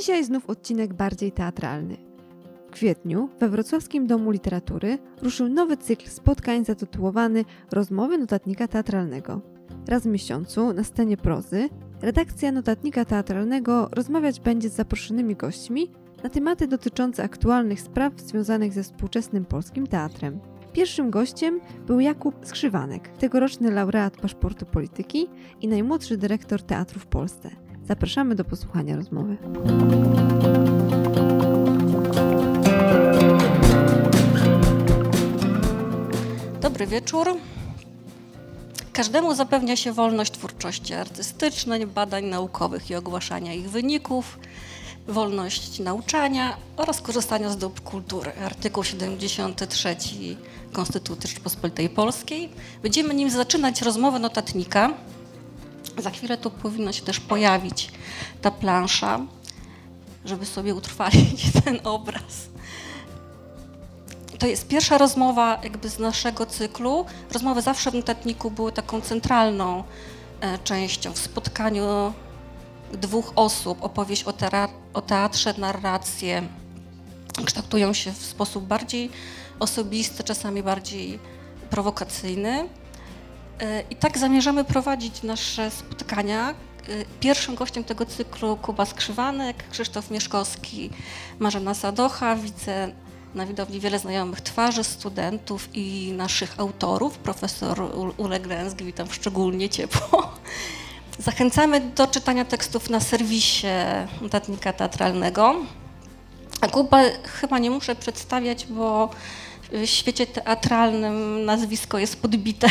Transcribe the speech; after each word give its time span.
Dzisiaj 0.00 0.24
znów 0.24 0.50
odcinek 0.50 0.94
bardziej 0.94 1.32
teatralny. 1.32 1.96
W 2.68 2.70
kwietniu 2.70 3.28
we 3.40 3.48
Wrocławskim 3.48 4.06
Domu 4.06 4.30
Literatury 4.30 4.98
ruszył 5.22 5.48
nowy 5.48 5.76
cykl 5.76 6.08
spotkań 6.08 6.64
zatytułowany 6.64 7.44
Rozmowy 7.72 8.18
notatnika 8.18 8.68
teatralnego. 8.68 9.40
Raz 9.88 10.02
w 10.02 10.06
miesiącu 10.06 10.72
na 10.72 10.84
scenie 10.84 11.16
prozy 11.16 11.68
redakcja 12.02 12.52
notatnika 12.52 13.04
teatralnego 13.04 13.88
rozmawiać 13.92 14.40
będzie 14.40 14.68
z 14.68 14.74
zaproszonymi 14.74 15.36
gośćmi 15.36 15.90
na 16.22 16.30
tematy 16.30 16.66
dotyczące 16.66 17.24
aktualnych 17.24 17.80
spraw 17.80 18.20
związanych 18.20 18.72
ze 18.72 18.82
współczesnym 18.82 19.44
polskim 19.44 19.86
teatrem. 19.86 20.40
Pierwszym 20.72 21.10
gościem 21.10 21.60
był 21.86 22.00
Jakub 22.00 22.34
Skrzywanek, 22.46 23.08
tegoroczny 23.08 23.70
laureat 23.70 24.16
paszportu 24.16 24.66
polityki 24.66 25.28
i 25.60 25.68
najmłodszy 25.68 26.16
dyrektor 26.16 26.62
teatru 26.62 27.00
w 27.00 27.06
Polsce. 27.06 27.50
Zapraszamy 27.88 28.34
do 28.34 28.44
posłuchania 28.44 28.96
rozmowy. 28.96 29.36
Dobry 36.60 36.86
wieczór. 36.86 37.36
Każdemu 38.92 39.34
zapewnia 39.34 39.76
się 39.76 39.92
wolność 39.92 40.32
twórczości 40.32 40.94
artystycznej, 40.94 41.86
badań 41.86 42.24
naukowych 42.24 42.90
i 42.90 42.94
ogłaszania 42.94 43.54
ich 43.54 43.70
wyników, 43.70 44.38
wolność 45.08 45.78
nauczania 45.78 46.56
oraz 46.76 47.00
korzystania 47.00 47.50
z 47.50 47.56
dóbr 47.56 47.82
kultury. 47.82 48.32
Artykuł 48.44 48.84
73 48.84 49.96
Konstytucji 50.72 51.28
Rzeczypospolitej 51.28 51.88
Polskiej. 51.88 52.48
Będziemy 52.82 53.14
nim 53.14 53.30
zaczynać 53.30 53.82
rozmowę 53.82 54.18
notatnika. 54.18 54.94
Za 55.98 56.10
chwilę 56.10 56.38
tu 56.38 56.50
powinna 56.50 56.92
się 56.92 57.02
też 57.02 57.20
pojawić 57.20 57.92
ta 58.42 58.50
plansza, 58.50 59.20
żeby 60.24 60.46
sobie 60.46 60.74
utrwalić 60.74 61.44
ten 61.64 61.80
obraz. 61.84 62.48
To 64.38 64.46
jest 64.46 64.68
pierwsza 64.68 64.98
rozmowa 64.98 65.60
jakby 65.62 65.88
z 65.88 65.98
naszego 65.98 66.46
cyklu. 66.46 67.06
Rozmowy 67.32 67.62
zawsze 67.62 67.90
w 67.90 67.94
notatniku 67.94 68.50
były 68.50 68.72
taką 68.72 69.00
centralną 69.00 69.84
e, 70.40 70.58
częścią 70.58 71.12
w 71.12 71.18
spotkaniu 71.18 72.12
dwóch 72.92 73.32
osób. 73.36 73.84
Opowieść 73.84 74.24
o, 74.24 74.34
o 74.94 75.02
teatrze, 75.02 75.54
narracje 75.58 76.42
kształtują 77.44 77.92
się 77.92 78.12
w 78.12 78.24
sposób 78.24 78.64
bardziej 78.64 79.10
osobisty, 79.58 80.24
czasami 80.24 80.62
bardziej 80.62 81.18
prowokacyjny. 81.70 82.68
E, 83.60 83.82
I 83.90 83.96
tak 83.96 84.18
zamierzamy 84.18 84.64
prowadzić 84.64 85.22
nasze 85.22 85.70
spotkania. 85.70 86.50
E, 86.50 86.54
pierwszym 87.20 87.54
gościem 87.54 87.84
tego 87.84 88.06
cyklu 88.06 88.56
Kuba 88.56 88.86
Skrzywanek, 88.86 89.68
Krzysztof 89.70 90.10
Mieszkowski, 90.10 90.90
Marzena 91.38 91.74
Sadocha. 91.74 92.36
Widzę 92.36 92.92
na 93.34 93.46
widowni 93.46 93.80
wiele 93.80 93.98
znajomych 93.98 94.40
twarzy, 94.40 94.84
studentów 94.84 95.68
i 95.74 96.12
naszych 96.12 96.60
autorów. 96.60 97.18
Profesor 97.18 97.82
Ule 98.16 98.40
Gręski, 98.40 98.84
witam 98.84 99.06
szczególnie 99.10 99.68
ciepło. 99.68 100.32
Zachęcamy 101.18 101.80
do 101.80 102.06
czytania 102.06 102.44
tekstów 102.44 102.90
na 102.90 103.00
serwisie 103.00 103.66
notatnika 104.20 104.72
teatralnego. 104.72 105.54
A 106.60 106.68
Kuba 106.68 106.98
chyba 107.40 107.58
nie 107.58 107.70
muszę 107.70 107.96
przedstawiać, 107.96 108.66
bo 108.66 109.10
w 109.72 109.86
świecie 109.86 110.26
teatralnym 110.26 111.44
nazwisko 111.44 111.98
jest 111.98 112.22
podbite 112.22 112.68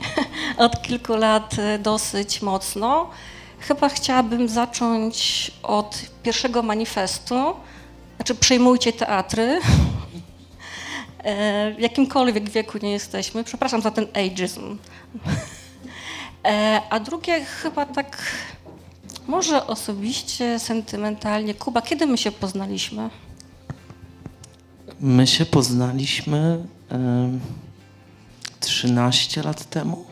od 0.56 0.82
kilku 0.82 1.16
lat 1.16 1.56
dosyć 1.78 2.42
mocno. 2.42 3.10
Chyba 3.58 3.88
chciałabym 3.88 4.48
zacząć 4.48 5.50
od 5.62 6.02
pierwszego 6.22 6.62
manifestu, 6.62 7.54
znaczy 8.16 8.34
przejmujcie 8.34 8.92
teatry, 8.92 9.60
e, 11.18 11.74
w 11.74 11.80
jakimkolwiek 11.80 12.50
wieku 12.50 12.78
nie 12.82 12.92
jesteśmy. 12.92 13.44
Przepraszam 13.44 13.82
za 13.82 13.90
ten 13.90 14.06
ageism. 14.14 14.78
E, 16.44 16.80
a 16.90 17.00
drugie 17.00 17.44
chyba 17.44 17.86
tak, 17.86 18.32
może 19.26 19.66
osobiście, 19.66 20.58
sentymentalnie. 20.58 21.54
Kuba, 21.54 21.82
kiedy 21.82 22.06
my 22.06 22.18
się 22.18 22.32
poznaliśmy? 22.32 23.10
My 25.00 25.26
się 25.26 25.46
poznaliśmy 25.46 26.64
y, 26.92 26.96
13 28.60 29.42
lat 29.42 29.70
temu. 29.70 30.04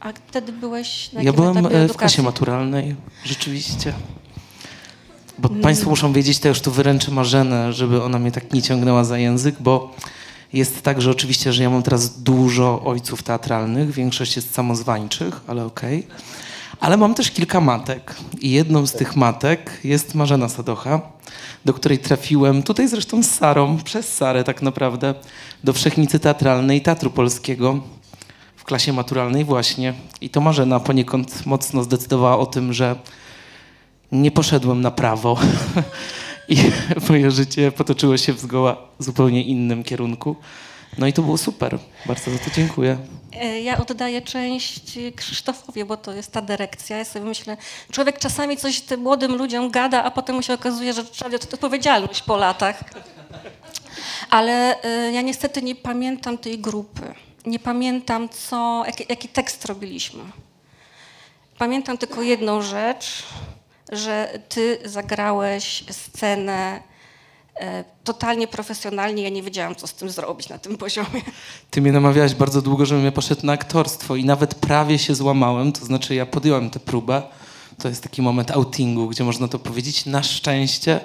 A 0.00 0.12
wtedy 0.28 0.52
byłeś 0.52 1.12
na 1.12 1.22
Ja 1.22 1.32
byłem 1.32 1.66
e, 1.66 1.88
w 1.88 1.96
klasie 1.96 2.22
maturalnej, 2.22 2.96
rzeczywiście. 3.24 3.92
Bo 5.38 5.48
mm. 5.48 5.60
Państwo 5.60 5.90
muszą 5.90 6.12
wiedzieć, 6.12 6.38
to 6.38 6.48
już 6.48 6.60
tu 6.60 6.72
wyręczę 6.72 7.10
Marzenę, 7.10 7.72
żeby 7.72 8.02
ona 8.02 8.18
mnie 8.18 8.32
tak 8.32 8.52
nie 8.52 8.62
ciągnęła 8.62 9.04
za 9.04 9.18
język, 9.18 9.54
bo 9.60 9.94
jest 10.52 10.82
tak, 10.82 11.02
że 11.02 11.10
oczywiście, 11.10 11.52
że 11.52 11.62
ja 11.62 11.70
mam 11.70 11.82
teraz 11.82 12.22
dużo 12.22 12.82
ojców 12.84 13.22
teatralnych, 13.22 13.90
większość 13.90 14.36
jest 14.36 14.54
samozwańczych, 14.54 15.40
ale 15.46 15.64
okej. 15.64 16.06
Ale 16.80 16.96
mam 16.96 17.14
też 17.14 17.30
kilka 17.30 17.60
matek 17.60 18.14
i 18.40 18.50
jedną 18.50 18.86
z 18.86 18.92
tych 18.92 19.16
matek 19.16 19.80
jest 19.84 20.14
Marzena 20.14 20.48
Sadocha, 20.48 21.00
do 21.64 21.74
której 21.74 21.98
trafiłem 21.98 22.62
tutaj 22.62 22.88
zresztą 22.88 23.22
z 23.22 23.30
Sarą, 23.30 23.78
przez 23.84 24.14
Sarę 24.14 24.44
tak 24.44 24.62
naprawdę, 24.62 25.14
do 25.64 25.72
Wszechnicy 25.72 26.18
Teatralnej 26.18 26.82
Teatru 26.82 27.10
Polskiego 27.10 27.80
w 28.56 28.64
klasie 28.64 28.92
maturalnej 28.92 29.44
właśnie. 29.44 29.94
I 30.20 30.30
to 30.30 30.40
Marzena 30.40 30.80
poniekąd 30.80 31.46
mocno 31.46 31.82
zdecydowała 31.82 32.38
o 32.38 32.46
tym, 32.46 32.72
że 32.72 32.96
nie 34.12 34.30
poszedłem 34.30 34.80
na 34.80 34.90
prawo 34.90 35.38
i 36.48 36.56
moje 37.08 37.30
życie 37.30 37.72
potoczyło 37.72 38.16
się 38.16 38.32
w 38.32 38.40
zgoła 38.40 38.76
zupełnie 38.98 39.42
innym 39.42 39.84
kierunku. 39.84 40.36
No 40.98 41.06
i 41.06 41.12
to 41.12 41.22
było 41.22 41.38
super. 41.38 41.78
Bardzo 42.06 42.30
za 42.30 42.38
to 42.38 42.50
dziękuję. 42.56 42.98
E, 43.32 43.60
ja 43.60 43.78
oddaję 43.78 44.22
część 44.22 44.98
Krzysztofowi, 45.16 45.84
bo 45.84 45.96
to 45.96 46.12
jest 46.12 46.32
ta 46.32 46.42
dyrekcja. 46.42 46.96
Ja 46.96 47.04
sobie 47.04 47.24
myślę, 47.24 47.56
człowiek 47.92 48.18
czasami 48.18 48.56
coś 48.56 48.80
tym 48.80 49.00
młodym 49.00 49.36
ludziom 49.36 49.70
gada, 49.70 50.04
a 50.04 50.10
potem 50.10 50.36
mu 50.36 50.42
się 50.42 50.54
okazuje, 50.54 50.92
że 50.92 51.04
trzeba 51.04 51.28
wziąć 51.28 51.44
odpowiedzialność 51.44 52.22
po 52.22 52.36
latach. 52.36 52.84
Ale 54.30 54.82
e, 54.82 55.12
ja 55.12 55.22
niestety 55.22 55.62
nie 55.62 55.74
pamiętam 55.74 56.38
tej 56.38 56.58
grupy. 56.58 57.14
Nie 57.46 57.58
pamiętam, 57.58 58.28
co, 58.28 58.82
jaki, 58.86 59.04
jaki 59.08 59.28
tekst 59.28 59.64
robiliśmy. 59.64 60.24
Pamiętam 61.58 61.98
tylko 61.98 62.22
jedną 62.22 62.62
rzecz, 62.62 63.22
że 63.92 64.38
ty 64.48 64.78
zagrałeś 64.84 65.84
scenę 65.90 66.80
totalnie 68.04 68.48
profesjonalnie. 68.48 69.22
Ja 69.22 69.28
nie 69.28 69.42
wiedziałam, 69.42 69.76
co 69.76 69.86
z 69.86 69.94
tym 69.94 70.10
zrobić 70.10 70.48
na 70.48 70.58
tym 70.58 70.76
poziomie. 70.86 71.22
Ty 71.70 71.82
mnie 71.82 71.92
namawiałaś 71.92 72.34
bardzo 72.34 72.62
długo, 72.62 72.86
żebym 72.86 73.04
ja 73.04 73.12
poszedł 73.12 73.46
na 73.46 73.52
aktorstwo 73.52 74.16
i 74.16 74.24
nawet 74.24 74.54
prawie 74.54 74.98
się 74.98 75.14
złamałem, 75.14 75.72
to 75.72 75.84
znaczy 75.84 76.14
ja 76.14 76.26
podjąłem 76.26 76.70
tę 76.70 76.80
próbę. 76.80 77.22
To 77.78 77.88
jest 77.88 78.02
taki 78.02 78.22
moment 78.22 78.50
outingu, 78.50 79.08
gdzie 79.08 79.24
można 79.24 79.48
to 79.48 79.58
powiedzieć. 79.58 80.06
Na 80.06 80.22
szczęście 80.22 81.00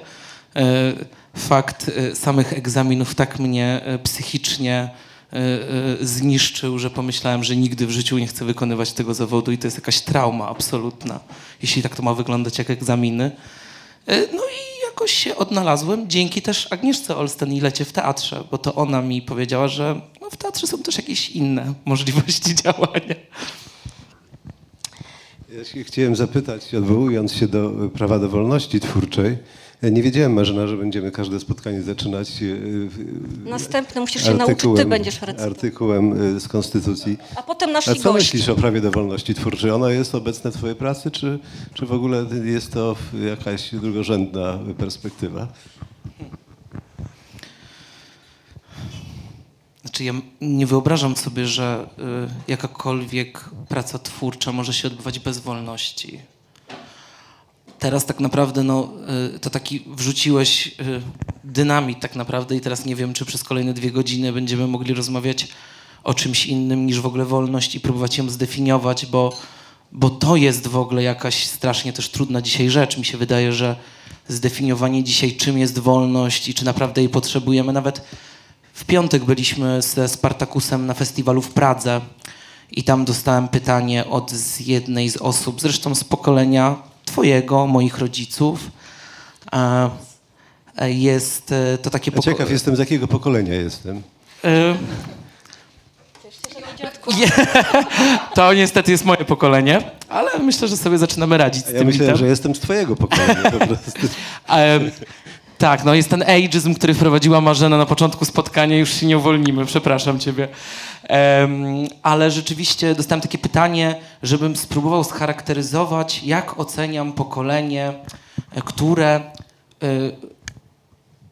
e, 0.55 0.93
fakt 1.35 1.91
e, 1.95 2.15
samych 2.15 2.53
egzaminów 2.53 3.15
tak 3.15 3.39
mnie 3.39 3.81
psychicznie 4.03 4.89
E, 5.33 5.37
e, 6.01 6.05
zniszczył, 6.05 6.79
że 6.79 6.89
pomyślałem, 6.89 7.43
że 7.43 7.55
nigdy 7.55 7.87
w 7.87 7.91
życiu 7.91 8.17
nie 8.17 8.27
chcę 8.27 8.45
wykonywać 8.45 8.93
tego 8.93 9.13
zawodu 9.13 9.51
i 9.51 9.57
to 9.57 9.67
jest 9.67 9.77
jakaś 9.77 10.01
trauma 10.01 10.47
absolutna, 10.47 11.19
jeśli 11.61 11.83
tak 11.83 11.95
to 11.95 12.03
ma 12.03 12.13
wyglądać 12.13 12.57
jak 12.57 12.69
egzaminy. 12.69 13.31
E, 14.07 14.19
no 14.19 14.43
i 14.43 14.72
jakoś 14.93 15.11
się 15.11 15.35
odnalazłem 15.35 16.09
dzięki 16.09 16.41
też 16.41 16.67
Agnieszce 16.71 17.17
Olsten 17.17 17.53
i 17.53 17.61
lecie 17.61 17.85
w 17.85 17.91
teatrze, 17.91 18.43
bo 18.51 18.57
to 18.57 18.75
ona 18.75 19.01
mi 19.01 19.21
powiedziała, 19.21 19.67
że 19.67 20.01
no 20.21 20.29
w 20.29 20.37
teatrze 20.37 20.67
są 20.67 20.83
też 20.83 20.97
jakieś 20.97 21.29
inne 21.29 21.73
możliwości 21.85 22.55
działania. 22.55 23.15
Ja 25.57 25.65
się 25.65 25.83
chciałem 25.83 26.15
zapytać, 26.15 26.75
odwołując 26.75 27.33
się 27.33 27.47
do 27.47 27.71
prawa 27.93 28.19
do 28.19 28.29
wolności 28.29 28.79
twórczej, 28.79 29.37
nie 29.91 30.03
wiedziałem, 30.03 30.33
Marzena, 30.33 30.67
że 30.67 30.77
będziemy 30.77 31.11
każde 31.11 31.39
spotkanie 31.39 31.81
zaczynać. 31.81 32.29
E, 33.45 33.49
Następne 33.49 34.01
musisz 34.01 34.23
się 34.23 34.33
nauczyć, 34.33 34.59
ty 34.75 34.85
będziesz 34.85 35.21
recytował. 35.21 35.51
Artykułem 35.51 36.35
e, 36.35 36.39
z 36.39 36.47
Konstytucji. 36.47 37.17
A 37.35 37.43
potem 37.43 37.71
nasi 37.71 37.89
A 37.91 37.95
co 37.95 38.13
gości. 38.13 38.13
myślisz 38.13 38.49
o 38.49 38.55
prawie 38.55 38.81
do 38.81 38.91
wolności 38.91 39.33
twórczej? 39.35 39.71
Ono 39.71 39.89
jest 39.89 40.15
obecne 40.15 40.51
w 40.51 40.53
twojej 40.57 40.75
pracy, 40.75 41.11
czy, 41.11 41.39
czy 41.73 41.85
w 41.85 41.91
ogóle 41.91 42.25
jest 42.43 42.73
to 42.73 42.95
jakaś 43.29 43.75
drugorzędna 43.75 44.59
perspektywa? 44.77 45.47
Znaczy 49.81 50.03
ja 50.03 50.13
nie 50.41 50.65
wyobrażam 50.67 51.15
sobie, 51.15 51.45
że 51.47 51.87
y, 51.99 52.51
jakakolwiek 52.51 53.49
praca 53.69 53.99
twórcza 53.99 54.51
może 54.51 54.73
się 54.73 54.87
odbywać 54.87 55.19
bez 55.19 55.39
wolności 55.39 56.19
teraz 57.83 58.05
tak 58.05 58.19
naprawdę 58.19 58.63
no, 58.63 58.89
y, 59.35 59.39
to 59.39 59.49
taki 59.49 59.83
wrzuciłeś 59.87 60.67
y, 60.67 60.71
dynamit 61.43 61.99
tak 61.99 62.15
naprawdę 62.15 62.55
i 62.55 62.61
teraz 62.61 62.85
nie 62.85 62.95
wiem, 62.95 63.13
czy 63.13 63.25
przez 63.25 63.43
kolejne 63.43 63.73
dwie 63.73 63.91
godziny 63.91 64.33
będziemy 64.33 64.67
mogli 64.67 64.93
rozmawiać 64.93 65.47
o 66.03 66.13
czymś 66.13 66.45
innym 66.45 66.85
niż 66.85 67.01
w 67.01 67.05
ogóle 67.05 67.25
wolność 67.25 67.75
i 67.75 67.79
próbować 67.79 68.17
ją 68.17 68.29
zdefiniować, 68.29 69.05
bo, 69.05 69.37
bo 69.91 70.09
to 70.09 70.35
jest 70.35 70.67
w 70.67 70.77
ogóle 70.77 71.03
jakaś 71.03 71.45
strasznie 71.45 71.93
też 71.93 72.09
trudna 72.09 72.41
dzisiaj 72.41 72.69
rzecz. 72.69 72.97
Mi 72.97 73.05
się 73.05 73.17
wydaje, 73.17 73.53
że 73.53 73.75
zdefiniowanie 74.27 75.03
dzisiaj, 75.03 75.35
czym 75.35 75.57
jest 75.57 75.79
wolność 75.79 76.49
i 76.49 76.53
czy 76.53 76.65
naprawdę 76.65 77.01
jej 77.01 77.09
potrzebujemy. 77.09 77.73
Nawet 77.73 78.01
w 78.73 78.85
piątek 78.85 79.25
byliśmy 79.25 79.81
ze 79.81 80.09
Spartakusem 80.09 80.85
na 80.85 80.93
festiwalu 80.93 81.41
w 81.41 81.53
Pradze 81.53 82.01
i 82.71 82.83
tam 82.83 83.05
dostałem 83.05 83.47
pytanie 83.47 84.05
od 84.05 84.33
jednej 84.59 85.09
z 85.09 85.17
osób, 85.17 85.61
zresztą 85.61 85.95
z 85.95 86.03
pokolenia 86.03 86.92
twojego, 87.13 87.67
moich 87.67 87.97
rodziców. 87.97 88.59
E, 89.53 89.89
Jest 90.91 91.51
e, 91.51 91.77
to 91.77 91.89
takie 91.89 92.11
Ja 92.15 92.21
ciekaw 92.21 92.51
jestem, 92.51 92.75
z 92.75 92.79
jakiego 92.79 93.07
pokolenia 93.07 93.53
jestem. 93.53 94.01
E, 94.43 94.75
to 98.35 98.53
niestety 98.53 98.91
jest 98.91 99.05
moje 99.05 99.25
pokolenie, 99.25 99.81
ale 100.09 100.39
myślę, 100.39 100.67
że 100.67 100.77
sobie 100.77 100.97
zaczynamy 100.97 101.37
radzić 101.37 101.63
z 101.65 101.67
A 101.69 101.71
tym. 101.71 101.77
ja 101.77 101.83
myślałem, 101.83 102.17
że 102.17 102.27
jestem 102.27 102.55
z 102.55 102.59
twojego 102.59 102.95
pokolenia 102.95 103.51
po 103.51 103.59
prostu. 103.67 103.91
Tak, 105.57 105.83
no 105.83 105.93
jest 105.93 106.09
ten 106.09 106.21
ageism, 106.21 106.73
który 106.75 106.93
wprowadziła 106.93 107.41
Marzena 107.41 107.77
na 107.77 107.85
początku 107.85 108.25
spotkania, 108.25 108.77
już 108.77 108.93
się 108.93 109.05
nie 109.05 109.17
uwolnimy, 109.17 109.65
przepraszam 109.65 110.19
ciebie. 110.19 110.47
Ale 112.03 112.31
rzeczywiście 112.31 112.95
dostałem 112.95 113.21
takie 113.21 113.37
pytanie, 113.37 113.95
żebym 114.23 114.55
spróbował 114.55 115.03
scharakteryzować, 115.03 116.23
jak 116.23 116.59
oceniam 116.59 117.13
pokolenie, 117.13 117.93
e, 118.51 118.61
które 118.61 119.15
e, 119.15 119.21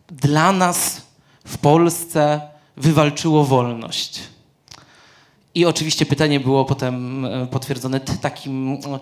dla 0.07 0.51
nas 0.51 1.01
w 1.45 1.57
Polsce 1.57 2.41
wywalczyło 2.77 3.45
wolność. 3.45 4.31
I 5.56 5.65
oczywiście 5.65 6.06
pytanie 6.06 6.39
było 6.39 6.65
potem 6.65 7.25
e, 7.25 7.48
potwierdzone 7.48 8.00
takim 8.00 8.74
e, 8.74 9.00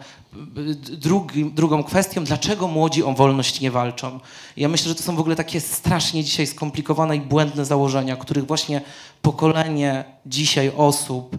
drugim, 0.97 1.51
drugą 1.51 1.83
kwestią, 1.83 2.23
dlaczego 2.23 2.67
młodzi 2.67 3.03
o 3.03 3.13
wolność 3.13 3.61
nie 3.61 3.71
walczą. 3.71 4.19
Ja 4.57 4.69
myślę, 4.69 4.89
że 4.89 4.95
to 4.95 5.03
są 5.03 5.15
w 5.15 5.19
ogóle 5.19 5.35
takie 5.35 5.61
strasznie 5.61 6.23
dzisiaj 6.23 6.47
skomplikowane 6.47 7.15
i 7.15 7.21
błędne 7.21 7.65
założenia, 7.65 8.15
których 8.15 8.47
właśnie 8.47 8.81
pokolenie 9.21 10.03
dzisiaj 10.25 10.71
osób, 10.77 11.37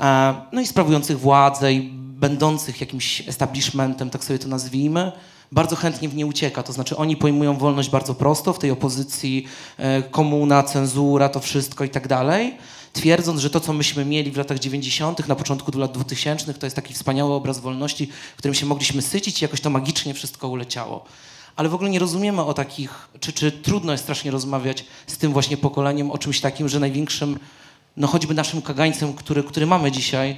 e, 0.00 0.34
no 0.52 0.60
i 0.60 0.66
sprawujących 0.66 1.20
władzę 1.20 1.72
i 1.72 1.90
będących 1.92 2.80
jakimś 2.80 3.28
establishmentem, 3.28 4.10
tak 4.10 4.24
sobie 4.24 4.38
to 4.38 4.48
nazwijmy, 4.48 5.12
bardzo 5.52 5.76
chętnie 5.76 6.08
w 6.08 6.14
nie 6.14 6.26
ucieka. 6.26 6.62
To 6.62 6.72
znaczy 6.72 6.96
oni 6.96 7.16
pojmują 7.16 7.56
wolność 7.56 7.90
bardzo 7.90 8.14
prosto, 8.14 8.52
w 8.52 8.58
tej 8.58 8.70
opozycji 8.70 9.46
komuna, 10.10 10.62
cenzura, 10.62 11.28
to 11.28 11.40
wszystko 11.40 11.84
i 11.84 11.88
tak 11.88 12.08
dalej, 12.08 12.54
twierdząc, 12.92 13.40
że 13.40 13.50
to, 13.50 13.60
co 13.60 13.72
myśmy 13.72 14.04
mieli 14.04 14.30
w 14.30 14.36
latach 14.36 14.58
90., 14.58 15.28
na 15.28 15.36
początku 15.36 15.78
lat 15.78 15.92
2000, 15.92 16.54
to 16.54 16.66
jest 16.66 16.76
taki 16.76 16.94
wspaniały 16.94 17.34
obraz 17.34 17.60
wolności, 17.60 18.08
którym 18.36 18.54
się 18.54 18.66
mogliśmy 18.66 19.02
sycić 19.02 19.42
i 19.42 19.44
jakoś 19.44 19.60
to 19.60 19.70
magicznie 19.70 20.14
wszystko 20.14 20.48
uleciało. 20.48 21.04
Ale 21.56 21.68
w 21.68 21.74
ogóle 21.74 21.90
nie 21.90 21.98
rozumiemy 21.98 22.42
o 22.42 22.54
takich, 22.54 23.08
czy, 23.20 23.32
czy 23.32 23.52
trudno 23.52 23.92
jest 23.92 24.04
strasznie 24.04 24.30
rozmawiać 24.30 24.84
z 25.06 25.18
tym 25.18 25.32
właśnie 25.32 25.56
pokoleniem 25.56 26.10
o 26.10 26.18
czymś 26.18 26.40
takim, 26.40 26.68
że 26.68 26.80
największym, 26.80 27.38
no 27.96 28.06
choćby 28.06 28.34
naszym 28.34 28.62
kagańcem, 28.62 29.14
który, 29.14 29.42
który 29.42 29.66
mamy 29.66 29.92
dzisiaj, 29.92 30.36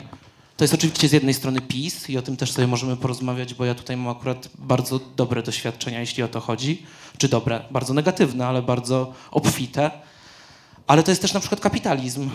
to 0.56 0.64
jest 0.64 0.75
oczywiście 0.75 1.08
z 1.08 1.12
jednej 1.12 1.35
strony 1.35 1.61
PiS 1.61 2.11
i 2.11 2.19
o 2.19 2.23
tym 2.23 2.37
też 2.37 2.52
sobie 2.52 2.67
możemy 2.67 2.97
porozmawiać, 2.97 3.55
bo 3.55 3.64
ja 3.64 3.75
tutaj 3.75 3.97
mam 3.97 4.08
akurat 4.08 4.49
bardzo 4.58 5.00
dobre 5.17 5.43
doświadczenia, 5.43 6.00
jeśli 6.00 6.23
o 6.23 6.29
to 6.29 6.41
chodzi. 6.41 6.82
Czy 7.19 7.29
dobre, 7.29 7.64
bardzo 7.70 7.94
negatywne, 7.94 8.47
ale 8.47 8.62
bardzo 8.62 9.12
obfite. 9.31 9.91
Ale 10.90 11.02
to 11.02 11.10
jest 11.10 11.22
też 11.22 11.32
na 11.32 11.40
przykład 11.40 11.60
kapitalizm 11.60 12.31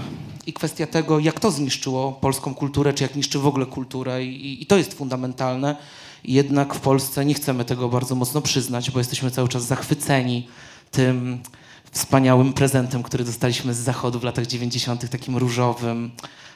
i 0.45 0.53
kwestia 0.53 0.87
tego, 0.87 1.19
jak 1.19 1.39
to 1.39 1.51
zniszczyło 1.51 2.11
polską 2.11 2.53
kulturę, 2.53 2.93
czy 2.93 3.03
jak 3.03 3.15
niszczy 3.15 3.39
w 3.39 3.47
ogóle 3.47 3.65
kulturę 3.65 4.25
i, 4.25 4.63
i 4.63 4.65
to 4.65 4.77
jest 4.77 4.93
fundamentalne. 4.93 5.75
Jednak 6.23 6.73
w 6.73 6.79
Polsce 6.79 7.25
nie 7.25 7.33
chcemy 7.33 7.65
tego 7.65 7.89
bardzo 7.89 8.15
mocno 8.15 8.41
przyznać, 8.41 8.91
bo 8.91 8.99
jesteśmy 8.99 9.31
cały 9.31 9.49
czas 9.49 9.63
zachwyceni 9.63 10.47
tym 10.91 11.39
wspaniałym 11.91 12.53
prezentem, 12.53 13.03
który 13.03 13.23
dostaliśmy 13.23 13.73
z 13.73 13.77
Zachodu 13.77 14.19
w 14.19 14.23
latach 14.23 14.47
90., 14.47 15.09
takim 15.09 15.37
różowym, 15.37 16.11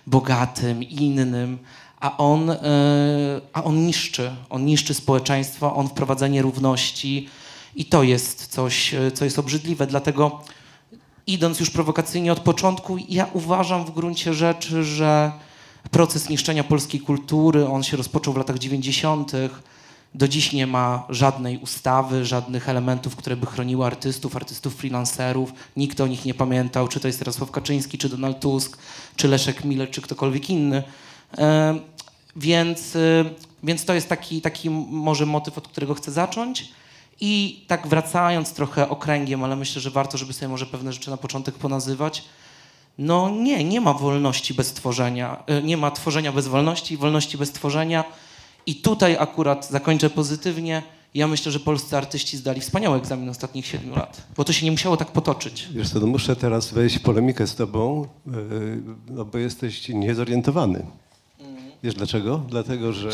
bogatym, 0.07 0.83
innym, 0.83 1.57
a 1.99 2.17
on, 2.17 2.49
e, 2.49 2.57
a 3.53 3.63
on 3.63 3.85
niszczy. 3.85 4.31
On 4.49 4.65
niszczy 4.65 4.93
społeczeństwo, 4.93 5.75
on 5.75 5.87
wprowadza 5.87 6.27
nierówności 6.27 7.29
i 7.75 7.85
to 7.85 8.03
jest 8.03 8.47
coś, 8.47 8.93
e, 8.93 9.11
co 9.11 9.25
jest 9.25 9.39
obrzydliwe. 9.39 9.87
Dlatego 9.87 10.41
idąc 11.33 11.59
już 11.59 11.69
prowokacyjnie 11.69 12.31
od 12.31 12.39
początku, 12.39 12.97
ja 13.09 13.27
uważam 13.33 13.85
w 13.85 13.91
gruncie 13.91 14.33
rzeczy, 14.33 14.83
że 14.83 15.31
proces 15.91 16.29
niszczenia 16.29 16.63
polskiej 16.63 16.99
kultury, 16.99 17.67
on 17.67 17.83
się 17.83 17.97
rozpoczął 17.97 18.33
w 18.33 18.37
latach 18.37 18.59
90. 18.59 19.31
Do 20.15 20.27
dziś 20.27 20.53
nie 20.53 20.67
ma 20.67 21.03
żadnej 21.09 21.57
ustawy, 21.57 22.25
żadnych 22.25 22.69
elementów, 22.69 23.15
które 23.15 23.37
by 23.37 23.45
chroniły 23.45 23.85
artystów, 23.85 24.35
artystów 24.35 24.75
freelancerów. 24.75 25.53
Nikt 25.77 26.01
o 26.01 26.07
nich 26.07 26.25
nie 26.25 26.33
pamiętał, 26.33 26.87
czy 26.87 26.99
to 26.99 27.07
jest 27.07 27.19
Jarosław 27.19 27.51
Kaczyński, 27.51 27.97
czy 27.97 28.09
Donald 28.09 28.39
Tusk, 28.39 28.77
czy 29.15 29.27
Leszek 29.27 29.63
Miller, 29.63 29.89
czy 29.89 30.01
ktokolwiek 30.01 30.49
inny. 30.49 30.83
Więc, 32.35 32.95
e, 32.95 33.25
więc 33.63 33.85
to 33.85 33.93
jest 33.93 34.09
taki, 34.09 34.41
taki 34.41 34.69
może 34.89 35.25
motyw, 35.25 35.57
od 35.57 35.67
którego 35.67 35.93
chcę 35.93 36.11
zacząć. 36.11 36.71
I 37.21 37.63
tak 37.67 37.87
wracając 37.87 38.53
trochę 38.53 38.89
okręgiem, 38.89 39.43
ale 39.43 39.55
myślę, 39.55 39.81
że 39.81 39.91
warto, 39.91 40.17
żeby 40.17 40.33
sobie 40.33 40.49
może 40.49 40.65
pewne 40.65 40.93
rzeczy 40.93 41.09
na 41.09 41.17
początek 41.17 41.55
ponazywać. 41.55 42.23
No 42.97 43.29
nie, 43.29 43.63
nie 43.63 43.81
ma 43.81 43.93
wolności 43.93 44.53
bez 44.53 44.73
tworzenia. 44.73 45.43
y, 45.59 45.63
Nie 45.63 45.77
ma 45.77 45.91
tworzenia 45.91 46.31
bez 46.31 46.47
wolności 46.47 46.93
i 46.93 46.97
wolności 46.97 47.37
bez 47.37 47.51
tworzenia. 47.51 48.03
I 48.65 48.75
tutaj 48.75 49.17
akurat 49.19 49.69
zakończę 49.69 50.09
pozytywnie. 50.09 50.83
Ja 51.13 51.27
myślę, 51.27 51.51
że 51.51 51.59
polscy 51.59 51.97
artyści 51.97 52.37
zdali 52.37 52.61
wspaniały 52.61 52.97
egzamin 52.97 53.29
ostatnich 53.29 53.65
siedmiu 53.65 53.95
lat, 53.95 54.21
bo 54.37 54.43
to 54.45 54.53
się 54.53 54.65
nie 54.65 54.71
musiało 54.71 54.97
tak 54.97 55.11
potoczyć. 55.11 55.67
Wiesz 55.71 55.89
co, 55.89 55.99
no 55.99 56.07
muszę 56.07 56.35
teraz 56.35 56.71
wejść 56.73 56.97
w 56.97 57.01
polemikę 57.01 57.47
z 57.47 57.55
tobą, 57.55 58.07
yy, 58.27 58.33
no 59.09 59.25
bo 59.25 59.37
jesteś 59.37 59.89
niezorientowany. 59.89 60.85
Wiesz 61.83 61.93
dlaczego? 61.95 62.37
Dlatego, 62.49 62.93
że... 62.93 63.09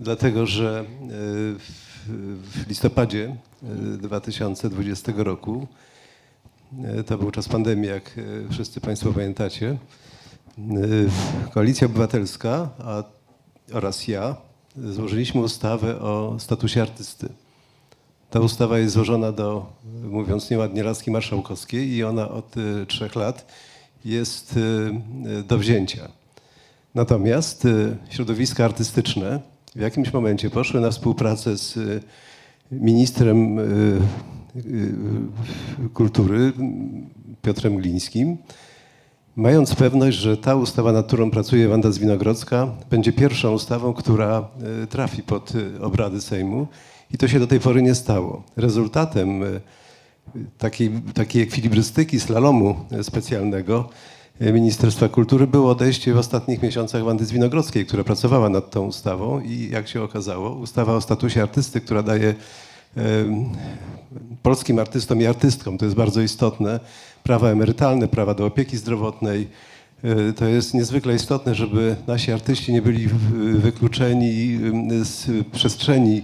Dlatego, 0.00 0.46
że 0.46 0.84
e, 0.84 1.93
w, 2.06 2.68
listopadzie 2.68 3.36
e, 3.94 3.98
2020 3.98 5.12
roku, 5.16 5.66
e, 6.84 7.04
to 7.04 7.18
był 7.18 7.30
czas 7.30 7.48
pandemii, 7.48 7.88
jak 7.90 8.18
e, 8.18 8.52
wszyscy 8.52 8.80
Państwo 8.80 9.12
pamiętacie, 9.12 9.76
e, 10.58 11.50
Koalicja 11.50 11.86
Obywatelska 11.86 12.68
a, 12.78 13.02
oraz 13.72 14.08
ja 14.08 14.36
złożyliśmy 14.76 15.40
ustawę 15.40 16.00
o 16.00 16.36
statusie 16.38 16.82
artysty. 16.82 17.28
Ta 18.30 18.40
ustawa 18.40 18.78
jest 18.78 18.94
złożona 18.94 19.32
do, 19.32 19.72
mówiąc 20.02 20.50
nieładnie, 20.50 20.82
laski 20.82 21.10
marszałkowskiej 21.10 21.88
i 21.88 22.04
ona 22.04 22.28
od 22.28 22.56
e, 22.56 22.86
trzech 22.86 23.14
lat 23.14 23.46
jest 24.04 24.54
e, 25.26 25.42
do 25.42 25.58
wzięcia. 25.58 26.08
Natomiast 26.94 27.66
środowiska 28.10 28.64
artystyczne 28.64 29.53
w 29.74 29.80
jakimś 29.80 30.12
momencie 30.12 30.50
poszły 30.50 30.80
na 30.80 30.90
współpracę 30.90 31.58
z 31.58 31.76
y, 31.76 32.00
ministrem 32.72 33.58
y, 33.58 33.62
y, 34.56 34.94
kultury 35.94 36.52
Piotrem 37.42 37.76
Glińskim, 37.76 38.36
mając 39.36 39.74
pewność, 39.74 40.16
że 40.16 40.36
ta 40.36 40.54
ustawa, 40.54 40.92
nad 40.92 41.06
którą 41.06 41.30
pracuje 41.30 41.68
Wanda 41.68 41.92
Zwinogrodzka, 41.92 42.68
będzie 42.90 43.12
pierwszą 43.12 43.52
ustawą, 43.52 43.94
która 43.94 44.48
trafi 44.90 45.22
pod 45.22 45.52
obrady 45.80 46.20
Sejmu 46.20 46.66
i 47.14 47.18
to 47.18 47.28
się 47.28 47.38
do 47.38 47.46
tej 47.46 47.60
pory 47.60 47.82
nie 47.82 47.94
stało. 47.94 48.42
Rezultatem 48.56 49.42
takiej, 50.58 50.90
takiej 51.14 51.42
ekwilibrystyki 51.42 52.20
slalomu 52.20 52.76
specjalnego 53.02 53.88
e, 53.88 54.13
Ministerstwa 54.40 55.08
Kultury 55.08 55.46
było 55.46 55.70
odejście 55.70 56.14
w 56.14 56.18
ostatnich 56.18 56.62
miesiącach 56.62 57.04
Wandy 57.04 57.24
Zwinogrodzkiej, 57.24 57.86
która 57.86 58.04
pracowała 58.04 58.48
nad 58.48 58.70
tą 58.70 58.86
ustawą 58.86 59.40
i 59.40 59.68
jak 59.72 59.88
się 59.88 60.02
okazało, 60.02 60.50
ustawa 60.54 60.96
o 60.96 61.00
statusie 61.00 61.42
artysty, 61.42 61.80
która 61.80 62.02
daje 62.02 62.34
polskim 64.42 64.78
artystom 64.78 65.20
i 65.20 65.26
artystkom, 65.26 65.78
to 65.78 65.84
jest 65.84 65.96
bardzo 65.96 66.20
istotne, 66.20 66.80
prawa 67.22 67.48
emerytalne, 67.50 68.08
prawa 68.08 68.34
do 68.34 68.46
opieki 68.46 68.76
zdrowotnej. 68.76 69.48
E, 70.04 70.32
To 70.32 70.44
jest 70.44 70.74
niezwykle 70.74 71.14
istotne, 71.14 71.54
żeby 71.54 71.96
nasi 72.06 72.32
artyści 72.32 72.72
nie 72.72 72.82
byli 72.82 73.08
wykluczeni 73.54 74.58
z 75.02 75.46
przestrzeni 75.52 76.22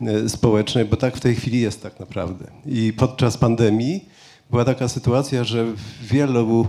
e, 0.00 0.28
społecznej, 0.28 0.84
bo 0.84 0.96
tak 0.96 1.16
w 1.16 1.20
tej 1.20 1.34
chwili 1.34 1.60
jest 1.60 1.82
tak 1.82 2.00
naprawdę. 2.00 2.44
I 2.66 2.92
podczas 2.92 3.36
pandemii 3.38 4.04
była 4.54 4.64
taka 4.64 4.88
sytuacja, 4.88 5.44
że 5.44 5.66
wielu 6.02 6.66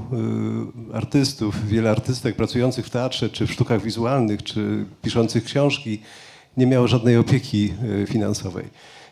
y, 0.92 0.96
artystów, 0.96 1.68
wiele 1.68 1.92
artystek 1.92 2.36
pracujących 2.36 2.86
w 2.86 2.90
teatrze, 2.90 3.30
czy 3.30 3.48
w 3.48 3.52
sztukach 3.52 3.82
wizualnych, 3.82 4.44
czy 4.44 4.86
piszących 5.02 5.44
książki, 5.44 6.02
nie 6.58 6.68
miało 6.68 6.88
żadnej 6.88 7.18
opieki 7.18 7.74
y, 8.04 8.08
finansowej. 8.08 8.66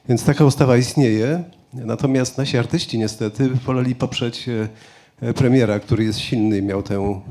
Więc 0.10 0.24
taka 0.24 0.46
ustawa 0.46 0.78
istnieje, 0.78 1.44
natomiast 1.74 2.38
nasi 2.38 2.58
artyści 2.58 2.98
niestety 2.98 3.50
woleli 3.50 3.96
poprzeć 3.96 4.50
y, 4.50 5.34
premiera, 5.34 5.80
który 5.80 6.04
jest 6.04 6.20
silny 6.20 6.58
i 6.58 6.62
miał 6.62 6.84
tę 6.84 7.22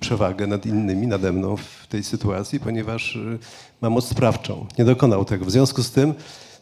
przewagę 0.00 0.46
nad 0.46 0.66
innymi, 0.66 1.06
nade 1.06 1.32
mną 1.32 1.56
w 1.56 1.86
tej 1.88 2.02
sytuacji, 2.02 2.60
ponieważ 2.60 3.18
ma 3.80 3.90
moc 3.90 4.08
sprawczą. 4.08 4.66
Nie 4.78 4.84
dokonał 4.84 5.24
tego. 5.24 5.44
W 5.44 5.50
związku 5.50 5.82
z 5.82 5.90
tym 5.90 6.14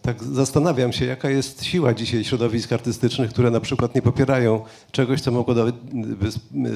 tak 0.03 0.25
zastanawiam 0.25 0.93
się, 0.93 1.05
jaka 1.05 1.31
jest 1.31 1.65
siła 1.65 1.95
dzisiaj 1.95 2.25
środowisk 2.25 2.73
artystycznych, 2.73 3.31
które 3.31 3.51
na 3.51 3.61
przykład 3.61 3.95
nie 3.95 4.03
popierają 4.03 4.65
czegoś, 4.93 5.21
co 5.21 5.31
mogłoby 5.31 5.73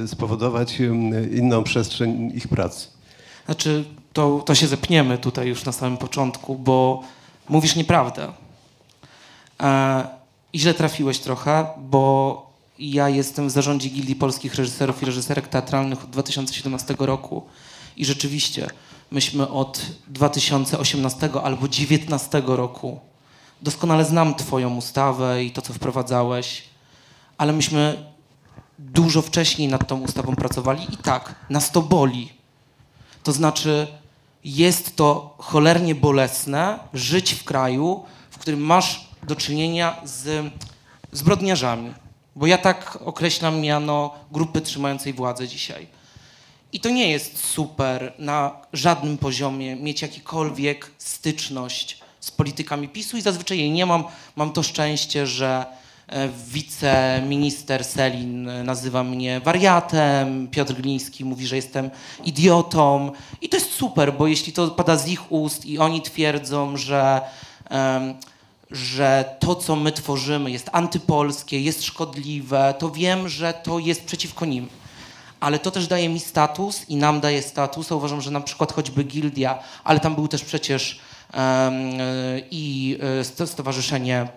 spowodować 0.07 0.81
em, 0.81 1.37
inną 1.37 1.65
przestrzeń 1.65 2.33
ich 2.35 2.49
pracy. 2.49 2.89
Znaczy, 3.47 3.85
to, 4.13 4.43
to 4.47 4.55
się 4.55 4.67
zepniemy 4.67 5.19
tutaj 5.19 5.49
już 5.49 5.65
na 5.65 5.73
samym 5.73 5.99
początku, 5.99 6.55
bo 6.55 7.03
mówisz 7.49 7.77
nieprawdę. 7.77 8.33
E, 9.63 10.07
I 10.53 10.59
źle 10.59 10.75
trafiłeś 10.75 11.19
trochę, 11.19 11.67
bo 11.79 12.47
ja 12.79 13.09
jestem 13.09 13.49
w 13.49 13.51
zarządzie 13.51 13.89
Gildii 13.89 14.17
Polskich 14.17 14.55
Reżyserów 14.55 15.03
i 15.03 15.07
Reżyserek 15.07 15.49
Teatralnych 15.49 16.05
od 16.05 16.11
2017 16.11 16.95
roku 16.99 17.43
i 17.97 18.05
rzeczywiście 18.05 18.71
myśmy 19.11 19.49
od 19.49 19.87
2018 20.09 21.31
albo 21.43 21.59
2019 21.59 22.43
roku 22.47 23.01
doskonale 23.63 24.05
znam 24.05 24.35
Twoją 24.35 24.77
ustawę 24.77 25.45
i 25.45 25.51
to, 25.51 25.63
co 25.63 25.73
wprowadzałeś, 25.73 26.63
ale 27.39 27.53
myśmy 27.53 28.05
dużo 28.79 29.23
wcześniej 29.23 29.69
nad 29.69 29.89
tą 29.89 30.01
ustawą 30.01 30.37
pracowali 30.37 30.95
i 30.95 30.97
tak, 30.97 31.35
nas 31.51 31.71
to 31.71 31.83
boli. 31.83 32.33
To 33.23 33.33
znaczy, 33.33 33.87
jest 34.45 34.97
to 34.97 35.35
cholernie 35.39 35.95
bolesne 35.95 36.79
żyć 36.95 37.33
w 37.35 37.45
kraju, 37.45 38.05
w 38.31 38.39
którym 38.39 38.61
masz 38.61 39.09
do 39.23 39.37
czynienia 39.37 39.97
z 40.05 40.53
zbrodniarzami. 41.13 41.95
Bo 42.37 42.47
ja 42.47 42.59
tak 42.59 42.99
określam 43.05 43.61
miano 43.61 44.15
grupy 44.33 44.61
trzymającej 44.61 45.13
władzę 45.13 45.49
dzisiaj. 45.49 45.87
I 46.73 46.81
to 46.81 46.89
nie 46.89 47.11
jest 47.11 47.45
super 47.45 48.13
na 48.19 48.57
żadnym 48.73 49.19
poziomie 49.19 49.77
mieć 49.77 50.03
jakikolwiek 50.03 50.91
styczność 50.99 51.99
z 52.27 52.31
politykami 52.31 52.89
PiSu 52.89 53.17
i 53.17 53.23
zazwyczaj 53.23 53.59
jej 53.59 53.71
nie 53.71 53.87
mam. 53.87 54.05
Mam 54.37 54.53
to 54.53 54.63
szczęście, 54.63 55.27
że 55.27 55.67
e, 56.09 56.29
wiceminister 56.49 57.85
Selin 57.85 58.49
e, 58.49 58.65
nazywa 58.65 59.05
mnie 59.05 59.41
wariatem, 59.41 60.49
Piotr 60.49 60.75
Gliński 60.75 61.25
mówi, 61.25 61.47
że 61.47 61.57
jestem 61.57 61.91
idiotą 62.25 63.13
i 63.41 63.49
to 63.49 63.57
jest 63.57 63.73
super, 63.73 64.15
bo 64.15 64.27
jeśli 64.27 64.53
to 64.53 64.69
pada 64.69 64.97
z 64.97 65.09
ich 65.09 65.33
ust 65.33 65.67
i 65.67 65.79
oni 65.79 66.03
twierdzą, 66.03 66.77
że, 66.77 67.21
że 68.71 69.37
to, 69.39 69.55
co 69.55 69.77
my 69.77 69.93
tworzymy 69.93 70.51
jest 70.51 70.71
antypolskie, 70.73 71.61
jest 71.61 71.85
szkodliwe, 71.85 72.75
to 72.79 72.91
wiem, 72.91 73.29
że 73.29 73.55
to 73.55 73.79
jest 73.79 74.05
przeciwko 74.05 74.47
nim 74.47 74.69
ale 75.41 75.59
to 75.59 75.71
też 75.71 75.87
daje 75.87 76.09
mi 76.09 76.21
status 76.21 76.89
i 76.89 76.97
nam 76.97 77.21
daje 77.21 77.43
status. 77.43 77.93
Uważam, 77.93 78.21
że 78.21 78.31
na 78.31 78.41
przykład 78.41 78.73
choćby 78.73 79.05
Gildia, 79.05 79.59
ale 79.85 80.01
tam 80.01 80.15
był 80.15 80.29
też 80.29 80.45
przecież 80.45 81.01
i 82.51 82.99
e, 83.21 83.25
sto- 83.25 83.47
stowarzyszenie 83.47 84.29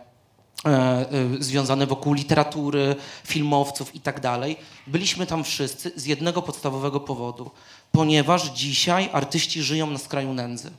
e, 0.66 0.70
e, 0.70 1.06
związane 1.40 1.88
wokół 1.88 2.14
literatury, 2.14 2.96
filmowców 3.24 3.96
i 3.96 4.00
tak 4.00 4.20
dalej. 4.20 4.58
Byliśmy 4.88 5.26
tam 5.26 5.44
wszyscy 5.44 5.92
z 5.96 6.06
jednego 6.06 6.42
podstawowego 6.42 7.00
powodu, 7.00 7.52
ponieważ 7.92 8.50
dzisiaj 8.50 9.10
artyści 9.14 9.64
żyją 9.64 9.88
na 9.90 9.98
skraju 9.98 10.34
nędzy 10.34 10.72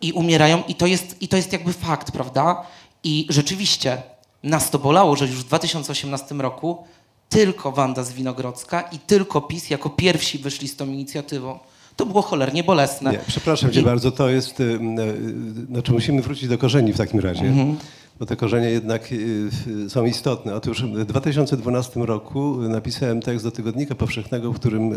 i 0.00 0.12
umierają 0.12 0.62
i 0.68 0.74
to 0.74 0.86
jest, 0.86 1.22
i 1.22 1.28
to 1.28 1.36
jest 1.36 1.52
jakby 1.52 1.72
fakt, 1.72 2.10
prawda? 2.10 2.66
I 3.04 3.26
rzeczywiście 3.28 4.02
nas 4.42 4.70
to 4.70 4.78
bolało, 4.78 5.16
że 5.16 5.26
już 5.26 5.36
w 5.36 5.44
2018 5.44 6.34
roku 6.34 6.84
tylko 7.28 7.72
Wanda 7.72 8.04
Zwinogrodzka 8.04 8.80
i 8.80 8.98
tylko 8.98 9.40
PiS 9.40 9.70
jako 9.70 9.90
pierwsi 9.90 10.38
wyszli 10.38 10.68
z 10.68 10.76
tą 10.76 10.86
inicjatywą. 10.86 11.58
To 11.96 12.06
było 12.06 12.22
cholernie 12.22 12.64
bolesne. 12.64 13.12
Nie, 13.12 13.18
przepraszam 13.26 13.70
cię 13.70 13.80
I- 13.80 13.84
bardzo, 13.84 14.10
to 14.10 14.28
jest, 14.28 14.60
y, 14.60 14.64
y, 14.64 15.66
znaczy 15.70 15.92
musimy 15.92 16.22
wrócić 16.22 16.48
do 16.48 16.58
korzeni 16.58 16.92
w 16.92 16.96
takim 16.96 17.20
razie, 17.20 17.44
Mhm. 17.46 17.76
bo 18.20 18.26
te 18.26 18.36
korzenie 18.36 18.70
jednak 18.70 19.12
y, 19.12 19.50
są 19.90 20.04
istotne. 20.04 20.54
Otóż 20.54 20.82
w 20.84 21.04
2012 21.04 22.00
roku 22.06 22.56
napisałem 22.68 23.20
tekst 23.20 23.44
do 23.44 23.50
Tygodnika 23.50 23.94
Powszechnego, 23.94 24.52
w 24.52 24.56
którym 24.56 24.94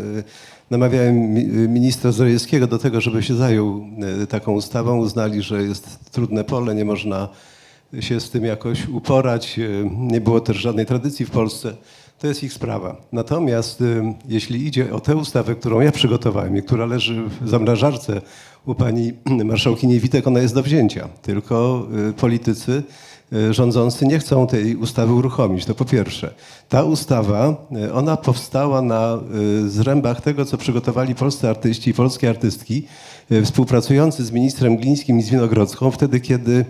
namawiałem 0.70 1.16
mi- 1.34 1.44
ministra 1.68 2.12
Zdrojewskiego 2.12 2.66
do 2.66 2.78
tego, 2.78 3.00
żeby 3.00 3.22
się 3.22 3.34
zajął 3.34 3.84
taką 4.28 4.52
ustawą. 4.52 4.98
Uznali, 4.98 5.42
że 5.42 5.62
jest 5.62 6.10
trudne 6.12 6.44
pole, 6.44 6.74
nie 6.74 6.84
można 6.84 7.28
się 8.00 8.20
z 8.20 8.30
tym 8.30 8.44
jakoś 8.44 8.88
uporać. 8.88 9.60
Nie 9.96 10.20
było 10.20 10.40
też 10.40 10.56
żadnej 10.56 10.86
tradycji 10.86 11.26
w 11.26 11.30
Polsce. 11.30 11.76
To 12.18 12.26
jest 12.26 12.42
ich 12.42 12.52
sprawa. 12.52 12.96
Natomiast 13.12 13.80
y, 13.80 14.14
jeśli 14.28 14.66
idzie 14.66 14.94
o 14.94 15.00
tę 15.00 15.16
ustawę, 15.16 15.54
którą 15.54 15.80
ja 15.80 15.92
przygotowałem 15.92 16.56
i 16.56 16.62
która 16.62 16.86
leży 16.86 17.22
w 17.40 17.48
zamrażarce 17.48 18.20
u 18.66 18.74
pani 18.74 19.12
marszałkini 19.44 20.00
Witek, 20.00 20.26
ona 20.26 20.40
jest 20.40 20.54
do 20.54 20.62
wzięcia. 20.62 21.08
Tylko 21.22 21.86
y, 22.10 22.12
politycy 22.12 22.82
y, 23.32 23.54
rządzący 23.54 24.06
nie 24.06 24.18
chcą 24.18 24.46
tej 24.46 24.76
ustawy 24.76 25.12
uruchomić. 25.12 25.64
To 25.64 25.74
po 25.74 25.84
pierwsze. 25.84 26.34
Ta 26.68 26.82
ustawa, 26.84 27.66
ona 27.94 28.16
powstała 28.16 28.82
na 28.82 29.18
zrębach 29.66 30.20
tego, 30.20 30.44
co 30.44 30.56
przygotowali 30.56 31.14
polscy 31.14 31.48
artyści 31.48 31.90
i 31.90 31.94
polskie 31.94 32.28
artystki, 32.30 32.86
współpracujący 33.44 34.24
z 34.24 34.32
ministrem 34.32 34.76
Glińskim 34.76 35.18
i 35.18 35.22
z 35.22 35.30
Winogrodzką, 35.30 35.90
wtedy 35.90 36.20
kiedy 36.20 36.64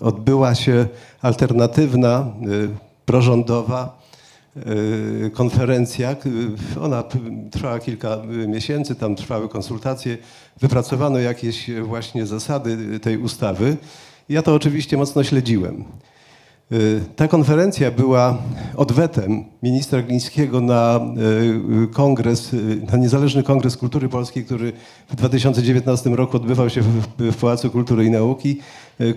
odbyła 0.00 0.54
się 0.54 0.86
alternatywna, 1.22 2.32
prorządowa 3.06 4.02
e, 4.56 5.30
konferencja. 5.30 6.14
K- 6.14 6.28
Ona 6.82 7.04
trwała 7.50 7.78
kilka 7.78 8.08
e, 8.08 8.26
miesięcy, 8.48 8.94
tam 8.94 9.16
trwały 9.16 9.48
konsultacje, 9.48 10.18
wypracowano 10.60 11.18
jakieś 11.18 11.70
właśnie 11.82 12.26
zasady 12.26 13.00
tej 13.00 13.18
ustawy. 13.18 13.76
Ja 14.28 14.42
to 14.42 14.54
oczywiście 14.54 14.96
mocno 14.96 15.24
śledziłem. 15.24 15.84
Y, 16.72 17.00
Ta 17.16 17.28
konferencja 17.28 17.90
była 17.90 18.38
odwetem 18.76 19.44
ministra 19.62 20.02
Glińskiego 20.02 20.60
na 20.60 21.00
y, 21.84 21.88
kongres, 21.88 22.54
y, 22.54 22.80
na 22.92 22.98
niezależny 22.98 23.42
kongres 23.42 23.76
kultury 23.76 24.08
polskiej, 24.08 24.44
który 24.44 24.72
w 25.08 25.16
2019 25.16 26.10
roku 26.10 26.36
odbywał 26.36 26.70
się 26.70 26.80
w, 27.18 27.36
Pałacu 27.40 27.70
Kultury 27.70 28.04
i 28.04 28.10
Nauki, 28.10 28.60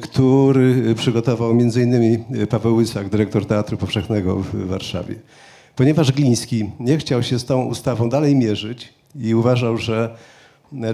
który 0.01 0.95
przygotował 0.95 1.51
m.in. 1.51 2.23
Paweł 2.49 2.75
Łysak, 2.75 3.09
dyrektor 3.09 3.45
Teatru 3.45 3.77
Powszechnego 3.77 4.35
w 4.35 4.67
Warszawie. 4.67 5.15
Ponieważ 5.75 6.11
Gliński 6.11 6.69
nie 6.79 6.97
chciał 6.97 7.23
się 7.23 7.39
z 7.39 7.45
tą 7.45 7.65
ustawą 7.65 8.09
dalej 8.09 8.35
mierzyć 8.35 8.93
i 9.15 9.35
uważał, 9.35 9.77
że 9.77 10.15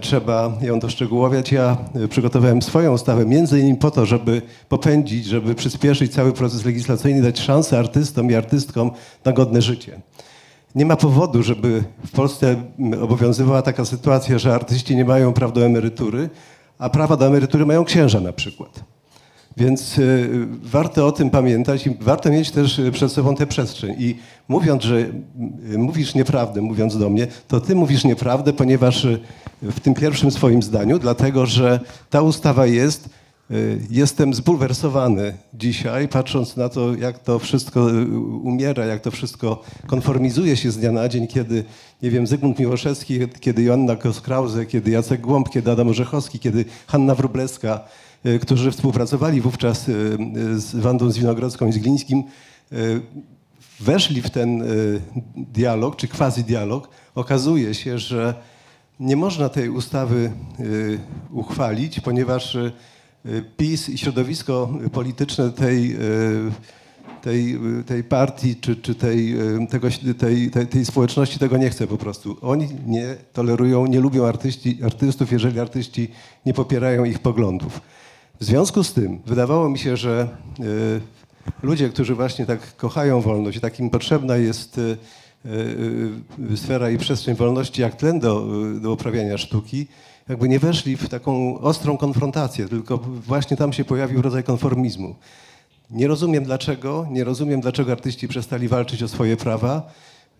trzeba 0.01 0.51
ją 0.61 0.79
doszczegółowiać. 0.79 1.51
Ja 1.51 1.77
e, 1.95 2.07
przygotowałem 2.07 2.61
swoją 2.61 2.93
ustawę 2.93 3.25
między 3.25 3.59
innymi 3.59 3.77
po 3.77 3.91
to, 3.91 4.05
żeby 4.05 4.41
popędzić, 4.69 5.25
żeby 5.25 5.55
przyspieszyć 5.55 6.13
cały 6.13 6.33
proces 6.33 6.65
legislacyjny, 6.65 7.21
dać 7.21 7.39
szansę 7.39 7.79
artystom 7.79 8.31
i 8.31 8.35
artystkom 8.35 8.91
na 9.25 9.31
godne 9.31 9.61
życie. 9.61 10.01
Nie 10.75 10.85
ma 10.85 10.95
powodu, 10.95 11.43
żeby 11.43 11.83
w 12.05 12.11
Polsce 12.11 12.55
obowiązywała 13.01 13.61
taka 13.61 13.85
sytuacja, 13.85 14.39
że 14.39 14.55
artyści 14.55 14.95
nie 14.95 15.05
mają 15.05 15.33
praw 15.33 15.53
do 15.53 15.65
emerytury, 15.65 16.29
a 16.79 16.89
prawa 16.89 17.17
do 17.17 17.27
emerytury 17.27 17.65
mają 17.65 17.85
księża 17.85 18.19
na 18.19 18.33
przykład. 18.33 18.92
Więc 19.57 19.97
y, 19.97 20.47
warto 20.63 21.07
o 21.07 21.11
tym 21.11 21.29
pamiętać 21.29 21.87
i 21.87 21.95
warto 21.99 22.29
mieć 22.29 22.51
też 22.51 22.79
y, 22.79 22.91
przed 22.91 23.11
sobą 23.11 23.35
tę 23.35 23.47
przestrzeń. 23.47 23.95
I 23.99 24.15
mówiąc, 24.47 24.83
że 24.83 25.05
mówisz 25.77 26.15
nieprawdę, 26.15 26.61
mówiąc 26.61 26.97
do 26.97 27.09
mnie, 27.09 27.27
to 27.47 27.61
ty 27.61 27.75
mówisz 27.75 28.03
nieprawdę, 28.03 28.53
ponieważ 28.53 29.05
y, 29.05 29.19
w 29.61 29.79
tym 29.79 29.93
pierwszym 29.93 30.31
swoim 30.31 30.63
zdaniu, 30.63 30.99
dlatego 30.99 31.45
że 31.45 31.79
ta 32.09 32.21
ustawa 32.21 32.65
jest, 32.65 33.09
jestem 33.89 34.33
zbulwersowany 34.33 35.33
dzisiaj, 35.53 36.07
patrząc 36.07 36.57
na 36.57 36.69
to, 36.69 36.95
jak 36.95 37.19
to 37.19 37.39
wszystko 37.39 37.87
umiera, 38.43 38.85
jak 38.85 39.01
to 39.01 39.11
wszystko 39.11 39.61
konformizuje 39.87 40.57
się 40.57 40.71
z 40.71 40.77
dnia 40.77 40.91
na 40.91 41.09
dzień, 41.09 41.27
kiedy, 41.27 41.63
nie 42.01 42.11
wiem, 42.11 42.27
Zygmunt 42.27 42.59
Miłoszewski, 42.59 43.19
kiedy 43.39 43.63
Joanna 43.63 43.95
Kos-Krause, 43.95 44.65
kiedy 44.65 44.91
Jacek 44.91 45.21
Głąb, 45.21 45.49
kiedy 45.49 45.71
Adam 45.71 45.87
Orzechowski, 45.87 46.39
kiedy 46.39 46.65
Hanna 46.87 47.15
Wróblewska, 47.15 47.81
którzy 48.41 48.71
współpracowali 48.71 49.41
wówczas 49.41 49.89
y, 49.89 50.17
y, 50.55 50.59
z 50.59 50.75
Wandą 50.75 51.11
Zwinogrodzką 51.11 51.67
i 51.67 51.73
z 51.73 51.77
Glińskim, 51.77 52.23
y, 52.71 53.01
weszli 53.79 54.21
w 54.21 54.29
ten 54.29 54.61
y, 54.61 55.01
dialog, 55.35 55.95
czy 55.95 56.07
quasi-dialog, 56.07 56.89
okazuje 57.15 57.73
się, 57.73 57.99
że 57.99 58.33
nie 58.99 59.15
można 59.15 59.49
tej 59.49 59.69
ustawy 59.69 60.31
y, 60.59 60.99
uchwalić, 61.31 61.99
ponieważ 61.99 62.55
y, 62.55 62.71
PiS 63.57 63.89
i 63.89 63.97
środowisko 63.97 64.69
polityczne 64.91 65.51
tej, 65.51 65.95
y, 65.95 66.51
tej, 67.21 67.55
y, 67.79 67.83
tej 67.83 68.03
partii, 68.03 68.55
czy, 68.55 68.75
czy 68.75 68.95
tej, 68.95 69.41
y, 69.63 69.67
tego, 69.67 69.87
tej, 70.17 70.51
tej, 70.51 70.67
tej 70.67 70.85
społeczności 70.85 71.39
tego 71.39 71.57
nie 71.57 71.69
chce 71.69 71.87
po 71.87 71.97
prostu. 71.97 72.37
Oni 72.41 72.67
nie 72.85 73.15
tolerują, 73.33 73.85
nie 73.85 73.99
lubią 73.99 74.25
artyści, 74.25 74.83
artystów, 74.83 75.31
jeżeli 75.31 75.59
artyści 75.59 76.07
nie 76.45 76.53
popierają 76.53 77.03
ich 77.03 77.19
poglądów. 77.19 77.81
W 78.39 78.45
związku 78.45 78.83
z 78.83 78.93
tym 78.93 79.21
wydawało 79.25 79.69
mi 79.69 79.79
się, 79.79 79.97
że 79.97 80.27
y, 80.59 81.01
ludzie, 81.63 81.89
którzy 81.89 82.15
właśnie 82.15 82.45
tak 82.45 82.75
kochają 82.75 83.21
wolność 83.21 83.57
i 83.57 83.61
takim 83.61 83.89
potrzebna 83.89 84.37
jest 84.37 84.77
y, 84.77 84.97
y, 86.51 86.57
sfera 86.57 86.89
i 86.89 86.97
przestrzeń 86.97 87.35
wolności 87.35 87.81
jak 87.81 87.95
tlen 87.95 88.19
do, 88.19 88.47
do 88.81 88.93
uprawiania 88.93 89.37
sztuki, 89.37 89.87
jakby 90.29 90.49
nie 90.49 90.59
weszli 90.59 90.97
w 90.97 91.09
taką 91.09 91.59
ostrą 91.59 91.97
konfrontację, 91.97 92.67
tylko 92.69 92.97
właśnie 92.97 93.57
tam 93.57 93.73
się 93.73 93.85
pojawił 93.85 94.21
rodzaj 94.21 94.43
konformizmu. 94.43 95.15
Nie 95.89 96.07
rozumiem 96.07 96.43
dlaczego, 96.43 97.07
nie 97.11 97.23
rozumiem 97.23 97.61
dlaczego 97.61 97.91
artyści 97.91 98.27
przestali 98.27 98.67
walczyć 98.67 99.03
o 99.03 99.07
swoje 99.07 99.37
prawa. 99.37 99.91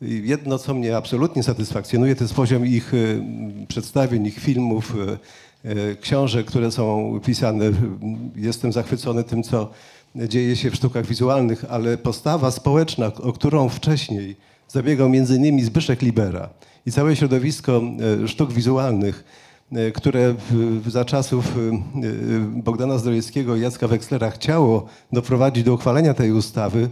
Jedno, 0.02 0.60
co 0.60 0.74
mnie 0.74 0.98
absolutnie 0.98 1.44
satysfakcjonuje, 1.44 2.16
to 2.16 2.24
jest 2.24 2.34
poziom 2.34 2.66
ich 2.66 2.92
przedstawień, 3.68 4.26
ich 4.26 4.40
filmów, 4.40 4.96
książek, 6.02 6.46
które 6.46 6.72
są 6.72 7.20
pisane. 7.26 7.66
Jestem 8.36 8.72
zachwycony 8.72 9.24
tym, 9.24 9.44
co 9.44 9.70
dzieje 10.16 10.56
się 10.56 10.72
w 10.72 10.76
sztukach 10.76 11.06
wizualnych, 11.06 11.66
ale 11.70 11.98
postawa 11.98 12.52
społeczna, 12.52 13.06
o 13.06 13.34
którą 13.34 13.70
wcześniej 13.70 14.36
zabiegał 14.68 15.10
między 15.10 15.36
innymi 15.36 15.64
Zbyszek 15.64 16.02
Libera 16.02 16.50
i 16.86 16.92
całe 16.92 17.16
środowisko 17.16 17.82
y, 18.24 18.28
sztuk 18.28 18.54
wizualnych, 18.54 19.24
y, 19.78 19.92
które 19.92 20.36
za 20.88 21.06
czasów 21.06 21.56
Bogdana 22.50 22.98
Zdrojewskiego 22.98 23.56
i 23.56 23.62
Jacka 23.62 23.88
Wekslera 23.88 24.32
chciało 24.32 24.86
doprowadzić 25.14 25.64
do 25.64 25.74
uchwalenia 25.74 26.14
tej 26.14 26.32
ustawy, 26.32 26.90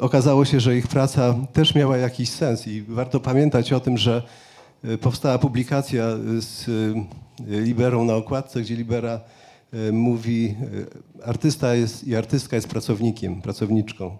okazało 0.00 0.44
się, 0.44 0.60
że 0.60 0.76
ich 0.76 0.88
praca 0.88 1.34
też 1.52 1.74
miała 1.74 1.96
jakiś 1.96 2.28
sens 2.28 2.66
i 2.66 2.82
warto 2.82 3.20
pamiętać 3.20 3.72
o 3.72 3.80
tym, 3.80 3.98
że 3.98 4.22
powstała 5.00 5.38
publikacja 5.38 6.06
z 6.38 6.68
y, 6.68 6.94
Liberą 7.46 8.04
na 8.04 8.14
okładce, 8.14 8.60
gdzie 8.60 8.76
Libera 8.76 9.20
mówi, 9.92 10.54
artysta 11.24 11.74
jest 11.74 12.04
i 12.08 12.16
artystka 12.16 12.56
jest 12.56 12.68
pracownikiem, 12.68 13.42
pracowniczką, 13.42 14.16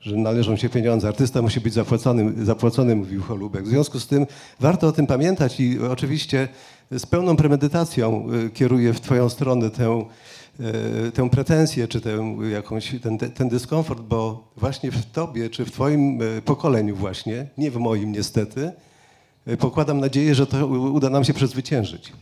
że 0.00 0.16
należą 0.16 0.56
się 0.56 0.68
pieniądze. 0.68 1.08
Artysta 1.08 1.42
musi 1.42 1.60
być 1.60 1.74
zapłacony, 1.74 2.44
zapłacony 2.44 2.96
mówił 2.96 3.22
Holubek. 3.22 3.64
W 3.64 3.68
związku 3.68 4.00
z 4.00 4.06
tym 4.06 4.26
warto 4.60 4.88
o 4.88 4.92
tym 4.92 5.06
pamiętać 5.06 5.60
i 5.60 5.80
oczywiście 5.80 6.48
z 6.90 7.06
pełną 7.06 7.36
premedytacją 7.36 8.26
kieruję 8.54 8.92
w 8.92 9.00
twoją 9.00 9.28
stronę 9.28 9.70
tę, 9.70 10.04
tę 11.14 11.30
pretensję, 11.30 11.88
czy 11.88 12.00
tę 12.00 12.36
jakąś, 12.52 12.94
ten, 13.02 13.18
ten 13.18 13.48
dyskomfort, 13.48 14.00
bo 14.00 14.52
właśnie 14.56 14.90
w 14.90 15.06
tobie, 15.06 15.50
czy 15.50 15.64
w 15.64 15.72
twoim 15.72 16.18
pokoleniu 16.44 16.96
właśnie, 16.96 17.46
nie 17.58 17.70
w 17.70 17.76
moim 17.76 18.12
niestety, 18.12 18.72
pokładam 19.58 20.00
nadzieję, 20.00 20.34
że 20.34 20.46
to 20.46 20.66
uda 20.66 21.10
nam 21.10 21.24
się 21.24 21.34
przezwyciężyć. 21.34 22.12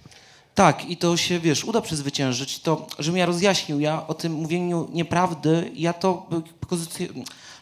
Tak, 0.55 0.91
i 0.91 0.97
to 0.97 1.17
się, 1.17 1.41
wiesz, 1.41 1.65
uda 1.65 1.81
przezwyciężyć. 1.81 2.59
To, 2.59 2.87
żebym 2.99 3.19
ja 3.19 3.27
rozjaśnił, 3.27 3.81
ja 3.81 4.07
o 4.07 4.15
tym 4.15 4.33
mówieniu 4.33 4.89
nieprawdy, 4.93 5.71
ja 5.75 5.93
to 5.93 6.27
pozycję, 6.69 7.09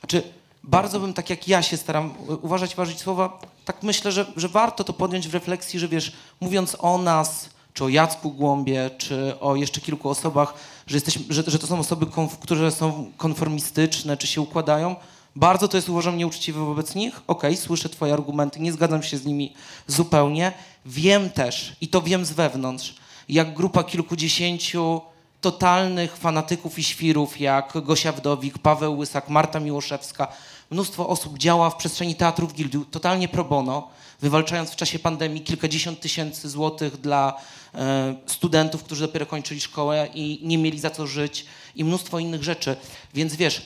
znaczy 0.01 0.23
bardzo 0.65 1.01
bym, 1.01 1.15
tak 1.15 1.31
jak 1.31 1.49
ja 1.49 1.63
się 1.63 1.77
staram 1.77 2.15
uważać, 2.43 2.75
ważyć 2.75 3.01
słowa, 3.01 3.39
tak 3.65 3.83
myślę, 3.83 4.13
że, 4.13 4.27
że 4.37 4.49
warto 4.49 4.85
to 4.85 4.93
podjąć 4.93 5.29
w 5.29 5.35
refleksji, 5.35 5.79
że 5.79 5.89
wiesz, 5.89 6.13
mówiąc 6.41 6.77
o 6.79 6.99
nas, 6.99 7.51
czy 7.75 7.85
o 7.85 7.89
Jacku 7.89 8.31
Głąbie, 8.31 8.91
czy 8.99 9.41
o 9.41 9.57
jeszcze 9.57 9.81
kilku 9.81 10.09
osobach, 10.09 10.55
że, 10.87 10.97
jesteśmy, 10.97 11.25
że, 11.29 11.43
że 11.47 11.59
to 11.59 11.67
są 11.67 11.79
osoby, 11.79 12.07
które 12.41 12.71
są 12.71 13.13
konformistyczne, 13.17 14.17
czy 14.17 14.27
się 14.27 14.41
układają, 14.41 14.97
bardzo 15.37 15.69
to 15.69 15.77
jest, 15.77 15.89
uważam, 15.89 16.17
nieuczciwe 16.17 16.61
wobec 16.65 16.95
nich. 16.95 17.21
Okej, 17.27 17.57
słyszę 17.57 17.89
twoje 17.89 18.13
argumenty, 18.13 18.61
nie 18.61 18.73
zgadzam 18.73 19.03
się 19.03 19.19
z 19.19 19.25
nimi 19.25 19.55
zupełnie. 19.87 20.53
Wiem 20.87 21.31
też, 21.31 21.77
i 21.81 21.89
to 21.89 22.03
wiem 22.03 22.25
z 22.25 22.33
wewnątrz, 22.33 22.95
jak 23.29 23.55
grupa 23.55 23.85
kilkudziesięciu 23.85 25.01
totalnych 25.41 26.17
fanatyków 26.17 26.79
i 26.79 26.85
świrów, 26.85 27.41
jak 27.41 27.73
Gosia 27.85 28.13
Wdowik, 28.13 28.59
Paweł 28.59 28.99
Łysak, 28.99 29.29
Marta 29.29 29.61
Miłoszewska, 29.61 30.29
mnóstwo 30.71 31.09
osób 31.09 31.39
działa 31.39 31.71
w 31.71 31.77
przestrzeni 31.77 32.15
teatrów 32.15 32.55
gildiu 32.55 32.85
totalnie 32.85 33.29
pro 33.29 33.45
bono, 33.45 33.89
wywalczając 34.21 34.71
w 34.71 34.77
czasie 34.77 34.99
pandemii 34.99 35.41
kilkadziesiąt 35.41 36.01
tysięcy 36.01 36.49
złotych 36.49 37.01
dla 37.01 37.41
e, 37.75 38.15
studentów, 38.27 38.85
którzy 38.85 39.07
dopiero 39.07 39.27
kończyli 39.27 39.61
szkołę 39.61 40.09
i 40.15 40.41
nie 40.43 40.59
mieli 40.59 40.79
za 40.79 40.91
co 40.91 41.07
żyć 41.07 41.47
i 41.77 41.85
mnóstwo 41.85 42.19
innych 42.19 42.45
rzeczy. 42.45 42.77
Więc 43.15 43.37
wiesz, 43.37 43.63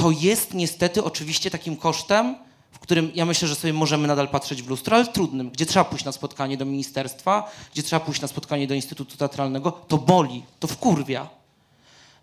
to 0.00 0.10
jest 0.10 0.54
niestety 0.54 1.04
oczywiście 1.04 1.50
takim 1.50 1.76
kosztem, 1.76 2.36
w 2.72 2.78
którym 2.78 3.10
ja 3.14 3.24
myślę, 3.24 3.48
że 3.48 3.54
sobie 3.54 3.72
możemy 3.72 4.08
nadal 4.08 4.28
patrzeć 4.28 4.62
w 4.62 4.68
lustro, 4.68 4.96
ale 4.96 5.06
trudnym, 5.06 5.50
gdzie 5.50 5.66
trzeba 5.66 5.84
pójść 5.84 6.04
na 6.04 6.12
spotkanie 6.12 6.56
do 6.56 6.64
ministerstwa, 6.64 7.50
gdzie 7.72 7.82
trzeba 7.82 8.00
pójść 8.00 8.20
na 8.20 8.28
spotkanie 8.28 8.66
do 8.66 8.74
Instytutu 8.74 9.16
Teatralnego, 9.16 9.72
to 9.72 9.98
boli, 9.98 10.42
to 10.60 10.68
wkurwia. 10.68 11.28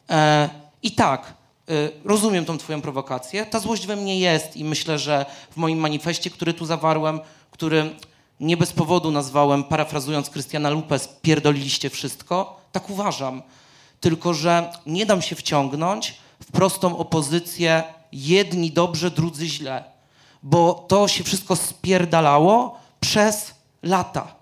E, 0.09 0.49
I 0.83 0.91
tak, 0.91 1.33
e, 1.69 1.73
rozumiem 2.05 2.45
tą 2.45 2.57
twoją 2.57 2.81
prowokację, 2.81 3.45
ta 3.45 3.59
złość 3.59 3.87
we 3.87 3.95
mnie 3.95 4.19
jest 4.19 4.57
i 4.57 4.63
myślę, 4.63 4.99
że 4.99 5.25
w 5.51 5.57
moim 5.57 5.79
manifestie, 5.79 6.29
który 6.29 6.53
tu 6.53 6.65
zawarłem, 6.65 7.19
który 7.51 7.95
nie 8.39 8.57
bez 8.57 8.71
powodu 8.71 9.11
nazwałem, 9.11 9.63
parafrazując 9.63 10.29
Krystiana 10.29 10.69
Lupes, 10.69 11.09
pierdoliliście 11.21 11.89
wszystko, 11.89 12.61
tak 12.71 12.89
uważam. 12.89 13.41
Tylko, 13.99 14.33
że 14.33 14.71
nie 14.85 15.05
dam 15.05 15.21
się 15.21 15.35
wciągnąć 15.35 16.26
w 16.41 16.51
prostą 16.51 16.97
opozycję 16.97 17.83
jedni 18.11 18.71
dobrze, 18.71 19.11
drudzy 19.11 19.47
źle, 19.47 19.83
bo 20.43 20.73
to 20.73 21.07
się 21.07 21.23
wszystko 21.23 21.55
spierdalało 21.55 22.79
przez 22.99 23.53
lata. 23.83 24.35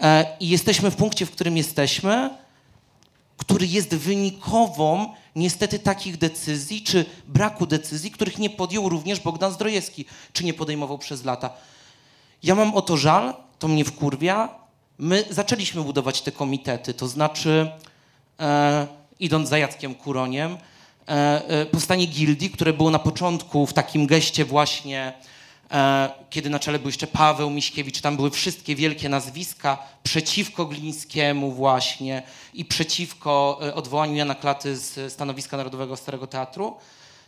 E, 0.00 0.36
I 0.40 0.48
jesteśmy 0.48 0.90
w 0.90 0.96
punkcie, 0.96 1.26
w 1.26 1.30
którym 1.30 1.56
jesteśmy, 1.56 2.30
który 3.36 3.66
jest 3.66 3.94
wynikową 3.94 5.14
niestety 5.36 5.78
takich 5.78 6.16
decyzji, 6.16 6.82
czy 6.82 7.04
braku 7.28 7.66
decyzji, 7.66 8.10
których 8.10 8.38
nie 8.38 8.50
podjął 8.50 8.88
również 8.88 9.20
Bogdan 9.20 9.52
Zdrojewski, 9.52 10.04
czy 10.32 10.44
nie 10.44 10.54
podejmował 10.54 10.98
przez 10.98 11.24
lata. 11.24 11.50
Ja 12.42 12.54
mam 12.54 12.74
o 12.74 12.82
to 12.82 12.96
żal, 12.96 13.34
to 13.58 13.68
mnie 13.68 13.84
wkurwia. 13.84 14.48
My 14.98 15.24
zaczęliśmy 15.30 15.82
budować 15.82 16.22
te 16.22 16.32
komitety, 16.32 16.94
to 16.94 17.08
znaczy, 17.08 17.70
e, 18.40 18.86
idąc 19.20 19.48
za 19.48 19.58
Jackiem 19.58 19.94
Kuroniem, 19.94 20.56
powstanie 21.70 22.06
gildii, 22.06 22.50
które 22.50 22.72
było 22.72 22.90
na 22.90 22.98
początku 22.98 23.66
w 23.66 23.72
takim 23.72 24.06
geście 24.06 24.44
właśnie, 24.44 25.12
e, 25.70 26.10
kiedy 26.30 26.50
na 26.50 26.58
czele 26.58 26.78
był 26.78 26.88
jeszcze 26.88 27.06
Paweł 27.06 27.50
Miśkiewicz, 27.50 28.00
tam 28.00 28.16
były 28.16 28.30
wszystkie 28.30 28.76
wielkie 28.76 29.08
nazwiska 29.08 29.78
przeciwko 30.02 30.66
Glińskiemu 30.66 31.52
właśnie 31.52 32.22
i 32.54 32.64
przeciwko 32.64 33.60
e, 33.62 33.74
odwołaniu 33.74 34.14
Jana 34.14 34.34
Klaty 34.34 34.76
z 34.76 35.12
stanowiska 35.12 35.56
Narodowego 35.56 35.96
Starego 35.96 36.26
Teatru. 36.26 36.76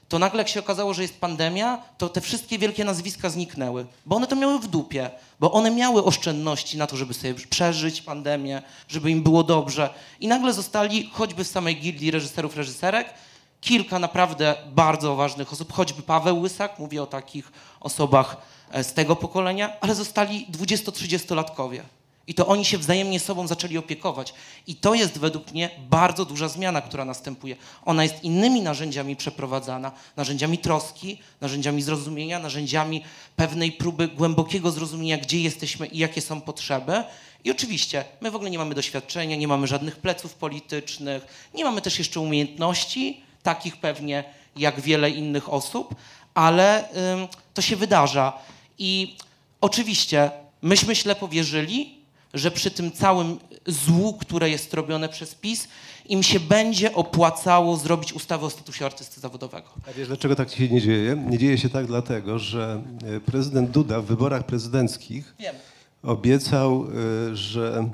To 0.08 0.18
nagle 0.18 0.38
jak 0.38 0.48
się 0.48 0.60
okazało, 0.60 0.94
że 0.94 1.02
jest 1.02 1.20
pandemia, 1.20 1.82
to 1.98 2.08
te 2.08 2.20
wszystkie 2.20 2.58
wielkie 2.58 2.84
nazwiska 2.84 3.30
zniknęły, 3.30 3.86
bo 4.06 4.16
one 4.16 4.26
to 4.26 4.36
miały 4.36 4.58
w 4.58 4.66
dupie, 4.66 5.10
bo 5.40 5.52
one 5.52 5.70
miały 5.70 6.04
oszczędności 6.04 6.78
na 6.78 6.86
to, 6.86 6.96
żeby 6.96 7.14
sobie 7.14 7.34
przeżyć 7.34 8.02
pandemię, 8.02 8.62
żeby 8.88 9.10
im 9.10 9.22
było 9.22 9.42
dobrze. 9.42 9.90
I 10.20 10.28
nagle 10.28 10.52
zostali 10.52 11.10
choćby 11.12 11.44
w 11.44 11.48
samej 11.48 11.76
gildii 11.76 12.10
reżyserów, 12.10 12.56
reżyserek 12.56 13.14
kilka 13.60 13.98
naprawdę 13.98 14.54
bardzo 14.72 15.16
ważnych 15.16 15.52
osób, 15.52 15.72
choćby 15.72 16.02
Paweł 16.02 16.40
Łysak, 16.40 16.78
mówię 16.78 17.02
o 17.02 17.06
takich 17.06 17.52
osobach 17.80 18.36
e, 18.70 18.84
z 18.84 18.94
tego 18.94 19.16
pokolenia, 19.16 19.80
ale 19.80 19.94
zostali 19.94 20.46
20-30-latkowie. 20.46 21.82
I 22.26 22.34
to 22.34 22.46
oni 22.46 22.64
się 22.64 22.78
wzajemnie 22.78 23.20
sobą 23.20 23.46
zaczęli 23.46 23.78
opiekować. 23.78 24.34
I 24.66 24.76
to 24.76 24.94
jest 24.94 25.18
według 25.18 25.52
mnie 25.52 25.70
bardzo 25.90 26.24
duża 26.24 26.48
zmiana, 26.48 26.80
która 26.80 27.04
następuje. 27.04 27.56
Ona 27.84 28.02
jest 28.02 28.24
innymi 28.24 28.62
narzędziami 28.62 29.16
przeprowadzana, 29.16 29.92
narzędziami 30.16 30.58
troski, 30.58 31.18
narzędziami 31.40 31.82
zrozumienia, 31.82 32.38
narzędziami 32.38 33.04
pewnej 33.36 33.72
próby 33.72 34.08
głębokiego 34.08 34.70
zrozumienia, 34.70 35.18
gdzie 35.18 35.40
jesteśmy 35.40 35.86
i 35.86 35.98
jakie 35.98 36.20
są 36.20 36.40
potrzeby. 36.40 37.04
I 37.44 37.50
oczywiście, 37.50 38.04
my 38.20 38.30
w 38.30 38.34
ogóle 38.36 38.50
nie 38.50 38.58
mamy 38.58 38.74
doświadczenia, 38.74 39.36
nie 39.36 39.48
mamy 39.48 39.66
żadnych 39.66 39.96
pleców 39.96 40.34
politycznych, 40.34 41.50
nie 41.54 41.64
mamy 41.64 41.80
też 41.80 41.98
jeszcze 41.98 42.20
umiejętności, 42.20 43.20
takich 43.42 43.76
pewnie 43.76 44.24
jak 44.56 44.80
wiele 44.80 45.10
innych 45.10 45.52
osób, 45.52 45.94
ale 46.34 46.84
ym, 47.12 47.28
to 47.54 47.62
się 47.62 47.76
wydarza. 47.76 48.32
I 48.78 49.16
oczywiście 49.60 50.30
myśmy 50.62 50.94
ślepo 50.94 51.28
wierzyli, 51.28 52.00
że 52.34 52.50
przy 52.50 52.70
tym 52.70 52.92
całym 52.92 53.38
złu, 53.66 54.14
które 54.14 54.50
jest 54.50 54.74
robione 54.74 55.08
przez 55.08 55.34
PiS, 55.34 55.68
im 56.08 56.22
się 56.22 56.40
będzie 56.40 56.94
opłacało 56.94 57.76
zrobić 57.76 58.12
ustawę 58.12 58.46
o 58.46 58.50
statusie 58.50 58.86
artysty 58.86 59.20
zawodowego. 59.20 59.68
A 59.88 59.92
wiesz, 59.92 60.08
dlaczego 60.08 60.36
tak 60.36 60.50
się 60.50 60.68
nie 60.68 60.80
dzieje? 60.80 61.24
Nie 61.30 61.38
dzieje 61.38 61.58
się 61.58 61.68
tak 61.68 61.86
dlatego, 61.86 62.38
że 62.38 62.82
e, 63.16 63.20
prezydent 63.20 63.70
Duda 63.70 64.00
w 64.00 64.04
wyborach 64.04 64.46
prezydenckich 64.46 65.34
Wiem. 65.38 65.54
obiecał, 66.02 66.86
e, 67.30 67.36
że, 67.36 67.90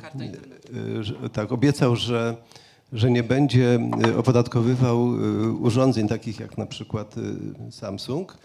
e, 0.98 1.04
że 1.04 1.14
tak, 1.32 1.52
obiecał, 1.52 1.96
że, 1.96 2.37
że 2.92 3.11
nie 3.11 3.22
będzie 3.22 3.79
e, 4.07 4.16
opodatkowywał 4.16 4.99
e, 4.99 5.51
urządzeń 5.51 6.09
takich 6.09 6.40
jak 6.40 6.59
na 6.59 6.66
przykład 6.66 7.14
e, 7.68 7.72
Samsung. 7.72 8.38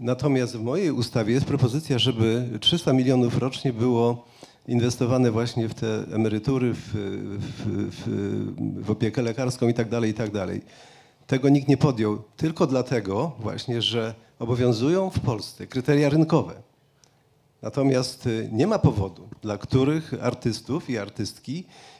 Natomiast 0.00 0.56
w 0.56 0.62
mojej 0.62 0.90
ustawie 0.90 1.34
jest 1.34 1.46
propozycja, 1.46 1.98
żeby 1.98 2.48
300 2.60 2.92
milionów 2.92 3.38
rocznie 3.38 3.72
było 3.72 4.24
inwestowane 4.68 5.30
właśnie 5.30 5.68
w 5.68 5.74
te 5.74 6.04
emerytury, 6.14 6.74
w, 6.74 6.80
w, 6.84 7.90
w, 7.90 8.84
w 8.84 8.90
opiekę 8.90 9.22
lekarską 9.22 9.68
i 9.68 9.74
tak 9.74 9.88
dalej, 9.88 10.10
i 10.10 10.14
tak 10.14 10.30
tego 11.26 11.48
nikt 11.48 11.68
nie 11.68 11.76
podjął. 11.76 12.22
Tylko 12.36 12.66
dlatego 12.66 13.32
właśnie, 13.38 13.82
że 13.82 14.14
obowiązują 14.38 15.10
w 15.10 15.20
Polsce 15.20 15.66
kryteria 15.66 16.08
rynkowe. 16.08 16.54
Natomiast 17.62 18.26
y, 18.26 18.48
nie 18.52 18.66
ma 18.66 18.78
powodu, 18.78 19.28
dla 19.42 19.58
których 19.58 20.14
artystów 20.20 20.90
i 20.90 20.98
artystki 20.98 21.58
y, 21.58 21.91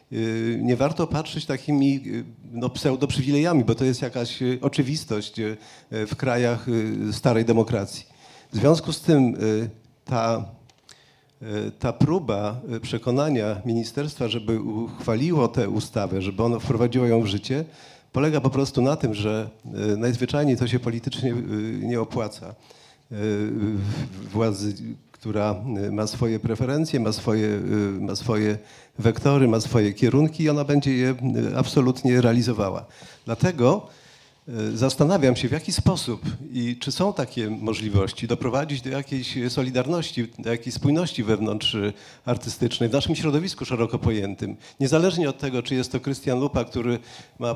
nie 0.58 0.76
warto 0.76 1.06
patrzeć 1.06 1.46
takimi 1.46 2.02
y, 2.06 2.24
no, 2.52 2.70
pseudoprzywilejami, 2.70 3.64
bo 3.64 3.74
to 3.74 3.84
jest 3.84 4.02
jakaś 4.02 4.42
y, 4.42 4.58
oczywistość 4.60 5.38
y, 5.38 5.56
w 5.90 6.16
krajach 6.16 6.68
y, 6.68 7.12
starej 7.12 7.44
demokracji. 7.44 8.06
W 8.52 8.56
związku 8.56 8.92
z 8.92 9.00
tym 9.00 9.34
y, 9.34 9.70
ta, 10.04 10.44
y, 11.42 11.70
ta 11.78 11.92
próba 11.92 12.60
y, 12.76 12.80
przekonania 12.80 13.60
ministerstwa, 13.64 14.28
żeby 14.28 14.60
uchwaliło 14.60 15.48
tę 15.48 15.68
ustawę, 15.68 16.22
żeby 16.22 16.42
ono 16.42 16.60
wprowadziło 16.60 17.06
ją 17.06 17.22
w 17.22 17.26
życie, 17.26 17.64
polega 18.12 18.40
po 18.40 18.50
prostu 18.50 18.82
na 18.82 18.96
tym, 18.96 19.14
że 19.14 19.50
y, 19.92 19.96
najzwyczajniej 19.96 20.56
to 20.56 20.66
się 20.66 20.78
politycznie 20.78 21.32
y, 21.32 21.80
nie 21.82 22.00
opłaca 22.00 22.54
y, 23.12 23.14
władzy, 24.32 24.74
która 25.12 25.54
y, 25.86 25.92
ma 25.92 26.06
swoje 26.06 26.40
preferencje, 26.40 27.00
ma 27.00 27.12
swoje, 27.12 27.46
y, 27.46 28.00
ma 28.00 28.16
swoje 28.16 28.58
wektory, 28.98 29.48
ma 29.48 29.60
swoje 29.60 29.92
kierunki 29.92 30.42
i 30.42 30.50
ona 30.50 30.64
będzie 30.64 30.92
je 30.96 31.10
y, 31.50 31.56
absolutnie 31.56 32.20
realizowała. 32.20 32.84
Dlatego 33.24 33.88
y, 34.48 34.76
zastanawiam 34.76 35.36
się, 35.36 35.48
w 35.48 35.52
jaki 35.52 35.72
sposób 35.72 36.22
i 36.52 36.76
czy 36.76 36.92
są 36.92 37.12
takie 37.12 37.50
możliwości 37.50 38.28
doprowadzić 38.28 38.80
do 38.80 38.90
jakiejś 38.90 39.38
solidarności, 39.48 40.28
do 40.38 40.50
jakiejś 40.50 40.74
spójności 40.74 41.24
wewnątrz 41.24 41.74
y, 41.74 41.92
artystycznej, 42.24 42.88
w 42.88 42.92
naszym 42.92 43.16
środowisku 43.16 43.64
szeroko 43.64 43.98
pojętym. 43.98 44.56
Niezależnie 44.80 45.28
od 45.28 45.38
tego, 45.38 45.62
czy 45.62 45.74
jest 45.74 45.92
to 45.92 46.00
Krystian 46.00 46.40
Lupa, 46.40 46.64
który 46.64 46.98
ma 47.38 47.54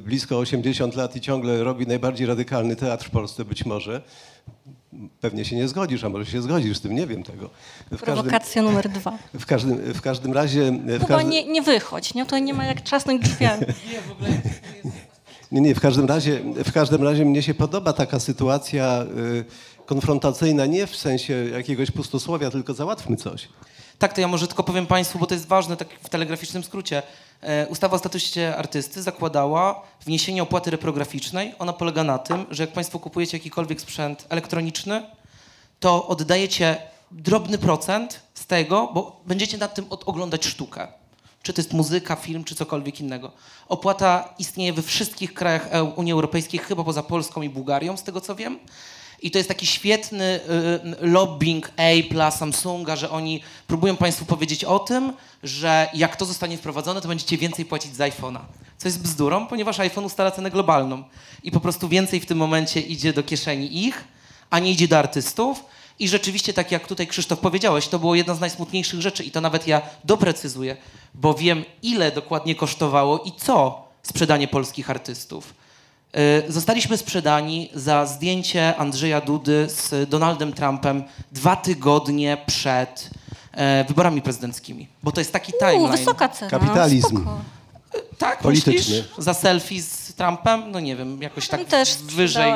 blisko 0.00 0.38
80 0.38 0.96
lat 0.96 1.16
i 1.16 1.20
ciągle 1.20 1.64
robi 1.64 1.86
najbardziej 1.86 2.26
radykalny 2.26 2.76
teatr 2.76 3.06
w 3.06 3.10
Polsce 3.10 3.44
być 3.44 3.64
może, 3.64 4.02
Pewnie 5.20 5.44
się 5.44 5.56
nie 5.56 5.68
zgodzisz, 5.68 6.04
a 6.04 6.08
może 6.08 6.26
się 6.26 6.42
zgodzisz 6.42 6.76
z 6.76 6.80
tym, 6.80 6.94
nie 6.94 7.06
wiem 7.06 7.22
tego. 7.22 7.50
W 7.86 7.88
każdym, 7.90 8.14
Prowokacja 8.14 8.62
numer 8.62 8.88
dwa. 8.88 9.18
w 9.40 9.46
każdym, 9.46 9.76
w 9.76 10.00
każdym 10.00 10.32
razie... 10.32 10.72
W 10.72 11.00
Kuba, 11.00 11.06
każdym, 11.06 11.30
nie, 11.30 11.44
nie 11.44 11.62
wychodź, 11.62 12.14
nie? 12.14 12.24
Tutaj 12.24 12.42
nie 12.42 12.54
ma 12.54 12.64
jak 12.64 12.80
trzasnąć 12.80 13.22
drzwiami. 13.22 13.62
nie, 15.52 15.60
nie, 15.60 15.74
w 15.74 15.80
każdym 15.80 16.06
razie, 16.06 16.40
w 16.64 16.72
każdym 16.72 17.02
razie 17.02 17.24
mnie 17.24 17.42
się 17.42 17.54
podoba 17.54 17.92
taka 17.92 18.20
sytuacja 18.20 19.02
y, 19.02 19.44
konfrontacyjna, 19.86 20.66
nie 20.66 20.86
w 20.86 20.96
sensie 20.96 21.34
jakiegoś 21.52 21.90
pustosłowia, 21.90 22.50
tylko 22.50 22.74
załatwmy 22.74 23.16
coś. 23.16 23.48
Tak, 23.98 24.12
to 24.12 24.20
ja 24.20 24.28
może 24.28 24.46
tylko 24.46 24.62
powiem 24.64 24.86
Państwu, 24.86 25.18
bo 25.18 25.26
to 25.26 25.34
jest 25.34 25.46
ważne, 25.46 25.76
tak 25.76 25.88
w 26.02 26.08
telegraficznym 26.08 26.64
skrócie. 26.64 27.02
E, 27.42 27.66
ustawa 27.66 27.96
o 27.96 27.98
statusie 27.98 28.54
artysty 28.56 29.02
zakładała 29.02 29.82
wniesienie 30.00 30.42
opłaty 30.42 30.70
reprograficznej. 30.70 31.54
Ona 31.58 31.72
polega 31.72 32.04
na 32.04 32.18
tym, 32.18 32.46
że 32.50 32.62
jak 32.62 32.72
Państwo 32.72 32.98
kupujecie 32.98 33.36
jakikolwiek 33.36 33.80
sprzęt 33.80 34.26
elektroniczny, 34.28 35.02
to 35.80 36.06
oddajecie 36.06 36.76
drobny 37.10 37.58
procent 37.58 38.20
z 38.34 38.46
tego, 38.46 38.90
bo 38.94 39.20
będziecie 39.26 39.58
nad 39.58 39.74
tym 39.74 39.86
oglądać 39.90 40.46
sztukę. 40.46 40.88
Czy 41.42 41.52
to 41.52 41.60
jest 41.60 41.72
muzyka, 41.72 42.16
film, 42.16 42.44
czy 42.44 42.54
cokolwiek 42.54 43.00
innego. 43.00 43.32
Opłata 43.68 44.34
istnieje 44.38 44.72
we 44.72 44.82
wszystkich 44.82 45.34
krajach 45.34 45.68
EU 45.70 45.92
Unii 45.96 46.12
Europejskiej, 46.12 46.60
chyba 46.60 46.84
poza 46.84 47.02
Polską 47.02 47.42
i 47.42 47.48
Bułgarią, 47.48 47.96
z 47.96 48.02
tego 48.02 48.20
co 48.20 48.34
wiem. 48.34 48.58
I 49.22 49.30
to 49.30 49.38
jest 49.38 49.48
taki 49.48 49.66
świetny 49.66 50.40
y, 51.02 51.06
lobbying 51.06 51.70
Apple'a, 51.76 52.30
Samsunga, 52.30 52.96
że 52.96 53.10
oni 53.10 53.42
próbują 53.66 53.96
Państwu 53.96 54.24
powiedzieć 54.24 54.64
o 54.64 54.78
tym, 54.78 55.12
że 55.42 55.88
jak 55.94 56.16
to 56.16 56.24
zostanie 56.24 56.56
wprowadzone, 56.56 57.00
to 57.00 57.08
będziecie 57.08 57.38
więcej 57.38 57.64
płacić 57.64 57.96
za 57.96 58.04
iPhone'a. 58.04 58.40
Co 58.78 58.88
jest 58.88 59.02
bzdurą, 59.02 59.46
ponieważ 59.46 59.80
iPhone 59.80 60.04
ustala 60.04 60.30
cenę 60.30 60.50
globalną. 60.50 61.04
I 61.42 61.50
po 61.50 61.60
prostu 61.60 61.88
więcej 61.88 62.20
w 62.20 62.26
tym 62.26 62.38
momencie 62.38 62.80
idzie 62.80 63.12
do 63.12 63.22
kieszeni 63.22 63.84
ich, 63.86 64.04
a 64.50 64.58
nie 64.58 64.70
idzie 64.70 64.88
do 64.88 64.98
artystów. 64.98 65.64
I 65.98 66.08
rzeczywiście, 66.08 66.52
tak 66.52 66.72
jak 66.72 66.86
tutaj 66.86 67.06
Krzysztof 67.06 67.38
powiedziałeś, 67.38 67.88
to 67.88 67.98
było 67.98 68.14
jedna 68.14 68.34
z 68.34 68.40
najsmutniejszych 68.40 69.00
rzeczy 69.00 69.24
i 69.24 69.30
to 69.30 69.40
nawet 69.40 69.66
ja 69.66 69.82
doprecyzuję, 70.04 70.76
bo 71.14 71.34
wiem, 71.34 71.64
ile 71.82 72.12
dokładnie 72.12 72.54
kosztowało 72.54 73.18
i 73.18 73.32
co 73.32 73.84
sprzedanie 74.02 74.48
polskich 74.48 74.90
artystów. 74.90 75.54
Y, 76.48 76.52
Zostaliśmy 76.52 76.96
sprzedani 76.96 77.70
za 77.74 78.06
zdjęcie 78.06 78.76
Andrzeja 78.76 79.20
Dudy 79.20 79.66
z 79.68 80.08
Donaldem 80.10 80.52
Trumpem 80.52 81.04
dwa 81.32 81.56
tygodnie 81.56 82.36
przed 82.46 83.10
e, 83.52 83.84
wyborami 83.88 84.22
prezydenckimi. 84.22 84.88
Bo 85.02 85.12
to 85.12 85.20
jest 85.20 85.32
taki 85.32 85.52
Uuu, 85.52 85.58
timeline. 85.60 85.96
wysoka 85.98 86.28
cena. 86.28 86.50
Kapitalizm. 86.50 87.06
Spoko. 87.16 87.38
Tak, 88.18 88.38
Polityczny. 88.38 88.72
myślisz? 88.72 89.04
Za 89.18 89.34
selfie 89.34 89.82
z 89.82 90.14
Trumpem? 90.14 90.70
No 90.70 90.80
nie 90.80 90.96
wiem, 90.96 91.22
jakoś 91.22 91.48
tak 91.48 91.64
też 91.64 91.96
wyżej, 91.96 92.52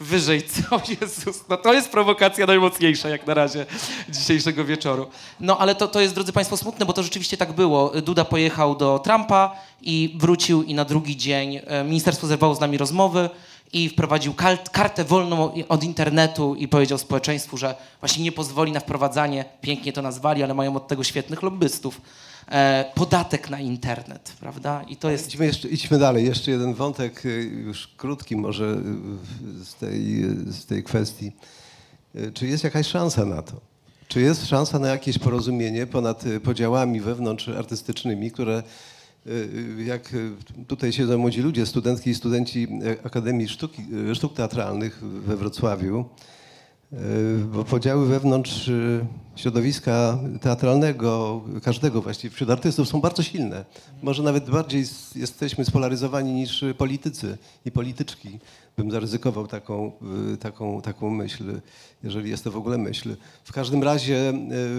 wyżej, 0.00 0.42
co 0.42 0.80
Jezus, 1.00 1.44
no 1.48 1.56
to 1.56 1.74
jest 1.74 1.90
prowokacja 1.90 2.46
najmocniejsza 2.46 3.08
jak 3.08 3.26
na 3.26 3.34
razie 3.34 3.66
dzisiejszego 4.08 4.64
wieczoru. 4.64 5.06
No 5.40 5.58
ale 5.58 5.74
to, 5.74 5.88
to 5.88 6.00
jest, 6.00 6.14
drodzy 6.14 6.32
Państwo, 6.32 6.56
smutne, 6.56 6.86
bo 6.86 6.92
to 6.92 7.02
rzeczywiście 7.02 7.36
tak 7.36 7.52
było. 7.52 7.90
Duda 8.02 8.24
pojechał 8.24 8.76
do 8.76 8.98
Trumpa 8.98 9.56
i 9.82 10.16
wrócił 10.18 10.62
i 10.62 10.74
na 10.74 10.84
drugi 10.84 11.16
dzień 11.16 11.60
e, 11.66 11.84
ministerstwo 11.84 12.26
zerwało 12.26 12.54
z 12.54 12.60
nami 12.60 12.78
rozmowy 12.78 13.30
i 13.72 13.88
wprowadził 13.88 14.34
kartę 14.72 15.04
wolną 15.04 15.52
od 15.68 15.84
internetu 15.84 16.54
i 16.54 16.68
powiedział 16.68 16.98
społeczeństwu, 16.98 17.56
że 17.56 17.74
właśnie 18.00 18.24
nie 18.24 18.32
pozwoli 18.32 18.72
na 18.72 18.80
wprowadzanie, 18.80 19.44
pięknie 19.60 19.92
to 19.92 20.02
nazwali, 20.02 20.42
ale 20.42 20.54
mają 20.54 20.76
od 20.76 20.88
tego 20.88 21.04
świetnych 21.04 21.42
lobbystów, 21.42 22.00
podatek 22.94 23.50
na 23.50 23.60
internet, 23.60 24.32
prawda? 24.40 24.82
I 24.88 24.96
to 24.96 25.10
jest... 25.10 25.28
Idźmy, 25.28 25.46
jeszcze, 25.46 25.68
idźmy 25.68 25.98
dalej. 25.98 26.26
Jeszcze 26.26 26.50
jeden 26.50 26.74
wątek, 26.74 27.26
y, 27.26 27.42
już 27.42 27.88
krótki 27.96 28.36
może 28.36 28.64
y, 29.60 29.64
z 29.64 29.74
tej, 29.74 30.22
z 30.46 30.66
tej 30.66 30.84
kwestii. 30.84 31.32
Czy 32.34 32.46
jest 32.46 32.64
jakaś 32.64 32.86
szansa 32.86 33.24
na 33.24 33.42
to? 33.42 33.60
Czy 34.08 34.20
jest 34.20 34.46
szansa 34.46 34.78
na 34.78 34.88
jakieś 34.88 35.18
porozumienie 35.18 35.86
ponad 35.86 36.24
podziałami 36.44 37.00
wewnątrz 37.00 37.48
artystycznymi, 37.48 38.30
które 38.30 38.62
jak 39.84 40.12
tutaj 40.68 40.92
siedzą 40.92 41.18
młodzi 41.18 41.40
ludzie, 41.40 41.66
studentki 41.66 42.10
i 42.10 42.14
studenci 42.14 42.68
Akademii 43.04 43.48
Sztuki, 43.48 43.82
Sztuk 44.14 44.34
Teatralnych 44.34 45.00
we 45.04 45.36
Wrocławiu, 45.36 46.04
bo 47.52 47.64
podziały 47.64 48.06
wewnątrz 48.06 48.68
y, 48.68 49.06
środowiska 49.36 50.18
teatralnego, 50.40 51.40
każdego 51.62 52.02
właściwie, 52.02 52.34
wśród 52.34 52.50
artystów 52.50 52.88
są 52.88 53.00
bardzo 53.00 53.22
silne. 53.22 53.64
Może 54.02 54.22
nawet 54.22 54.50
bardziej 54.50 54.84
jesteśmy 55.14 55.64
spolaryzowani 55.64 56.32
niż 56.32 56.64
politycy 56.78 57.38
i 57.64 57.70
polityczki. 57.70 58.38
Bym 58.76 58.90
zaryzykował 58.90 59.46
taką, 59.46 59.92
y, 60.34 60.36
taką, 60.36 60.82
taką 60.82 61.10
myśl, 61.10 61.44
jeżeli 62.02 62.30
jest 62.30 62.44
to 62.44 62.50
w 62.50 62.56
ogóle 62.56 62.78
myśl. 62.78 63.16
W 63.44 63.52
każdym 63.52 63.82
razie 63.82 64.32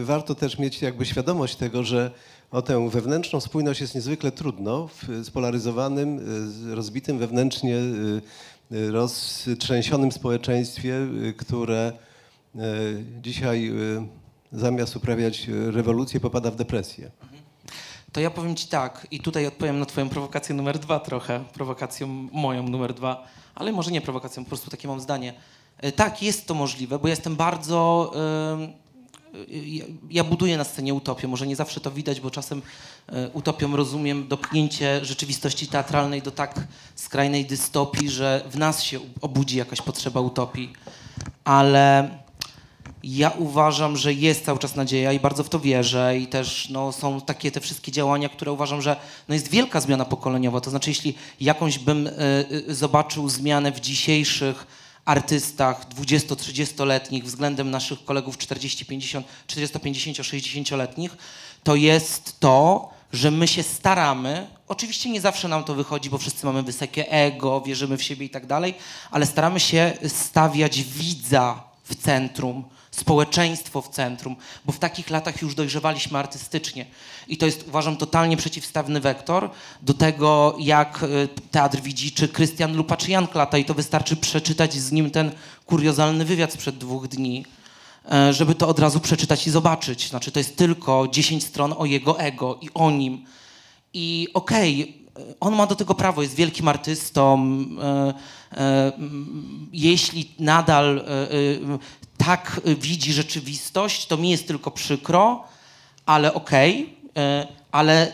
warto 0.03 0.35
też 0.35 0.59
mieć 0.59 0.81
jakby 0.81 1.05
świadomość 1.05 1.55
tego, 1.55 1.83
że 1.83 2.11
o 2.51 2.61
tę 2.61 2.89
wewnętrzną 2.89 3.39
spójność 3.39 3.81
jest 3.81 3.95
niezwykle 3.95 4.31
trudno 4.31 4.87
w 4.87 5.25
spolaryzowanym, 5.25 6.19
rozbitym 6.73 7.17
wewnętrznie, 7.17 7.75
roztrzęsionym 8.71 10.11
społeczeństwie, 10.11 10.95
y, 11.27 11.33
które 11.33 11.91
y, 12.55 12.59
dzisiaj 13.21 13.69
y, 13.69 14.07
zamiast 14.51 14.95
uprawiać 14.95 15.49
y, 15.49 15.71
rewolucję 15.71 16.19
popada 16.19 16.51
w 16.51 16.55
depresję. 16.55 17.11
To 18.11 18.19
ja 18.21 18.29
powiem 18.29 18.55
ci 18.55 18.67
tak, 18.67 19.07
i 19.11 19.19
tutaj 19.19 19.47
odpowiem 19.47 19.79
na 19.79 19.85
twoją 19.85 20.09
prowokację 20.09 20.55
numer 20.55 20.79
dwa 20.79 20.99
trochę, 20.99 21.43
prowokacją 21.53 22.07
moją 22.31 22.63
numer 22.63 22.93
dwa, 22.93 23.27
ale 23.55 23.71
może 23.71 23.91
nie 23.91 24.01
prowokacją, 24.01 24.43
po 24.43 24.49
prostu 24.49 24.71
takie 24.71 24.87
mam 24.87 24.99
zdanie. 24.99 25.33
Tak, 25.95 26.23
jest 26.23 26.47
to 26.47 26.53
możliwe, 26.53 26.99
bo 26.99 27.07
jestem 27.07 27.35
bardzo... 27.35 28.11
em, 28.53 28.61
y, 28.61 28.88
ja, 29.47 29.85
ja 30.09 30.23
buduję 30.23 30.57
na 30.57 30.63
scenie 30.63 30.93
utopię, 30.93 31.27
może 31.27 31.47
nie 31.47 31.55
zawsze 31.55 31.79
to 31.79 31.91
widać, 31.91 32.21
bo 32.21 32.31
czasem 32.31 32.61
e, 33.07 33.29
utopią 33.29 33.75
rozumiem 33.75 34.27
dopchnięcie 34.27 35.05
rzeczywistości 35.05 35.67
teatralnej 35.67 36.21
do 36.21 36.31
tak 36.31 36.67
skrajnej 36.95 37.45
dystopii, 37.45 38.09
że 38.09 38.41
w 38.49 38.57
nas 38.57 38.83
się 38.83 38.99
obudzi 39.21 39.57
jakaś 39.57 39.81
potrzeba 39.81 40.19
utopii, 40.19 40.73
ale 41.43 42.09
ja 43.03 43.29
uważam, 43.29 43.97
że 43.97 44.13
jest 44.13 44.45
cały 44.45 44.59
czas 44.59 44.75
nadzieja 44.75 45.13
i 45.13 45.19
bardzo 45.19 45.43
w 45.43 45.49
to 45.49 45.59
wierzę 45.59 46.17
i 46.17 46.27
też 46.27 46.69
no, 46.69 46.91
są 46.91 47.21
takie 47.21 47.51
te 47.51 47.59
wszystkie 47.59 47.91
działania, 47.91 48.29
które 48.29 48.51
uważam, 48.51 48.81
że 48.81 48.95
no, 49.27 49.33
jest 49.33 49.49
wielka 49.49 49.81
zmiana 49.81 50.05
pokoleniowa. 50.05 50.61
To 50.61 50.69
znaczy, 50.69 50.89
jeśli 50.89 51.15
jakąś 51.41 51.79
bym 51.79 52.07
y, 52.07 52.11
y, 52.69 52.75
zobaczył 52.75 53.29
zmianę 53.29 53.71
w 53.71 53.79
dzisiejszych 53.79 54.67
artystach 55.09 55.89
20-30-letnich 55.89 57.23
względem 57.23 57.71
naszych 57.71 58.05
kolegów 58.05 58.37
40-50, 58.37 59.23
40-50-60-letnich, 59.47 61.17
to 61.63 61.75
jest 61.75 62.39
to, 62.39 62.89
że 63.13 63.31
my 63.31 63.47
się 63.47 63.63
staramy, 63.63 64.47
oczywiście 64.67 65.09
nie 65.09 65.21
zawsze 65.21 65.47
nam 65.47 65.63
to 65.63 65.75
wychodzi, 65.75 66.09
bo 66.09 66.17
wszyscy 66.17 66.45
mamy 66.45 66.63
wysokie 66.63 67.11
ego, 67.11 67.61
wierzymy 67.61 67.97
w 67.97 68.03
siebie 68.03 68.25
i 68.25 68.29
tak 68.29 68.45
dalej, 68.45 68.73
ale 69.11 69.25
staramy 69.25 69.59
się 69.59 69.93
stawiać 70.07 70.83
widza 70.83 71.63
w 71.83 71.95
centrum, 71.95 72.63
społeczeństwo 72.99 73.81
w 73.81 73.89
centrum, 73.89 74.35
bo 74.65 74.71
w 74.71 74.79
takich 74.79 75.09
latach 75.09 75.41
już 75.41 75.55
dojrzewaliśmy 75.55 76.19
artystycznie. 76.19 76.85
I 77.27 77.37
to 77.37 77.45
jest, 77.45 77.67
uważam, 77.67 77.97
totalnie 77.97 78.37
przeciwstawny 78.37 78.99
wektor 78.99 79.49
do 79.81 79.93
tego, 79.93 80.55
jak 80.59 81.03
y, 81.03 81.27
teatr 81.51 81.81
widzi, 81.81 82.11
czy 82.11 82.27
Krystian 82.27 82.75
Lupa, 82.75 82.97
czy 82.97 83.11
Jan 83.11 83.27
Klata. 83.27 83.57
I 83.57 83.65
to 83.65 83.73
wystarczy 83.73 84.15
przeczytać 84.15 84.73
z 84.73 84.91
nim 84.91 85.11
ten 85.11 85.31
kuriozalny 85.65 86.25
wywiad 86.25 86.53
sprzed 86.53 86.77
dwóch 86.77 87.07
dni, 87.07 87.45
e, 88.11 88.33
żeby 88.33 88.55
to 88.55 88.67
od 88.67 88.79
razu 88.79 88.99
przeczytać 88.99 89.47
i 89.47 89.51
zobaczyć. 89.51 90.09
Znaczy, 90.09 90.31
to 90.31 90.39
jest 90.39 90.57
tylko 90.57 91.07
10 91.07 91.43
stron 91.43 91.73
o 91.77 91.85
jego 91.85 92.19
ego 92.19 92.57
i 92.61 92.69
o 92.73 92.91
nim. 92.91 93.25
I 93.93 94.27
okej, 94.33 94.98
on 95.39 95.55
ma 95.55 95.65
do 95.67 95.75
tego 95.75 95.95
prawo, 95.95 96.21
jest 96.21 96.35
wielkim 96.35 96.67
artystą. 96.67 97.39
E, 97.81 98.93
m, 98.97 99.69
jeśli 99.73 100.31
nadal 100.39 101.05
tak 102.17 102.61
widzi 102.65 103.13
rzeczywistość, 103.13 104.05
to 104.07 104.17
mi 104.17 104.29
jest 104.29 104.47
tylko 104.47 104.71
przykro, 104.71 105.43
ale 106.05 106.33
okej, 106.33 106.95
e, 107.17 107.47
ale 107.71 108.11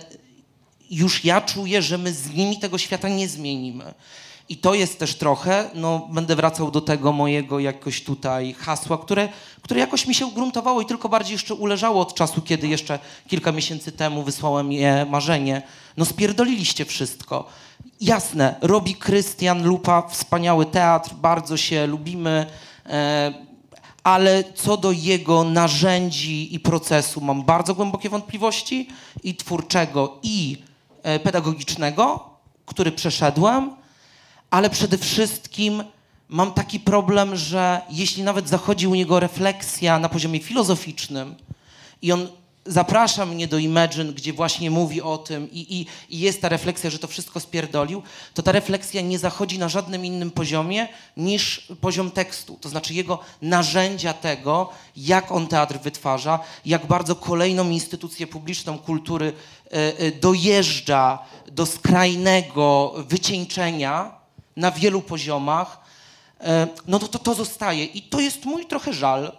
już 0.91 1.25
ja 1.25 1.41
czuję, 1.41 1.81
że 1.81 1.97
my 1.97 2.13
z 2.13 2.33
nimi 2.33 2.59
tego 2.59 2.77
świata 2.77 3.09
nie 3.09 3.27
zmienimy. 3.27 3.93
I 4.49 4.58
to 4.58 4.73
jest 4.73 4.99
też 4.99 5.15
trochę, 5.15 5.69
no 5.73 6.08
będę 6.12 6.36
wracał 6.36 6.71
do 6.71 6.81
tego 6.81 7.12
mojego 7.12 7.60
jakoś 7.60 8.03
tutaj 8.03 8.53
hasła, 8.53 8.97
które, 8.97 9.29
które 9.62 9.79
jakoś 9.79 10.08
mi 10.08 10.15
się 10.15 10.25
ugruntowało 10.25 10.81
i 10.81 10.86
tylko 10.86 11.10
bardziej 11.10 11.34
jeszcze 11.34 11.53
uleżało 11.53 12.01
od 12.01 12.13
czasu, 12.13 12.41
kiedy 12.41 12.67
jeszcze 12.67 12.99
kilka 13.27 13.51
miesięcy 13.51 13.91
temu 13.91 14.23
wysłałem 14.23 14.71
je 14.71 15.05
marzenie. 15.10 15.62
No 15.97 16.05
spierdoliliście 16.05 16.86
wszystko. 16.86 17.45
Jasne, 18.01 18.55
robi 18.62 18.95
Krystian 18.95 19.63
Lupa 19.63 20.08
wspaniały 20.08 20.65
teatr, 20.65 21.13
bardzo 21.13 21.58
się 21.58 21.88
lubimy, 21.88 22.45
e, 22.86 23.34
ale 24.03 24.43
co 24.55 24.77
do 24.77 24.91
jego 24.91 25.43
narzędzi 25.43 26.55
i 26.55 26.60
procesu 26.60 27.21
mam 27.21 27.43
bardzo 27.43 27.75
głębokie 27.75 28.10
wątpliwości 28.10 28.89
i 29.23 29.36
twórczego, 29.36 30.17
i 30.23 30.58
e, 31.03 31.19
pedagogicznego, 31.19 32.29
który 32.65 32.91
przeszedłem, 32.91 33.85
ale 34.55 34.69
przede 34.69 34.97
wszystkim 34.97 35.83
mam 36.29 36.53
taki 36.53 36.79
problem, 36.79 37.35
że 37.35 37.81
jeśli 37.89 38.23
nawet 38.23 38.49
zachodzi 38.49 38.87
u 38.87 38.95
niego 38.95 39.19
refleksja 39.19 39.99
na 39.99 40.09
poziomie 40.09 40.39
filozoficznym 40.39 41.35
i 42.01 42.11
on 42.11 42.27
zaprasza 42.65 43.25
mnie 43.25 43.47
do 43.47 43.57
Imagine, 43.57 44.13
gdzie 44.13 44.33
właśnie 44.33 44.71
mówi 44.71 45.01
o 45.01 45.17
tym 45.17 45.51
i, 45.51 45.59
i, 45.79 45.85
i 46.09 46.19
jest 46.19 46.41
ta 46.41 46.49
refleksja, 46.49 46.89
że 46.89 46.99
to 46.99 47.07
wszystko 47.07 47.39
spierdolił, 47.39 48.03
to 48.33 48.43
ta 48.43 48.51
refleksja 48.51 49.01
nie 49.01 49.19
zachodzi 49.19 49.59
na 49.59 49.69
żadnym 49.69 50.05
innym 50.05 50.31
poziomie 50.31 50.87
niż 51.17 51.67
poziom 51.81 52.11
tekstu. 52.11 52.57
To 52.61 52.69
znaczy 52.69 52.93
jego 52.93 53.19
narzędzia 53.41 54.13
tego, 54.13 54.69
jak 54.97 55.31
on 55.31 55.47
teatr 55.47 55.79
wytwarza, 55.79 56.39
jak 56.65 56.85
bardzo 56.85 57.15
kolejną 57.15 57.69
instytucję 57.69 58.27
publiczną 58.27 58.77
kultury 58.77 59.33
e, 59.65 59.99
e, 59.99 60.11
dojeżdża 60.11 61.19
do 61.51 61.65
skrajnego 61.65 62.93
wycieńczenia 63.07 64.24
na 64.55 64.71
wielu 64.71 65.01
poziomach, 65.01 65.79
e, 66.41 66.67
no 66.87 66.99
to, 66.99 67.07
to 67.07 67.19
to 67.19 67.33
zostaje. 67.33 67.85
I 67.85 68.01
to 68.01 68.19
jest 68.19 68.45
mój 68.45 68.65
trochę 68.65 68.93
żal. 68.93 69.25
E, 69.25 69.31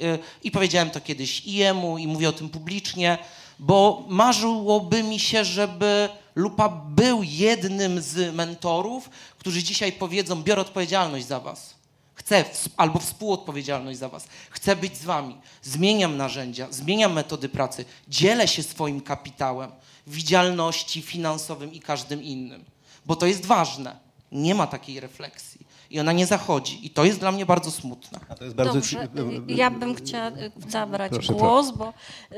e, 0.00 0.18
I 0.42 0.50
powiedziałem 0.50 0.90
to 0.90 1.00
kiedyś 1.00 1.46
i 1.46 1.52
jemu, 1.52 1.98
i 1.98 2.06
mówię 2.06 2.28
o 2.28 2.32
tym 2.32 2.48
publicznie, 2.48 3.18
bo 3.58 4.04
marzyłoby 4.08 5.02
mi 5.02 5.18
się, 5.18 5.44
żeby 5.44 6.08
Lupa 6.34 6.68
był 6.68 7.22
jednym 7.22 8.02
z 8.02 8.34
mentorów, 8.34 9.10
którzy 9.38 9.62
dzisiaj 9.62 9.92
powiedzą, 9.92 10.42
biorę 10.42 10.60
odpowiedzialność 10.60 11.26
za 11.26 11.40
was. 11.40 11.74
Chcę 12.14 12.44
albo 12.76 12.98
współodpowiedzialność 12.98 13.98
za 13.98 14.08
was. 14.08 14.26
Chcę 14.50 14.76
być 14.76 14.96
z 14.96 15.04
wami. 15.04 15.36
Zmieniam 15.62 16.16
narzędzia, 16.16 16.66
zmieniam 16.70 17.12
metody 17.12 17.48
pracy, 17.48 17.84
dzielę 18.08 18.48
się 18.48 18.62
swoim 18.62 19.00
kapitałem, 19.00 19.70
widzialności 20.06 21.02
finansowym 21.02 21.72
i 21.72 21.80
każdym 21.80 22.22
innym. 22.22 22.64
Bo 23.06 23.16
to 23.16 23.26
jest 23.26 23.46
ważne. 23.46 24.03
Nie 24.34 24.54
ma 24.54 24.66
takiej 24.66 25.00
refleksji. 25.00 25.66
I 25.90 26.00
ona 26.00 26.12
nie 26.12 26.26
zachodzi. 26.26 26.86
I 26.86 26.90
to 26.90 27.04
jest 27.04 27.20
dla 27.20 27.32
mnie 27.32 27.46
bardzo 27.46 27.70
smutne. 27.70 28.20
A 28.28 28.34
to 28.34 28.44
jest 28.44 28.56
bardzo 28.56 28.74
Dobrze, 28.74 28.90
ci- 28.90 29.56
ja 29.56 29.70
bym 29.70 29.94
chciała 29.94 30.28
y, 30.28 30.52
zabrać 30.68 31.12
Proszę, 31.12 31.32
głos, 31.32 31.70
bo 31.70 31.92
y, 32.32 32.36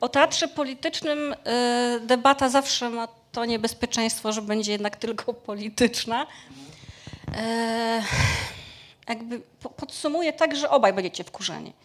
o 0.00 0.08
teatrze 0.08 0.48
politycznym 0.48 1.32
y, 1.32 1.36
debata 2.00 2.48
zawsze 2.48 2.90
ma 2.90 3.08
to 3.32 3.44
niebezpieczeństwo, 3.44 4.32
że 4.32 4.42
będzie 4.42 4.72
jednak 4.72 4.96
tylko 4.96 5.34
polityczna. 5.34 6.26
Jakby 9.08 9.40
po, 9.62 9.70
podsumuję 9.70 10.32
tak, 10.32 10.56
że 10.56 10.70
obaj 10.70 10.92
będziecie 10.92 11.24
wkurzeni. 11.24 11.72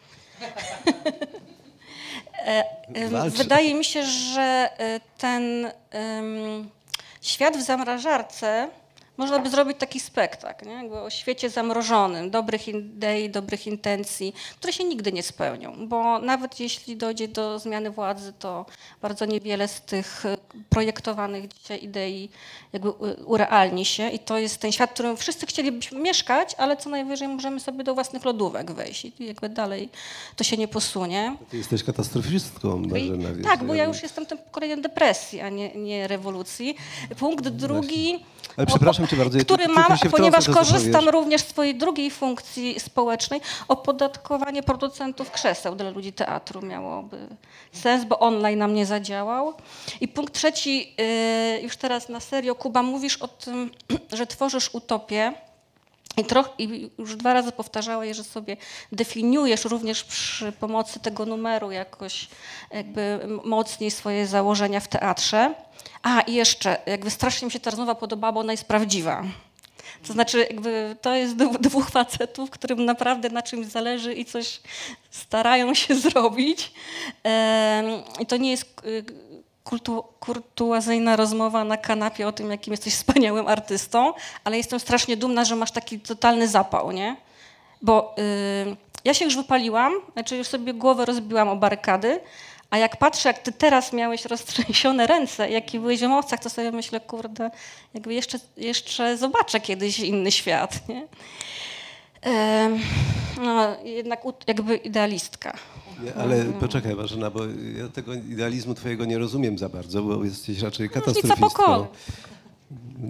Wydaje 3.29 3.75
mi 3.75 3.85
się, 3.85 4.05
że 4.05 4.69
y, 4.95 5.01
ten 5.17 5.71
świat 7.21 7.57
w 7.57 7.61
zamrażarce 7.61 8.69
można 9.17 9.39
by 9.39 9.49
zrobić 9.49 9.77
taki 9.77 9.99
spektakl, 9.99 10.65
nie? 10.67 10.73
Jakby 10.73 10.99
o 11.01 11.09
świecie 11.09 11.49
zamrożonym, 11.49 12.29
dobrych 12.31 12.67
idei, 12.67 13.29
dobrych 13.29 13.67
intencji, 13.67 14.33
które 14.57 14.73
się 14.73 14.83
nigdy 14.83 15.11
nie 15.11 15.23
spełnią, 15.23 15.87
bo 15.87 16.19
nawet 16.19 16.59
jeśli 16.59 16.97
dojdzie 16.97 17.27
do 17.27 17.59
zmiany 17.59 17.91
władzy, 17.91 18.33
to 18.39 18.65
bardzo 19.01 19.25
niewiele 19.25 19.67
z 19.67 19.81
tych 19.81 20.25
y, 20.25 20.37
projektowanych 20.69 21.47
dzisiaj 21.47 21.83
idei 21.83 22.29
jakby 22.73 22.89
urealni 23.25 23.85
się 23.85 24.09
i 24.09 24.19
to 24.19 24.37
jest 24.37 24.57
ten 24.57 24.71
świat, 24.71 24.89
w 24.89 24.93
którym 24.93 25.17
wszyscy 25.17 25.45
chcielibyśmy 25.45 25.99
mieszkać, 25.99 26.55
ale 26.57 26.77
co 26.77 26.89
najwyżej 26.89 27.27
możemy 27.27 27.59
sobie 27.59 27.83
do 27.83 27.93
własnych 27.93 28.25
lodówek 28.25 28.71
wejść 28.71 29.05
i 29.05 29.13
jakby 29.19 29.49
dalej 29.49 29.89
to 30.35 30.43
się 30.43 30.57
nie 30.57 30.67
posunie. 30.67 31.35
Ty 31.49 31.57
jesteś 31.57 31.83
katastrofistką, 31.83 32.79
Marzena. 32.79 33.33
wiesz, 33.33 33.45
Tak, 33.45 33.63
bo 33.63 33.73
ja 33.73 33.83
już 33.83 34.03
jestem 34.03 34.25
tym 34.25 34.37
pokoleniem 34.37 34.81
depresji, 34.81 35.41
a 35.41 35.49
nie, 35.49 35.75
nie 35.75 36.07
rewolucji. 36.07 36.75
Punkt 37.19 37.47
drugi. 37.47 38.25
Ale 38.57 38.67
przepraszam 38.67 39.02
cię 39.07 39.15
bardzo, 39.15 39.39
Który 39.39 39.67
mam, 39.67 39.97
ponieważ 40.11 40.49
korzystam 40.49 41.09
również 41.09 41.41
z 41.41 41.47
swojej 41.47 41.75
drugiej 41.75 42.11
funkcji 42.11 42.79
społecznej, 42.79 43.41
opodatkowanie 43.67 44.63
producentów 44.63 45.31
krzeseł 45.31 45.75
dla 45.75 45.89
ludzi 45.89 46.13
teatru 46.13 46.61
miałoby 46.61 47.27
sens, 47.71 48.05
bo 48.05 48.19
online 48.19 48.59
nam 48.59 48.73
nie 48.73 48.85
zadziałał. 48.85 49.53
I 50.01 50.07
punkt 50.07 50.33
trzeci, 50.33 50.95
yy, 50.97 51.61
już 51.61 51.77
teraz 51.77 52.09
na 52.09 52.19
serio, 52.19 52.55
Kuba, 52.55 52.83
mówisz 52.83 53.17
o 53.17 53.27
tym, 53.27 53.71
że 54.17 54.27
tworzysz 54.27 54.69
utopię. 54.73 55.33
I, 56.17 56.25
troch, 56.25 56.49
I 56.57 56.89
już 56.97 57.15
dwa 57.15 57.33
razy 57.33 57.51
powtarzałeś, 57.51 58.17
że 58.17 58.23
sobie 58.23 58.57
definiujesz 58.91 59.65
również 59.65 60.03
przy 60.03 60.51
pomocy 60.51 60.99
tego 60.99 61.25
numeru 61.25 61.71
jakoś 61.71 62.27
jakby 62.71 63.19
mocniej 63.43 63.91
swoje 63.91 64.27
założenia 64.27 64.79
w 64.79 64.87
teatrze. 64.87 65.53
A 66.03 66.21
i 66.21 66.33
jeszcze, 66.33 66.77
jakby 66.85 67.09
strasznie 67.09 67.45
mi 67.45 67.51
się 67.51 67.59
ta 67.59 67.69
rozmowa 67.69 67.95
podobała, 67.95 68.33
bo 68.33 68.39
ona 68.39 68.53
jest 68.53 68.65
prawdziwa. 68.65 69.23
To 70.07 70.13
znaczy, 70.13 70.39
jakby 70.39 70.95
to 71.01 71.15
jest 71.15 71.35
dwóch 71.35 71.89
facetów, 71.89 72.49
którym 72.49 72.85
naprawdę 72.85 73.29
na 73.29 73.41
czymś 73.41 73.67
zależy 73.67 74.13
i 74.13 74.25
coś 74.25 74.61
starają 75.11 75.73
się 75.73 75.95
zrobić. 76.09 76.71
I 78.19 78.25
to 78.25 78.37
nie 78.37 78.51
jest 78.51 78.81
kultu, 79.63 80.03
kurtuazyjna 80.19 81.15
rozmowa 81.15 81.63
na 81.63 81.77
kanapie 81.77 82.27
o 82.27 82.31
tym, 82.31 82.51
jakim 82.51 82.73
jesteś 82.73 82.93
wspaniałym 82.93 83.47
artystą, 83.47 84.13
ale 84.43 84.57
jestem 84.57 84.79
strasznie 84.79 85.17
dumna, 85.17 85.45
że 85.45 85.55
masz 85.55 85.71
taki 85.71 85.99
totalny 85.99 86.47
zapał, 86.47 86.91
nie? 86.91 87.15
Bo 87.81 88.15
y, 88.19 88.75
ja 89.05 89.13
się 89.13 89.25
już 89.25 89.35
wypaliłam, 89.35 89.93
znaczy 90.13 90.37
już 90.37 90.47
sobie 90.47 90.73
głowę 90.73 91.05
rozbiłam 91.05 91.49
o 91.49 91.55
barykady, 91.55 92.19
a 92.69 92.77
jak 92.77 92.97
patrzę, 92.97 93.29
jak 93.29 93.39
ty 93.39 93.51
teraz 93.51 93.93
miałeś 93.93 94.25
roztrzęsione 94.25 95.07
ręce, 95.07 95.49
jaki 95.49 95.79
byłeś 95.79 95.99
w 95.99 96.03
emocjach, 96.03 96.39
to 96.39 96.49
sobie 96.49 96.71
myślę, 96.71 96.99
kurde, 96.99 97.51
jakby 97.93 98.13
jeszcze, 98.13 98.39
jeszcze 98.57 99.17
zobaczę 99.17 99.59
kiedyś 99.59 99.99
inny 99.99 100.31
świat, 100.31 100.89
nie? 100.89 101.07
No, 103.41 103.75
jednak 103.83 104.21
jakby 104.47 104.75
idealistka. 104.75 105.57
Nie, 106.03 106.15
ale 106.15 106.45
poczekaj 106.45 106.95
Marzena, 106.95 107.29
bo 107.31 107.39
ja 107.77 107.87
tego 107.93 108.13
idealizmu 108.13 108.73
twojego 108.73 109.05
nie 109.05 109.17
rozumiem 109.17 109.57
za 109.57 109.69
bardzo, 109.69 110.03
bo 110.03 110.23
jesteś 110.25 110.61
raczej 110.61 110.89
katastrofistką. 110.89 111.87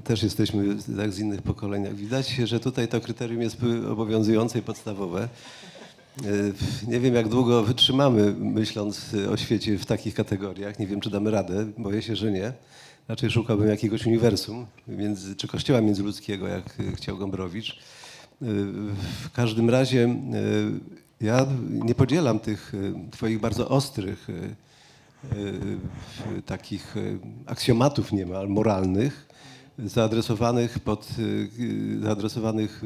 Też 0.03 0.23
jesteśmy 0.23 0.63
tak 0.97 1.12
z 1.13 1.19
innych 1.19 1.41
pokoleń. 1.41 1.95
Widać, 1.95 2.29
że 2.29 2.60
tutaj 2.60 2.88
to 2.88 3.01
kryterium 3.01 3.41
jest 3.41 3.58
obowiązujące 3.91 4.60
i 4.60 4.62
podstawowe. 4.62 5.29
Y, 6.25 6.53
Nie 6.88 6.99
wiem, 6.99 7.15
jak 7.15 7.27
długo 7.29 7.63
wytrzymamy, 7.63 8.34
myśląc 8.39 9.01
o 9.32 9.38
świecie 9.38 9.77
w 9.77 9.86
takich 9.86 10.13
kategoriach. 10.15 10.79
Nie 10.79 10.88
wiem, 10.88 11.01
czy 11.01 11.10
damy 11.10 11.32
radę. 11.32 11.65
Boję 11.77 12.01
się, 12.01 12.15
że 12.15 12.32
nie. 12.32 12.53
Raczej 13.08 13.29
szukałbym 13.32 13.67
jakiegoś 13.69 14.06
uniwersum, 14.06 14.65
między, 14.88 15.36
czy 15.36 15.47
kościoła 15.47 15.82
międzyludzkiego, 15.82 16.47
jak 16.47 16.63
chciał 16.95 17.17
Gombrowicz. 17.17 17.71
Y, 17.71 17.75
W 19.23 19.32
każdym 19.34 19.69
razie 19.69 20.06
y, 20.06 21.03
ja 21.23 21.45
nie 21.69 21.95
podzielam 21.95 22.39
tych 22.39 22.73
y, 22.73 22.93
twoich 23.12 23.39
bardzo 23.39 23.69
ostrych, 23.69 24.29
y, 24.29 24.55
y, 26.38 26.41
takich 26.45 26.95
aksjomatów 27.45 28.12
niemal 28.12 28.49
moralnych, 28.49 29.27
zaadresowanych, 29.79 30.79
pod, 30.79 31.07
zaadresowanych 32.01 32.81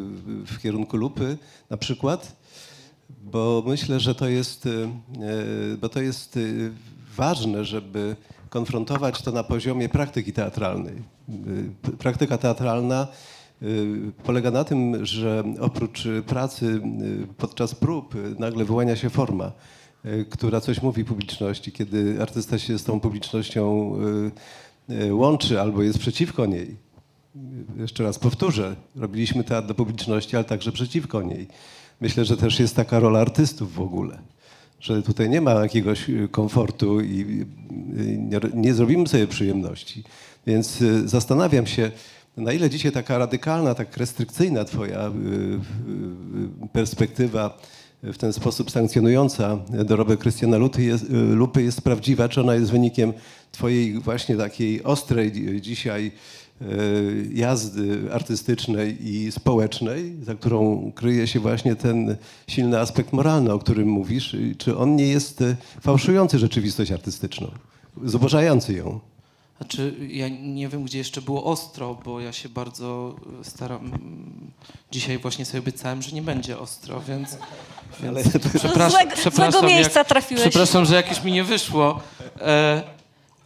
w 0.45 0.61
kierunku 0.61 0.97
lupy 0.97 1.37
na 1.69 1.77
przykład, 1.77 2.35
bo 3.09 3.63
myślę, 3.67 3.99
że 3.99 4.15
to 4.15 4.27
jest, 4.27 4.69
bo 5.81 5.89
to 5.89 6.01
jest 6.01 6.39
ważne, 7.15 7.65
żeby 7.65 8.15
konfrontować 8.49 9.21
to 9.21 9.31
na 9.31 9.43
poziomie 9.43 9.89
praktyki 9.89 10.33
teatralnej. 10.33 11.03
Praktyka 11.99 12.37
teatralna 12.37 13.07
polega 14.23 14.51
na 14.51 14.63
tym, 14.63 15.05
że 15.05 15.43
oprócz 15.59 16.05
y, 16.05 16.23
pracy 16.23 16.65
y, 16.65 17.27
podczas 17.37 17.75
prób 17.75 18.15
y, 18.15 18.35
nagle 18.39 18.65
wyłania 18.65 18.95
się 18.95 19.09
forma, 19.09 19.51
y, 20.05 20.25
która 20.29 20.61
coś 20.61 20.81
mówi 20.81 21.05
publiczności. 21.05 21.71
Kiedy 21.71 22.21
artysta 22.21 22.59
się 22.59 22.79
z 22.79 22.83
tą 22.83 22.99
publicznością 22.99 23.93
y, 24.89 24.93
y, 25.03 25.13
łączy 25.13 25.61
albo 25.61 25.83
jest 25.83 25.99
przeciwko 25.99 26.45
niej, 26.45 26.75
jeszcze 27.77 28.03
raz 28.03 28.19
powtórzę, 28.19 28.75
robiliśmy 28.95 29.43
teatr 29.43 29.65
dla 29.65 29.75
publiczności, 29.75 30.35
ale 30.35 30.45
także 30.45 30.71
przeciwko 30.71 31.21
niej. 31.21 31.47
Myślę, 32.01 32.25
że 32.25 32.37
też 32.37 32.59
jest 32.59 32.75
taka 32.75 32.99
rola 32.99 33.19
artystów 33.19 33.73
w 33.73 33.81
ogóle, 33.81 34.19
że 34.79 35.01
tutaj 35.01 35.29
nie 35.29 35.41
ma 35.41 35.51
jakiegoś 35.51 36.09
y, 36.09 36.27
komfortu 36.31 37.01
i 37.01 37.45
y, 37.97 38.51
nie, 38.53 38.73
zrobimy 38.73 39.07
sobie 39.07 39.27
przyjemności. 39.27 40.03
Więc 40.47 40.81
y, 40.81 41.07
zastanawiam 41.07 41.67
się, 41.67 41.91
na 42.37 42.53
ile 42.53 42.69
dzisiaj 42.69 42.91
taka 42.91 43.17
radykalna, 43.17 43.75
tak 43.75 43.97
restrykcyjna 43.97 44.65
twoja 44.65 45.07
y, 45.07 45.11
y, 46.65 46.67
perspektywa 46.73 47.57
w 48.03 48.17
ten 48.17 48.33
sposób 48.33 48.71
sankcjonująca 48.71 49.57
dorobek 49.85 50.19
Krystiana 50.19 50.57
Luty 50.57 50.83
jest, 50.83 51.03
y, 51.03 51.13
Lupy 51.13 51.63
jest 51.63 51.81
prawdziwa, 51.81 52.29
czy 52.29 52.41
ona 52.41 52.55
jest 52.55 52.71
wynikiem 52.71 53.13
twojej 53.51 53.99
właśnie 53.99 54.35
takiej 54.37 54.83
ostrej 54.83 55.31
dzi- 55.31 55.61
dzisiaj 55.61 56.11
y, 56.61 57.29
jazdy 57.33 57.99
artystycznej 58.13 59.07
i 59.07 59.31
społecznej, 59.31 60.13
za 60.23 60.35
którą 60.35 60.91
kryje 60.95 61.27
się 61.27 61.39
właśnie 61.39 61.75
ten 61.75 62.15
silny 62.47 62.79
aspekt 62.79 63.13
moralny, 63.13 63.53
o 63.53 63.59
którym 63.59 63.87
mówisz, 63.89 64.35
czy 64.57 64.77
on 64.77 64.95
nie 64.95 65.07
jest 65.07 65.41
y, 65.41 65.55
fałszujący 65.81 66.39
rzeczywistość 66.39 66.91
artystyczną, 66.91 67.51
zubożający 68.03 68.73
ją? 68.73 68.99
Znaczy, 69.57 69.93
ja 70.09 70.27
nie 70.29 70.67
wiem, 70.67 70.83
gdzie 70.83 70.97
jeszcze 70.97 71.21
było 71.21 71.43
ostro, 71.43 71.95
bo 72.05 72.19
ja 72.19 72.33
się 72.33 72.49
bardzo 72.49 73.15
y, 73.41 73.49
staram. 73.49 73.91
Dzisiaj 74.91 75.17
właśnie 75.17 75.45
sobie 75.45 75.59
obiecałem, 75.59 76.01
że 76.01 76.11
nie 76.11 76.21
będzie 76.21 76.59
ostro, 76.59 77.01
więc. 77.01 77.37
Ale 78.07 78.23
więc 78.23 78.33
to- 78.33 78.59
przepraszam, 78.59 79.01
Złego- 79.01 79.15
przepraszam, 79.15 79.51
złego 79.51 79.67
miejsca 79.67 80.03
trafiłeś. 80.03 80.41
Przepraszam, 80.43 80.85
że 80.85 80.95
jakieś 80.95 81.23
mi 81.23 81.31
nie 81.31 81.43
wyszło. 81.43 81.99
E, 82.41 82.83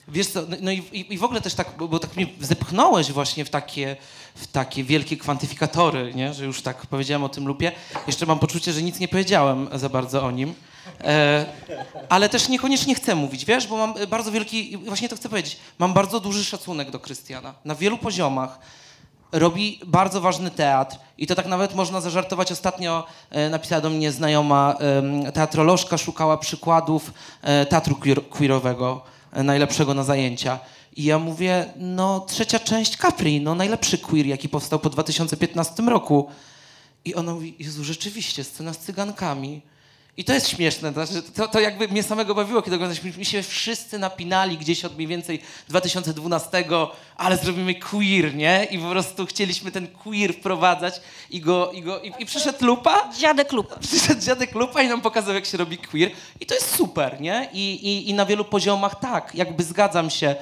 wiesz 0.08 0.28
co, 0.28 0.42
no, 0.50 0.58
no 0.62 0.72
i, 0.72 0.78
i, 0.78 1.14
i 1.14 1.18
w 1.18 1.24
ogóle 1.24 1.42
też 1.42 1.54
tak, 1.54 1.68
bo, 1.78 1.88
bo 1.88 2.00
tak 2.00 2.16
mnie 2.16 2.28
zepchnąłeś 2.42 3.12
właśnie 3.12 3.46
w 3.46 3.50
takie, 3.50 3.96
w 4.36 4.48
takie 4.48 4.84
wielkie 4.84 5.18
kwantyfikatory, 5.18 6.14
nie? 6.16 6.34
że 6.34 6.46
już 6.46 6.62
tak 6.62 6.86
powiedziałem 6.86 7.24
o 7.24 7.30
tym 7.30 7.48
lupie. 7.48 7.72
Jeszcze 8.08 8.26
mam 8.26 8.40
poczucie, 8.40 8.74
że 8.74 8.82
nic 8.82 9.00
nie 9.00 9.08
powiedziałem 9.08 9.70
za 9.74 9.90
bardzo 9.90 10.24
o 10.24 10.32
nim. 10.32 10.54
E, 11.04 11.46
ale 12.10 12.30
też 12.30 12.50
niekoniecznie 12.50 12.96
chcę 12.96 13.16
mówić, 13.16 13.46
wiesz, 13.46 13.68
bo 13.68 13.78
mam 13.78 13.94
bardzo 14.10 14.32
wielki, 14.32 14.78
właśnie 14.78 15.10
to 15.10 15.16
chcę 15.16 15.30
powiedzieć, 15.30 15.58
mam 15.80 15.94
bardzo 15.94 16.20
duży 16.20 16.46
szacunek 16.46 16.92
do 16.92 17.00
Krystiana 17.00 17.54
na 17.66 17.76
wielu 17.76 17.98
poziomach. 17.98 18.60
Robi 19.32 19.80
bardzo 19.86 20.22
ważny 20.22 20.52
teatr 20.52 20.98
i 21.18 21.28
to 21.28 21.36
tak 21.36 21.48
nawet 21.48 21.76
można 21.76 22.02
zażartować. 22.02 22.52
Ostatnio 22.52 23.06
e, 23.30 23.50
napisała 23.50 23.82
do 23.82 23.90
mnie 23.90 24.12
znajoma 24.12 24.76
teatrolożka, 25.34 25.98
szukała 25.98 26.38
przykładów 26.38 27.14
e, 27.42 27.66
teatru 27.66 27.96
queer, 27.96 28.30
queerowego, 28.30 29.02
najlepszego 29.34 29.94
na 29.94 30.04
zajęcia. 30.04 30.60
I 30.96 31.04
ja 31.04 31.20
mówię, 31.20 31.66
no 31.76 32.20
trzecia 32.20 32.60
część 32.60 32.98
Capri, 32.98 33.42
no 33.42 33.56
najlepszy 33.56 33.98
queer, 33.98 34.26
jaki 34.26 34.50
powstał 34.50 34.80
po 34.80 34.90
2015 34.90 35.84
roku. 35.84 36.30
I 37.06 37.16
ona 37.16 37.34
mówi, 37.34 37.56
Jezu, 37.60 37.84
rzeczywiście, 37.84 38.44
scena 38.44 38.74
z 38.74 38.78
cygankami. 38.78 39.62
I 40.18 40.24
to 40.24 40.34
jest 40.34 40.50
śmieszne, 40.50 40.94
to, 40.94 41.06
znaczy, 41.06 41.32
to, 41.32 41.48
to 41.48 41.60
jakby 41.60 41.88
mnie 41.88 42.04
samego 42.04 42.36
bawiło, 42.36 42.62
kiedy 42.62 42.76
oglądaliśmy, 42.76 43.12
mi 43.18 43.26
się 43.26 43.44
wszyscy 43.44 44.00
napinali 44.00 44.58
gdzieś 44.58 44.86
od 44.86 44.96
mniej 44.96 45.08
więcej 45.08 45.42
2012, 45.70 46.64
ale 47.18 47.38
zrobimy 47.38 47.76
queer, 47.76 48.36
nie? 48.36 48.68
I 48.72 48.80
po 48.80 48.90
prostu 48.90 49.26
chcieliśmy 49.26 49.72
ten 49.72 49.88
queer 49.88 50.34
wprowadzać 50.34 51.02
i 51.30 51.42
go, 51.42 51.72
i 51.72 51.82
go, 51.82 52.02
i, 52.02 52.14
i 52.20 52.26
przyszedł 52.26 52.66
Lupa, 52.66 53.10
Dziadek 53.20 53.52
Lupa. 53.52 53.76
przyszedł 53.80 54.22
dziadek 54.22 54.56
Lupa 54.56 54.82
i 54.82 54.88
nam 54.88 55.02
pokazał, 55.02 55.34
jak 55.34 55.46
się 55.46 55.58
robi 55.58 55.78
queer. 55.78 56.12
I 56.40 56.46
to 56.46 56.56
jest 56.56 56.76
super, 56.76 57.22
nie? 57.22 57.50
I, 57.54 57.74
i, 57.74 58.10
i 58.10 58.14
na 58.14 58.26
wielu 58.26 58.46
poziomach 58.46 59.00
tak, 59.00 59.36
jakby 59.36 59.64
zgadzam 59.64 60.10
się. 60.10 60.36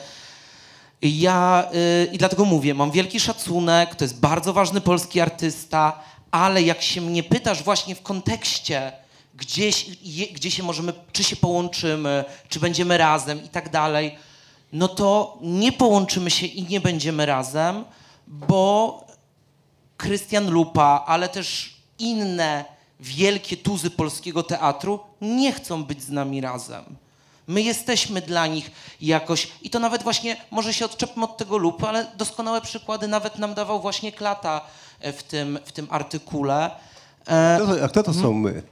Ja 1.01 1.69
y, 1.73 2.09
i 2.11 2.17
dlatego 2.17 2.45
mówię, 2.45 2.73
mam 2.73 2.91
wielki 2.91 3.19
szacunek, 3.19 3.95
to 3.95 4.03
jest 4.03 4.19
bardzo 4.19 4.53
ważny 4.53 4.81
polski 4.81 5.21
artysta, 5.21 5.99
ale 6.31 6.61
jak 6.61 6.81
się 6.81 7.01
mnie 7.01 7.23
pytasz 7.23 7.63
właśnie 7.63 7.95
w 7.95 8.01
kontekście, 8.01 8.91
gdzieś, 9.39 9.85
je, 10.03 10.27
gdzie 10.27 10.51
się 10.51 10.63
możemy, 10.63 10.93
czy 11.11 11.23
się 11.23 11.35
połączymy, 11.35 12.25
czy 12.49 12.59
będziemy 12.59 12.97
razem 12.97 13.45
i 13.45 13.49
tak 13.49 13.69
dalej, 13.69 14.15
no 14.73 14.87
to 14.87 15.37
nie 15.41 15.71
połączymy 15.71 16.31
się 16.31 16.45
i 16.45 16.63
nie 16.63 16.81
będziemy 16.81 17.25
razem, 17.25 17.85
bo 18.27 19.03
Krystian 19.97 20.49
Lupa, 20.49 21.03
ale 21.07 21.29
też 21.29 21.73
inne 21.99 22.65
wielkie 22.99 23.57
tuzy 23.57 23.89
polskiego 23.89 24.43
teatru 24.43 24.99
nie 25.21 25.51
chcą 25.53 25.83
być 25.83 26.03
z 26.03 26.09
nami 26.09 26.41
razem. 26.41 26.83
My 27.47 27.61
jesteśmy 27.61 28.21
dla 28.21 28.47
nich 28.47 28.71
jakoś, 29.01 29.47
i 29.61 29.69
to 29.69 29.79
nawet 29.79 30.03
właśnie, 30.03 30.37
może 30.51 30.73
się 30.73 30.85
odczepmy 30.85 31.23
od 31.23 31.37
tego 31.37 31.57
lupy, 31.57 31.87
ale 31.87 32.07
doskonałe 32.17 32.61
przykłady 32.61 33.07
nawet 33.07 33.39
nam 33.39 33.53
dawał 33.53 33.81
właśnie 33.81 34.11
Klata 34.11 34.61
w 35.01 35.23
tym, 35.23 35.59
w 35.65 35.71
tym 35.71 35.87
artykule. 35.89 36.71
E, 37.27 37.57
Kto 37.63 37.75
to, 37.75 37.83
a 37.83 37.87
kto 37.89 38.03
to 38.03 38.13
są 38.13 38.33
my? 38.33 38.63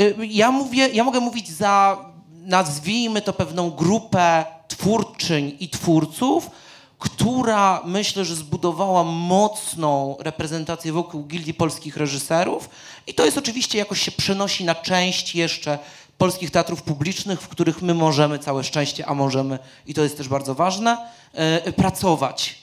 Y, 0.00 0.16
Ja 0.26 0.50
mówię, 0.50 0.88
ja 0.88 1.04
mogę 1.04 1.20
mówić 1.20 1.50
za, 1.50 2.04
nazwijmy 2.32 3.22
to 3.22 3.32
pewną 3.32 3.70
grupę 3.70 4.44
twórczyń 4.68 5.56
i 5.60 5.68
twórców, 5.68 6.50
która 6.98 7.82
myślę, 7.84 8.24
że 8.24 8.34
zbudowała 8.36 9.04
mocną 9.04 10.16
reprezentację 10.18 10.92
wokół 10.92 11.24
Gildii 11.24 11.54
Polskich 11.54 11.96
Reżyserów 11.96 12.70
i 13.06 13.14
to 13.14 13.24
jest 13.24 13.38
oczywiście 13.38 13.78
jakoś 13.78 14.02
się 14.02 14.12
przenosi 14.12 14.64
na 14.64 14.74
część 14.74 15.34
jeszcze 15.34 15.78
polskich 16.18 16.50
teatrów 16.50 16.82
publicznych, 16.82 17.40
w 17.40 17.48
których 17.48 17.82
my 17.82 17.94
możemy, 17.94 18.38
całe 18.38 18.64
szczęście, 18.64 19.06
a 19.06 19.14
możemy, 19.14 19.58
i 19.86 19.94
to 19.94 20.02
jest 20.02 20.16
też 20.16 20.28
bardzo 20.28 20.54
ważne, 20.54 20.98
y, 21.68 21.72
pracować. 21.72 22.58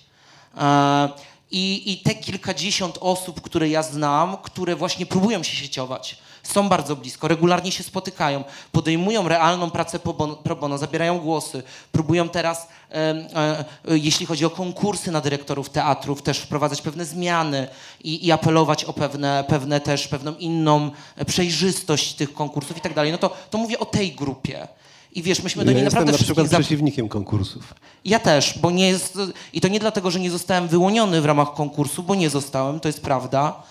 E, 0.58 1.10
I, 1.52 1.92
I 1.92 1.98
te 1.98 2.16
kilkadziesiąt 2.16 2.98
osób, 3.02 3.42
które 3.42 3.70
ja 3.70 3.84
znam, 3.84 4.38
które 4.38 4.76
właśnie 4.76 5.06
próbują 5.06 5.44
się 5.44 5.56
sieciować, 5.56 6.18
są 6.44 6.70
bardzo 6.70 6.96
blisko, 6.96 7.28
regularnie 7.28 7.72
się 7.72 7.84
spotykają, 7.84 8.44
podejmują 8.72 9.28
realną 9.28 9.72
pracę 9.72 10.00
pro 10.44 10.56
bono, 10.56 10.78
zabierają 10.78 11.20
głosy, 11.20 11.64
próbują 11.92 12.30
teraz, 12.30 12.68
e, 12.92 12.96
e, 12.96 13.66
e, 13.90 13.98
jeśli 13.98 14.26
chodzi 14.26 14.46
o 14.46 14.50
konkursy 14.50 15.12
na 15.12 15.22
dyrektorów 15.22 15.70
teatrów, 15.70 16.22
też 16.22 16.40
wprowadzać 16.40 16.82
pewne 16.82 17.06
zmiany 17.06 17.68
i, 18.04 18.26
i 18.28 18.32
apelować 18.32 18.86
o 18.86 18.94
pewne, 18.94 19.44
pewne 19.48 19.80
też, 19.80 20.08
pewną 20.08 20.36
inną 20.36 20.92
przejrzystość 21.28 22.14
tych 22.14 22.34
konkursów 22.34 22.78
i 22.78 22.82
tak 22.82 22.94
dalej. 22.94 23.12
No 23.12 23.18
to, 23.18 23.34
to 23.50 23.58
mówię 23.58 23.80
o 23.80 23.86
tej 23.86 24.12
grupie. 24.12 24.68
I 25.14 25.22
wiesz, 25.22 25.44
myśmy 25.44 25.66
do 25.66 25.72
Ja 25.72 25.76
niej 25.76 25.84
jestem 25.84 26.00
naprawdę 26.00 26.12
na 26.12 26.24
przykład 26.24 26.50
przeciwnikiem 26.50 27.10
konkursów. 27.10 27.74
ja 28.06 28.20
też, 28.20 28.60
bo 28.60 28.72
nie 28.72 28.88
jest. 28.88 29.18
I 29.54 29.62
to 29.62 29.68
nie 29.68 29.80
dlatego, 29.80 30.12
że 30.12 30.20
nie 30.20 30.32
zostałem 30.32 30.68
wyłoniony 30.68 31.22
w 31.22 31.26
ramach 31.26 31.54
konkursu, 31.54 32.04
bo 32.04 32.16
nie 32.16 32.30
zostałem, 32.30 32.80
to 32.80 32.88
jest 32.90 33.02
prawda. 33.02 33.64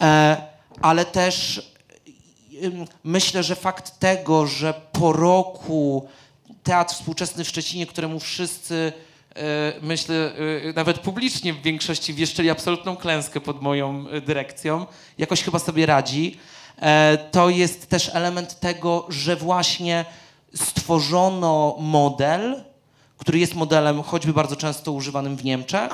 E, 0.00 0.36
ale 0.82 1.04
też 1.04 1.71
myślę, 3.04 3.42
że 3.42 3.54
fakt 3.56 3.98
tego, 3.98 4.46
że 4.46 4.74
po 4.92 5.12
roku 5.12 6.08
teatr 6.62 6.94
współczesny 6.94 7.44
w 7.44 7.48
Szczecinie, 7.48 7.86
któremu 7.86 8.20
wszyscy. 8.20 8.92
e, 9.36 9.72
Myślę, 9.82 10.14
e, 10.14 10.72
nawet 10.72 10.98
publicznie 10.98 11.52
w 11.52 11.62
większości 11.62 12.14
wieszczyli 12.14 12.50
absolutną 12.50 12.96
klęskę 12.96 13.40
pod 13.40 13.62
moją 13.62 14.08
e, 14.08 14.20
dyrekcją, 14.20 14.86
jakoś 15.18 15.42
chyba 15.42 15.58
sobie 15.58 15.86
radzi. 15.86 16.38
To 17.30 17.48
jest 17.48 17.88
też 17.88 18.10
element 18.14 18.60
tego, 18.60 19.06
że 19.08 19.36
właśnie 19.36 20.04
stworzono 20.54 21.76
model, 21.80 22.64
który 23.18 23.38
jest 23.38 23.54
modelem 23.54 24.02
choćby 24.02 24.32
bardzo 24.32 24.56
często 24.56 24.92
używanym 24.92 25.36
w 25.36 25.44
Niemczech. 25.44 25.92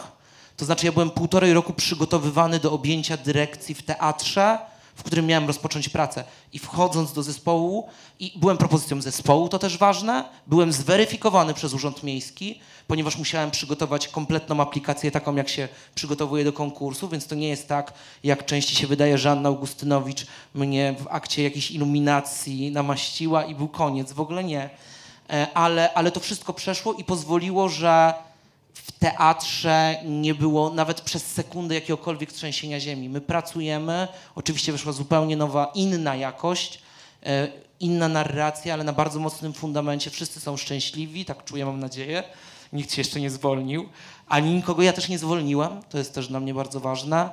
To 0.57 0.65
znaczy, 0.65 0.87
ja 0.87 0.93
byłem 0.93 1.11
półtorej 1.11 1.53
roku 1.53 1.73
przygotowywany 1.73 2.59
do 2.59 2.73
objęcia 2.73 3.17
dyrekcji 3.17 3.75
w 3.75 3.83
teatrze, 3.83 4.59
w 4.99 5.03
którym 5.03 5.27
miałem 5.27 5.47
rozpocząć 5.47 5.89
pracę. 5.89 6.25
I 6.53 6.59
wchodząc 6.59 7.13
do 7.13 7.23
zespołu, 7.23 7.89
i 8.21 8.33
byłem 8.37 8.57
propozycją 8.57 9.03
zespołu, 9.03 9.49
to 9.49 9.59
też 9.59 9.79
ważne, 9.79 10.25
byłem 10.47 10.73
zweryfikowany 10.73 11.55
przez 11.55 11.75
Urząd 11.75 12.03
Miejski, 12.03 12.61
ponieważ 12.87 13.19
musiałem 13.19 13.51
przygotować 13.51 14.09
kompletną 14.09 14.61
aplikację, 14.61 15.11
taką 15.11 15.37
jak 15.37 15.49
się 15.49 15.69
przygotowuje 15.95 16.45
do 16.45 16.53
konkursu, 16.53 17.09
więc 17.09 17.27
to 17.27 17.35
nie 17.35 17.49
jest 17.49 17.69
tak, 17.69 17.93
jak 18.25 18.47
częściej 18.47 18.77
się 18.77 18.87
wydaje, 18.87 19.19
że 19.19 19.31
Anna 19.31 19.49
Augustynowicz 19.49 20.27
mnie 20.55 20.95
w 20.99 21.07
akcie 21.11 21.43
jakiejś 21.43 21.71
iluminacji 21.71 22.71
namaściła 22.71 23.45
i 23.45 23.55
był 23.55 23.69
koniec. 23.69 24.13
W 24.13 24.21
ogóle 24.21 24.45
nie. 24.45 24.71
E, 25.31 25.47
ale, 25.55 25.95
ale 25.95 26.11
to 26.11 26.21
wszystko 26.21 26.53
przeszło 26.53 26.95
i 26.95 27.05
pozwoliło, 27.05 27.69
że 27.69 28.15
w 28.87 28.93
teatrze 28.93 29.97
nie 30.05 30.35
było 30.35 30.71
nawet 30.71 31.01
przez 31.01 31.27
sekundę 31.27 31.75
jakiegokolwiek 31.75 32.33
trzęsienia 32.33 32.81
ziemi. 32.81 33.09
My 33.09 33.21
pracujemy, 33.21 34.09
oczywiście 34.35 34.73
wyszła 34.73 34.93
zupełnie 34.93 35.37
nowa, 35.37 35.71
inna 35.75 36.17
jakość, 36.17 36.83
e, 37.27 37.49
inna 37.81 38.09
narracja, 38.09 38.75
ale 38.75 38.85
na 38.85 38.93
bardzo 38.93 39.21
mocnym 39.21 39.53
fundamencie. 39.53 40.11
Wszyscy 40.11 40.41
są 40.41 40.57
szczęśliwi, 40.57 41.25
tak 41.25 41.45
czuję, 41.45 41.67
mam 41.67 41.81
nadzieję. 41.81 42.25
Nikt 42.73 42.93
się 42.93 43.01
jeszcze 43.01 43.21
nie 43.21 43.31
zwolnił, 43.31 43.89
ani 44.29 44.55
nikogo 44.55 44.83
ja 44.83 44.93
też 44.93 45.09
nie 45.09 45.19
zwolniłem, 45.19 45.83
to 45.91 45.99
jest 45.99 46.15
też 46.15 46.29
dla 46.29 46.41
mnie 46.41 46.55
bardzo 46.55 46.81
ważne. 46.81 47.31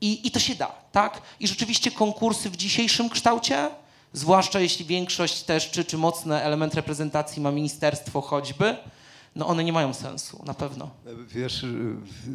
I, 0.00 0.26
I 0.26 0.30
to 0.30 0.40
się 0.40 0.54
da, 0.54 0.72
tak? 0.92 1.22
I 1.40 1.48
rzeczywiście 1.48 1.90
konkursy 1.90 2.50
w 2.50 2.56
dzisiejszym 2.56 3.10
kształcie, 3.10 3.70
zwłaszcza 4.12 4.60
jeśli 4.60 4.84
większość 4.84 5.42
też, 5.42 5.70
czy, 5.70 5.84
czy 5.84 5.98
mocny 5.98 6.42
element 6.42 6.74
reprezentacji 6.74 7.42
ma 7.42 7.50
ministerstwo 7.50 8.20
choćby, 8.20 8.76
no 9.36 9.46
one 9.46 9.64
nie 9.64 9.72
mają 9.72 9.94
sensu, 9.94 10.42
na 10.46 10.54
pewno. 10.54 10.90
Wiesz, 11.28 11.66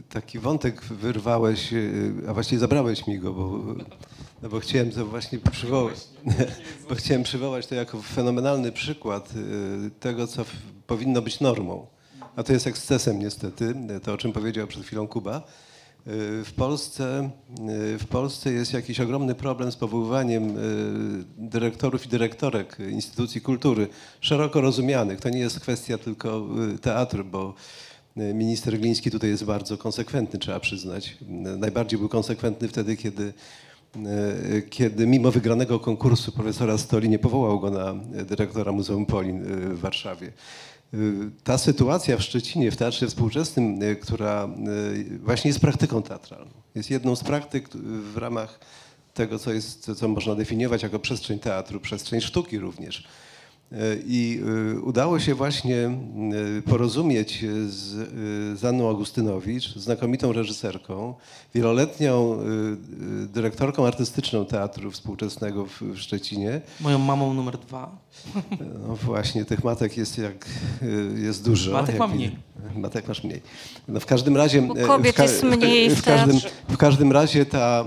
taki 0.10 0.40
wątek 0.40 0.82
wyrwałeś, 0.82 1.74
a 2.28 2.34
właściwie 2.34 2.60
zabrałeś 2.60 3.08
mi 3.08 3.20
go, 3.20 3.34
bo, 3.34 3.60
no 4.42 4.50
bo 4.50 4.60
chciałem 4.60 4.92
to 4.92 5.06
właśnie 5.06 5.40
przywołać, 5.40 6.08
bo 6.90 6.96
chciałem 6.96 7.24
przywołać 7.24 7.68
to 7.68 7.76
jako 7.76 8.02
fenomenalny 8.02 8.72
przykład 8.72 9.34
y, 9.88 9.92
tego, 10.00 10.28
co 10.28 10.46
powinno 10.88 11.22
być 11.22 11.40
normą. 11.40 11.88
A 12.36 12.44
to 12.44 12.54
jest 12.54 12.68
ekscesem 12.68 13.20
niestety, 13.20 13.74
to 14.04 14.14
o 14.14 14.18
czym 14.18 14.34
powiedział 14.34 14.68
przed 14.68 14.84
chwilą 14.84 15.08
Kuba. 15.08 15.44
W 16.44 16.52
Polsce, 16.56 17.30
w 18.00 18.06
Polsce 18.10 18.52
jest 18.52 18.74
jakiś 18.74 19.00
ogromny 19.00 19.36
problem 19.36 19.72
z 19.72 19.76
powoływaniem 19.76 20.50
e, 20.50 20.54
dyrektorów 21.38 22.06
i 22.06 22.10
dyrektorek 22.10 22.78
instytucji 22.90 23.42
kultury, 23.42 23.88
szeroko 24.22 24.62
rozumianych. 24.62 25.22
To 25.22 25.30
nie 25.30 25.40
jest 25.40 25.60
kwestia 25.60 25.98
tylko 25.98 26.48
teatru, 26.82 27.26
bo 27.26 27.54
minister 28.16 28.80
Gliński 28.80 29.12
tutaj 29.12 29.30
jest 29.30 29.44
bardzo 29.44 29.78
konsekwentny, 29.78 30.40
trzeba 30.40 30.60
przyznać. 30.60 31.18
Najbardziej 31.58 32.00
był 32.00 32.10
konsekwentny 32.10 32.68
wtedy, 32.68 32.98
kiedy, 32.98 33.34
kiedy 34.70 35.08
mimo 35.08 35.32
wygranego 35.32 35.80
konkursu 35.80 36.32
profesora 36.32 36.78
Stoli 36.78 37.10
nie 37.10 37.20
powołał 37.20 37.60
go 37.60 37.72
na 37.72 37.96
dyrektora 38.26 38.72
Muzeum 38.72 39.06
Polin 39.06 39.44
w 39.76 39.80
Warszawie. 39.80 40.32
Ta 41.44 41.58
sytuacja 41.58 42.18
w 42.18 42.22
Szczecinie, 42.22 42.72
w 42.72 42.78
Teatrze 42.78 43.08
Współczesnym, 43.08 43.80
e, 43.84 43.96
która 43.96 44.44
e, 44.44 45.20
właśnie 45.20 45.50
jest 45.50 45.60
praktyką 45.60 46.04
teatralną, 46.04 46.52
jest 46.76 46.90
jedną 46.90 47.16
z 47.16 47.24
praktyk 47.24 47.70
w 48.14 48.18
ramach 48.18 48.60
tego, 49.14 49.40
co, 49.40 49.54
jest, 49.54 49.92
co 49.96 50.08
można 50.08 50.36
definiować 50.36 50.84
jako 50.84 51.00
przestrzeń 51.00 51.40
teatru, 51.40 51.80
przestrzeń 51.80 52.22
sztuki 52.22 52.60
również. 52.60 53.08
E, 53.72 53.76
I 54.08 54.42
udało 54.84 55.20
się 55.20 55.36
właśnie 55.36 55.98
porozumieć 56.66 57.46
z, 57.68 58.10
z 58.60 58.66
Anną 58.66 58.90
Augustynowicz, 58.90 59.76
znakomitą 59.76 60.34
reżyserką, 60.34 61.14
wieloletnią 61.56 62.38
dyrektorką 63.34 63.88
artystyczną 63.88 64.46
Teatru 64.46 64.92
Współczesnego 64.92 65.66
w 65.66 65.82
Szczecinie. 65.96 66.62
Moją 66.82 67.00
mamą 67.00 67.34
numer 67.34 67.58
dwa. 67.58 67.98
No 68.88 68.96
właśnie, 68.96 69.46
tych 69.46 69.64
matek 69.64 69.98
jest 69.98 70.18
jak 70.18 70.46
jest 71.16 71.46
dużo. 71.46 71.72
Matek 71.72 72.00
mam 72.00 72.16
mniej. 72.16 72.36
Matek 72.76 73.08
masz 73.08 73.24
mniej. 73.24 73.42
No 73.88 74.00
w 74.00 74.06
każdym 74.06 74.38
razie. 74.38 74.62
Bo 74.62 74.76
kobiet 74.76 75.16
w 75.16 75.20
jest 75.20 75.44
mniej 75.44 75.90
w, 75.90 76.00
w, 76.00 76.04
każdym, 76.04 76.40
w 76.70 76.78
każdym 76.78 77.12
razie 77.12 77.46
ta, 77.46 77.86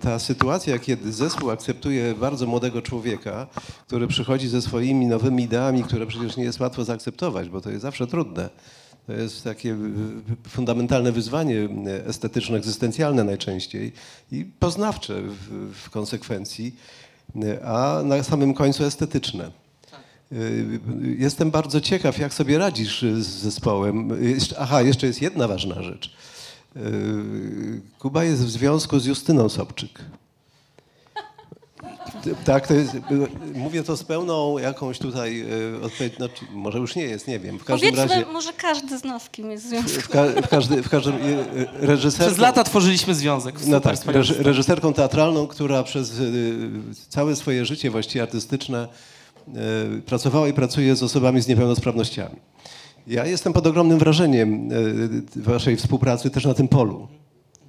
ta 0.00 0.18
sytuacja, 0.18 0.78
kiedy 0.78 1.12
zespół 1.12 1.50
akceptuje 1.50 2.14
bardzo 2.14 2.46
młodego 2.46 2.82
człowieka, 2.82 3.46
który 3.86 4.06
przychodzi 4.06 4.48
ze 4.48 4.62
swoimi 4.62 5.06
nowymi 5.08 5.42
ideami, 5.42 5.84
które 5.84 6.06
przecież 6.06 6.36
nie 6.36 6.44
jest 6.44 6.60
łatwo 6.60 6.84
zaakceptować, 6.84 7.48
bo 7.48 7.60
to 7.60 7.70
jest 7.70 7.82
zawsze 7.82 8.06
trudne. 8.06 8.48
To 9.06 9.12
jest 9.12 9.44
takie 9.44 9.76
fundamentalne 10.48 11.12
wyzwanie 11.12 11.68
estetyczno-egzystencjalne 12.06 13.24
najczęściej 13.24 13.92
i 14.32 14.44
poznawcze 14.44 15.22
w, 15.22 15.72
w 15.74 15.90
konsekwencji 15.90 16.74
a 17.64 18.02
na 18.04 18.22
samym 18.22 18.54
końcu 18.54 18.84
estetyczne. 18.84 19.50
Y, 20.32 20.80
jestem 21.18 21.50
bardzo 21.50 21.80
ciekaw, 21.80 22.18
jak 22.18 22.34
sobie 22.34 22.58
radzisz 22.58 23.02
z 23.02 23.26
zespołem. 23.26 24.10
Aha, 24.58 24.82
jeszcze 24.82 25.06
jest 25.06 25.22
jedna 25.22 25.48
ważna 25.48 25.82
rzecz. 25.82 26.14
Y, 26.76 26.80
Kuba 27.98 28.24
jest 28.24 28.44
w 28.44 28.50
związku 28.50 28.98
z 28.98 29.06
Justyną 29.06 29.48
Sobczyk. 29.48 30.00
Tak, 32.44 32.66
to 32.66 32.74
jest, 32.74 32.92
mówię 33.54 33.82
to 33.82 33.96
z 33.96 34.04
pełną 34.04 34.58
jakąś 34.58 34.98
tutaj 34.98 35.40
e, 35.40 35.84
odpowiedzią, 35.86 36.16
znaczy, 36.16 36.44
może 36.52 36.78
już 36.78 36.96
nie 36.96 37.02
jest, 37.02 37.28
nie 37.28 37.38
wiem. 37.38 37.58
W 37.58 37.64
każdym 37.64 37.90
Powiedzmy, 37.90 38.14
razie, 38.14 38.32
może 38.32 38.52
każdy 38.52 38.98
z 38.98 39.04
nas 39.04 39.30
kim 39.30 39.50
jest 39.50 39.64
w 39.64 39.68
związku. 39.68 40.00
w, 40.00 40.08
ka, 40.08 40.24
w, 40.42 40.48
każdy, 40.48 40.82
w 40.82 40.88
każdym 40.88 41.14
reżyserką... 41.80 42.26
Przez 42.26 42.38
lata 42.38 42.64
tworzyliśmy 42.64 43.14
związek. 43.14 43.54
No 43.66 43.80
tak, 43.80 44.04
reż, 44.06 44.30
reżyserką 44.30 44.92
teatralną, 44.92 45.46
która 45.46 45.82
przez 45.82 46.18
y, 46.18 46.70
całe 47.08 47.36
swoje 47.36 47.64
życie 47.64 47.90
właściwie 47.90 48.22
artystyczne 48.22 48.88
y, 49.98 50.02
pracowała 50.02 50.48
i 50.48 50.52
pracuje 50.52 50.96
z 50.96 51.02
osobami 51.02 51.40
z 51.40 51.48
niepełnosprawnościami. 51.48 52.36
Ja 53.06 53.26
jestem 53.26 53.52
pod 53.52 53.66
ogromnym 53.66 53.98
wrażeniem 53.98 54.72
y, 54.72 55.40
waszej 55.42 55.76
współpracy 55.76 56.30
też 56.30 56.44
na 56.44 56.54
tym 56.54 56.68
polu. 56.68 57.08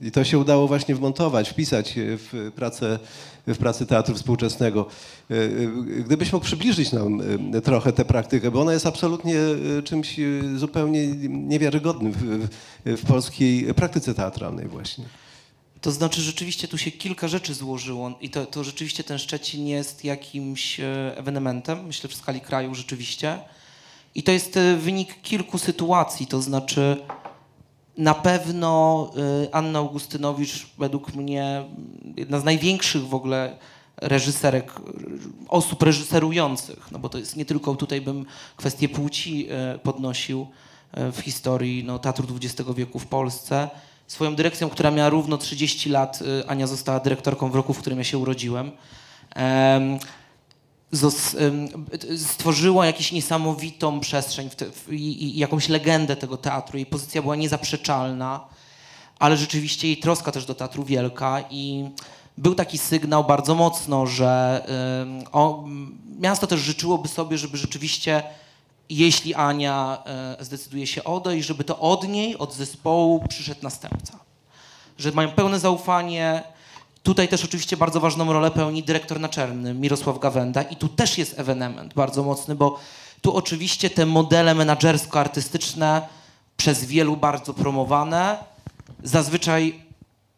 I 0.02 0.12
to 0.12 0.24
się 0.24 0.38
udało 0.38 0.68
właśnie 0.68 0.96
wmontować, 0.96 1.50
wpisać 1.50 1.94
w 1.96 2.52
pracę, 2.56 3.00
w 3.48 3.58
pracę 3.58 3.86
teatru 3.86 4.16
współczesnego. 4.16 4.86
E, 5.32 5.36
e, 5.36 5.48
gdybyś 6.04 6.34
mógł 6.34 6.46
przybliżyć 6.46 6.92
nam 6.92 7.22
e, 7.54 7.62
trochę 7.62 7.94
tę 7.94 8.06
praktykę, 8.06 8.52
bo 8.52 8.62
ona 8.62 8.74
jest 8.74 8.86
absolutnie 8.86 9.36
czymś 9.84 10.20
zupełnie 10.56 11.08
niewiarygodnym 11.30 12.12
w, 12.12 12.48
w 12.86 13.06
polskiej 13.06 13.74
praktyce 13.74 14.14
teatralnej 14.14 14.68
właśnie. 14.68 15.06
To 15.82 15.92
znaczy 15.92 16.22
rzeczywiście 16.22 16.68
tu 16.68 16.78
się 16.78 16.92
kilka 16.92 17.28
rzeczy 17.28 17.54
złożyło 17.54 18.18
i 18.22 18.30
to, 18.30 18.46
to 18.46 18.64
rzeczywiście 18.64 19.04
ten 19.04 19.18
Szczecin 19.18 19.68
jest 19.68 20.06
jakimś 20.06 20.80
ewenementem, 21.16 21.86
myślę 21.86 22.10
w 22.10 22.16
skali 22.16 22.42
kraju 22.42 22.76
rzeczywiście. 22.76 23.40
I 24.16 24.24
to 24.24 24.32
jest 24.32 24.60
wynik 24.78 25.22
kilku 25.22 25.58
sytuacji, 25.58 26.28
to 26.28 26.42
znaczy 26.42 26.98
na 28.00 28.14
pewno 28.14 29.12
y, 29.44 29.54
Anna 29.54 29.80
Augustynowicz, 29.80 30.68
według 30.78 31.16
mnie 31.16 31.64
jedna 32.18 32.40
z 32.40 32.44
największych 32.44 33.08
w 33.08 33.14
ogóle 33.14 33.58
reżyserek, 33.98 34.74
osób 35.48 35.84
reżyserujących, 35.84 36.92
no 36.92 37.00
bo 37.00 37.10
to 37.10 37.18
jest 37.18 37.36
nie 37.36 37.46
tylko 37.46 37.76
tutaj 37.76 38.02
bym 38.02 38.26
kwestię 38.56 38.90
płci 38.90 39.48
y, 39.76 39.80
podnosił 39.80 40.48
y, 40.98 41.12
w 41.12 41.20
historii 41.20 41.84
no, 41.84 42.00
teatru 42.00 42.28
XX 42.36 42.70
wieku 42.76 43.00
w 43.00 43.08
Polsce. 43.08 43.70
Swoją 44.08 44.36
dyrekcją, 44.36 44.70
która 44.70 44.92
miała 44.92 45.10
równo 45.10 45.38
30 45.38 45.90
lat, 45.90 46.20
Ania 46.48 46.68
została 46.68 47.00
dyrektorką 47.00 47.52
w 47.52 47.56
roku, 47.56 47.74
w 47.74 47.80
którym 47.80 48.00
ja 48.00 48.04
się 48.04 48.18
urodziłem 48.18 48.72
stworzyła 52.18 52.86
jakąś 52.86 53.12
niesamowitą 53.12 54.00
przestrzeń 54.00 54.50
te, 54.50 54.66
i, 54.90 55.24
i, 55.24 55.40
jakąś 55.40 55.70
legendę 55.70 56.16
tego 56.16 56.38
teatru. 56.38 56.78
Jej 56.78 56.86
pozycja 56.86 57.22
była 57.22 57.36
niezaprzeczalna, 57.36 58.46
ale 59.20 59.38
rzeczywiście 59.38 59.88
jej 59.88 59.98
troska 59.98 60.32
też 60.32 60.46
do 60.46 60.56
teatru 60.56 60.84
wielka 60.84 61.44
i 61.50 61.90
był 62.38 62.56
taki 62.56 62.78
sygnał 62.78 63.24
bardzo 63.24 63.56
mocno, 63.56 64.06
że 64.06 64.64
o, 65.32 65.66
miasto 66.20 66.48
też 66.48 66.60
życzyłoby 66.60 67.08
sobie, 67.08 67.38
żeby 67.38 67.58
rzeczywiście, 67.58 68.24
jeśli 68.90 69.36
Ania 69.36 70.04
y, 70.42 70.46
zdecyduje 70.46 70.88
się 70.88 71.04
odejść, 71.04 71.48
żeby 71.48 71.64
to 71.64 71.80
od 71.80 72.08
niej, 72.08 72.38
od 72.38 72.54
zespołu 72.54 73.24
przyszedł 73.30 73.60
następca. 73.64 74.20
Że 74.98 75.12
mają 75.12 75.32
pełne 75.32 75.60
zaufanie, 75.60 76.44
Tutaj 77.10 77.28
też 77.28 77.46
oczywiście 77.46 77.78
bardzo 77.78 78.00
ważną 78.00 78.34
rolę 78.34 78.52
pełni 78.52 78.84
dyrektor 78.84 79.20
naczelny 79.20 79.74
Mirosław 79.74 80.20
Gawenda 80.20 80.62
i 80.62 80.76
tu 80.76 80.88
też 80.88 81.18
jest 81.18 81.40
ewenement 81.40 81.94
bardzo 81.94 82.24
mocny, 82.24 82.56
bo 82.56 82.80
tu 83.22 83.36
oczywiście 83.36 83.90
te 83.90 84.06
modele 84.06 84.56
menadżersko-artystyczne 84.56 86.02
przez 86.58 86.86
wielu 86.86 87.18
bardzo 87.18 87.54
promowane 87.54 88.38
zazwyczaj 89.04 89.84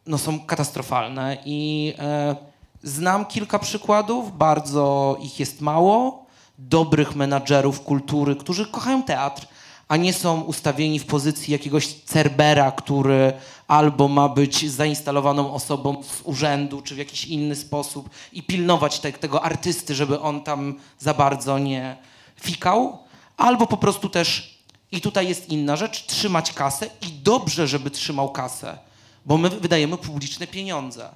no, 0.05 0.17
są 0.17 0.39
katastrofalne 0.39 1.37
i 1.45 1.93
e, 1.99 2.35
znam 2.83 3.25
kilka 3.25 3.59
przykładów, 3.59 4.37
bardzo 4.37 5.17
ich 5.21 5.39
jest 5.39 5.61
mało, 5.61 6.25
dobrych 6.57 7.15
menadżerów 7.15 7.81
kultury, 7.81 8.35
którzy 8.35 8.65
kochają 8.65 9.03
teatr, 9.03 9.47
a 9.87 9.97
nie 9.97 10.13
są 10.13 10.41
ustawieni 10.41 10.99
w 10.99 11.05
pozycji 11.05 11.51
jakiegoś 11.51 11.87
cerbera, 11.93 12.71
który 12.71 13.33
albo 13.71 14.07
ma 14.07 14.29
być 14.29 14.71
zainstalowaną 14.71 15.53
osobą 15.53 16.03
z 16.03 16.21
urzędu, 16.23 16.81
czy 16.81 16.95
w 16.95 16.97
jakiś 16.97 17.25
inny 17.25 17.55
sposób 17.55 18.09
i 18.33 18.43
pilnować 18.43 18.99
te, 18.99 19.11
tego 19.11 19.43
artysty, 19.43 19.95
żeby 19.95 20.19
on 20.19 20.43
tam 20.43 20.79
za 20.99 21.13
bardzo 21.13 21.59
nie 21.59 21.97
fikał, 22.41 22.97
albo 23.37 23.67
po 23.67 23.77
prostu 23.77 24.09
też, 24.09 24.59
i 24.91 25.01
tutaj 25.01 25.27
jest 25.27 25.49
inna 25.49 25.75
rzecz, 25.75 26.05
trzymać 26.05 26.53
kasę 26.53 26.89
i 27.01 27.11
dobrze, 27.11 27.67
żeby 27.67 27.91
trzymał 27.91 28.31
kasę, 28.31 28.77
bo 29.25 29.37
my 29.37 29.49
wydajemy 29.49 29.97
publiczne 29.97 30.47
pieniądze 30.47 31.09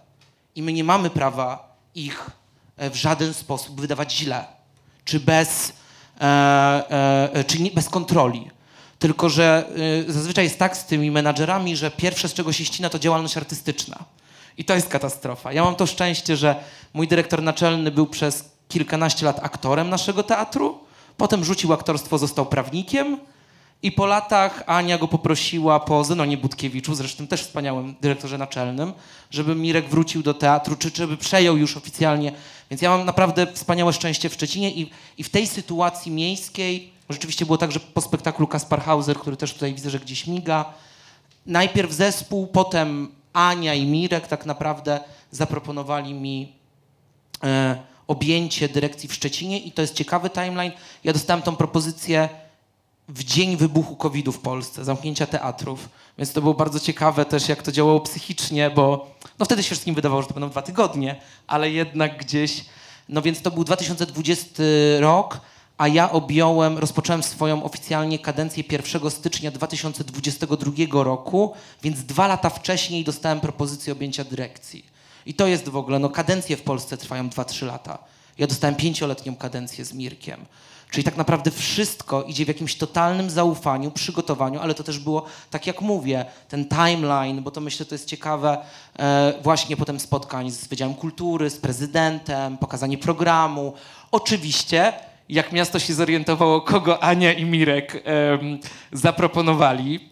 i 0.55 0.61
my 0.61 0.73
nie 0.73 0.83
mamy 0.83 1.09
prawa 1.09 1.75
ich 1.95 2.29
e, 2.77 2.89
w 2.89 2.95
żaden 2.95 3.33
sposób 3.33 3.81
wydawać 3.81 4.13
źle, 4.13 4.45
czy 5.05 5.19
bez, 5.19 5.73
e, 6.21 6.25
e, 7.33 7.43
czy 7.43 7.61
nie, 7.61 7.71
bez 7.71 7.89
kontroli. 7.89 8.54
Tylko, 9.05 9.29
że 9.29 9.65
y, 10.07 10.13
zazwyczaj 10.13 10.43
jest 10.43 10.59
tak 10.59 10.77
z 10.77 10.85
tymi 10.85 11.11
menadżerami, 11.11 11.75
że 11.75 11.91
pierwsze, 11.91 12.29
z 12.29 12.33
czego 12.33 12.53
się 12.53 12.65
ścina, 12.65 12.89
to 12.89 12.99
działalność 12.99 13.37
artystyczna. 13.37 13.99
I 14.57 14.65
to 14.65 14.75
jest 14.75 14.87
katastrofa. 14.87 15.53
Ja 15.53 15.63
mam 15.63 15.75
to 15.75 15.85
szczęście, 15.85 16.37
że 16.37 16.55
mój 16.93 17.07
dyrektor 17.07 17.43
naczelny 17.43 17.91
był 17.91 18.07
przez 18.07 18.49
kilkanaście 18.67 19.25
lat 19.25 19.39
aktorem 19.43 19.89
naszego 19.89 20.23
teatru, 20.23 20.79
potem 21.17 21.43
rzucił 21.43 21.73
aktorstwo, 21.73 22.17
został 22.17 22.45
prawnikiem 22.45 23.17
i 23.83 23.91
po 23.91 24.05
latach 24.05 24.63
Ania 24.65 24.97
go 24.97 25.07
poprosiła 25.07 25.79
po 25.79 26.03
Zenonie 26.03 26.37
Budkiewiczu, 26.37 26.95
zresztą 26.95 27.27
też 27.27 27.41
wspaniałym 27.41 27.95
dyrektorze 28.01 28.37
naczelnym, 28.37 28.93
żeby 29.31 29.55
Mirek 29.55 29.89
wrócił 29.89 30.23
do 30.23 30.33
teatru, 30.33 30.75
czy 30.75 30.91
żeby 30.95 31.17
przejął 31.17 31.57
już 31.57 31.77
oficjalnie. 31.77 32.31
Więc 32.69 32.81
ja 32.81 32.89
mam 32.89 33.05
naprawdę 33.05 33.47
wspaniałe 33.53 33.93
szczęście 33.93 34.29
w 34.29 34.33
Szczecinie 34.33 34.71
i, 34.71 34.91
i 35.17 35.23
w 35.23 35.29
tej 35.29 35.47
sytuacji 35.47 36.11
miejskiej 36.11 36.94
rzeczywiście 37.09 37.45
było 37.45 37.57
tak, 37.57 37.71
że 37.71 37.79
po 37.79 38.01
spektaklu 38.01 38.47
Kaspar 38.47 38.81
Hauser, 38.81 39.17
który 39.17 39.37
też 39.37 39.53
tutaj 39.53 39.73
widzę, 39.73 39.89
że 39.89 39.99
gdzieś 39.99 40.27
miga, 40.27 40.73
najpierw 41.45 41.91
zespół, 41.91 42.47
potem 42.47 43.11
Ania 43.33 43.73
i 43.73 43.85
Mirek 43.85 44.27
tak 44.27 44.45
naprawdę 44.45 44.99
zaproponowali 45.31 46.13
mi 46.13 46.53
e, 47.43 47.79
objęcie 48.07 48.69
dyrekcji 48.69 49.09
w 49.09 49.13
Szczecinie 49.13 49.59
i 49.59 49.71
to 49.71 49.81
jest 49.81 49.93
ciekawy 49.93 50.29
timeline. 50.29 50.71
Ja 51.03 51.13
dostałem 51.13 51.41
tą 51.41 51.55
propozycję 51.55 52.29
w 53.07 53.23
dzień 53.23 53.57
wybuchu 53.57 53.95
COVID-u 53.95 54.31
w 54.31 54.39
Polsce, 54.39 54.85
zamknięcia 54.85 55.27
teatrów, 55.27 55.89
więc 56.17 56.33
to 56.33 56.41
było 56.41 56.53
bardzo 56.53 56.79
ciekawe 56.79 57.25
też, 57.25 57.49
jak 57.49 57.63
to 57.63 57.71
działało 57.71 57.99
psychicznie, 57.99 58.69
bo 58.69 59.11
no 59.39 59.45
wtedy 59.45 59.63
się 59.63 59.67
wszystkim 59.67 59.95
wydawało, 59.95 60.21
że 60.21 60.27
to 60.27 60.33
będą 60.33 60.49
dwa 60.49 60.61
tygodnie, 60.61 61.15
ale 61.47 61.71
jednak 61.71 62.17
gdzieś, 62.17 62.65
no 63.09 63.21
więc 63.21 63.41
to 63.41 63.51
był 63.51 63.63
2020 63.63 64.63
rok, 64.99 65.39
a 65.78 65.88
ja 65.88 66.11
objąłem, 66.11 66.78
rozpocząłem 66.78 67.23
swoją 67.23 67.63
oficjalnie 67.63 68.19
kadencję 68.19 68.63
1 68.71 69.11
stycznia 69.11 69.51
2022 69.51 71.03
roku, 71.03 71.53
więc 71.84 72.03
dwa 72.03 72.28
lata 72.28 72.49
wcześniej 72.49 73.03
dostałem 73.03 73.39
propozycję 73.39 73.93
objęcia 73.93 74.23
dyrekcji. 74.23 74.86
I 75.26 75.34
to 75.34 75.47
jest 75.47 75.69
w 75.69 75.78
ogóle, 75.78 75.99
no 75.99 76.09
kadencje 76.09 76.57
w 76.57 76.61
Polsce 76.61 76.97
trwają 76.97 77.30
2-3 77.30 77.65
lata. 77.65 77.97
Ja 78.38 78.47
dostałem 78.47 78.76
pięcioletnią 78.76 79.36
kadencję 79.36 79.86
z 79.86 79.93
Mirkiem. 79.93 80.45
Czyli 80.91 81.03
tak 81.03 81.17
naprawdę 81.17 81.51
wszystko 81.51 82.23
idzie 82.23 82.45
w 82.45 82.47
jakimś 82.47 82.76
totalnym 82.76 83.30
zaufaniu, 83.30 83.91
przygotowaniu, 83.91 84.59
ale 84.59 84.76
to 84.76 84.84
też 84.84 84.99
było, 84.99 85.26
tak 85.49 85.67
jak 85.67 85.82
mówię, 85.82 86.26
ten 86.49 86.65
timeline, 86.67 87.43
bo 87.43 87.51
to 87.51 87.61
myślę, 87.61 87.86
to 87.86 87.95
jest 87.95 88.07
ciekawe, 88.07 88.57
e, 88.99 89.34
właśnie 89.43 89.78
potem 89.78 89.99
spotkań 89.99 90.51
z 90.51 90.67
Wydziałem 90.67 90.95
Kultury, 90.95 91.49
z 91.49 91.57
prezydentem, 91.57 92.57
pokazanie 92.57 92.97
programu. 92.97 93.73
Oczywiście, 94.11 94.93
jak 95.30 95.51
miasto 95.51 95.80
się 95.80 95.93
zorientowało, 95.93 96.61
kogo 96.61 97.03
Ania 97.03 97.34
i 97.34 97.45
Mirek 97.45 98.03
em, 98.05 98.59
zaproponowali, 98.91 100.09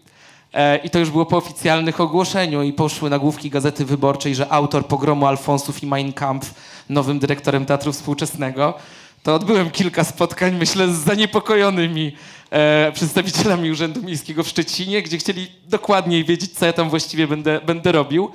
e, 0.52 0.76
i 0.76 0.90
to 0.90 0.98
już 0.98 1.10
było 1.10 1.26
po 1.26 1.36
oficjalnych 1.36 2.00
ogłoszeniu 2.00 2.62
i 2.62 2.72
poszły 2.72 3.10
nagłówki 3.10 3.50
Gazety 3.50 3.84
Wyborczej, 3.84 4.34
że 4.34 4.52
autor 4.52 4.86
pogromu 4.86 5.26
Alfonsów 5.26 5.82
i 5.82 5.86
Mein 5.86 6.12
Kampf 6.12 6.54
nowym 6.88 7.18
dyrektorem 7.18 7.66
Teatru 7.66 7.92
Współczesnego, 7.92 8.74
to 9.22 9.34
odbyłem 9.34 9.70
kilka 9.70 10.04
spotkań, 10.04 10.56
myślę, 10.58 10.88
z 10.88 10.96
zaniepokojonymi 10.96 12.16
e, 12.50 12.92
przedstawicielami 12.92 13.70
Urzędu 13.70 14.02
Miejskiego 14.02 14.42
w 14.44 14.48
Szczecinie, 14.48 15.02
gdzie 15.02 15.18
chcieli 15.18 15.46
dokładniej 15.68 16.24
wiedzieć, 16.24 16.52
co 16.52 16.66
ja 16.66 16.72
tam 16.72 16.90
właściwie 16.90 17.26
będę, 17.26 17.60
będę 17.66 17.92
robił. 17.92 18.30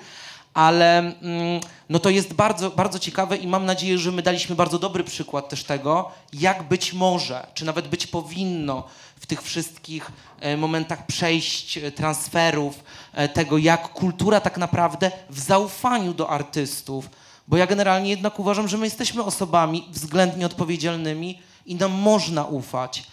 Ale 0.53 0.97
mm, 0.99 1.61
no 1.89 1.99
to 1.99 2.09
jest 2.09 2.33
bardzo, 2.33 2.69
bardzo 2.69 2.99
ciekawe 2.99 3.37
i 3.37 3.47
mam 3.47 3.65
nadzieję, 3.65 3.97
że 3.97 4.11
my 4.11 4.21
daliśmy 4.21 4.55
bardzo 4.55 4.79
dobry 4.79 5.03
przykład 5.03 5.49
też 5.49 5.63
tego, 5.63 6.11
jak 6.33 6.63
być 6.63 6.93
może, 6.93 7.47
czy 7.53 7.65
nawet 7.65 7.87
być 7.87 8.07
powinno 8.07 8.83
w 9.19 9.25
tych 9.25 9.41
wszystkich 9.41 10.11
e, 10.39 10.57
momentach 10.57 11.05
przejść, 11.05 11.77
e, 11.77 11.91
transferów, 11.91 12.83
e, 13.13 13.29
tego 13.29 13.57
jak 13.57 13.89
kultura 13.89 14.41
tak 14.41 14.57
naprawdę 14.57 15.11
w 15.29 15.39
zaufaniu 15.39 16.13
do 16.13 16.29
artystów, 16.29 17.09
bo 17.47 17.57
ja 17.57 17.67
generalnie 17.67 18.09
jednak 18.09 18.39
uważam, 18.39 18.67
że 18.67 18.77
my 18.77 18.85
jesteśmy 18.85 19.23
osobami 19.23 19.87
względnie 19.91 20.45
odpowiedzialnymi 20.45 21.39
i 21.65 21.75
nam 21.75 21.91
można 21.91 22.45
ufać. 22.45 23.03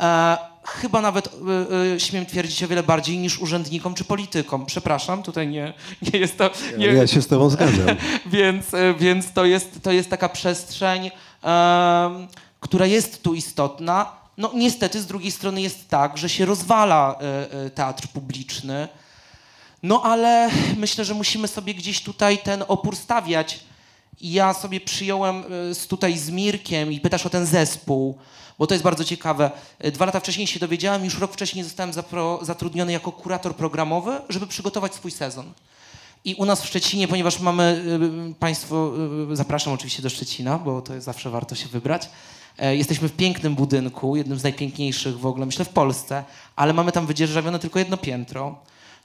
E, 0.00 0.38
chyba 0.64 1.00
nawet 1.00 1.28
e, 1.28 1.94
e, 1.94 2.00
śmiem 2.00 2.26
twierdzić 2.26 2.62
o 2.62 2.68
wiele 2.68 2.82
bardziej 2.82 3.18
niż 3.18 3.38
urzędnikom 3.38 3.94
czy 3.94 4.04
politykom. 4.04 4.66
Przepraszam, 4.66 5.22
tutaj 5.22 5.48
nie, 5.48 5.74
nie 6.12 6.18
jest 6.18 6.38
to. 6.38 6.50
Nie, 6.78 6.86
Ja 6.86 7.06
się 7.06 7.22
z 7.22 7.26
tobą 7.26 7.50
zgadzam. 7.50 7.96
więc, 8.26 8.66
więc 8.98 9.32
to, 9.32 9.44
jest, 9.44 9.82
to 9.82 9.92
jest 9.92 10.10
taka 10.10 10.28
przestrzeń, 10.28 11.10
która 12.60 12.86
jest 12.86 13.22
tu 13.22 13.34
istotna. 13.34 14.12
No 14.38 14.50
niestety 14.54 15.00
z 15.00 15.06
drugiej 15.06 15.30
strony 15.30 15.62
jest 15.62 15.88
tak, 15.88 16.18
że 16.18 16.28
się 16.28 16.44
rozwala 16.44 17.18
teatr 17.74 18.08
publiczny. 18.08 18.88
No 19.82 20.02
ale 20.02 20.50
myślę, 20.76 21.04
że 21.04 21.14
musimy 21.14 21.48
sobie 21.48 21.74
gdzieś 21.74 22.02
tutaj 22.02 22.38
ten 22.38 22.64
opór 22.68 22.96
stawiać. 22.96 23.60
I 24.20 24.32
ja 24.32 24.54
sobie 24.54 24.80
przyjąłem 24.80 25.44
e, 25.70 25.74
z, 25.74 25.86
tutaj 25.86 26.18
z 26.18 26.30
Mirkiem 26.30 26.92
i 26.92 27.00
pytasz 27.00 27.26
o 27.26 27.30
ten 27.30 27.46
zespół, 27.46 28.18
bo 28.58 28.66
to 28.66 28.74
jest 28.74 28.84
bardzo 28.84 29.04
ciekawe. 29.04 29.50
E, 29.78 29.90
Dwa 29.90 30.06
lata 30.06 30.20
wcześniej 30.20 30.46
się 30.46 30.60
dowiedziałem, 30.60 31.04
już 31.04 31.18
rok 31.18 31.32
wcześniej 31.32 31.64
zostałem 31.64 31.92
zapro, 31.92 32.38
zatrudniony 32.42 32.92
jako 32.92 33.12
kurator 33.12 33.56
programowy, 33.56 34.20
żeby 34.28 34.46
przygotować 34.46 34.94
swój 34.94 35.10
sezon. 35.10 35.52
I 36.24 36.34
u 36.34 36.44
nas 36.44 36.62
w 36.62 36.66
Szczecinie, 36.66 37.08
ponieważ 37.08 37.40
mamy 37.40 37.82
y, 38.30 38.34
Państwo, 38.34 38.92
zapraszam 39.32 39.72
oczywiście 39.72 40.02
do 40.02 40.10
Szczecina, 40.10 40.58
bo 40.58 40.82
to 40.82 40.94
jest 40.94 41.06
zawsze 41.06 41.30
warto 41.30 41.54
się 41.54 41.68
wybrać. 41.68 42.08
E, 42.58 42.76
Jesteśmy 42.76 43.08
w 43.08 43.12
pięknym 43.12 43.54
budynku, 43.54 44.16
jednym 44.16 44.38
z 44.38 44.42
najpiękniejszych 44.42 45.18
w 45.18 45.26
ogóle, 45.26 45.46
myślę, 45.46 45.64
w 45.64 45.68
Polsce, 45.68 46.24
ale 46.56 46.72
mamy 46.72 46.92
tam 46.92 47.06
wydzierżawione 47.06 47.58
tylko 47.58 47.78
jedno 47.78 47.96
piętro. 47.96 48.58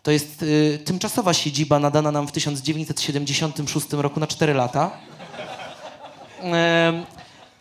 To 0.04 0.12
jest 0.12 0.44
y, 0.44 0.80
tymczasowa 0.86 1.34
siedziba 1.34 1.80
nadana 1.80 2.12
nam 2.12 2.28
w 2.28 2.32
1976 2.32 3.88
roku 3.92 4.20
na 4.20 4.28
4 4.28 4.54
lata. 4.54 4.92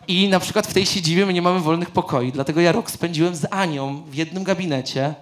I 0.07 0.27
na 0.29 0.39
przykład 0.39 0.67
w 0.67 0.73
tej 0.73 0.85
siedzibie 0.85 1.25
my 1.25 1.33
nie 1.33 1.41
mamy 1.41 1.59
wolnych 1.59 1.91
pokoi, 1.91 2.31
dlatego 2.31 2.61
ja 2.61 2.71
rok 2.71 2.91
spędziłem 2.91 3.35
z 3.35 3.45
Anią 3.51 4.03
w 4.03 4.15
jednym 4.15 4.43
gabinecie 4.43 5.13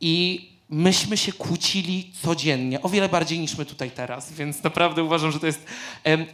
i 0.00 0.48
myśmy 0.68 1.16
się 1.16 1.32
kłócili 1.32 2.12
codziennie, 2.22 2.82
o 2.82 2.88
wiele 2.88 3.08
bardziej 3.08 3.38
niż 3.38 3.58
my 3.58 3.64
tutaj 3.64 3.90
teraz, 3.90 4.32
więc 4.32 4.62
naprawdę 4.62 5.02
uważam, 5.02 5.32
że 5.32 5.40
to 5.40 5.46
jest 5.46 5.66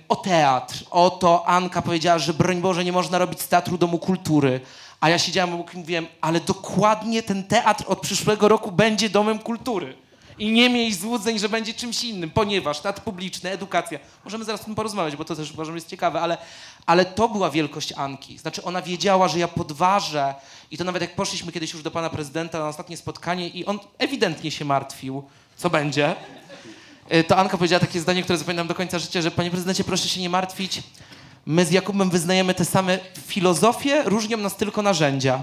o 0.08 0.16
teatr, 0.16 0.84
o 0.90 1.10
to 1.10 1.48
Anka 1.48 1.82
powiedziała, 1.82 2.18
że 2.18 2.34
broń 2.34 2.60
Boże 2.60 2.84
nie 2.84 2.92
można 2.92 3.18
robić 3.18 3.40
z 3.40 3.48
teatru 3.48 3.78
Domu 3.78 3.98
Kultury, 3.98 4.60
a 5.00 5.08
ja 5.08 5.18
siedziałem 5.18 5.54
obok 5.54 5.74
i 5.74 5.78
mówiłem, 5.78 6.06
ale 6.20 6.40
dokładnie 6.40 7.22
ten 7.22 7.44
teatr 7.44 7.84
od 7.86 8.00
przyszłego 8.00 8.48
roku 8.48 8.72
będzie 8.72 9.10
Domem 9.10 9.38
Kultury. 9.38 9.94
I 10.38 10.52
nie 10.52 10.70
miej 10.70 10.94
złudzeń, 10.94 11.38
że 11.38 11.48
będzie 11.48 11.74
czymś 11.74 12.04
innym, 12.04 12.30
ponieważ 12.30 12.80
teatr 12.80 13.02
publiczny, 13.02 13.50
edukacja. 13.50 13.98
Możemy 14.24 14.44
zaraz 14.44 14.60
o 14.60 14.64
tym 14.64 14.74
porozmawiać, 14.74 15.16
bo 15.16 15.24
to 15.24 15.36
też 15.36 15.52
uważam, 15.52 15.74
jest 15.74 15.88
ciekawe, 15.88 16.20
ale, 16.20 16.38
ale 16.86 17.04
to 17.04 17.28
była 17.28 17.50
wielkość 17.50 17.92
Anki. 17.96 18.38
Znaczy 18.38 18.62
ona 18.62 18.82
wiedziała, 18.82 19.28
że 19.28 19.38
ja 19.38 19.48
podważę 19.48 20.34
i 20.70 20.78
to 20.78 20.84
nawet 20.84 21.02
jak 21.02 21.14
poszliśmy 21.14 21.52
kiedyś 21.52 21.72
już 21.72 21.82
do 21.82 21.90
pana 21.90 22.10
prezydenta 22.10 22.58
na 22.58 22.68
ostatnie 22.68 22.96
spotkanie 22.96 23.48
i 23.48 23.66
on 23.66 23.78
ewidentnie 23.98 24.50
się 24.50 24.64
martwił, 24.64 25.22
co 25.56 25.70
będzie. 25.70 26.14
Y, 27.14 27.24
To 27.24 27.36
Anka 27.36 27.56
powiedziała 27.56 27.80
takie 27.80 28.00
zdanie, 28.00 28.22
które 28.22 28.38
zapamiętam 28.38 28.66
do 28.68 28.74
końca 28.74 28.98
życia, 28.98 29.22
że 29.22 29.30
panie 29.30 29.50
prezydencie, 29.50 29.84
proszę 29.84 30.08
się 30.08 30.20
nie 30.20 30.30
martwić. 30.30 30.82
My 31.46 31.64
z 31.66 31.70
Jakubem 31.70 32.10
wyznajemy 32.10 32.54
te 32.54 32.64
same 32.64 32.98
filozofie, 33.26 34.02
różnią 34.02 34.36
nas 34.36 34.56
tylko 34.56 34.82
narzędzia. 34.82 35.42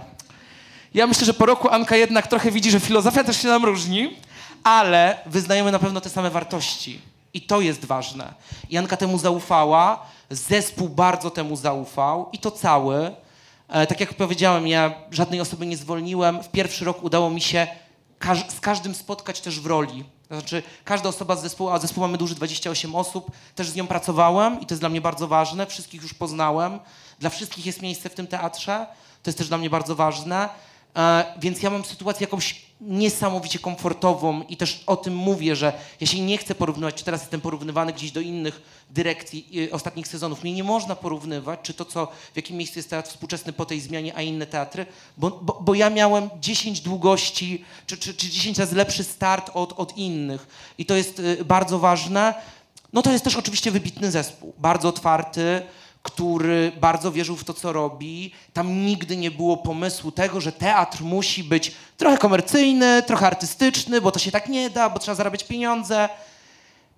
Ja 0.94 1.08
myślę, 1.08 1.26
że 1.26 1.34
po 1.34 1.46
roku 1.46 1.70
Anka 1.70 1.96
jednak 1.96 2.28
trochę 2.28 2.52
widzi, 2.52 2.72
że 2.72 2.80
filozofia 2.80 3.24
też 3.24 3.42
się 3.42 3.48
nam 3.48 3.66
różni, 3.66 4.16
ale 4.64 5.18
wyznajemy 5.26 5.72
na 5.72 5.80
pewno 5.80 6.02
te 6.02 6.10
same 6.10 6.30
wartości. 6.30 7.02
I 7.34 7.42
to 7.42 7.62
jest 7.62 7.86
ważne. 7.86 8.34
I 8.70 8.78
Anka 8.78 8.98
temu 8.98 9.18
zaufała, 9.18 10.06
zespół 10.30 10.90
bardzo 10.90 11.30
temu 11.32 11.56
zaufał 11.56 12.30
i 12.34 12.38
to 12.40 12.52
cały. 12.52 13.12
E, 13.70 13.88
tak 13.88 14.00
jak 14.00 14.14
powiedziałem, 14.14 14.68
ja 14.68 14.94
żadnej 15.12 15.42
osoby 15.42 15.66
nie 15.66 15.78
zwolniłem. 15.78 16.44
W 16.44 16.50
pierwszy 16.50 16.86
rok 16.86 17.04
udało 17.04 17.30
mi 17.30 17.42
się 17.42 17.68
każ- 18.20 18.50
z 18.52 18.60
każdym 18.60 18.96
spotkać 18.96 19.42
też 19.42 19.60
w 19.60 19.66
roli. 19.66 20.04
To 20.30 20.36
znaczy, 20.36 20.64
każda 20.84 21.10
osoba 21.10 21.36
z 21.36 21.42
zespołu, 21.42 21.70
a 21.70 21.80
zespół 21.80 22.02
mamy 22.02 22.18
duży 22.18 22.36
28 22.36 22.96
osób, 22.96 23.32
też 23.56 23.70
z 23.70 23.76
nią 23.76 23.88
pracowałem 23.88 24.62
i 24.62 24.66
to 24.66 24.74
jest 24.74 24.82
dla 24.82 24.90
mnie 24.90 25.02
bardzo 25.02 25.28
ważne. 25.28 25.66
Wszystkich 25.66 26.02
już 26.02 26.14
poznałem. 26.14 26.80
Dla 27.20 27.30
wszystkich 27.30 27.66
jest 27.66 27.82
miejsce 27.82 28.10
w 28.10 28.14
tym 28.14 28.28
teatrze. 28.28 28.88
To 29.24 29.30
jest 29.30 29.38
też 29.38 29.48
dla 29.48 29.58
mnie 29.58 29.70
bardzo 29.70 29.96
ważne. 29.96 30.50
E, 30.96 31.26
więc 31.40 31.64
ja 31.64 31.70
mam 31.70 31.86
sytuację 31.86 32.26
jakąś 32.26 32.67
niesamowicie 32.82 33.60
komfortową 33.60 34.44
i 34.44 34.58
też 34.58 34.84
o 34.88 34.98
tym 34.98 35.16
mówię, 35.16 35.56
że 35.56 35.74
ja 36.02 36.08
się 36.08 36.22
nie 36.22 36.38
chcę 36.38 36.56
porównywać, 36.56 36.96
czy 36.96 37.06
teraz 37.06 37.22
jestem 37.22 37.42
porównywany 37.42 37.94
gdzieś 37.94 38.12
do 38.12 38.22
innych 38.22 38.62
dyrekcji 38.90 39.48
y, 39.56 39.74
ostatnich 39.74 40.08
sezonów. 40.08 40.44
Mnie 40.44 40.54
nie 40.54 40.64
można 40.64 40.96
porównywać, 40.96 41.60
czy 41.64 41.74
to, 41.74 41.86
co, 41.86 42.06
w 42.34 42.36
jakim 42.36 42.58
miejscu 42.58 42.80
jest 42.80 42.90
teatr 42.90 43.10
współczesny 43.10 43.54
po 43.54 43.66
tej 43.66 43.82
zmianie, 43.82 44.16
a 44.16 44.22
inne 44.22 44.46
teatry, 44.46 44.86
bo, 45.18 45.32
bo, 45.32 45.60
bo 45.62 45.74
ja 45.74 45.90
miałem 45.90 46.30
10 46.40 46.82
długości, 46.82 47.66
czy, 47.88 47.98
czy, 47.98 48.14
czy 48.14 48.30
10 48.30 48.58
razy 48.58 48.76
lepszy 48.76 49.04
start 49.04 49.52
od, 49.54 49.74
od 49.80 49.98
innych. 49.98 50.48
I 50.78 50.86
to 50.86 50.96
jest 50.96 51.20
y, 51.20 51.46
bardzo 51.46 51.80
ważne. 51.80 52.34
No 52.94 53.02
to 53.02 53.12
jest 53.12 53.24
też 53.24 53.36
oczywiście 53.36 53.72
wybitny 53.72 54.12
zespół, 54.12 54.54
bardzo 54.58 54.90
otwarty, 54.90 55.62
który 56.08 56.72
bardzo 56.82 57.12
wierzył 57.12 57.36
w 57.36 57.44
to, 57.44 57.54
co 57.54 57.74
robi. 57.74 58.32
Tam 58.54 58.86
nigdy 58.86 59.18
nie 59.18 59.32
było 59.32 59.58
pomysłu 59.58 60.12
tego, 60.12 60.42
że 60.42 60.52
teatr 60.52 61.04
musi 61.04 61.44
być 61.44 61.72
trochę 61.98 62.18
komercyjny, 62.18 63.04
trochę 63.08 63.28
artystyczny, 63.28 64.02
bo 64.02 64.12
to 64.12 64.20
się 64.20 64.32
tak 64.32 64.50
nie 64.50 64.70
da, 64.70 64.90
bo 64.90 65.00
trzeba 65.00 65.16
zarabiać 65.16 65.44
pieniądze. 65.44 66.10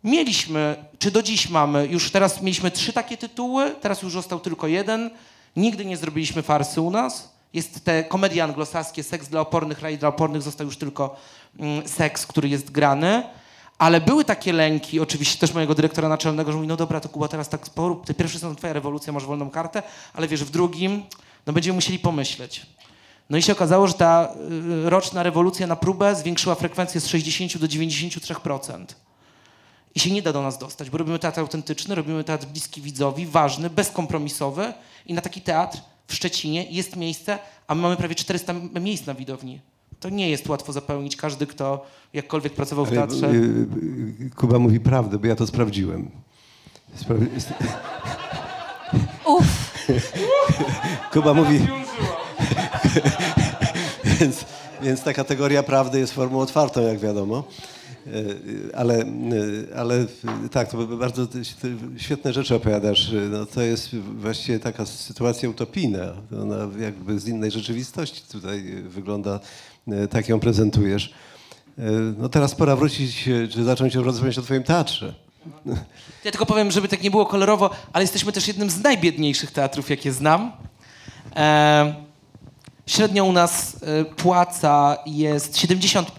Mieliśmy, 0.04 0.86
czy 1.00 1.12
do 1.12 1.24
dziś 1.24 1.50
mamy, 1.50 1.88
już 1.88 2.12
teraz 2.12 2.42
mieliśmy 2.42 2.72
trzy 2.72 2.94
takie 2.94 3.18
tytuły, 3.18 3.76
teraz 3.82 4.02
już 4.02 4.14
został 4.14 4.40
tylko 4.40 4.68
jeden. 4.68 5.10
Nigdy 5.56 5.86
nie 5.86 5.98
zrobiliśmy 5.98 6.42
farsy 6.42 6.82
u 6.82 6.92
nas. 6.92 7.34
Jest 7.54 7.86
te 7.86 8.04
komedie 8.04 8.44
anglosaskie, 8.44 9.04
seks 9.04 9.28
dla 9.28 9.42
opornych, 9.42 9.82
raj 9.82 9.98
dla 9.98 10.10
opornych, 10.10 10.42
został 10.42 10.68
już 10.68 10.78
tylko 10.78 11.16
mm, 11.60 11.88
seks, 11.88 12.28
który 12.28 12.50
jest 12.50 12.72
grany. 12.72 13.24
Ale 13.80 14.02
były 14.02 14.26
takie 14.26 14.54
lęki, 14.54 15.00
oczywiście 15.00 15.38
też 15.40 15.54
mojego 15.54 15.76
dyrektora 15.76 16.10
naczelnego, 16.10 16.52
że 16.52 16.56
mówi, 16.56 16.68
no 16.68 16.78
dobra, 16.78 17.00
to 17.00 17.10
Kuba, 17.10 17.28
teraz 17.28 17.50
tak 17.50 17.70
porób, 17.70 18.06
te 18.06 18.14
pierwsze 18.14 18.40
są 18.40 18.56
twoja 18.56 18.74
rewolucja, 18.74 19.14
masz 19.14 19.26
wolną 19.26 19.50
kartę, 19.50 19.84
ale 20.14 20.28
wiesz, 20.28 20.44
w 20.44 20.50
drugim, 20.50 21.04
no 21.48 21.54
będziemy 21.54 21.76
musieli 21.76 22.00
pomyśleć. 22.00 22.66
No 23.30 23.38
i 23.38 23.42
się 23.42 23.54
okazało, 23.54 23.88
że 23.88 23.94
ta 23.94 24.30
y, 24.86 24.90
roczna 24.90 25.24
rewolucja 25.24 25.68
na 25.68 25.76
próbę 25.76 26.16
zwiększyła 26.16 26.56
frekwencję 26.56 27.02
z 27.02 27.08
60 27.08 27.58
do 27.58 27.68
93%. 27.68 28.86
I 29.96 30.00
się 30.00 30.12
nie 30.12 30.22
da 30.22 30.34
do 30.34 30.42
nas 30.42 30.58
dostać, 30.58 30.90
bo 30.90 30.98
robimy 30.98 31.20
teatr 31.20 31.40
autentyczny, 31.40 31.96
robimy 31.96 32.24
teatr 32.24 32.46
bliski 32.48 32.82
widzowi, 32.82 33.26
ważny, 33.26 33.70
bezkompromisowy 33.70 34.74
i 35.06 35.14
na 35.14 35.22
taki 35.22 35.42
teatr 35.42 35.78
w 36.08 36.14
Szczecinie 36.16 36.64
jest 36.70 36.96
miejsce, 36.96 37.40
a 37.68 37.76
my 37.76 37.82
mamy 37.82 37.98
prawie 37.98 38.16
400 38.16 38.54
m- 38.54 38.70
miejsc 38.80 39.06
na 39.06 39.14
widowni. 39.14 39.60
To 40.00 40.10
nie 40.10 40.30
jest 40.30 40.50
łatwo 40.50 40.74
zapełnić. 40.74 41.16
Każdy, 41.16 41.48
kto 41.48 41.86
jakkolwiek 42.14 42.54
pracował 42.54 42.86
w 42.86 42.88
Ale, 42.88 42.98
teatrze... 42.98 43.28
y, 43.28 43.36
y, 44.22 44.30
Kuba 44.36 44.60
mówi 44.60 44.80
prawdę, 44.80 45.18
bo 45.20 45.28
ja 45.28 45.36
to 45.36 45.48
sprawdziłem. 45.48 46.12
Spra- 46.98 47.28
Uff, 49.26 49.74
Kuba 51.12 51.34
mówi. 51.34 51.60
więc, 54.20 54.46
więc 54.82 55.04
ta 55.04 55.14
kategoria 55.14 55.64
prawdy 55.64 56.00
jest 56.00 56.14
formą 56.14 56.40
otwartą, 56.40 56.82
jak 56.82 57.00
wiadomo. 57.00 57.44
E, 58.08 58.76
Ale, 58.76 59.06
ale 59.76 60.06
tak, 60.52 60.72
to 60.72 60.78
bardzo 60.88 61.28
świetne 61.98 62.34
rzeczy 62.34 62.56
opowiadasz. 62.56 63.12
No, 63.32 63.46
to 63.46 63.62
jest 63.62 63.96
właściwie 63.96 64.60
taka 64.60 64.86
sytuacja 64.86 65.50
utopijna. 65.50 66.14
Ona 66.42 66.68
jakby 66.80 67.20
z 67.20 67.28
innej 67.28 67.52
rzeczywistości 67.52 68.22
tutaj 68.32 68.64
wygląda, 68.88 69.40
tak 70.10 70.30
ją 70.30 70.40
prezentujesz. 70.40 71.14
E, 71.78 71.82
No 72.18 72.30
teraz 72.30 72.56
pora 72.56 72.76
wrócić, 72.76 73.28
e, 73.28 73.48
czy 73.48 73.64
zacząć 73.64 73.96
rozmawiać 73.96 74.38
o 74.38 74.42
twoim 74.42 74.64
teatrze. 74.64 75.14
Ja 76.24 76.32
tylko 76.32 76.46
powiem, 76.46 76.72
żeby 76.72 76.88
tak 76.88 77.04
nie 77.04 77.12
było 77.12 77.26
kolorowo, 77.26 77.70
ale 77.94 78.04
jesteśmy 78.04 78.32
też 78.32 78.48
jednym 78.48 78.70
z 78.70 78.84
najbiedniejszych 78.84 79.52
teatrów, 79.52 79.90
jakie 79.90 80.12
znam. 80.14 80.52
E, 81.36 81.96
średnio 82.88 83.24
u 83.26 83.32
nas 83.32 83.78
e, 83.84 84.06
płaca 84.06 84.98
jest 85.06 85.58
70, 85.58 86.10
e, 86.10 86.14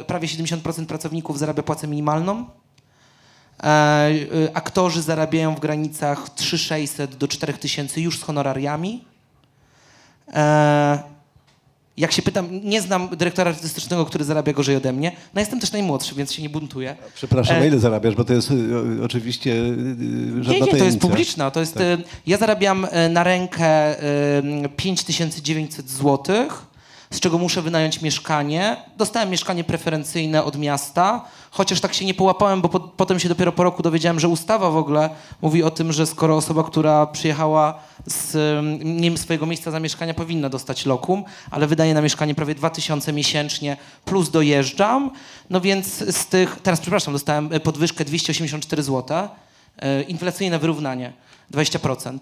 e, 0.00 0.04
prawie 0.04 0.28
70% 0.28 0.86
pracowników 0.86 1.38
zarabia 1.38 1.62
płacę 1.62 1.88
minimalną. 1.88 2.44
E, 3.62 3.66
e, 3.66 4.10
aktorzy 4.54 5.02
zarabiają 5.02 5.54
w 5.54 5.60
granicach 5.60 6.30
3600 6.34 7.16
do 7.16 7.28
4000 7.28 8.00
już 8.00 8.18
z 8.18 8.22
honorariami. 8.22 9.04
E, 10.34 11.02
jak 11.96 12.12
się 12.12 12.22
pytam, 12.22 12.48
nie 12.64 12.80
znam 12.82 13.08
dyrektora 13.16 13.50
artystycznego, 13.50 14.04
który 14.04 14.24
zarabia 14.24 14.52
gorzej 14.52 14.76
ode 14.76 14.92
mnie. 14.92 15.12
No 15.34 15.40
jestem 15.40 15.60
też 15.60 15.72
najmłodszy, 15.72 16.14
więc 16.14 16.32
się 16.32 16.42
nie 16.42 16.48
buntuję. 16.50 16.96
Przepraszam, 17.14 17.56
E, 17.56 17.66
ile 17.66 17.78
zarabiasz? 17.78 18.14
Bo 18.14 18.24
to 18.24 18.32
jest 18.34 18.50
y, 18.50 18.54
oczywiście 19.04 19.50
y, 19.52 19.56
y, 20.38 20.44
żadna 20.44 20.52
Nie, 20.66 20.72
nie, 20.72 20.78
to 20.78 20.84
jest 20.84 20.98
publiczna. 20.98 21.50
To 21.50 21.60
jest, 21.60 21.74
Tak. 21.74 21.82
e, 21.82 21.98
Ja 22.26 22.36
zarabiam 22.36 22.86
na 23.10 23.24
rękę 23.24 23.66
e, 23.66 24.68
5900 24.76 25.90
zł, 25.90 26.18
z 27.12 27.20
czego 27.20 27.38
muszę 27.38 27.62
wynająć 27.62 28.02
mieszkanie. 28.02 28.76
Dostałem 28.96 29.30
mieszkanie 29.30 29.64
preferencyjne 29.64 30.44
od 30.44 30.58
miasta, 30.58 31.24
chociaż 31.50 31.80
tak 31.80 31.94
się 31.94 32.04
nie 32.04 32.14
połapałem, 32.14 32.60
bo 32.62 32.68
po, 32.68 32.80
potem 32.80 33.20
się 33.20 33.28
dopiero 33.28 33.52
po 33.52 33.64
roku 33.64 33.82
dowiedziałem, 33.82 34.20
że 34.20 34.28
ustawa 34.28 34.70
w 34.70 34.76
ogóle 34.76 35.10
mówi 35.42 35.62
o 35.62 35.70
tym, 35.70 35.92
że 35.92 36.06
skoro 36.06 36.36
osoba, 36.36 36.64
która 36.64 37.06
przyjechała 37.06 37.78
z 38.06 38.32
wiem, 39.00 39.18
swojego 39.18 39.46
miejsca 39.46 39.70
zamieszkania 39.70 40.14
powinna 40.14 40.48
dostać 40.48 40.86
lokum, 40.86 41.24
ale 41.50 41.66
wydaje 41.66 41.94
na 41.94 42.02
mieszkanie 42.02 42.34
prawie 42.34 42.54
2000 42.54 43.12
miesięcznie 43.12 43.76
plus 44.04 44.30
dojeżdżam. 44.30 45.10
No 45.50 45.60
więc 45.60 45.86
z 46.16 46.26
tych, 46.26 46.60
teraz 46.62 46.80
przepraszam, 46.80 47.12
dostałem 47.14 47.48
e, 47.52 47.60
podwyżkę 47.60 48.04
284 48.04 48.82
zł. 48.82 49.28
E, 49.78 50.02
inflacyjne 50.02 50.58
wyrównanie 50.58 51.12
20%. 51.52 52.18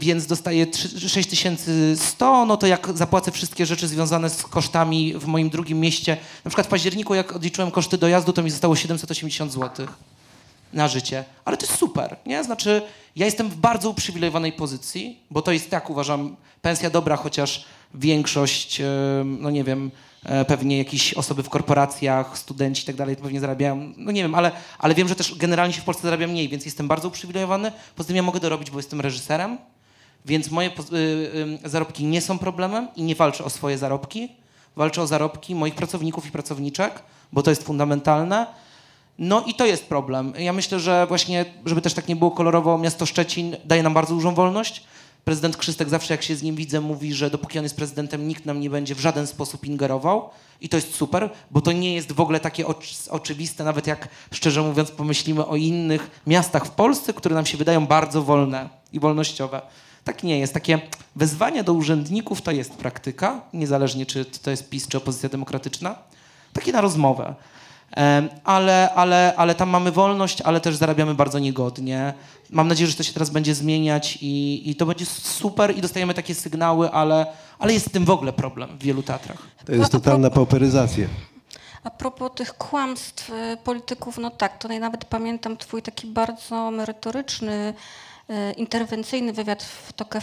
Więc 0.00 0.26
dostaję 0.26 0.66
trzy- 0.66 1.08
6100, 1.08 2.46
no 2.46 2.56
to 2.56 2.66
jak 2.66 2.88
zapłacę 2.94 3.30
wszystkie 3.30 3.66
rzeczy 3.66 3.88
związane 3.88 4.30
z 4.30 4.42
kosztami 4.42 5.14
w 5.14 5.26
moim 5.26 5.50
drugim 5.50 5.80
mieście, 5.80 6.16
na 6.44 6.48
przykład 6.48 6.66
w 6.66 6.70
październiku 6.70 7.14
jak 7.14 7.36
odliczyłem 7.36 7.70
koszty 7.70 7.98
dojazdu, 7.98 8.32
to 8.32 8.42
mi 8.42 8.50
zostało 8.50 8.76
780 8.76 9.52
zł 9.52 9.86
na 10.72 10.88
życie. 10.88 11.24
Ale 11.44 11.56
to 11.56 11.66
jest 11.66 11.78
super, 11.78 12.16
nie? 12.26 12.44
Znaczy, 12.44 12.82
ja 13.16 13.26
jestem 13.26 13.50
w 13.50 13.56
bardzo 13.56 13.90
uprzywilejowanej 13.90 14.52
pozycji, 14.52 15.18
bo 15.30 15.42
to 15.42 15.52
jest 15.52 15.70
tak, 15.70 15.90
uważam, 15.90 16.36
pensja 16.62 16.90
dobra, 16.90 17.16
chociaż 17.16 17.64
większość, 17.94 18.82
no 19.24 19.50
nie 19.50 19.64
wiem, 19.64 19.90
pewnie 20.46 20.78
jakieś 20.78 21.14
osoby 21.14 21.42
w 21.42 21.48
korporacjach, 21.48 22.38
studenci 22.38 22.82
i 22.82 22.86
tak 22.86 22.96
dalej 22.96 23.16
pewnie 23.16 23.40
zarabiają, 23.40 23.92
no 23.96 24.12
nie 24.12 24.22
wiem, 24.22 24.34
ale, 24.34 24.52
ale 24.78 24.94
wiem, 24.94 25.08
że 25.08 25.16
też 25.16 25.34
generalnie 25.34 25.74
się 25.74 25.80
w 25.80 25.84
Polsce 25.84 26.02
zarabia 26.02 26.26
mniej, 26.26 26.48
więc 26.48 26.64
jestem 26.64 26.88
bardzo 26.88 27.08
uprzywilejowany. 27.08 27.72
Poza 27.96 28.06
tym 28.06 28.16
ja 28.16 28.22
mogę 28.22 28.40
dorobić, 28.40 28.70
bo 28.70 28.78
jestem 28.78 29.00
reżyserem, 29.00 29.58
więc 30.24 30.50
moje 30.50 30.68
y, 30.68 30.96
y, 31.64 31.68
zarobki 31.68 32.04
nie 32.04 32.20
są 32.20 32.38
problemem 32.38 32.88
i 32.96 33.02
nie 33.02 33.14
walczę 33.14 33.44
o 33.44 33.50
swoje 33.50 33.78
zarobki. 33.78 34.28
Walczę 34.76 35.02
o 35.02 35.06
zarobki 35.06 35.54
moich 35.54 35.74
pracowników 35.74 36.26
i 36.26 36.30
pracowniczek, 36.30 37.02
bo 37.32 37.42
to 37.42 37.50
jest 37.50 37.62
fundamentalne. 37.62 38.46
No 39.18 39.44
i 39.46 39.54
to 39.54 39.66
jest 39.66 39.86
problem. 39.86 40.32
Ja 40.38 40.52
myślę, 40.52 40.80
że 40.80 41.06
właśnie, 41.06 41.44
żeby 41.66 41.80
też 41.80 41.94
tak 41.94 42.08
nie 42.08 42.16
było 42.16 42.30
kolorowo, 42.30 42.78
miasto 42.78 43.06
Szczecin 43.06 43.56
daje 43.64 43.82
nam 43.82 43.94
bardzo 43.94 44.14
dużą 44.14 44.34
wolność. 44.34 44.84
Prezydent 45.24 45.56
Krzystek 45.56 45.88
zawsze 45.88 46.14
jak 46.14 46.22
się 46.22 46.36
z 46.36 46.42
nim 46.42 46.56
widzę 46.56 46.80
mówi, 46.80 47.14
że 47.14 47.30
dopóki 47.30 47.58
on 47.58 47.64
jest 47.64 47.76
prezydentem, 47.76 48.28
nikt 48.28 48.46
nam 48.46 48.60
nie 48.60 48.70
będzie 48.70 48.94
w 48.94 49.00
żaden 49.00 49.26
sposób 49.26 49.64
ingerował. 49.64 50.30
I 50.60 50.68
to 50.68 50.76
jest 50.76 50.94
super, 50.94 51.30
bo 51.50 51.60
to 51.60 51.72
nie 51.72 51.94
jest 51.94 52.12
w 52.12 52.20
ogóle 52.20 52.40
takie 52.40 52.66
oczy- 52.66 53.10
oczywiste, 53.10 53.64
nawet 53.64 53.86
jak 53.86 54.08
szczerze 54.32 54.62
mówiąc 54.62 54.90
pomyślimy 54.90 55.46
o 55.46 55.56
innych 55.56 56.20
miastach 56.26 56.66
w 56.66 56.70
Polsce, 56.70 57.12
które 57.12 57.34
nam 57.34 57.46
się 57.46 57.56
wydają 57.56 57.86
bardzo 57.86 58.22
wolne 58.22 58.68
i 58.92 59.00
wolnościowe. 59.00 59.62
Tak 60.04 60.22
nie 60.22 60.38
jest. 60.38 60.54
Takie 60.54 60.80
wezwania 61.16 61.62
do 61.62 61.72
urzędników 61.72 62.42
to 62.42 62.50
jest 62.50 62.74
praktyka, 62.74 63.40
niezależnie 63.52 64.06
czy 64.06 64.24
to 64.24 64.50
jest 64.50 64.70
PiS 64.70 64.88
czy 64.88 64.98
opozycja 64.98 65.28
demokratyczna. 65.28 65.94
Takie 66.52 66.72
na 66.72 66.80
rozmowę. 66.80 67.34
Ale, 68.44 68.94
ale, 68.94 69.34
ale 69.36 69.54
tam 69.54 69.68
mamy 69.68 69.92
wolność, 69.92 70.40
ale 70.40 70.60
też 70.60 70.76
zarabiamy 70.76 71.14
bardzo 71.14 71.38
niegodnie. 71.38 72.14
Mam 72.54 72.68
nadzieję, 72.68 72.90
że 72.90 72.96
to 72.96 73.02
się 73.02 73.12
teraz 73.12 73.30
będzie 73.30 73.54
zmieniać 73.54 74.18
i, 74.20 74.62
i 74.70 74.76
to 74.76 74.86
będzie 74.86 75.06
super 75.06 75.76
i 75.76 75.80
dostajemy 75.80 76.14
takie 76.14 76.34
sygnały, 76.34 76.90
ale, 76.90 77.26
ale 77.58 77.72
jest 77.72 77.88
z 77.88 77.90
tym 77.90 78.04
w 78.04 78.10
ogóle 78.10 78.32
problem 78.32 78.78
w 78.78 78.82
wielu 78.82 79.02
teatrach. 79.02 79.38
To 79.66 79.72
jest 79.72 79.92
totalna 79.92 80.30
pauperyzacja. 80.30 81.06
A 81.84 81.90
propos 81.90 82.30
tych 82.34 82.54
kłamstw 82.54 83.30
e, 83.30 83.56
polityków, 83.64 84.18
no 84.18 84.30
tak, 84.30 84.58
tutaj 84.58 84.80
nawet 84.80 85.04
pamiętam 85.04 85.56
twój 85.56 85.82
taki 85.82 86.06
bardzo 86.06 86.70
merytoryczny, 86.70 87.74
interwencyjny 88.56 89.32
wywiad 89.32 89.62
w 89.62 89.92
TOK 89.92 90.14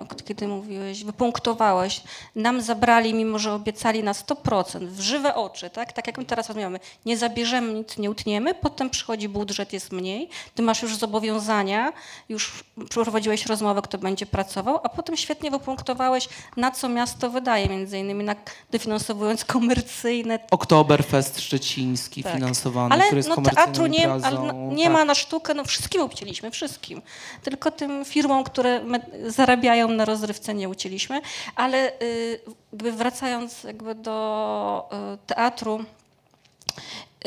o- 0.00 0.14
kiedy 0.24 0.48
mówiłeś, 0.48 1.04
wypunktowałeś, 1.04 2.02
nam 2.34 2.60
zabrali, 2.62 3.14
mimo 3.14 3.38
że 3.38 3.52
obiecali 3.52 4.02
na 4.02 4.12
100%, 4.12 4.86
w 4.86 5.00
żywe 5.00 5.34
oczy, 5.34 5.70
tak? 5.70 5.92
Tak 5.92 6.06
jak 6.06 6.18
my 6.18 6.24
teraz 6.24 6.48
rozmawiamy, 6.48 6.80
nie 7.06 7.16
zabierzemy 7.16 7.72
nic, 7.74 7.98
nie 7.98 8.10
utniemy, 8.10 8.54
potem 8.54 8.90
przychodzi 8.90 9.28
budżet, 9.28 9.72
jest 9.72 9.92
mniej, 9.92 10.28
ty 10.54 10.62
masz 10.62 10.82
już 10.82 10.96
zobowiązania, 10.96 11.92
już 12.28 12.64
przeprowadziłeś 12.88 13.46
rozmowę, 13.46 13.82
kto 13.82 13.98
będzie 13.98 14.26
pracował, 14.26 14.80
a 14.82 14.88
potem 14.88 15.16
świetnie 15.16 15.50
wypunktowałeś, 15.50 16.28
na 16.56 16.70
co 16.70 16.88
miasto 16.88 17.30
wydaje, 17.30 17.68
między 17.68 17.98
innymi 17.98 18.24
na 18.24 18.36
dofinansowując 18.70 19.44
komercyjne 19.44 20.38
Oktoberfest 20.50 21.40
szczeciński 21.40 22.22
tak. 22.22 22.32
finansowany, 22.34 22.94
ale 22.94 23.04
który 23.04 23.16
jest 23.16 23.28
no, 23.28 23.34
komercyjną 23.34 23.64
teatru 23.66 23.86
nie, 23.86 24.12
ale 24.12 24.38
no, 24.38 24.52
nie 24.74 24.84
Tak. 24.84 24.92
ma 24.92 25.04
na 25.04 25.14
sztukę, 25.14 25.54
no 25.54 25.64
wszystkim 25.64 26.02
ucięliśmy, 26.02 26.50
wszystkim. 26.50 27.02
Tylko 27.46 27.70
tym 27.70 28.04
firmom, 28.04 28.44
które 28.44 28.80
zarabiają 29.26 29.88
na 29.88 30.04
rozrywce 30.04 30.54
nie 30.54 30.68
ucięliśmy. 30.68 31.20
Ale 31.56 32.00
y, 32.02 32.40
jakby 32.72 32.92
wracając 32.92 33.64
jakby 33.64 33.94
do 33.94 34.88
y, 35.14 35.18
teatru, 35.26 35.84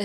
y, 0.00 0.04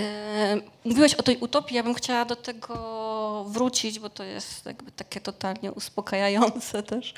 mówiłeś 0.84 1.14
o 1.14 1.22
tej 1.22 1.36
utopii, 1.36 1.76
ja 1.76 1.82
bym 1.82 1.94
chciała 1.94 2.24
do 2.24 2.36
tego 2.36 3.44
wrócić, 3.48 3.98
bo 3.98 4.10
to 4.10 4.24
jest 4.24 4.66
jakby 4.66 4.90
takie 4.92 5.20
totalnie 5.20 5.72
uspokajające 5.72 6.82
też. 6.82 7.14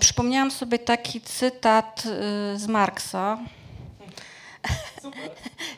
Przypomniałam 0.00 0.50
sobie 0.50 0.78
taki 0.78 1.20
cytat 1.20 2.02
y, 2.06 2.58
z 2.58 2.66
Marksa. 2.66 3.38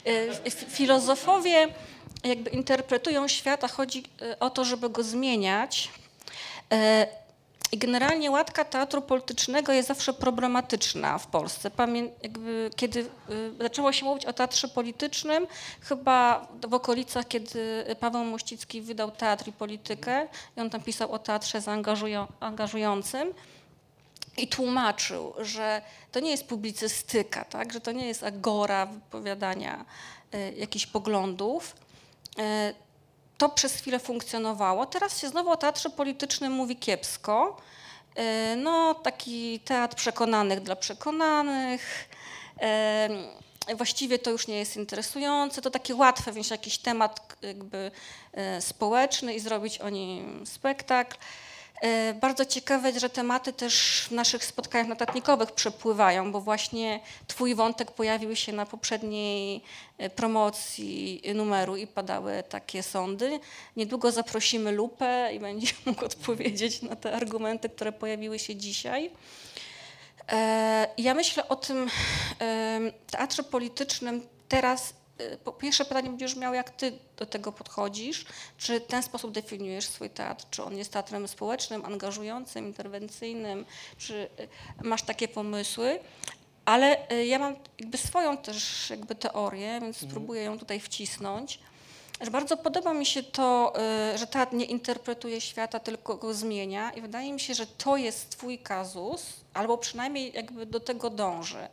Y, 0.07 0.51
Filozofowie 0.51 1.69
jakby 2.25 2.51
interpretują 2.51 3.29
świat, 3.29 3.65
a 3.65 3.69
chodzi 3.69 4.03
e, 4.23 4.39
o 4.39 4.51
to, 4.51 4.65
żeby 4.65 4.91
go 4.91 5.03
zmieniać. 5.03 5.91
E, 6.73 7.07
I 7.73 7.79
generalnie 7.79 8.31
łatka 8.31 8.65
teatru 8.65 9.03
politycznego 9.03 9.73
jest 9.73 9.89
zawsze 9.89 10.13
problematyczna 10.13 11.19
w 11.19 11.27
Polsce. 11.27 11.71
Pamię 11.71 12.09
jakby, 12.23 12.71
kiedy 12.77 13.01
y, 13.01 13.07
zaczęło 13.61 13.93
się 13.93 14.05
mówić 14.05 14.27
o 14.27 14.33
teatrze 14.33 14.69
politycznym, 14.69 15.47
chyba 15.81 16.49
w 16.69 16.75
okolicach, 16.75 17.29
kiedy 17.29 17.85
Paweł 18.01 18.25
Mościcki 18.25 18.81
wydał 18.81 19.11
Teatr 19.11 19.49
i 19.49 19.53
Politykę 19.53 20.29
i 20.57 20.61
on 20.61 20.71
tam 20.71 20.83
pisał 20.83 21.13
o 21.13 21.19
teatrze 21.19 21.61
zaangażują, 21.61 22.27
angażującym 22.41 23.35
i 24.37 24.49
tłumaczył, 24.49 25.35
że 25.39 25.83
to 26.13 26.21
nie 26.21 26.31
jest 26.31 26.47
publicystyka, 26.47 27.45
tak? 27.45 27.73
że 27.73 27.81
to 27.81 27.93
nie 27.93 28.07
jest 28.07 28.23
agora 28.23 28.87
wypowiadania 28.87 29.85
y, 30.35 30.55
jakichś 30.57 30.87
poglądów. 30.87 31.75
Y, 32.39 32.75
to 33.39 33.49
przez 33.49 33.75
chwilę 33.75 33.99
funkcjonowało. 33.99 34.87
Teraz 34.87 35.21
się 35.21 35.29
znowu 35.29 35.51
o 35.51 35.57
teatrze 35.57 35.91
politycznym 35.91 36.53
mówi 36.53 36.77
kiepsko. 36.77 37.57
Y, 38.19 38.57
no, 38.57 38.95
taki 38.95 39.61
teatr 39.61 39.97
przekonanych 39.97 40.61
dla 40.61 40.77
przekonanych. 40.77 42.09
Y, 43.69 43.77
Właściwie 43.77 44.19
to 44.19 44.31
już 44.31 44.47
nie 44.47 44.59
jest 44.59 44.77
interesujące. 44.77 45.63
To 45.63 45.71
takie 45.71 45.95
łatwe 45.95 46.33
wziąć 46.33 46.51
jakiś 46.51 46.79
temat 46.79 47.37
jakby 47.43 47.91
społeczny 48.61 49.35
i 49.35 49.41
zrobić 49.41 49.79
o 49.79 49.89
nim 49.89 50.47
spektakl. 50.47 51.17
E, 51.83 52.15
Bardzo 52.15 52.45
ciekawe 52.45 53.01
że 53.01 53.11
tematy 53.11 53.53
też 53.53 54.05
w 54.09 54.11
naszych 54.11 54.45
spotkaniach 54.45 54.89
notatnikowych 54.89 55.53
przepływają, 55.53 56.33
bo 56.33 56.41
właśnie 56.41 57.01
Twój 57.27 57.55
wątek 57.55 57.91
pojawił 57.91 58.37
się 58.37 58.53
na 58.53 58.67
poprzedniej 58.67 59.63
e, 59.99 60.11
promocji 60.11 61.23
numeru 61.35 61.77
i 61.77 61.87
padały 61.87 62.43
takie 62.49 62.83
sądy. 62.83 63.41
Niedługo 63.77 64.13
zaprosimy 64.13 64.73
Lupę 64.73 65.31
i 65.35 65.41
będzie 65.41 65.67
mógł 65.87 66.05
odpowiedzieć 66.05 66.83
na 66.83 66.97
te 66.97 67.13
argumenty, 67.17 67.69
które 67.69 67.93
pojawiły 67.93 68.39
się 68.39 68.57
dzisiaj. 68.57 69.11
E, 70.33 70.89
Ja 70.99 71.15
myślę 71.15 71.49
o 71.49 71.57
tym 71.57 71.91
teatrze 73.11 73.43
politycznym 73.43 74.27
teraz. 74.49 74.95
E, 75.47 75.53
pierwsze 75.59 75.85
pytanie 75.85 76.09
będzie 76.11 76.27
brzmiało, 76.27 76.55
jak 76.55 76.71
ty 76.71 76.93
do 77.17 77.27
tego 77.27 77.53
podchodzisz? 77.53 78.27
Czy 78.59 78.81
w 78.81 78.87
ten 78.87 79.03
sposób 79.03 79.33
definiujesz 79.33 79.87
swój 79.87 80.11
teatr? 80.11 80.45
Czy 80.51 80.65
on 80.65 80.77
jest 80.77 80.93
teatrem 80.93 81.29
społecznym, 81.29 81.85
angażującym, 81.85 82.67
interwencyjnym? 82.67 83.65
Czy 83.99 84.29
e, 84.81 84.85
masz 84.85 85.03
takie 85.03 85.29
pomysły? 85.29 85.99
Ale 86.65 87.09
e, 87.09 87.27
ja 87.27 87.39
mam 87.39 87.57
jakby 87.79 87.99
swoją 87.99 88.37
też 88.37 88.91
jakby 88.91 89.15
teorię, 89.15 89.79
więc 89.81 89.97
spróbuję 89.97 90.43
ją 90.43 90.59
tutaj 90.59 90.81
wcisnąć. 90.81 91.59
Że 92.23 92.31
bardzo 92.31 92.57
podoba 92.57 92.95
mi 92.95 93.07
się 93.07 93.23
to, 93.23 93.73
y, 94.15 94.19
że 94.19 94.27
teatr 94.27 94.55
nie 94.55 94.65
interpretuje 94.65 95.41
świata, 95.41 95.81
tylko 95.81 96.17
go 96.17 96.35
zmienia 96.35 96.91
i 96.91 97.01
wydaje 97.01 97.33
mi 97.33 97.41
się, 97.41 97.55
że 97.55 97.67
to 97.67 97.97
jest 97.97 98.31
twój 98.31 98.59
kazus, 98.59 99.23
albo 99.55 99.79
przynajmniej 99.79 100.33
jakby 100.33 100.67
do 100.67 100.81
tego 100.81 101.11
dąży. 101.11 101.69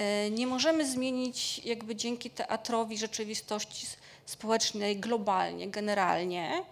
Y, 0.00 0.30
Nie 0.30 0.46
możemy 0.46 0.86
zmienić 0.86 1.58
jakby 1.58 1.96
dzięki 1.96 2.30
teatrowi 2.30 2.98
rzeczywistości 2.98 3.86
społecznej 4.26 4.96
globalnie, 4.96 5.68
generalnie, 5.68 6.64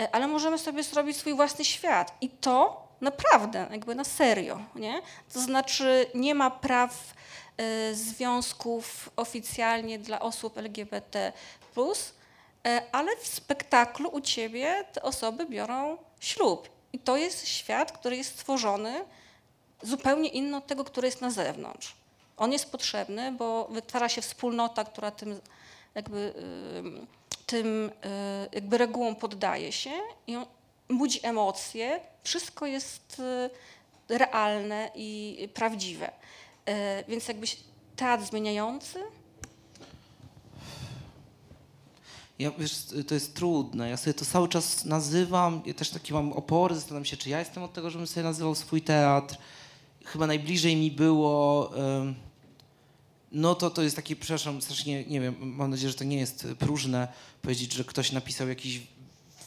y, 0.00 0.12
ale 0.12 0.28
możemy 0.28 0.58
sobie 0.58 0.82
zrobić 0.82 1.16
swój 1.16 1.34
własny 1.34 1.64
świat 1.64 2.16
i 2.20 2.30
to 2.30 2.88
naprawdę, 3.00 3.66
jakby 3.70 3.94
na 3.94 4.04
serio, 4.04 4.60
nie? 4.74 5.02
To 5.32 5.40
znaczy 5.40 6.06
nie 6.14 6.34
ma 6.34 6.50
praw 6.50 7.14
y, 7.90 7.94
związków 7.94 9.10
oficjalnie 9.16 9.98
dla 9.98 10.20
osób 10.20 10.58
LGBT+, 10.58 11.32
E, 12.66 12.82
ale 12.92 13.16
w 13.16 13.26
spektaklu 13.26 14.08
u 14.08 14.20
ciebie 14.20 14.84
te 14.92 15.02
osoby 15.02 15.46
biorą 15.46 15.96
ślub. 16.20 16.68
I 16.92 16.98
to 16.98 17.16
jest 17.16 17.48
świat, 17.48 17.92
który 17.92 18.16
jest 18.16 18.30
stworzony 18.30 19.04
zupełnie 19.82 20.28
inny 20.28 20.56
od 20.56 20.66
tego, 20.66 20.84
który 20.84 21.08
jest 21.08 21.20
na 21.20 21.30
zewnątrz. 21.30 21.94
On 22.42 22.52
jest 22.52 22.72
potrzebny, 22.72 23.32
bo 23.32 23.68
wytwarza 23.70 24.08
się 24.08 24.22
wspólnota, 24.22 24.84
która 24.84 25.10
tym 25.10 25.40
jakby, 25.94 26.34
ym, 26.78 27.06
tym 27.46 27.66
y, 27.88 27.90
jakby 28.52 28.78
poddaje 29.20 29.72
się 29.72 29.90
i 30.26 30.36
on 30.36 30.46
budzi 30.88 31.20
emocje. 31.22 32.00
Wszystko 32.22 32.66
jest 32.66 33.22
y, 34.10 34.18
realne 34.18 34.90
i 34.94 35.48
prawdziwe. 35.54 36.10
E, 36.66 37.04
Więc 37.08 37.28
jakbyś 37.28 37.56
teatr 37.96 38.24
zmieniający, 38.24 38.98
Ja, 42.38 42.50
wiesz, 42.58 42.86
to 43.08 43.14
jest 43.14 43.34
trudne. 43.34 43.90
Ja 43.90 43.96
sobie 43.96 44.14
to 44.14 44.24
cały 44.24 44.48
czas 44.48 44.84
nazywam. 44.84 45.62
Ja 45.66 45.74
też 45.74 45.90
takie 45.90 46.14
mam 46.14 46.32
opory. 46.32 46.74
Zastanawiam 46.74 47.04
się, 47.04 47.16
czy 47.16 47.30
ja 47.30 47.38
jestem 47.38 47.62
od 47.62 47.72
tego, 47.72 47.90
żebym 47.90 48.06
sobie 48.06 48.24
nazywał 48.24 48.54
swój 48.54 48.82
teatr. 48.82 49.36
Chyba 50.04 50.26
najbliżej 50.26 50.76
mi 50.76 50.90
było. 50.90 51.70
No 53.32 53.54
to 53.54 53.70
to 53.70 53.82
jest 53.82 53.96
takie, 53.96 54.16
przepraszam, 54.16 54.62
strasznie, 54.62 55.04
nie 55.04 55.20
wiem, 55.20 55.36
mam 55.40 55.70
nadzieję, 55.70 55.90
że 55.90 55.98
to 55.98 56.04
nie 56.04 56.18
jest 56.18 56.46
próżne 56.58 57.08
powiedzieć, 57.42 57.72
że 57.72 57.84
ktoś 57.84 58.12
napisał 58.12 58.48
jakiś 58.48 58.80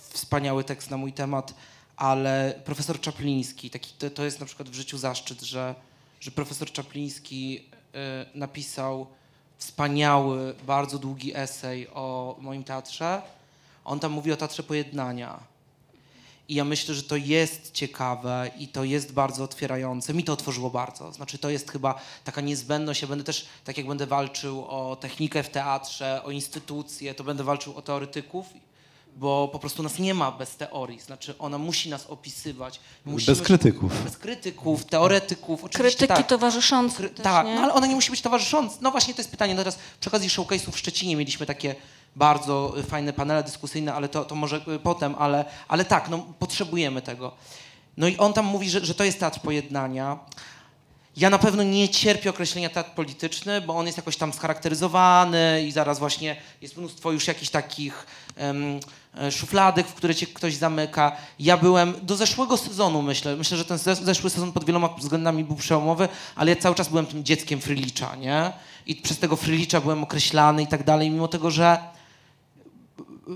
wspaniały 0.10 0.64
tekst 0.64 0.90
na 0.90 0.98
mój 0.98 1.14
temat, 1.14 1.54
ale 1.98 2.62
profesor 2.66 3.00
Czapliński, 3.00 3.70
taki, 3.70 3.94
to, 4.00 4.10
to 4.10 4.26
jest 4.26 4.40
na 4.40 4.46
przykład 4.46 4.70
w 4.70 4.74
życiu 4.74 4.98
zaszczyt, 4.98 5.42
że, 5.42 5.76
że 6.20 6.32
profesor 6.32 6.72
Czapliński 6.72 7.66
y, 7.66 8.38
napisał 8.38 9.08
wspaniały, 9.58 10.56
bardzo 10.68 11.00
długi 11.00 11.36
esej 11.36 11.88
o 11.88 12.36
moim 12.40 12.64
teatrze. 12.64 13.22
On 13.86 14.00
tam 14.00 14.12
mówi 14.12 14.32
o 14.32 14.38
teatrze 14.38 14.64
pojednania. 14.64 15.40
I 16.50 16.56
ja 16.56 16.64
myślę, 16.66 16.96
że 16.96 17.04
to 17.04 17.16
jest 17.16 17.72
ciekawe 17.72 18.52
i 18.60 18.68
to 18.68 18.84
jest 18.84 19.12
bardzo 19.14 19.44
otwierające. 19.44 20.14
Mi 20.14 20.24
to 20.24 20.34
otworzyło 20.34 20.70
bardzo. 20.70 21.12
Znaczy, 21.14 21.38
to 21.38 21.50
jest 21.50 21.72
chyba 21.72 21.96
taka 22.24 22.42
niezbędność. 22.42 23.02
Ja 23.02 23.08
będę 23.08 23.24
też, 23.24 23.46
tak 23.64 23.78
jak 23.78 23.88
będę 23.88 24.06
walczył 24.08 24.66
o 24.66 24.96
technikę 24.96 25.44
w 25.44 25.50
teatrze, 25.50 26.22
o 26.24 26.32
instytucje, 26.32 27.14
to 27.14 27.24
będę 27.24 27.44
walczył 27.44 27.78
o 27.78 27.82
teoretyków, 27.82 28.46
bo 29.18 29.48
po 29.52 29.60
prostu 29.60 29.84
nas 29.84 30.00
nie 30.00 30.14
ma 30.14 30.32
bez 30.32 30.56
teorii. 30.56 31.00
Znaczy, 31.00 31.36
ona 31.40 31.58
musi 31.58 31.90
nas 31.90 32.06
opisywać. 32.08 32.80
Musimy- 33.06 33.36
Bez 33.38 33.46
krytyków. 33.46 34.04
Bez 34.04 34.18
krytyków, 34.18 34.86
teoretyków. 34.86 35.64
Oczywiście 35.64 35.98
krytyki 35.98 36.18
tak. 36.20 36.28
towarzyszące. 36.28 37.04
Kry- 37.04 37.10
też, 37.10 37.24
tak, 37.24 37.46
no 37.56 37.62
ale 37.62 37.74
ona 37.74 37.88
nie 37.88 37.96
musi 37.96 38.12
być 38.12 38.22
towarzysząca. 38.22 38.78
No 38.82 38.92
właśnie 38.92 39.14
to 39.14 39.20
jest 39.22 39.32
pytanie. 39.32 39.54
No 39.54 39.58
teraz 39.62 39.78
przy 40.00 40.10
okazji 40.10 40.30
showcase'u 40.30 40.72
w 40.72 40.78
Szczecinie 40.78 41.16
mieliśmy 41.16 41.46
takie 41.46 41.76
bardzo 42.16 42.74
fajne 42.88 43.14
panele 43.14 43.44
dyskusyjne, 43.44 43.94
ale 43.94 44.10
to, 44.10 44.26
to 44.26 44.36
może 44.36 44.62
y, 44.76 44.80
potem, 44.80 45.16
ale, 45.20 45.46
ale 45.68 45.86
tak, 45.86 46.10
no 46.10 46.26
potrzebujemy 46.40 47.02
tego. 47.02 47.32
No 47.98 48.08
i 48.08 48.18
on 48.18 48.34
tam 48.34 48.46
mówi, 48.46 48.70
że, 48.70 48.86
że 48.86 48.96
to 48.96 49.04
jest 49.04 49.20
teatr 49.20 49.40
pojednania. 49.40 50.20
Ja 51.18 51.30
na 51.30 51.38
pewno 51.38 51.64
nie 51.64 51.90
cierpię 51.90 52.30
określenia 52.30 52.70
teatr 52.70 52.90
polityczny, 52.90 53.62
bo 53.62 53.76
on 53.78 53.86
jest 53.86 53.98
jakoś 53.98 54.18
tam 54.18 54.34
scharakteryzowany 54.34 55.64
i 55.68 55.72
zaraz 55.72 56.00
właśnie 56.00 56.36
jest 56.62 56.78
mnóstwo 56.78 57.12
już 57.12 57.28
jakichś 57.28 57.50
takich 57.52 58.06
e, 59.18 59.32
szufladek, 59.32 59.88
w 59.88 59.94
które 59.94 60.16
cię 60.16 60.28
ktoś 60.28 60.56
zamyka. 60.56 61.12
Ja 61.40 61.58
byłem 61.58 61.94
do 62.02 62.16
zeszłego 62.16 62.58
sezonu, 62.58 63.02
myślę, 63.02 63.36
myślę, 63.36 63.58
że 63.58 63.66
ten 63.66 63.78
zes- 63.78 64.04
zeszły 64.04 64.30
sezon 64.30 64.52
pod 64.52 64.66
wieloma 64.66 64.88
względami 64.88 65.44
był 65.44 65.56
przełomowy, 65.56 66.08
ale 66.36 66.52
ja 66.52 66.56
cały 66.56 66.76
czas 66.76 66.90
byłem 66.90 67.06
tym 67.06 67.24
dzieckiem 67.24 67.62
Frylicza, 67.62 68.16
nie? 68.16 68.52
I 68.86 68.96
przez 68.96 69.20
tego 69.20 69.36
Frylicza 69.36 69.82
byłem 69.82 70.04
określany 70.04 70.64
i 70.64 70.68
tak 70.68 70.84
dalej, 70.84 71.12
mimo 71.12 71.28
tego, 71.28 71.52
że 71.52 71.78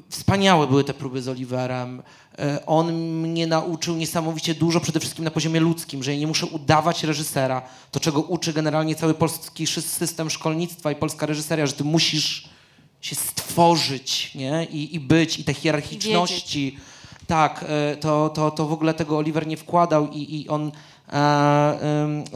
wspaniałe 0.10 0.68
były 0.68 0.84
te 0.84 0.94
próby 0.94 1.22
z 1.22 1.28
Oliverem. 1.28 2.04
E, 2.40 2.66
On 2.66 2.94
mnie 2.94 3.48
nauczył 3.48 3.96
niesamowicie 3.96 4.56
dużo, 4.56 4.80
przede 4.80 5.00
wszystkim 5.00 5.26
na 5.26 5.32
poziomie 5.32 5.60
ludzkim, 5.60 6.04
że 6.04 6.14
ja 6.14 6.20
nie 6.20 6.28
muszę 6.28 6.46
udawać 6.46 7.04
reżysera. 7.04 7.62
To, 7.92 8.00
czego 8.00 8.22
uczy 8.22 8.54
generalnie 8.54 8.96
cały 8.96 9.14
polski 9.14 9.68
system 9.68 10.30
szkolnictwa 10.30 10.92
i 10.92 10.96
polska 10.96 11.26
reżyseria, 11.26 11.68
że 11.68 11.74
ty 11.74 11.84
musisz 11.84 12.50
się 13.02 13.16
stworzyć, 13.16 14.36
nie? 14.36 14.68
I, 14.72 14.96
i 14.96 15.00
być, 15.00 15.40
i 15.40 15.44
te 15.44 15.54
hierarchiczności. 15.54 16.78
Tak, 17.28 17.66
e, 17.68 17.98
to, 17.98 18.30
to, 18.30 18.52
to 18.52 18.66
w 18.66 18.74
ogóle 18.74 18.94
tego 18.94 19.18
Oliver 19.18 19.48
nie 19.48 19.58
wkładał 19.58 20.08
i, 20.12 20.42
i 20.42 20.48
on 20.48 20.72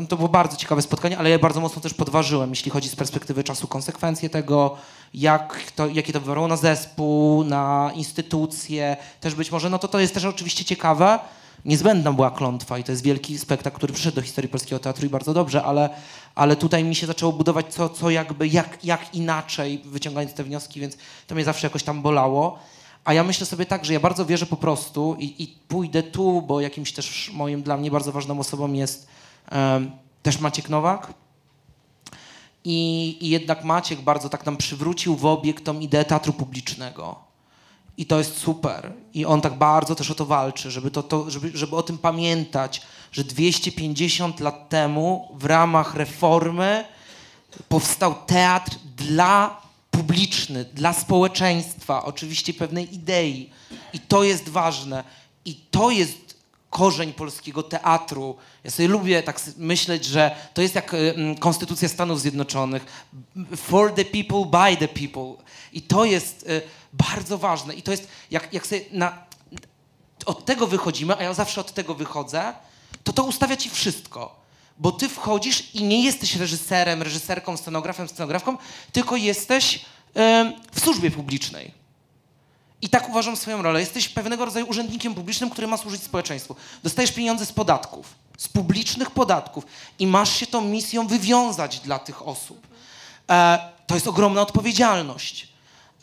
to 0.10 0.16
było 0.18 0.30
bardzo 0.30 0.58
ciekawe 0.58 0.82
spotkanie, 0.82 1.18
ale 1.18 1.30
ja 1.30 1.40
bardzo 1.40 1.62
mocno 1.62 1.82
też 1.82 1.94
podważyłem, 1.94 2.50
jeśli 2.50 2.72
chodzi 2.72 2.90
z 2.90 2.96
perspektywy 2.96 3.44
czasu, 3.44 3.68
konsekwencje 3.68 4.30
tego, 4.30 4.78
jak 5.14 5.72
to, 5.76 5.88
jakie 5.88 6.14
to 6.14 6.20
wywarło 6.20 6.48
na 6.48 6.58
zespół, 6.58 7.44
na 7.44 7.92
instytucje, 7.96 8.98
też 9.22 9.36
być 9.36 9.52
może, 9.52 9.70
no 9.70 9.80
to 9.80 9.88
to 9.88 10.00
jest 10.00 10.14
też 10.14 10.26
oczywiście 10.26 10.66
ciekawe, 10.66 11.20
niezbędna 11.66 12.14
była 12.14 12.32
klątwa 12.32 12.78
i 12.78 12.84
to 12.84 12.92
jest 12.92 13.04
wielki 13.04 13.38
spektakl, 13.38 13.78
który 13.78 13.94
przyszedł 13.94 14.16
do 14.16 14.22
historii 14.22 14.50
polskiego 14.50 14.80
teatru 14.80 15.06
i 15.06 15.10
bardzo 15.10 15.34
dobrze, 15.34 15.64
ale, 15.64 15.90
ale 16.36 16.56
tutaj 16.56 16.84
mi 16.84 16.96
się 16.96 17.08
zaczęło 17.08 17.34
budować 17.34 17.74
co, 17.74 17.90
co 17.90 18.10
jakby, 18.10 18.48
jak, 18.48 18.86
jak 18.86 19.16
inaczej, 19.16 19.82
wyciągając 19.86 20.34
te 20.34 20.44
wnioski, 20.44 20.80
więc 20.80 20.98
to 21.28 21.36
mnie 21.36 21.44
zawsze 21.44 21.68
jakoś 21.68 21.84
tam 21.84 22.02
bolało. 22.02 22.60
A 23.06 23.14
ja 23.14 23.24
myślę 23.24 23.46
sobie 23.46 23.66
tak, 23.66 23.86
że 23.86 23.94
ja 23.94 24.00
bardzo 24.00 24.26
wierzę 24.26 24.46
po 24.46 24.58
prostu 24.58 25.16
i, 25.20 25.44
i 25.44 25.48
pójdę 25.48 26.04
tu, 26.04 26.42
bo 26.42 26.62
jakimś 26.62 26.92
też 26.92 27.32
moim 27.34 27.64
dla 27.64 27.78
mnie 27.78 27.92
bardzo 27.92 28.12
ważną 28.12 28.40
osobą 28.40 28.74
jest 28.74 29.08
em, 29.52 29.92
też 30.24 30.40
Maciek 30.40 30.70
Nowak. 30.70 31.14
I, 32.64 33.18
I 33.22 33.30
jednak 33.30 33.64
Maciek 33.64 34.02
bardzo 34.02 34.30
tak 34.30 34.46
nam 34.46 34.58
przywrócił 34.58 35.16
w 35.16 35.26
obieg 35.26 35.62
tą 35.62 35.80
ideę 35.80 36.06
teatru 36.06 36.34
publicznego. 36.34 37.16
I 37.98 38.06
to 38.06 38.18
jest 38.18 38.38
super. 38.38 38.94
I 39.14 39.26
on 39.26 39.42
tak 39.42 39.58
bardzo 39.58 39.96
też 39.96 40.12
o 40.12 40.16
to 40.16 40.26
walczy, 40.26 40.72
żeby, 40.72 40.92
to, 40.92 41.04
to, 41.04 41.32
żeby, 41.32 41.52
żeby 41.54 41.76
o 41.76 41.84
tym 41.84 41.98
pamiętać, 41.98 42.82
że 43.12 43.24
250 43.24 44.40
lat 44.40 44.70
temu 44.70 45.30
w 45.34 45.46
ramach 45.46 45.96
reformy 45.96 46.86
powstał 47.70 48.16
teatr 48.26 48.76
dla 48.98 49.63
publiczny, 49.94 50.66
dla 50.66 50.94
społeczeństwa, 50.94 52.06
oczywiście 52.06 52.54
pewnej 52.54 52.96
idei. 52.96 53.50
I 53.94 54.00
to 54.00 54.24
jest 54.24 54.50
ważne. 54.50 55.04
I 55.46 55.56
to 55.56 55.92
jest 55.92 56.36
korzeń 56.70 57.14
polskiego 57.14 57.64
teatru. 57.64 58.36
Ja 58.64 58.72
sobie 58.72 58.88
lubię 58.88 59.24
tak 59.24 59.42
myśleć, 59.58 60.06
że 60.06 60.36
to 60.54 60.62
jest 60.62 60.76
jak 60.76 60.94
y, 60.94 60.98
mm, 60.98 61.38
Konstytucja 61.38 61.90
Stanów 61.90 62.22
Zjednoczonych. 62.22 62.86
For 63.56 63.94
the 63.94 64.06
people, 64.06 64.46
by 64.46 64.78
the 64.78 64.88
people. 64.88 65.44
I 65.74 65.82
to 65.82 66.06
jest 66.06 66.44
y, 66.44 66.62
bardzo 66.94 67.38
ważne. 67.38 67.74
I 67.74 67.82
to 67.82 67.92
jest, 67.92 68.08
jak, 68.32 68.54
jak 68.54 68.68
sobie 68.68 68.82
na, 68.92 69.18
od 70.26 70.46
tego 70.46 70.68
wychodzimy, 70.68 71.18
a 71.18 71.24
ja 71.24 71.34
zawsze 71.34 71.62
od 71.62 71.74
tego 71.74 71.96
wychodzę, 71.96 72.54
to 73.04 73.14
to 73.14 73.24
ustawia 73.24 73.58
ci 73.58 73.70
wszystko. 73.70 74.43
Bo 74.78 74.92
ty 74.92 75.10
wchodzisz 75.10 75.76
i 75.76 75.84
nie 75.84 76.04
jesteś 76.04 76.36
reżyserem, 76.36 77.02
reżyserką, 77.02 77.58
scenografem, 77.58 78.08
scenografką, 78.10 78.58
tylko 78.92 79.16
jesteś 79.16 79.86
w 80.72 80.80
służbie 80.80 81.12
publicznej. 81.12 81.72
I 82.82 82.90
tak 82.90 83.10
uważam 83.10 83.38
swoją 83.38 83.62
rolę. 83.62 83.80
Jesteś 83.80 84.10
pewnego 84.10 84.46
rodzaju 84.46 84.70
urzędnikiem 84.70 85.16
publicznym, 85.16 85.50
który 85.50 85.68
ma 85.68 85.78
służyć 85.78 86.04
społeczeństwu. 86.04 86.56
Dostajesz 86.84 87.12
pieniądze 87.12 87.46
z 87.46 87.52
podatków, 87.52 88.16
z 88.38 88.48
publicznych 88.48 89.12
podatków 89.12 89.66
i 90.00 90.08
masz 90.08 90.36
się 90.36 90.48
tą 90.48 90.62
misją 90.62 91.08
wywiązać 91.08 91.80
dla 91.80 92.00
tych 92.00 92.28
osób. 92.28 92.68
E, 93.30 93.60
to 93.88 93.96
jest 93.96 94.08
ogromna 94.08 94.42
odpowiedzialność. 94.42 95.53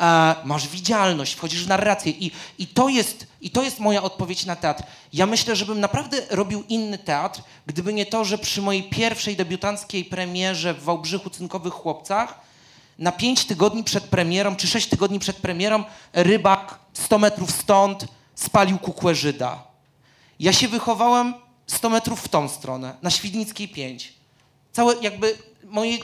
E, 0.00 0.34
masz 0.44 0.68
widzialność, 0.68 1.34
wchodzisz 1.34 1.64
w 1.64 1.68
narrację 1.68 2.12
i, 2.12 2.30
i, 2.58 2.66
to 2.66 2.88
jest, 2.88 3.26
i 3.40 3.50
to 3.50 3.62
jest 3.62 3.80
moja 3.80 4.02
odpowiedź 4.02 4.46
na 4.46 4.56
teatr. 4.56 4.82
Ja 5.12 5.26
myślę, 5.26 5.56
żebym 5.56 5.80
naprawdę 5.80 6.16
robił 6.30 6.64
inny 6.68 6.98
teatr, 6.98 7.42
gdyby 7.66 7.92
nie 7.92 8.06
to, 8.06 8.24
że 8.24 8.38
przy 8.38 8.62
mojej 8.62 8.82
pierwszej 8.82 9.36
debiutanckiej 9.36 10.04
premierze 10.04 10.74
w 10.74 10.82
Wałbrzychu 10.82 11.30
Cynkowych 11.30 11.72
Chłopcach 11.72 12.40
na 12.98 13.12
pięć 13.12 13.44
tygodni 13.44 13.84
przed 13.84 14.04
premierą, 14.04 14.56
czy 14.56 14.66
sześć 14.66 14.88
tygodni 14.88 15.18
przed 15.18 15.36
premierą, 15.36 15.84
rybak 16.12 16.78
100 16.92 17.18
metrów 17.18 17.50
stąd 17.50 18.06
spalił 18.34 18.78
kukłę 18.78 19.14
Żyda. 19.14 19.62
Ja 20.40 20.52
się 20.52 20.68
wychowałem 20.68 21.34
100 21.66 21.90
metrów 21.90 22.20
w 22.20 22.28
tą 22.28 22.48
stronę, 22.48 22.94
na 23.02 23.10
Świdnickiej 23.10 23.68
5. 23.68 24.12
Całe 24.72 24.94
jakby 25.02 25.38
moje 25.64 25.98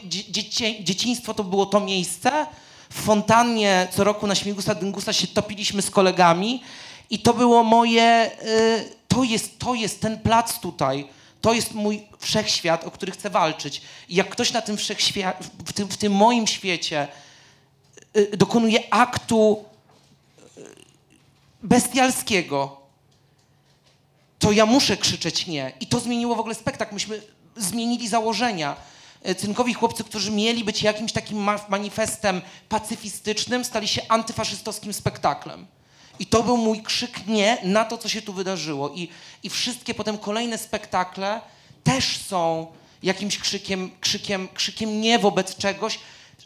dzieciństwo 0.80 1.34
to 1.34 1.44
było 1.44 1.66
to 1.66 1.80
miejsce. 1.80 2.46
W 2.90 3.02
fontannie 3.02 3.88
co 3.90 4.04
roku 4.04 4.26
na 4.26 4.34
Śmigusa 4.34 4.74
Dyngusa 4.74 5.12
się 5.12 5.26
topiliśmy 5.26 5.82
z 5.82 5.90
kolegami 5.90 6.62
i 7.10 7.18
to 7.18 7.34
było 7.34 7.64
moje, 7.64 8.30
y, 8.42 8.94
to, 9.08 9.24
jest, 9.24 9.58
to 9.58 9.74
jest 9.74 10.00
ten 10.00 10.18
plac 10.18 10.60
tutaj, 10.60 11.08
to 11.40 11.52
jest 11.52 11.74
mój 11.74 12.02
wszechświat, 12.18 12.84
o 12.84 12.90
który 12.90 13.12
chcę 13.12 13.30
walczyć. 13.30 13.82
I 14.08 14.14
jak 14.14 14.28
ktoś 14.28 14.52
na 14.52 14.62
tym 14.62 14.76
wszechświat, 14.76 15.44
w 15.66 15.72
tym, 15.72 15.88
w 15.88 15.96
tym 15.96 16.12
moim 16.12 16.46
świecie 16.46 17.08
y, 18.16 18.36
dokonuje 18.36 18.94
aktu 18.94 19.64
y, 20.58 20.62
bestialskiego, 21.62 22.86
to 24.38 24.52
ja 24.52 24.66
muszę 24.66 24.96
krzyczeć 24.96 25.46
nie. 25.46 25.72
I 25.80 25.86
to 25.86 26.00
zmieniło 26.00 26.34
w 26.34 26.40
ogóle 26.40 26.54
spektakl. 26.54 26.94
Myśmy 26.94 27.22
zmienili 27.56 28.08
założenia. 28.08 28.76
E, 29.22 29.34
Cynkowi 29.34 29.74
chłopcy, 29.74 30.04
którzy 30.04 30.30
mieli 30.30 30.64
być 30.64 30.82
jakimś 30.82 31.12
takim 31.12 31.38
ma- 31.38 31.60
manifestem 31.68 32.42
pacyfistycznym, 32.68 33.64
stali 33.64 33.88
się 33.88 34.02
antyfaszystowskim 34.08 34.92
spektaklem. 34.92 35.66
I 36.18 36.26
to 36.26 36.42
był 36.42 36.56
mój 36.56 36.82
krzyk 36.82 37.26
nie 37.26 37.58
na 37.62 37.84
to, 37.84 37.98
co 37.98 38.08
się 38.08 38.22
tu 38.22 38.32
wydarzyło. 38.32 38.90
I, 38.94 39.08
i 39.42 39.50
wszystkie 39.50 39.94
potem 39.94 40.18
kolejne 40.18 40.58
spektakle 40.58 41.40
też 41.84 42.18
są 42.18 42.66
jakimś 43.02 43.38
krzykiem, 43.38 43.90
krzykiem, 44.00 44.48
krzykiem 44.54 45.00
nie 45.00 45.18
wobec 45.18 45.56
czegoś, 45.56 45.98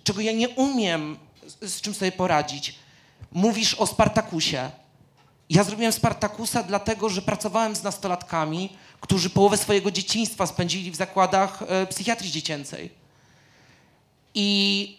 czego 0.04 0.20
ja 0.20 0.32
nie 0.32 0.48
umiem, 0.48 1.18
z, 1.46 1.72
z 1.72 1.80
czym 1.80 1.94
sobie 1.94 2.12
poradzić. 2.12 2.74
Mówisz 3.32 3.74
o 3.74 3.86
Spartakusie. 3.86 4.70
Ja 5.51 5.64
zrobiłem 5.64 5.92
Spartakusa 5.92 6.62
dlatego, 6.62 7.09
że 7.09 7.22
pracowałem 7.22 7.76
z 7.76 7.82
nastolatkami, 7.82 8.72
którzy 9.01 9.30
połowę 9.30 9.57
swojego 9.57 9.90
dzieciństwa 9.90 10.46
spędzili 10.46 10.90
w 10.90 10.96
zakładach 10.96 11.62
e, 11.68 11.86
psychiatrii 11.86 12.30
dziecięcej. 12.30 12.90
I 14.34 14.98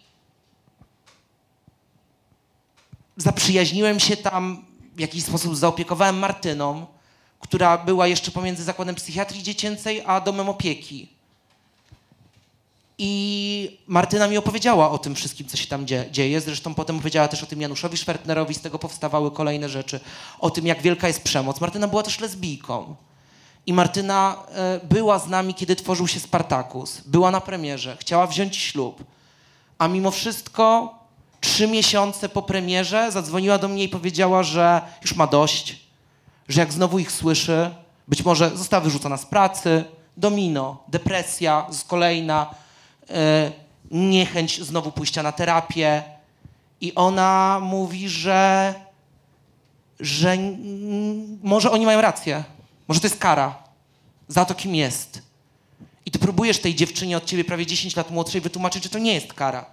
zaprzyjaźniłem 3.18 4.00
się 4.00 4.18
tam, 4.18 4.66
w 4.96 5.00
jakiś 5.00 5.24
sposób 5.24 5.56
zaopiekowałem 5.56 6.20
Martyną, 6.20 6.86
która 7.40 7.78
była 7.78 8.08
jeszcze 8.08 8.32
pomiędzy 8.32 8.64
zakładem 8.64 8.96
psychiatrii 8.96 9.44
dziecięcej 9.44 10.04
a 10.06 10.22
domem 10.22 10.50
opieki. 10.50 11.21
I 13.04 13.78
Martyna 13.88 14.28
mi 14.28 14.38
opowiedziała 14.38 14.92
o 14.92 14.98
tym 14.98 15.16
wszystkim, 15.16 15.48
co 15.48 15.58
się 15.58 15.68
tam 15.68 15.86
dzie- 15.86 16.06
dzieje. 16.12 16.42
Zresztą 16.42 16.74
potem 16.74 16.96
opowiedziała 16.96 17.28
też 17.28 17.44
o 17.44 17.46
tym 17.46 17.62
Januszowi 17.62 17.98
Szwertnerowi, 17.98 18.54
z 18.54 18.62
tego 18.62 18.80
powstawały 18.80 19.32
kolejne 19.32 19.70
rzeczy. 19.70 20.00
O 20.40 20.50
tym, 20.50 20.66
jak 20.68 20.82
wielka 20.82 21.08
jest 21.08 21.24
przemoc. 21.24 21.62
Martyna 21.62 21.88
była 21.88 22.04
też 22.04 22.20
lesbijką. 22.20 22.96
I 23.66 23.74
Martyna 23.74 24.36
e, 24.56 24.80
była 24.84 25.20
z 25.20 25.28
nami, 25.28 25.54
kiedy 25.54 25.76
tworzył 25.76 26.08
się 26.08 26.20
Spartakus. 26.20 27.02
Była 27.06 27.32
na 27.32 27.42
premierze, 27.42 27.98
chciała 28.00 28.28
wziąć 28.28 28.58
ślub. 28.58 29.04
A 29.78 29.88
mimo 29.88 30.12
wszystko, 30.12 30.96
trzy 31.40 31.68
miesiące 31.68 32.30
po 32.30 32.42
premierze, 32.42 33.12
zadzwoniła 33.12 33.58
do 33.58 33.68
mnie 33.68 33.84
i 33.84 33.90
powiedziała, 33.90 34.44
że 34.44 34.82
już 35.02 35.16
ma 35.16 35.28
dość, 35.28 35.80
że 36.48 36.60
jak 36.62 36.74
znowu 36.74 37.00
ich 37.00 37.12
słyszy, 37.12 37.70
być 38.08 38.26
może 38.26 38.58
została 38.58 38.82
wyrzucona 38.84 39.18
z 39.18 39.26
pracy, 39.26 39.84
domino, 40.18 40.84
depresja 40.88 41.66
z 41.72 41.84
kolejna, 41.84 42.56
niechęć 43.92 44.62
znowu 44.64 44.92
pójścia 44.92 45.24
na 45.24 45.32
terapię. 45.32 46.04
I 46.82 46.96
ona 46.96 47.60
mówi, 47.62 48.10
że, 48.10 48.74
że 50.00 50.38
może 51.44 51.72
oni 51.72 51.86
mają 51.86 52.02
rację. 52.02 52.44
Może 52.88 53.00
to 53.00 53.08
jest 53.08 53.20
kara 53.20 53.64
za 54.28 54.46
to, 54.46 54.56
kim 54.56 54.76
jest. 54.76 55.22
I 56.06 56.12
ty 56.12 56.20
próbujesz 56.20 56.60
tej 56.60 56.76
dziewczynie 56.76 57.18
od 57.18 57.26
ciebie 57.26 57.44
prawie 57.44 57.66
10 57.66 57.96
lat 57.96 58.12
młodszej 58.12 58.42
wytłumaczyć, 58.42 58.84
że 58.84 58.90
to 58.90 59.00
nie 59.00 59.14
jest 59.14 59.34
kara, 59.34 59.66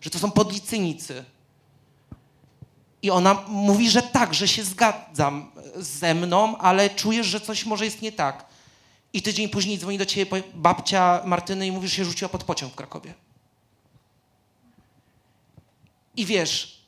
że 0.00 0.10
to 0.10 0.18
są 0.18 0.30
podli 0.30 0.60
cynicy. 0.60 1.24
I 3.02 3.10
ona 3.10 3.44
mówi, 3.48 3.90
że 3.90 4.02
tak, 4.02 4.34
że 4.34 4.48
się 4.48 4.64
zgadzam 4.64 5.50
ze 5.76 6.14
mną, 6.14 6.58
ale 6.58 6.90
czujesz, 6.90 7.26
że 7.26 7.40
coś 7.40 7.66
może 7.66 7.84
jest 7.84 8.02
nie 8.02 8.12
tak. 8.12 8.46
I 9.14 9.22
tydzień 9.22 9.48
później 9.48 9.78
dzwoni 9.78 9.98
do 9.98 10.06
ciebie 10.06 10.42
babcia 10.54 11.20
Martyny 11.24 11.66
i 11.66 11.72
mówi, 11.72 11.88
że 11.88 11.94
się 11.96 12.04
rzuciła 12.04 12.28
pod 12.28 12.44
pociąg 12.44 12.72
w 12.72 12.76
Krakowie. 12.76 13.14
I 16.16 16.26
wiesz, 16.26 16.84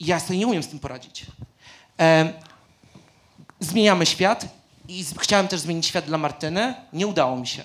ja 0.00 0.20
sobie 0.20 0.38
nie 0.38 0.46
umiem 0.46 0.62
z 0.62 0.68
tym 0.68 0.78
poradzić. 0.78 1.26
Em, 1.96 2.32
zmieniamy 3.60 4.06
świat 4.06 4.46
i 4.88 5.02
z- 5.04 5.18
chciałem 5.18 5.48
też 5.48 5.60
zmienić 5.60 5.86
świat 5.86 6.04
dla 6.04 6.18
Martyny. 6.18 6.74
Nie 6.92 7.06
udało 7.06 7.36
mi 7.36 7.46
się. 7.46 7.64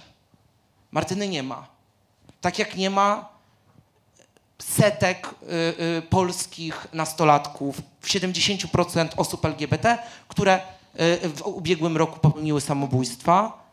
Martyny 0.91 1.27
nie 1.27 1.43
ma. 1.43 1.67
Tak 2.41 2.59
jak 2.59 2.75
nie 2.75 2.89
ma 2.89 3.29
setek 4.61 5.27
y, 5.27 5.45
y, 5.97 6.01
polskich 6.01 6.87
nastolatków, 6.93 7.81
70% 8.03 9.09
osób 9.17 9.45
LGBT, 9.45 9.97
które 10.27 10.61
w 11.35 11.41
ubiegłym 11.45 11.97
roku 11.97 12.19
popełniły 12.19 12.61
samobójstwa. 12.61 13.67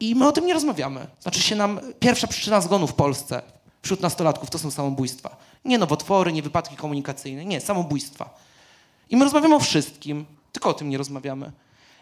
I 0.00 0.14
my 0.14 0.28
o 0.28 0.32
tym 0.32 0.46
nie 0.46 0.54
rozmawiamy. 0.54 1.06
Znaczy 1.20 1.40
się 1.40 1.56
nam, 1.56 1.80
pierwsza 2.00 2.26
przyczyna 2.26 2.60
zgonu 2.60 2.86
w 2.86 2.94
Polsce 2.94 3.42
wśród 3.82 4.00
nastolatków 4.00 4.50
to 4.50 4.58
są 4.58 4.70
samobójstwa. 4.70 5.36
Nie 5.64 5.78
nowotwory, 5.78 6.32
nie 6.32 6.42
wypadki 6.42 6.76
komunikacyjne, 6.76 7.44
nie, 7.44 7.60
samobójstwa. 7.60 8.38
I 9.10 9.16
my 9.16 9.24
rozmawiamy 9.24 9.54
o 9.54 9.60
wszystkim, 9.60 10.26
tylko 10.52 10.70
o 10.70 10.74
tym 10.74 10.88
nie 10.88 10.98
rozmawiamy. 10.98 11.52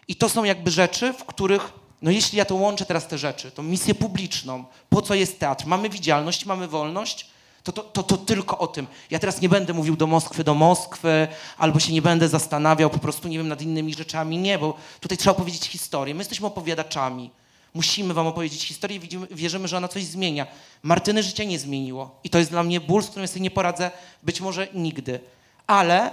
I 0.07 0.15
to 0.15 0.29
są 0.29 0.43
jakby 0.43 0.71
rzeczy, 0.71 1.13
w 1.13 1.25
których, 1.25 1.73
no 2.01 2.11
jeśli 2.11 2.37
ja 2.37 2.45
to 2.45 2.55
łączę 2.55 2.85
teraz 2.85 3.07
te 3.07 3.17
rzeczy, 3.17 3.51
tą 3.51 3.63
misję 3.63 3.95
publiczną, 3.95 4.65
po 4.89 5.01
co 5.01 5.15
jest 5.15 5.39
teatr, 5.39 5.65
mamy 5.65 5.89
widzialność, 5.89 6.45
mamy 6.45 6.67
wolność, 6.67 7.29
to, 7.63 7.71
to, 7.71 7.83
to, 7.83 8.03
to 8.03 8.17
tylko 8.17 8.57
o 8.57 8.67
tym. 8.67 8.87
Ja 9.09 9.19
teraz 9.19 9.41
nie 9.41 9.49
będę 9.49 9.73
mówił 9.73 9.95
do 9.95 10.07
Moskwy, 10.07 10.43
do 10.43 10.53
Moskwy, 10.53 11.27
albo 11.57 11.79
się 11.79 11.93
nie 11.93 12.01
będę 12.01 12.29
zastanawiał 12.29 12.89
po 12.89 12.99
prostu, 12.99 13.27
nie 13.27 13.37
wiem, 13.37 13.47
nad 13.47 13.61
innymi 13.61 13.93
rzeczami. 13.93 14.37
Nie, 14.37 14.59
bo 14.59 14.73
tutaj 14.99 15.17
trzeba 15.17 15.31
opowiedzieć 15.31 15.65
historię. 15.65 16.15
My 16.15 16.21
jesteśmy 16.21 16.47
opowiadaczami. 16.47 17.31
Musimy 17.73 18.13
wam 18.13 18.27
opowiedzieć 18.27 18.63
historię 18.65 18.97
i 18.97 18.99
widzimy, 18.99 19.27
wierzymy, 19.31 19.67
że 19.67 19.77
ona 19.77 19.87
coś 19.87 20.03
zmienia. 20.05 20.47
Martyny 20.83 21.23
życia 21.23 21.43
nie 21.43 21.59
zmieniło. 21.59 22.19
I 22.23 22.29
to 22.29 22.37
jest 22.37 22.51
dla 22.51 22.63
mnie 22.63 22.81
ból, 22.81 23.03
z 23.03 23.07
którym 23.09 23.27
sobie 23.27 23.41
nie 23.41 23.51
poradzę 23.51 23.91
być 24.23 24.41
może 24.41 24.67
nigdy. 24.73 25.19
Ale 25.67 26.11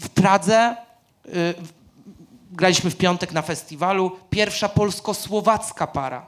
w 0.00 0.08
Pradze 0.08 0.76
y, 1.26 1.30
w- 1.32 1.72
graliśmy 2.52 2.90
w 2.90 2.96
piątek 2.96 3.32
na 3.32 3.42
festiwalu. 3.42 4.16
Pierwsza 4.30 4.68
polsko-słowacka 4.68 5.86
para. 5.86 6.26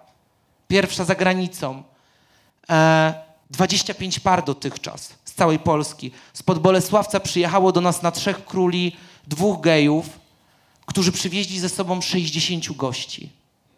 Pierwsza 0.68 1.04
za 1.04 1.14
granicą. 1.14 1.82
E, 2.70 3.14
25 3.50 4.20
par 4.20 4.44
dotychczas 4.44 5.14
z 5.24 5.32
całej 5.32 5.58
Polski. 5.58 6.10
Spod 6.32 6.58
Bolesławca 6.58 7.20
przyjechało 7.20 7.72
do 7.72 7.80
nas 7.80 8.02
na 8.02 8.10
Trzech 8.10 8.44
Króli 8.44 8.96
dwóch 9.26 9.60
gejów, 9.60 10.06
którzy 10.86 11.12
przywieźli 11.12 11.60
ze 11.60 11.68
sobą 11.68 12.00
60 12.00 12.76
gości 12.76 13.30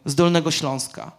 z 0.05 0.15
Dolnego 0.15 0.51
Śląska. 0.51 1.13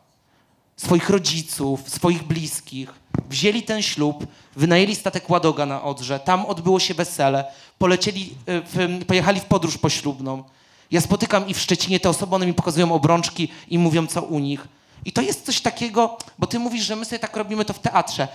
Swoich 0.77 1.09
rodziców, 1.09 1.89
swoich 1.89 2.23
bliskich. 2.23 2.93
Wzięli 3.29 3.63
ten 3.63 3.81
ślub, 3.81 4.27
wynajęli 4.55 4.95
statek 4.95 5.29
Ładoga 5.29 5.65
na 5.65 5.83
Odrze, 5.83 6.19
tam 6.19 6.45
odbyło 6.45 6.79
się 6.79 6.93
wesele, 6.93 7.45
polecieli, 7.77 8.33
e, 8.45 8.61
w, 8.61 9.05
pojechali 9.05 9.39
w 9.39 9.45
podróż 9.45 9.77
poślubną. 9.77 10.43
Ja 10.91 11.01
spotykam 11.01 11.47
i 11.47 11.53
w 11.53 11.59
Szczecinie 11.59 11.99
te 11.99 12.09
osoby, 12.09 12.35
one 12.35 12.45
mi 12.45 12.53
pokazują 12.53 12.91
obrączki 12.91 13.47
i 13.67 13.77
mówią, 13.77 14.07
co 14.07 14.21
u 14.21 14.39
nich. 14.39 14.67
I 15.05 15.11
to 15.11 15.21
jest 15.21 15.45
coś 15.45 15.61
takiego, 15.61 16.17
bo 16.39 16.47
ty 16.47 16.59
mówisz, 16.59 16.85
że 16.85 16.95
my 16.95 17.05
sobie 17.05 17.19
tak 17.19 17.37
robimy 17.37 17.65
to 17.65 17.73
w 17.73 17.79
teatrze. 17.79 18.27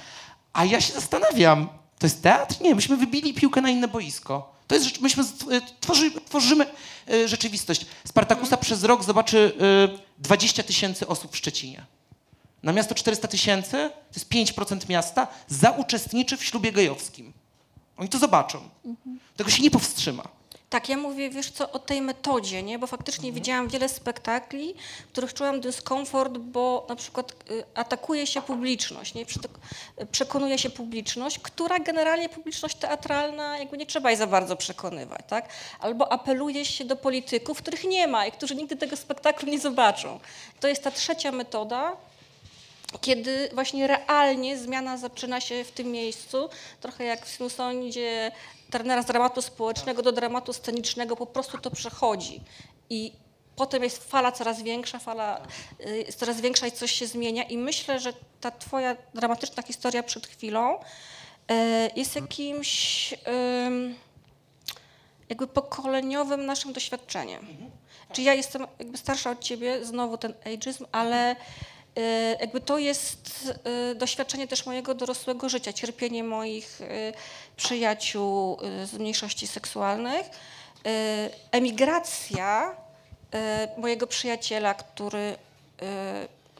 A 0.52 0.64
ja 0.64 0.80
się 0.80 0.92
zastanawiam, 0.92 1.68
to 1.98 2.06
jest 2.06 2.22
teatr? 2.22 2.60
Nie, 2.60 2.74
myśmy 2.74 2.96
wybili 2.96 3.34
piłkę 3.34 3.60
na 3.60 3.70
inne 3.70 3.88
boisko. 3.88 4.52
To 4.66 4.74
jest, 4.74 5.00
myśmy 5.00 5.22
y, 5.22 5.60
tworzy, 5.80 6.10
tworzymy 6.10 6.66
y, 7.10 7.28
rzeczywistość. 7.28 7.86
Spartakusa 8.04 8.56
przez 8.56 8.84
rok 8.84 9.04
zobaczy 9.04 9.52
y, 10.18 10.22
20 10.22 10.62
tysięcy 10.62 11.06
osób 11.06 11.32
w 11.32 11.36
Szczecinie. 11.36 11.84
Na 12.62 12.72
miasto 12.72 12.94
400 12.94 13.28
tysięcy, 13.28 13.70
to 13.70 14.20
jest 14.20 14.56
5% 14.56 14.88
miasta, 14.88 15.28
zauczestniczy 15.48 16.36
w 16.36 16.44
ślubie 16.44 16.72
gejowskim. 16.72 17.32
Oni 17.96 18.08
to 18.08 18.18
zobaczą. 18.18 18.68
Tego 19.36 19.50
się 19.50 19.62
nie 19.62 19.70
powstrzyma. 19.70 20.28
Tak, 20.72 20.88
ja 20.88 20.96
mówię, 20.96 21.30
wiesz 21.30 21.50
co, 21.50 21.72
o 21.72 21.78
tej 21.78 22.02
metodzie, 22.02 22.62
nie? 22.62 22.78
Bo 22.78 22.86
faktycznie 22.86 23.32
widziałam 23.32 23.68
wiele 23.68 23.88
spektakli, 23.88 24.74
w 25.08 25.12
których 25.12 25.34
czułam 25.34 25.60
dyskomfort, 25.60 26.38
bo 26.38 26.86
na 26.88 26.96
przykład 26.96 27.32
y, 27.50 27.64
atakuje 27.74 28.26
się 28.26 28.42
publiczność, 28.42 29.14
nie? 29.14 29.24
Przekonuje 30.12 30.58
się 30.58 30.70
publiczność, 30.70 31.38
która 31.38 31.78
generalnie 31.78 32.28
publiczność 32.28 32.76
teatralna, 32.76 33.58
jakby 33.58 33.76
nie 33.76 33.86
trzeba 33.86 34.10
jej 34.10 34.18
za 34.18 34.26
bardzo 34.26 34.56
przekonywać, 34.56 35.20
tak? 35.28 35.48
Albo 35.80 36.12
apeluje 36.12 36.64
się 36.64 36.84
do 36.84 36.96
polityków, 36.96 37.58
których 37.58 37.84
nie 37.84 38.08
ma 38.08 38.26
i 38.26 38.32
którzy 38.32 38.54
nigdy 38.54 38.76
tego 38.76 38.96
spektaklu 38.96 39.48
nie 39.48 39.60
zobaczą. 39.60 40.20
To 40.60 40.68
jest 40.68 40.84
ta 40.84 40.90
trzecia 40.90 41.32
metoda, 41.32 41.96
kiedy 43.00 43.50
właśnie 43.54 43.86
realnie 43.86 44.58
zmiana 44.58 44.96
zaczyna 44.96 45.40
się 45.40 45.64
w 45.64 45.72
tym 45.72 45.90
miejscu, 45.90 46.48
trochę 46.80 47.04
jak 47.04 47.26
w 47.26 47.36
sinusoidzie 47.36 48.32
trenera 48.72 49.02
z 49.02 49.06
dramatu 49.06 49.42
społecznego 49.42 50.02
do 50.02 50.12
dramatu 50.12 50.52
scenicznego, 50.52 51.16
po 51.16 51.26
prostu 51.26 51.58
to 51.58 51.70
przechodzi. 51.70 52.40
I 52.90 53.12
potem 53.56 53.82
jest 53.82 54.10
fala 54.10 54.32
coraz 54.32 54.62
większa, 54.62 54.98
fala 54.98 55.40
y, 55.86 56.04
jest 56.06 56.18
coraz 56.18 56.40
większa 56.40 56.66
i 56.66 56.72
coś 56.72 56.92
się 56.92 57.06
zmienia. 57.06 57.42
I 57.42 57.58
myślę, 57.58 58.00
że 58.00 58.12
ta 58.40 58.50
twoja 58.50 58.96
dramatyczna 59.14 59.62
historia 59.62 60.02
przed 60.02 60.26
chwilą 60.26 60.78
y, 60.78 61.54
jest 61.96 62.16
jakimś 62.16 63.14
jakby 65.28 65.46
pokoleniowym 65.46 66.46
naszym 66.46 66.72
doświadczeniem. 66.72 67.46
Czyli 68.12 68.26
ja 68.26 68.34
jestem 68.34 68.66
jakby 68.78 68.98
starsza 68.98 69.30
od 69.30 69.40
ciebie, 69.40 69.84
znowu 69.84 70.18
ten 70.18 70.34
ageism, 70.46 70.86
ale 70.92 71.32
y, 71.32 71.36
jakby 72.40 72.60
to 72.60 72.78
jest 72.78 73.52
y, 73.92 73.94
doświadczenie 73.94 74.48
też 74.48 74.66
mojego 74.66 74.94
dorosłego 74.94 75.48
życia, 75.48 75.72
cierpienie 75.72 76.24
moich 76.24 76.80
y, 76.80 77.12
przyjaciół 77.56 78.58
y, 78.82 78.86
z 78.86 78.92
mniejszości 78.92 79.46
seksualnych, 79.46 80.26
y, 80.26 80.30
emigracja 81.50 82.76
y, 83.76 83.80
mojego 83.80 84.06
przyjaciela, 84.06 84.74
który 84.74 85.36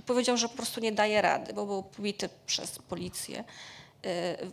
powiedział, 0.07 0.37
że 0.37 0.49
po 0.49 0.57
prostu 0.57 0.81
nie 0.81 0.93
daje 0.93 1.23
rady, 1.23 1.53
bo 1.53 1.67
był 1.67 1.83
pobity 1.83 2.29
przez 2.47 2.79
policję 2.79 3.45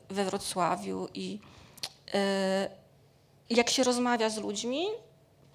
we 0.10 0.26
Wrocławiu 0.26 1.08
i 1.14 1.40
jak 3.50 3.70
się 3.70 3.84
rozmawia 3.84 4.30
z 4.30 4.38
ludźmi, 4.38 4.86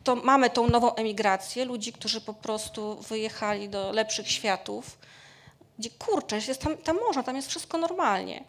to 0.05 0.17
mamy 0.17 0.51
tą 0.51 0.69
nową 0.69 0.95
emigrację, 0.95 1.65
ludzi, 1.65 1.93
którzy 1.93 2.21
po 2.21 2.35
prostu 2.35 2.97
wyjechali 2.97 3.69
do 3.69 3.93
lepszych 3.93 4.31
światów, 4.31 4.99
gdzie 5.79 5.91
kurczę, 5.91 6.37
jest 6.37 6.61
tam, 6.61 6.77
tam 6.77 6.99
można, 7.07 7.23
tam 7.23 7.37
jest 7.37 7.49
wszystko 7.49 7.79
normalnie. 7.79 8.45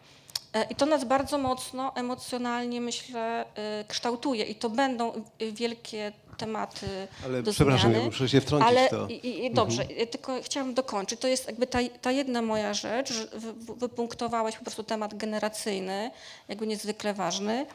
E, 0.56 0.66
I 0.70 0.74
to 0.74 0.86
nas 0.86 1.04
bardzo 1.04 1.38
mocno 1.38 1.92
emocjonalnie, 1.96 2.80
myślę, 2.80 3.44
e, 3.54 3.84
kształtuje 3.88 4.44
i 4.44 4.54
to 4.54 4.70
będą 4.70 5.12
e, 5.12 5.22
wielkie 5.52 6.12
tematy 6.38 6.86
Ale 7.24 7.42
do 7.42 7.52
przepraszam, 7.52 7.80
zmiany. 7.90 7.98
ja 7.98 8.04
muszę 8.10 8.28
się 8.28 8.40
wtrącić 8.40 8.68
Ale 8.68 8.88
to. 8.88 9.06
i, 9.08 9.44
i, 9.44 9.50
dobrze, 9.54 9.84
ja 9.98 10.06
tylko 10.06 10.42
chciałam 10.42 10.74
dokończyć. 10.74 11.20
To 11.20 11.28
jest 11.28 11.46
jakby 11.46 11.66
ta, 11.66 11.78
ta 12.02 12.10
jedna 12.12 12.42
moja 12.42 12.74
rzecz, 12.74 13.12
że 13.12 13.26
wy, 13.26 13.52
wy- 13.52 13.74
wypunktowałeś 13.74 14.56
po 14.56 14.62
prostu 14.64 14.82
temat 14.84 15.14
generacyjny, 15.14 16.10
jakby 16.48 16.66
niezwykle 16.66 17.14
ważny. 17.14 17.66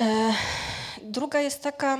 E, 0.00 0.32
druga 1.02 1.40
jest 1.40 1.62
taka, 1.62 1.98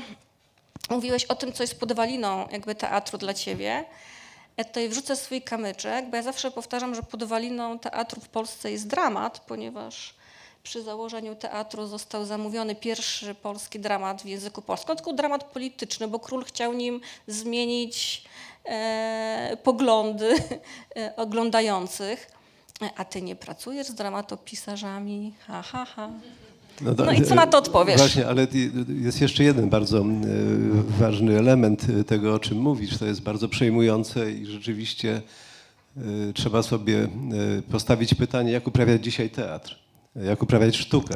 mówiłeś 0.91 1.25
o 1.25 1.35
tym, 1.35 1.53
co 1.53 1.63
jest 1.63 1.81
podwaliną 1.81 2.49
jakby 2.53 2.75
teatru 2.75 3.19
dla 3.19 3.35
ciebie. 3.35 3.85
Ja 4.57 4.65
tutaj 4.65 4.89
wrzucę 4.89 5.17
swój 5.17 5.43
kamyczek, 5.43 6.11
bo 6.11 6.17
ja 6.17 6.23
zawsze 6.23 6.51
powtarzam, 6.51 6.95
że 6.95 7.03
podwaliną 7.03 7.79
teatru 7.79 8.21
w 8.21 8.29
Polsce 8.29 8.73
jest 8.73 8.87
dramat, 8.87 9.41
ponieważ 9.41 10.15
przy 10.63 10.83
założeniu 10.83 11.37
teatru 11.37 11.87
został 11.87 12.25
zamówiony 12.25 12.75
pierwszy 12.75 13.35
polski 13.35 13.81
dramat 13.81 14.23
w 14.23 14.27
języku 14.27 14.63
polskim. 14.63 14.97
Tylko 14.97 15.13
dramat 15.13 15.45
polityczny, 15.45 16.09
bo 16.09 16.19
król 16.19 16.45
chciał 16.45 16.73
nim 16.73 17.01
zmienić 17.27 18.25
e, 18.65 19.57
poglądy 19.63 20.35
e, 20.97 21.17
oglądających. 21.17 22.31
E, 22.83 22.91
A 22.97 23.05
ty 23.05 23.23
nie 23.23 23.37
pracujesz 23.37 23.87
z 23.87 23.95
dramatopisarzami? 23.95 25.35
Ha, 25.47 25.63
ha, 25.63 25.85
ha. 25.85 26.11
To- 26.97 27.05
No 27.05 27.13
i 27.13 27.23
co 27.23 27.35
na 27.35 27.47
to 27.47 27.59
odpowiesz? 27.59 27.97
Właśnie, 28.01 28.27
ale 28.29 28.47
jest 29.03 29.21
jeszcze 29.21 29.45
jeden 29.45 29.71
bardzo 29.71 29.99
e, 29.99 30.05
ważny 30.99 31.39
element 31.39 31.87
e, 32.01 32.05
tego, 32.05 32.35
o 32.35 32.39
czym 32.39 32.59
mówisz. 32.59 32.99
To 32.99 33.07
jest 33.07 33.23
bardzo 33.23 33.49
przejmujące 33.49 34.33
i 34.33 34.47
rzeczywiście 34.47 35.23
e, 35.97 36.01
trzeba 36.35 36.63
sobie 36.63 37.09
postawić 37.71 38.15
pytanie, 38.15 38.53
jak 38.53 38.67
uprawiać 38.67 39.05
dzisiaj 39.05 39.31
teatr, 39.31 39.77
jak 40.17 40.43
uprawiać 40.43 40.77
sztukę. 40.77 41.15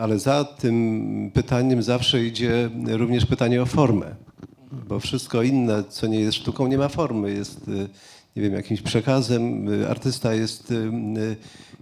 Ale 0.00 0.18
za 0.18 0.44
tym 0.44 1.30
pytaniem 1.34 1.82
zawsze 1.82 2.24
idzie 2.24 2.70
również 2.86 3.26
pytanie 3.26 3.62
o 3.62 3.66
formę, 3.66 4.14
bo 4.72 5.00
wszystko 5.00 5.42
inne, 5.42 5.84
co 5.88 6.06
nie 6.06 6.20
jest 6.20 6.38
sztuką, 6.38 6.66
nie 6.66 6.78
ma 6.78 6.88
formy. 6.88 7.30
Jest, 7.32 7.68
nie 8.36 8.42
wiem, 8.42 8.52
jakimś 8.54 8.82
przekazem. 8.82 9.68
Artysta 9.88 10.34
jest, 10.34 10.74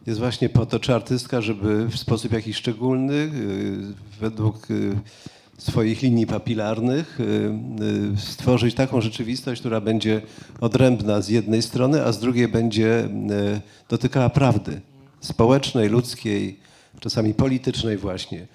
jest 0.09 0.21
właśnie 0.21 0.49
po 0.49 0.67
to, 0.67 0.81
czy 0.81 0.95
artystka, 0.95 1.41
żeby 1.41 1.87
w 1.87 1.97
sposób 1.97 2.33
jakiś 2.33 2.57
szczególny, 2.57 3.15
e, 3.15 3.29
według 4.21 4.69
e, 4.71 4.75
swoich 5.59 6.03
linii 6.03 6.27
papilarnych, 6.27 7.19
e, 7.21 8.17
stworzyć 8.17 8.75
taką 8.75 9.01
rzeczywistość, 9.01 9.61
która 9.61 9.81
będzie 9.81 10.23
odrębna 10.61 11.21
z 11.21 11.29
jednej 11.29 11.63
strony, 11.63 12.05
a 12.05 12.13
z 12.13 12.21
drugiej 12.21 12.49
będzie 12.49 13.09
dotykała 13.89 14.29
prawdy 14.31 14.81
społecznej, 15.21 15.89
ludzkiej, 15.89 16.61
czasami 17.01 17.35
politycznej 17.35 17.97
właśnie. 17.97 18.47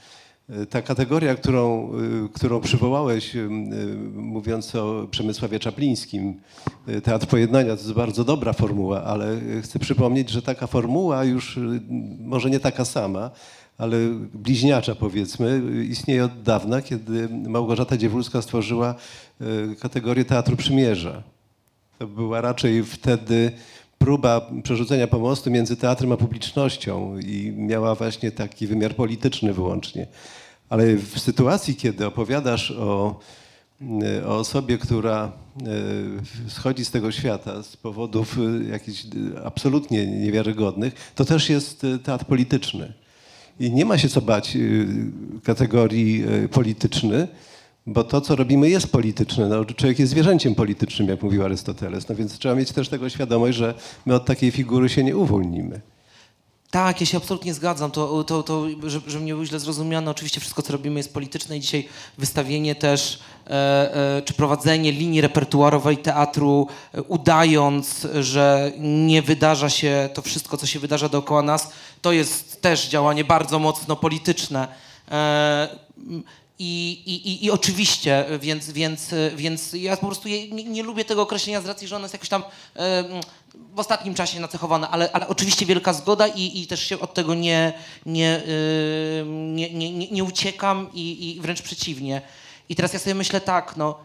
E, 0.49 0.65
Ta 0.65 0.81
kategoria, 0.81 1.35
którą, 1.35 1.91
y, 2.25 2.29
którą 2.33 2.61
przywołałeś, 2.61 3.35
y, 3.35 3.39
y, 3.39 3.49
mówiąc 4.15 4.75
o 4.75 5.07
Przemysławie 5.11 5.59
Czaplińskim, 5.59 6.39
y, 6.89 7.01
Teatr 7.01 7.27
Pojednania, 7.27 7.75
to 7.75 7.81
jest 7.81 7.93
bardzo 7.93 8.23
dobra 8.23 8.53
formuła, 8.53 9.03
ale 9.03 9.33
y, 9.33 9.61
chcę 9.61 9.79
przypomnieć, 9.79 10.29
że 10.29 10.41
taka 10.41 10.67
formuła 10.67 11.23
już, 11.23 11.57
y, 11.57 11.81
może 12.19 12.49
nie 12.49 12.59
taka 12.59 12.85
sama, 12.85 13.31
ale 13.77 13.97
bliźniacza 14.33 14.95
powiedzmy, 14.95 15.61
y, 15.79 15.85
istnieje 15.85 16.25
od 16.25 16.41
dawna, 16.43 16.81
kiedy 16.81 17.29
Małgorzata 17.29 17.97
Dziewulska 17.97 18.41
stworzyła 18.41 18.95
y, 19.41 19.75
kategorię 19.75 20.25
Teatru 20.25 20.55
Przymierza. 20.57 21.23
To 21.99 22.07
była 22.07 22.41
raczej 22.41 22.83
wtedy 22.83 23.51
próba 24.03 24.41
przerzucenia 24.63 25.07
pomostu 25.07 25.51
między 25.51 25.75
teatrem 25.75 26.11
a 26.11 26.17
publicznością 26.17 27.19
i 27.19 27.53
miała 27.57 27.95
właśnie 27.95 28.31
taki 28.31 28.67
wymiar 28.67 28.95
polityczny 28.95 29.53
wyłącznie. 29.53 30.07
Ale 30.69 30.95
w 30.95 31.19
sytuacji, 31.19 31.75
kiedy 31.75 32.05
opowiadasz 32.05 32.71
o, 32.71 33.19
o 34.25 34.37
osobie, 34.37 34.77
która 34.77 35.31
e, 36.45 36.49
schodzi 36.49 36.85
z 36.85 36.91
tego 36.91 37.11
świata 37.11 37.63
z 37.63 37.77
powodów 37.77 38.37
e, 38.37 38.69
jakichś 38.69 39.05
e, 39.05 39.45
absolutnie 39.45 40.07
niewiarygodnych, 40.07 41.13
to 41.15 41.25
też 41.25 41.49
jest 41.49 41.83
e, 41.83 41.99
teatr 41.99 42.25
polityczny. 42.25 42.93
I 43.59 43.71
nie 43.71 43.85
ma 43.85 43.97
się 43.97 44.09
co 44.09 44.21
bać 44.21 44.57
kategorii 45.43 46.23
polityczny, 46.51 47.27
bo 47.87 48.03
to, 48.03 48.21
co 48.21 48.35
robimy, 48.35 48.69
jest 48.69 48.91
polityczne. 48.91 49.47
No, 49.47 49.65
człowiek 49.65 49.99
jest 49.99 50.11
zwierzęciem 50.11 50.55
politycznym, 50.55 51.07
jak 51.07 51.21
mówił 51.21 51.43
Arystoteles. 51.43 52.09
No 52.09 52.15
więc 52.15 52.39
trzeba 52.39 52.55
mieć 52.55 52.71
też 52.71 52.89
tego 52.89 53.09
świadomość, 53.09 53.57
że 53.57 53.73
my 54.05 54.15
od 54.15 54.25
takiej 54.25 54.51
figury 54.51 54.89
się 54.89 55.03
nie 55.03 55.17
uwolnimy. 55.17 55.81
Tak, 56.73 57.01
ja 57.01 57.07
się 57.07 57.17
absolutnie 57.17 57.53
zgadzam. 57.53 57.91
To, 57.91 58.23
to, 58.23 58.43
to 58.43 58.65
żeby, 58.87 59.21
nie 59.21 59.33
było 59.33 59.45
źle 59.45 59.59
zrozumiane, 59.59 60.11
oczywiście 60.11 60.39
wszystko, 60.39 60.61
co 60.61 60.73
robimy 60.73 60.99
jest 60.99 61.13
polityczne 61.13 61.57
i 61.57 61.59
dzisiaj 61.59 61.87
wystawienie 62.17 62.75
też, 62.75 63.19
e, 63.47 63.49
e, 64.17 64.21
czy 64.21 64.33
prowadzenie 64.33 64.91
linii 64.91 65.21
repertuarowej 65.21 65.97
teatru, 65.97 66.67
e, 66.93 67.01
udając, 67.01 68.07
że 68.19 68.71
nie 68.79 69.21
wydarza 69.21 69.69
się 69.69 70.09
to 70.13 70.21
wszystko, 70.21 70.57
co 70.57 70.65
się 70.65 70.79
wydarza 70.79 71.09
dookoła 71.09 71.41
nas, 71.41 71.71
to 72.01 72.11
jest 72.11 72.61
też 72.61 72.87
działanie 72.87 73.23
bardzo 73.23 73.59
mocno 73.59 73.95
polityczne. 73.95 74.67
I, 76.59 77.01
i, 77.05 77.45
I 77.45 77.51
oczywiście, 77.51 78.25
więc, 78.39 78.71
więc, 78.71 79.09
więc 79.35 79.73
ja 79.73 79.97
po 79.97 80.05
prostu 80.05 80.27
nie, 80.27 80.47
nie 80.47 80.83
lubię 80.83 81.05
tego 81.05 81.21
określenia 81.21 81.61
z 81.61 81.65
racji, 81.65 81.87
że 81.87 81.95
ono 81.95 82.05
jest 82.05 82.13
jakoś 82.13 82.29
tam 82.29 82.43
w 83.73 83.79
ostatnim 83.79 84.13
czasie 84.13 84.39
nacechowane, 84.39 84.89
ale, 84.89 85.11
ale 85.11 85.27
oczywiście 85.27 85.65
wielka 85.65 85.93
zgoda 85.93 86.27
i, 86.27 86.61
i 86.61 86.67
też 86.67 86.83
się 86.83 86.99
od 86.99 87.13
tego 87.13 87.33
nie, 87.33 87.73
nie, 88.05 88.41
nie, 89.25 89.69
nie, 89.69 90.11
nie 90.11 90.23
uciekam 90.23 90.89
i, 90.93 91.35
i 91.35 91.41
wręcz 91.41 91.61
przeciwnie. 91.61 92.21
I 92.69 92.75
teraz 92.75 92.93
ja 92.93 92.99
sobie 92.99 93.15
myślę 93.15 93.41
tak, 93.41 93.77
no... 93.77 93.99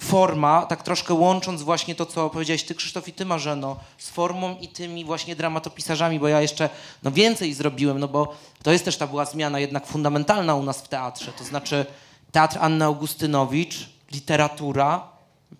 forma, 0.00 0.66
tak 0.66 0.82
troszkę 0.82 1.14
łącząc 1.14 1.62
właśnie 1.62 1.94
to, 1.94 2.06
co 2.06 2.30
powiedziałeś 2.30 2.62
ty, 2.62 2.74
Krzysztof, 2.74 3.08
i 3.08 3.12
ty, 3.12 3.24
Marzeno, 3.24 3.76
z 3.98 4.10
formą 4.10 4.56
i 4.60 4.68
tymi 4.68 5.04
właśnie 5.04 5.36
dramatopisarzami, 5.36 6.20
bo 6.20 6.28
ja 6.28 6.40
jeszcze 6.40 6.70
no, 7.02 7.10
więcej 7.10 7.54
zrobiłem, 7.54 7.98
no 7.98 8.08
bo 8.08 8.34
to 8.62 8.72
jest 8.72 8.84
też 8.84 8.96
ta 8.96 9.06
była 9.06 9.24
zmiana 9.24 9.60
jednak 9.60 9.86
fundamentalna 9.86 10.54
u 10.54 10.62
nas 10.62 10.80
w 10.80 10.88
teatrze, 10.88 11.32
to 11.32 11.44
znaczy 11.44 11.86
teatr 12.32 12.58
Anny 12.60 12.84
Augustynowicz, 12.84 13.88
literatura, 14.12 15.08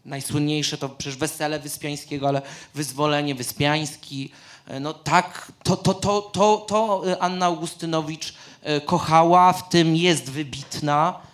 najsłynniejsze 0.05 0.79
to 0.79 0.89
przecież 0.89 1.17
Wesele 1.17 1.59
Wyspiańskiego, 1.59 2.29
ale 2.29 2.43
Wyzwolenie 2.75 3.35
Wyspiański, 3.35 4.31
e, 4.67 4.81
no 4.81 4.95
tak, 4.95 5.53
to, 5.63 5.77
to, 5.77 5.95
to, 5.95 6.23
to, 6.23 6.57
to 6.57 7.03
e, 7.11 7.23
Anna 7.23 7.47
Augustynowicz 7.47 8.35
e, 8.63 8.81
kochała, 8.81 9.53
w 9.53 9.69
tym 9.69 9.97
jest 9.97 10.31
wybitna, 10.31 11.28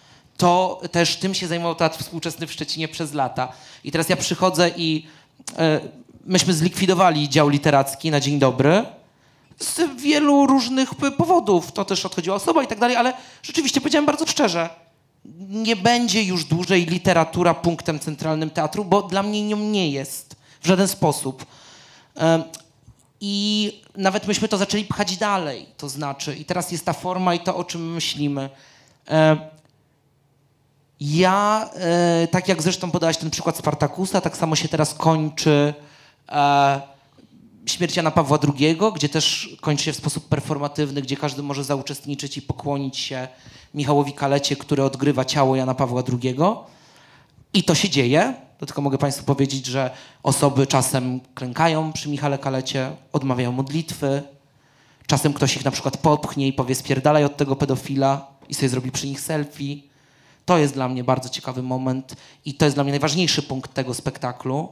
to 0.45 0.81
też 0.91 1.17
tym 1.17 1.35
się 1.35 1.47
zajmował 1.47 1.75
teatr 1.75 1.99
współczesny 1.99 2.47
w 2.47 2.53
Szczecinie 2.53 2.89
przez 2.89 3.13
lata. 3.13 3.53
I 3.85 3.93
teraz 3.93 4.09
ja 4.09 4.17
przychodzę 4.17 4.71
i 4.77 5.07
e, 5.59 5.81
myśmy 6.27 6.55
zlikwidowali 6.55 7.29
dział 7.29 7.49
literacki 7.49 8.11
na 8.11 8.21
dzień 8.21 8.39
dobry 8.39 8.85
z 9.59 9.81
wielu 10.01 10.47
różnych 10.47 10.95
powodów. 10.95 11.73
To 11.73 11.85
też 11.85 12.07
odchodziła 12.07 12.37
osoba 12.37 12.63
i 12.63 12.67
tak 12.67 12.79
dalej, 12.79 12.97
ale 12.97 13.13
rzeczywiście 13.43 13.81
powiedziałem 13.81 14.07
bardzo 14.07 14.27
szczerze, 14.27 14.69
nie 15.49 15.77
będzie 15.77 16.23
już 16.23 16.45
dłużej 16.45 16.87
literatura 16.87 17.55
punktem 17.55 17.99
centralnym 17.99 18.51
teatru, 18.51 18.85
bo 18.85 19.03
dla 19.03 19.23
mnie 19.23 19.43
nią 19.43 19.57
nie 19.57 19.91
jest 19.91 20.37
w 20.61 20.67
żaden 20.67 20.89
sposób. 20.89 21.47
Em, 22.15 22.45
I 23.21 23.73
nawet 23.97 24.27
myśmy 24.27 24.49
to 24.49 24.57
zaczęli 24.57 24.85
pchać 24.85 25.17
dalej, 25.17 25.67
to 25.77 25.89
znaczy, 25.89 26.37
i 26.37 26.45
teraz 26.45 26.73
jest 26.73 26.85
ta 26.85 26.93
forma 26.93 27.35
i 27.35 27.41
to, 27.41 27.57
o 27.57 27.65
czym 27.65 27.93
myślimy. 27.93 28.51
Ja, 31.01 31.71
e, 31.75 32.29
tak 32.31 32.49
jak 32.49 32.63
zresztą 32.63 32.91
podałaś 32.91 33.17
ten 33.17 33.31
przykład 33.31 33.57
Spartakusa, 33.57 34.21
tak 34.21 34.37
samo 34.37 34.57
się 34.57 34.69
teraz 34.69 34.95
kończy 34.95 35.75
e, 36.29 36.81
śmierć 37.67 37.97
Jana 37.97 38.11
Pawła 38.11 38.39
II, 38.59 38.79
gdzie 38.95 39.09
też 39.09 39.57
kończy 39.61 39.85
się 39.85 39.93
w 39.93 39.97
sposób 39.97 40.29
performatywny, 40.29 41.03
gdzie 41.03 41.17
każdy 41.17 41.43
może 41.43 41.65
zauczestniczyć 41.65 42.37
i 42.37 42.43
pokłonić 42.43 42.99
się 42.99 43.29
Michałowi 43.75 44.13
Kalecie, 44.13 44.57
który 44.57 44.83
odgrywa 44.83 45.25
ciało 45.25 45.57
Jana 45.57 45.75
Pawła 45.75 46.03
II. 46.13 46.37
I 47.55 47.65
to 47.65 47.75
się 47.75 47.89
dzieje. 47.89 48.35
To 48.59 48.67
tylko 48.67 48.83
mogę 48.83 48.99
Państwu 48.99 49.25
powiedzieć, 49.25 49.67
że 49.67 49.91
osoby 50.23 50.67
czasem 50.67 51.21
klękają 51.35 51.93
przy 51.93 52.09
Michale 52.09 52.39
Kalecie, 52.39 52.91
odmawiają 53.13 53.53
modlitwy. 53.53 54.23
Czasem 55.07 55.33
ktoś 55.33 55.57
ich 55.57 55.65
na 55.65 55.71
przykład 55.71 55.97
popchnie 55.97 56.49
i 56.49 56.53
powie 56.53 56.75
spierdalaj 56.75 57.25
od 57.25 57.37
tego 57.37 57.57
pedofila 57.57 58.27
i 58.49 58.55
sobie 58.55 58.69
zrobi 58.69 58.91
przy 58.91 59.07
nich 59.07 59.21
selfie. 59.21 59.94
To 60.45 60.59
jest 60.59 60.75
dla 60.75 60.89
mnie 60.89 61.05
bardzo 61.05 61.29
ciekawy 61.29 61.63
moment 61.63 62.17
i 62.45 62.55
to 62.55 62.65
jest 62.65 62.77
dla 62.77 62.85
mnie 62.85 62.93
najważniejszy 62.93 63.43
punkt 63.43 63.75
tego 63.75 63.95
spektaklu. 63.95 64.69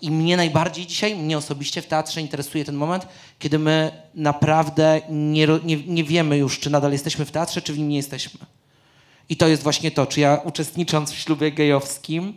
I 0.00 0.10
mnie 0.10 0.36
najbardziej 0.36 0.86
dzisiaj, 0.86 1.16
mnie 1.16 1.38
osobiście 1.38 1.82
w 1.82 1.86
teatrze 1.86 2.20
interesuje 2.20 2.64
ten 2.64 2.74
moment, 2.74 3.06
kiedy 3.38 3.58
my 3.58 3.90
naprawdę 4.14 5.00
nie, 5.10 5.46
nie, 5.64 5.76
nie 5.86 6.04
wiemy 6.04 6.38
już, 6.38 6.60
czy 6.60 6.70
nadal 6.70 6.92
jesteśmy 6.92 7.24
w 7.24 7.30
teatrze, 7.30 7.62
czy 7.62 7.72
w 7.72 7.78
nim 7.78 7.88
nie 7.88 7.96
jesteśmy. 7.96 8.40
I 9.28 9.36
to 9.36 9.48
jest 9.48 9.62
właśnie 9.62 9.90
to, 9.90 10.06
czy 10.06 10.20
ja 10.20 10.40
uczestnicząc 10.44 11.12
w 11.12 11.18
ślubie 11.18 11.52
gejowskim, 11.52 12.34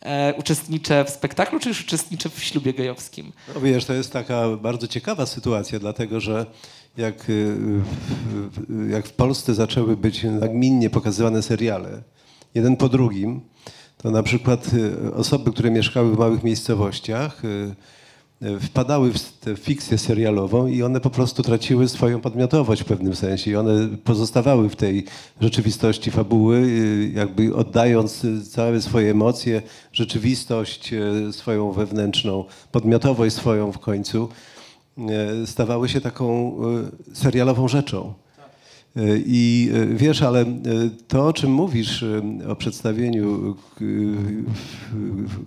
e, 0.00 0.34
uczestniczę 0.34 1.04
w 1.04 1.10
spektaklu, 1.10 1.60
czy 1.60 1.68
już 1.68 1.80
uczestniczę 1.80 2.28
w 2.28 2.44
ślubie 2.44 2.74
gejowskim. 2.74 3.32
No 3.54 3.60
wiesz, 3.60 3.84
to 3.84 3.92
jest 3.92 4.12
taka 4.12 4.48
bardzo 4.56 4.88
ciekawa 4.88 5.26
sytuacja, 5.26 5.78
dlatego 5.78 6.20
że 6.20 6.46
jak, 6.96 7.30
y, 7.30 7.56
jak 8.90 9.06
w 9.06 9.12
Polsce 9.12 9.54
zaczęły 9.54 9.96
być 9.96 10.24
nagminnie 10.24 10.90
pokazywane 10.90 11.42
seriale, 11.42 12.02
jeden 12.54 12.76
po 12.76 12.88
drugim, 12.88 13.40
to 13.96 14.10
na 14.10 14.22
przykład 14.22 14.70
y, 14.74 15.14
osoby, 15.14 15.52
które 15.52 15.70
mieszkały 15.70 16.14
w 16.14 16.18
małych 16.18 16.42
miejscowościach, 16.44 17.44
y, 17.44 17.74
wpadały 18.60 19.12
w 19.12 19.32
tę 19.32 19.56
fikcję 19.56 19.98
serialową 19.98 20.66
i 20.66 20.82
one 20.82 21.00
po 21.00 21.10
prostu 21.10 21.42
traciły 21.42 21.88
swoją 21.88 22.20
podmiotowość 22.20 22.82
w 22.82 22.84
pewnym 22.84 23.16
sensie. 23.16 23.50
I 23.50 23.56
one 23.56 23.88
pozostawały 24.04 24.68
w 24.68 24.76
tej 24.76 25.04
rzeczywistości 25.40 26.10
fabuły, 26.10 26.68
jakby 27.14 27.54
oddając 27.54 28.26
całe 28.50 28.82
swoje 28.82 29.10
emocje, 29.10 29.62
rzeczywistość 29.92 30.94
swoją 31.32 31.72
wewnętrzną, 31.72 32.44
podmiotowość 32.72 33.36
swoją 33.36 33.72
w 33.72 33.78
końcu, 33.78 34.28
stawały 35.46 35.88
się 35.88 36.00
taką 36.00 36.56
y, 37.12 37.16
serialową 37.16 37.68
rzeczą. 37.68 38.14
Y, 38.96 39.22
I 39.26 39.70
wiesz, 39.94 40.22
ale 40.22 40.44
to, 41.08 41.26
o 41.26 41.32
czym 41.32 41.52
mówisz 41.52 42.04
o 42.48 42.56
przedstawieniu, 42.56 43.56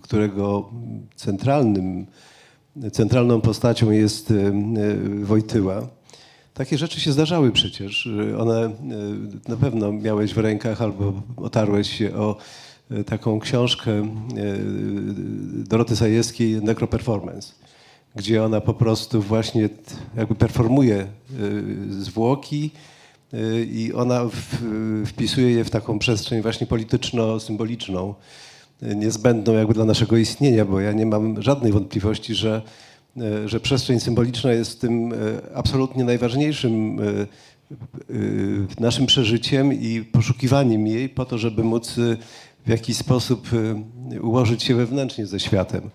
którego 0.02 0.70
centralnym, 1.16 2.06
centralną 2.92 3.42
postacią 3.42 3.92
jest 3.92 4.34
Wojtyła, 5.22 5.88
takie 6.54 6.78
rzeczy 6.78 7.00
się 7.00 7.12
zdarzały 7.12 7.52
przecież. 7.52 8.10
One 8.40 8.72
na 9.48 9.58
pewno 9.58 9.92
miałeś 9.92 10.34
w 10.34 10.38
rękach 10.38 10.82
albo 10.82 11.14
otarłeś 11.38 11.98
się 11.98 12.16
o 12.16 12.38
taką 13.06 13.40
książkę 13.40 14.08
Doroty 15.68 15.96
Sajewskiej 15.96 16.62
Necroperformance 16.62 17.63
gdzie 18.16 18.44
ona 18.44 18.62
po 18.62 18.74
prostu 18.74 19.22
właśnie 19.22 19.70
jakby 20.18 20.36
performuje 20.36 21.08
y, 21.40 22.04
zwłoki 22.04 22.72
y, 23.34 23.68
i 23.72 23.94
ona 23.94 24.22
wpisuje 25.06 25.52
je 25.52 25.64
w 25.64 25.70
taką 25.70 26.00
przestrzeń 26.00 26.42
właśnie 26.42 26.68
polityczno-symboliczną, 26.68 28.14
y, 28.84 28.96
niezbędną 28.96 29.54
jakby 29.54 29.74
dla 29.74 29.86
naszego 29.86 30.18
istnienia, 30.18 30.66
bo 30.66 30.80
ja 30.80 30.92
nie 30.92 31.06
mam 31.06 31.42
żadnej 31.42 31.72
wątpliwości, 31.72 32.36
że, 32.36 32.62
że 33.46 33.60
przestrzeń 33.60 34.00
symboliczna 34.00 34.52
jest 34.52 34.82
tym 34.82 35.14
absolutnie 35.54 36.04
najważniejszym 36.04 37.00
naszym 38.80 39.06
przeżyciem 39.06 39.74
i 39.74 40.02
poszukiwaniem 40.02 40.88
jej 40.88 41.10
po 41.10 41.26
to, 41.26 41.38
żeby 41.38 41.64
móc 41.64 41.96
w 42.66 42.70
jakiś 42.70 42.98
sposób 42.98 43.50
ułożyć 44.22 44.64
się 44.64 44.76
wewnętrznie 44.76 45.26
ze 45.26 45.40
światem. 45.40 45.90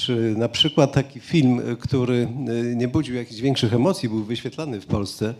Czy 0.00 0.34
na 0.36 0.48
przykład 0.48 0.92
taki 0.92 1.20
film, 1.20 1.60
który 1.80 2.28
y, 2.72 2.76
nie 2.76 2.88
budził 2.88 3.14
jakichś 3.14 3.40
większych 3.40 3.74
emocji, 3.74 4.08
był 4.08 4.24
wyświetlany 4.24 4.80
w 4.80 4.86
Polsce. 4.86 5.34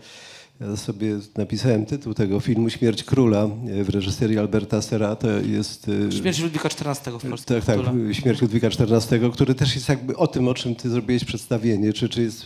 Ja 0.61 0.75
sobie 0.75 1.19
napisałem 1.37 1.85
tytuł 1.85 2.13
tego 2.13 2.39
filmu 2.39 2.69
Śmierć 2.69 3.03
Króla 3.03 3.49
y, 3.79 3.83
w 3.83 3.89
reżyserii 3.89 4.39
Alberta 4.39 4.81
Serra. 4.81 5.15
To 5.15 5.27
jest... 5.29 5.87
y, 5.87 6.11
Śmierć 6.11 6.39
Ludwika 6.39 6.69
XIV 6.69 7.19
w 7.19 7.29
polskim 7.29 7.55
tak, 7.55 7.65
tak, 7.65 7.77
tytule. 7.77 8.13
Śmierć 8.13 8.41
Ludwika 8.41 8.67
XIV, 8.67 9.31
który 9.33 9.55
też 9.55 9.75
jest 9.75 9.89
jakby 9.89 10.17
o 10.17 10.27
tym, 10.27 10.47
o 10.47 10.53
czym 10.53 10.75
ty 10.75 10.89
zrobiłeś 10.89 11.25
przedstawienie. 11.25 11.93
Czy, 11.93 12.09
czy, 12.09 12.21
jest, 12.21 12.45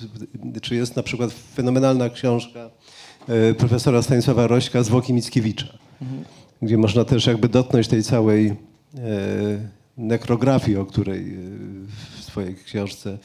czy 0.61 0.76
jest 0.76 0.95
na 0.95 1.03
przykład 1.03 1.31
fenomenalna 1.56 2.10
książka 2.10 2.69
e, 3.27 3.53
profesora 3.53 4.02
Stanisława 4.02 4.48
Rośka 4.48 4.84
Zwłoki 4.84 5.14
Mickiewicza, 5.14 5.68
gdzie 6.61 6.77
można 6.77 7.06
też 7.06 7.26
jakby 7.26 7.49
dotknąć 7.49 7.88
tej 7.88 8.03
całej 8.03 8.48
e, 8.48 8.56
nekrografii, 9.98 10.77
o 10.77 10.85
której 10.85 11.34
e, 11.34 11.76
swojej 12.36 12.56
książce 12.56 13.18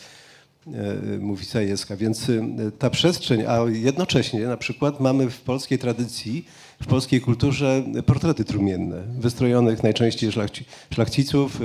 e, 0.66 1.18
mówi 1.18 1.44
Sajewska. 1.44 1.96
Więc 1.96 2.30
e, 2.30 2.42
ta 2.78 2.90
przestrzeń, 2.90 3.44
a 3.48 3.58
jednocześnie 3.72 4.46
na 4.46 4.56
przykład 4.56 5.00
mamy 5.00 5.30
w 5.30 5.40
polskiej 5.40 5.78
tradycji, 5.78 6.44
w 6.82 6.86
polskiej 6.86 7.20
kulturze 7.20 7.82
portrety 8.06 8.44
trumienne, 8.44 9.02
wystrojonych 9.18 9.82
najczęściej 9.82 10.32
szlachci, 10.32 10.64
szlachciców 10.94 11.60
e, 11.60 11.64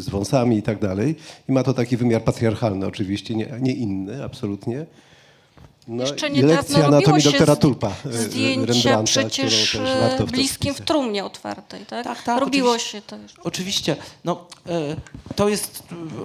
z 0.00 0.08
wąsami 0.08 0.58
i 0.58 0.62
tak 0.62 0.78
dalej. 0.78 1.14
I 1.48 1.52
ma 1.52 1.62
to 1.62 1.74
taki 1.74 1.96
wymiar 1.96 2.24
patriarchalny 2.24 2.86
oczywiście, 2.86 3.34
nie, 3.34 3.48
nie 3.60 3.72
inny 3.72 4.24
absolutnie. 4.24 4.86
No, 5.88 6.02
Jeszcze 6.02 6.30
niedawno 6.30 6.56
lekcja 6.56 6.86
anatomii 6.86 7.22
doktora 7.22 7.56
Tulpa. 7.56 7.92
e, 8.06 8.12
Zdjęcia 8.12 9.02
przecież 9.02 9.74
e, 9.74 10.24
bliskim 10.32 10.74
w 10.74 10.80
trumnie 10.80 11.24
otwartej, 11.24 11.86
tak? 11.86 12.04
Tak, 12.04 12.22
tak, 12.22 12.40
Robiło 12.40 12.78
się 12.78 13.02
to 13.02 13.16
już. 13.16 13.32
Oczywiście. 13.44 13.96
No, 14.24 14.46
e, 14.66 14.96
to 15.36 15.48
jest 15.48 15.82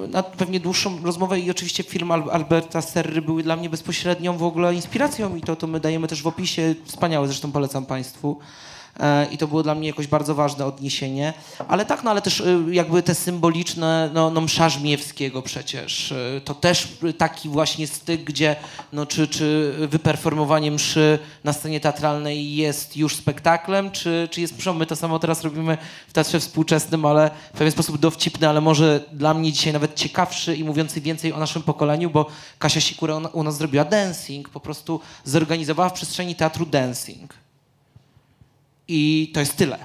na 0.10 0.24
pewnie 0.24 0.60
dłuższą 0.60 1.04
rozmowę 1.04 1.40
i 1.40 1.52
oczywiście 1.52 1.84
film 1.84 2.12
Al- 2.12 2.30
Alberta 2.32 2.82
Serry 2.82 3.22
były 3.22 3.44
dla 3.44 3.56
mnie 3.56 3.70
bezpośrednią 3.70 4.38
w 4.38 4.44
ogóle 4.44 4.74
inspiracją 4.76 5.36
i 5.36 5.42
to, 5.42 5.56
to 5.56 5.68
my 5.68 5.80
dajemy 5.80 6.08
też 6.08 6.22
w 6.22 6.28
opisie. 6.28 6.76
Wspaniałe, 6.86 7.28
zresztą 7.28 7.52
polecam 7.52 7.86
Państwu. 7.86 8.40
E, 9.00 9.26
I 9.32 9.38
to 9.38 9.48
było 9.48 9.64
dla 9.64 9.76
mnie 9.76 9.88
jakoś 9.88 10.08
bardzo 10.08 10.36
ważne 10.36 10.66
odniesienie. 10.66 11.34
Ale 11.68 11.86
tak, 11.86 12.04
no 12.04 12.12
ale 12.12 12.22
też 12.22 12.42
e, 12.42 12.46
jakby 12.72 13.04
te 13.04 13.16
symboliczne, 13.16 14.10
no, 14.14 14.30
no 14.30 14.42
msza 14.42 14.70
Żmijewskiego 14.70 15.42
przecież. 15.42 16.12
E, 16.12 16.42
To 16.46 16.54
też 16.56 16.88
taki 17.18 17.50
właśnie 17.50 17.88
styk, 17.88 18.24
gdzie 18.24 18.56
no, 18.94 19.06
czy, 19.06 19.28
czy 19.28 19.74
wyperformowanie 19.88 20.72
mszy 20.72 21.20
na 21.44 21.54
scenie 21.54 21.80
teatralnej 21.80 22.56
jest 22.56 22.98
już 22.98 23.16
spektaklem, 23.16 23.92
czy, 23.92 24.28
czy 24.32 24.42
jest 24.42 24.58
mszą. 24.58 24.74
My 24.74 24.86
to 24.86 24.96
samo 24.96 25.20
teraz 25.20 25.44
robimy 25.44 25.78
w 26.08 26.14
teatrze 26.14 26.40
współczesnym, 26.40 27.06
ale 27.06 27.32
w 27.54 27.58
pewien 27.58 27.72
sposób 27.72 27.98
dowcipny, 27.98 28.50
ale 28.50 28.62
może 28.62 29.04
dla 29.14 29.34
mnie 29.34 29.52
dzisiaj 29.52 29.74
nawet 29.74 29.96
ciekawszy 29.96 30.56
i 30.56 30.64
mówiący 30.64 31.02
więcej 31.02 31.34
o 31.34 31.40
naszym 31.40 31.64
pokoleniu, 31.64 32.10
bo 32.10 32.26
Kasia 32.60 32.82
Sikura 32.82 33.18
u 33.18 33.44
nas 33.44 33.58
zrobiła 33.58 33.86
dancing, 33.86 34.50
po 34.50 34.60
prostu 34.60 35.00
zorganizowała 35.24 35.90
w 35.90 35.94
przestrzeni 35.94 36.36
teatru 36.36 36.66
dancing. 36.66 37.45
I 38.88 39.32
to 39.34 39.40
jest 39.40 39.56
tyle. 39.56 39.78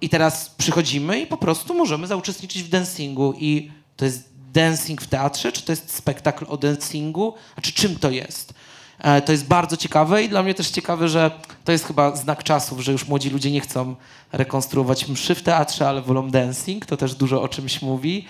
I 0.00 0.08
teraz 0.08 0.50
przychodzimy 0.58 1.20
i 1.20 1.26
po 1.26 1.36
prostu 1.36 1.74
możemy 1.74 2.06
zauczestniczyć 2.06 2.62
w 2.62 2.68
dancingu. 2.68 3.34
I 3.38 3.70
to 3.96 4.04
jest 4.04 4.28
dancing 4.52 5.02
w 5.02 5.06
teatrze, 5.06 5.52
czy 5.52 5.62
to 5.62 5.72
jest 5.72 5.94
spektakl 5.94 6.44
o 6.48 6.56
dancingu? 6.56 7.34
A 7.56 7.60
czy 7.60 7.72
czym 7.72 7.96
to 7.96 8.10
jest? 8.10 8.54
E, 8.98 9.22
To 9.22 9.32
jest 9.32 9.46
bardzo 9.46 9.76
ciekawe 9.76 10.22
i 10.22 10.28
dla 10.28 10.42
mnie 10.42 10.54
też 10.54 10.70
ciekawe, 10.70 11.08
że 11.08 11.30
to 11.64 11.72
jest 11.72 11.84
chyba 11.86 12.16
znak 12.16 12.44
czasów, 12.44 12.80
że 12.80 12.92
już 12.92 13.08
młodzi 13.08 13.30
ludzie 13.30 13.50
nie 13.50 13.60
chcą 13.60 13.94
rekonstruować 14.32 15.08
mszy 15.08 15.34
w 15.34 15.42
teatrze, 15.42 15.88
ale 15.88 16.02
wolą 16.02 16.30
dancing. 16.30 16.86
To 16.86 16.96
też 16.96 17.14
dużo 17.14 17.42
o 17.42 17.48
czymś 17.48 17.82
mówi. 17.82 18.24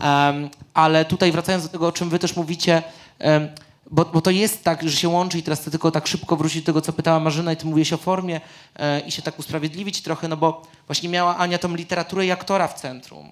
Em, 0.00 0.50
ale 0.74 1.04
tutaj 1.04 1.32
wracając 1.32 1.64
do 1.64 1.70
tego, 1.70 1.86
o 1.88 1.92
czym 1.92 2.08
wy 2.08 2.18
też 2.18 2.36
mówicie, 2.36 2.82
em, 3.18 3.48
bo, 3.90 4.04
bo 4.04 4.20
to 4.20 4.30
jest 4.30 4.64
tak, 4.64 4.88
że 4.88 4.96
się 4.96 5.08
łączy 5.08 5.38
i 5.38 5.42
teraz 5.42 5.60
chcę 5.60 5.70
tylko 5.70 5.90
tak 5.90 6.06
szybko 6.06 6.36
wrócić 6.36 6.62
do 6.62 6.66
tego, 6.66 6.80
co 6.80 6.92
pytała 6.92 7.20
Marzyna 7.20 7.52
i 7.52 7.56
ty 7.56 7.66
mówiłeś 7.66 7.92
o 7.92 7.96
formie 7.96 8.40
e, 8.76 9.00
i 9.00 9.12
się 9.12 9.22
tak 9.22 9.38
usprawiedliwić 9.38 10.02
trochę, 10.02 10.28
no 10.28 10.36
bo 10.36 10.62
właśnie 10.86 11.08
miała 11.08 11.36
Ania 11.36 11.58
tą 11.58 11.74
literaturę 11.74 12.26
i 12.26 12.30
aktora 12.30 12.68
w 12.68 12.80
centrum. 12.80 13.30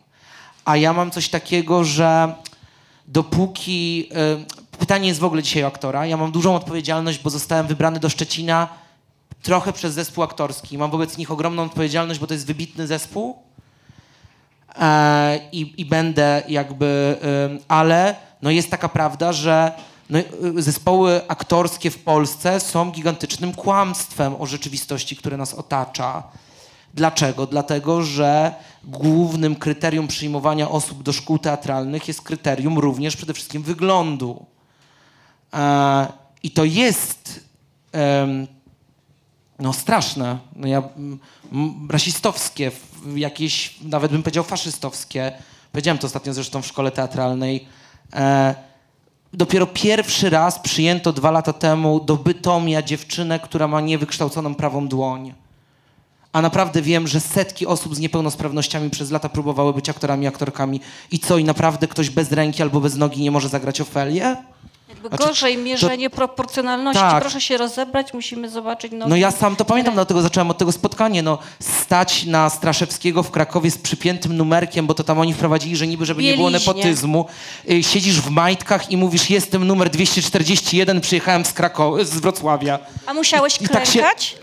A 0.65 0.77
ja 0.77 0.93
mam 0.93 1.11
coś 1.11 1.29
takiego, 1.29 1.85
że 1.85 2.35
dopóki... 3.09 4.09
E, 4.15 4.79
pytanie 4.79 5.09
jest 5.09 5.21
w 5.21 5.25
ogóle 5.25 5.43
dzisiaj 5.43 5.65
o 5.65 5.67
aktora. 5.67 6.07
Ja 6.07 6.17
mam 6.17 6.33
dużą 6.33 6.57
odpowiedzialność, 6.57 7.19
bo 7.19 7.31
zostałem 7.31 7.67
wybrany 7.67 8.01
do 8.01 8.09
Szczecina 8.09 8.69
trochę 9.43 9.73
przez 9.73 9.95
zespół 9.95 10.25
aktorski. 10.25 10.79
Mam 10.79 10.91
wobec 10.91 11.19
nich 11.19 11.31
ogromną 11.31 11.63
odpowiedzialność, 11.63 12.21
bo 12.21 12.27
to 12.27 12.35
jest 12.35 12.47
wybitny 12.47 12.87
zespół. 12.87 13.37
E, 14.79 15.41
i, 15.53 15.81
i 15.81 15.85
będę 15.85 16.43
jakby, 16.49 17.19
ym, 17.51 17.59
ale 17.69 18.17
no 18.43 18.51
jest 18.51 18.71
taka 18.71 18.89
prawda, 18.89 19.33
że 19.33 19.73
no, 20.13 20.19
y, 20.59 20.63
zespoły 20.63 21.29
aktorskie 21.29 21.91
w 21.91 21.99
Polsce 21.99 22.61
są 22.61 22.91
gigantycznym 22.91 23.55
kłamstwem 23.55 24.35
o 24.39 24.47
rzeczywistości, 24.47 25.17
które 25.17 25.37
nas 25.37 25.55
otacza. 25.55 26.23
Dlaczego? 26.95 27.47
Dlatego, 27.47 28.03
że 28.03 28.55
głównym 28.85 29.57
kryterium 29.57 30.09
przyjmowania 30.09 30.71
osób 30.71 31.03
do 31.03 31.13
szkół 31.13 31.39
teatralnych 31.39 32.09
jest 32.09 32.23
kryterium 32.23 32.79
również 32.79 33.17
przede 33.17 33.35
wszystkim 33.35 33.63
wyglądu. 33.63 34.47
E, 35.55 36.07
I 36.43 36.51
to 36.51 36.65
jest 36.65 37.41
no 39.59 39.73
straszne, 39.73 40.39
no 40.57 40.67
ja, 40.67 40.83
rasistowskie, 41.91 42.71
jakieś, 43.15 43.81
nawet 43.83 44.13
bym 44.13 44.23
powiedział 44.23 44.45
faszystowskie. 44.45 45.33
Powiedziałem 45.73 45.99
to 45.99 46.07
ostatnio 46.07 46.35
zresztą 46.35 46.63
w 46.63 46.67
szkole 46.67 46.91
teatralnej. 46.91 47.67
Dopiero 49.35 49.67
pierwszy 49.67 50.31
raz 50.31 50.59
przyjęto 50.59 51.13
dwa 51.13 51.31
lata 51.31 51.53
temu 51.53 52.01
do 52.01 52.17
Bytomia 52.17 52.83
dziewczynę, 52.83 53.41
która 53.41 53.69
ma 53.69 53.81
niewykształconą 53.81 54.55
prawą 54.55 54.89
dłoń. 54.89 55.35
A 56.33 56.43
naprawdę 56.43 56.83
wiem, 56.83 57.09
że 57.09 57.21
setki 57.21 57.67
osób 57.67 57.95
z 57.95 57.99
niepełnosprawnościami 57.99 58.91
przez 58.91 59.11
lata 59.11 59.29
próbowały 59.29 59.75
być 59.75 59.89
aktorami, 59.89 60.27
aktorkami. 60.27 60.81
I 61.11 61.19
co, 61.19 61.39
i 61.39 61.45
naprawdę 61.45 61.89
ktoś 61.89 62.11
bez 62.11 62.33
ręki 62.33 62.63
albo 62.63 62.81
bez 62.81 62.97
nogi 62.97 63.23
nie 63.23 63.31
może 63.31 63.49
zagrać 63.49 63.81
Ofelię? 63.81 64.37
Jakby 65.03 65.17
Znaczy, 65.17 65.25
gorzej 65.31 65.57
mierzenie 65.59 66.11
proporcjonalności. 66.11 67.01
Tak. 67.03 67.21
Proszę 67.21 67.41
się 67.41 67.57
rozebrać, 67.57 68.15
musimy 68.15 68.51
zobaczyć. 68.51 68.93
No 69.07 69.17
ja 69.17 69.31
sam 69.31 69.57
to 69.57 69.65
pamiętam, 69.65 69.95
dlatego 69.95 70.23
zacząłem 70.23 70.51
od 70.51 70.59
tego 70.59 70.73
spotkania. 70.73 71.23
No, 71.23 71.39
stać 71.61 72.25
na 72.25 72.51
Straszewskiego 72.51 73.23
w 73.23 73.31
Krakowie 73.31 73.71
z 73.71 73.79
przypiętym 73.79 74.37
numerkiem, 74.37 74.87
bo 74.87 74.95
to 74.95 75.05
tam 75.05 75.19
oni 75.19 75.35
wprowadzili, 75.35 75.77
że 75.77 75.87
niby, 75.87 76.07
żeby 76.07 76.23
nie 76.23 76.35
było 76.35 76.51
Bieliźnie. 76.51 76.73
nepotyzmu. 76.75 77.27
Y, 77.71 77.83
Siedzisz 77.83 78.21
w 78.21 78.31
majtkach 78.31 78.91
i 78.91 78.97
mówisz, 78.97 79.31
jestem 79.31 79.67
numer 79.67 79.91
241, 79.91 81.01
przyjechałem 81.01 81.45
z 81.45 81.53
Krakow- 81.55 82.05
z 82.05 82.21
Wrocławia. 82.21 82.79
A 83.07 83.15
musiałeś 83.15 83.61
I 83.61 83.69
tak 83.69 83.87
się- 83.87 83.93
klękać? 83.93 84.37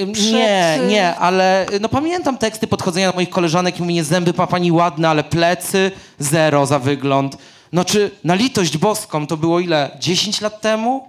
Ym, 0.00 0.12
Przed, 0.12 0.32
Nie, 0.32 0.78
y- 0.82 0.86
nie, 0.86 1.14
ale 1.16 1.66
y, 1.72 1.80
no 1.80 1.88
pamiętam 1.88 2.38
teksty 2.38 2.66
podchodzenia 2.66 3.08
do 3.10 3.14
moich 3.14 3.30
koleżanek 3.30 3.78
i 3.78 3.82
mówienie, 3.82 4.04
zęby 4.04 4.32
ma 4.36 4.46
pani 4.46 4.72
ładne, 4.72 5.08
ale 5.08 5.24
plecy 5.24 5.90
zero 6.18 6.66
za 6.66 6.78
wygląd. 6.78 7.36
No 7.72 7.84
czy 7.84 8.10
na 8.24 8.34
litość 8.34 8.78
boską 8.78 9.26
to 9.26 9.36
było 9.36 9.60
ile? 9.60 9.96
10 10.00 10.40
lat 10.40 10.60
temu? 10.60 11.08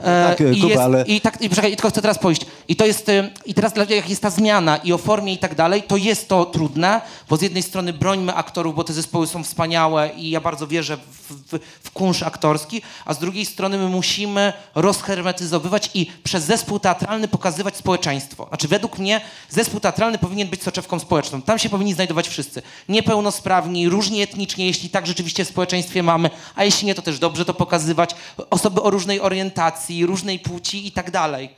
E, 0.00 0.28
tak, 0.28 0.40
e, 0.40 0.52
i, 0.52 0.56
Kuba, 0.60 0.68
jest, 0.68 0.82
ale- 0.82 1.04
I 1.04 1.20
tak, 1.20 1.42
i, 1.42 1.44
i 1.46 1.48
tylko 1.50 1.90
chcę 1.90 2.02
teraz 2.02 2.18
pójść. 2.18 2.46
I 2.68 2.76
to 2.76 2.86
jest, 2.86 3.06
i 3.46 3.54
teraz 3.54 3.72
dla- 3.72 3.84
jak 3.84 4.10
jest 4.10 4.22
ta 4.22 4.30
zmiana 4.30 4.76
i 4.76 4.92
o 4.92 4.98
formie 4.98 5.32
i 5.32 5.38
tak 5.38 5.54
dalej, 5.54 5.82
to 5.82 5.96
jest 5.96 6.28
to 6.28 6.44
trudne, 6.44 7.00
bo 7.28 7.36
z 7.36 7.42
jednej 7.42 7.62
strony 7.62 7.92
brońmy 7.92 8.34
aktorów, 8.34 8.74
bo 8.74 8.84
te 8.84 8.92
zespoły 8.92 9.26
są 9.26 9.44
wspaniałe 9.44 10.10
i 10.16 10.30
ja 10.30 10.40
bardzo 10.40 10.66
wierzę 10.66 10.96
w, 10.96 11.32
w, 11.32 11.58
w 11.82 11.90
kunsz 11.90 12.22
aktorski, 12.22 12.82
a 13.04 13.14
z 13.14 13.18
drugiej 13.18 13.46
strony 13.46 13.78
my 13.78 13.88
musimy 13.88 14.52
rozhermetyzowywać 14.74 15.90
i 15.94 16.06
przez 16.24 16.44
zespół 16.44 16.78
teatralny 16.78 17.28
pokazywać 17.28 17.76
społeczeństwo. 17.76 18.46
Znaczy 18.48 18.68
według 18.68 18.98
mnie 18.98 19.20
zespół 19.48 19.80
teatralny 19.80 20.18
powinien 20.18 20.48
być 20.48 20.62
soczewką 20.62 20.98
społeczną. 20.98 21.42
Tam 21.42 21.58
się 21.58 21.68
powinni 21.68 21.94
znajdować 21.94 22.28
wszyscy. 22.28 22.62
Niepełnosprawni, 22.88 23.88
różni 23.88 24.22
etnicznie, 24.22 24.66
jeśli 24.66 24.88
tak 24.90 25.06
rzeczywiście 25.06 25.44
w 25.44 25.48
społeczeństwie 25.48 26.02
mamy, 26.02 26.30
a 26.56 26.64
jeśli 26.64 26.86
nie, 26.86 26.94
to 26.94 27.02
też 27.02 27.18
dobrze 27.18 27.44
to 27.44 27.54
pokazywać. 27.54 28.14
Osoby 28.50 28.82
o 28.82 28.90
różnej 28.90 29.20
orientacji, 29.20 29.89
różnej 30.06 30.38
płci 30.38 30.86
i 30.86 30.92
tak 30.92 31.10
dalej. 31.10 31.50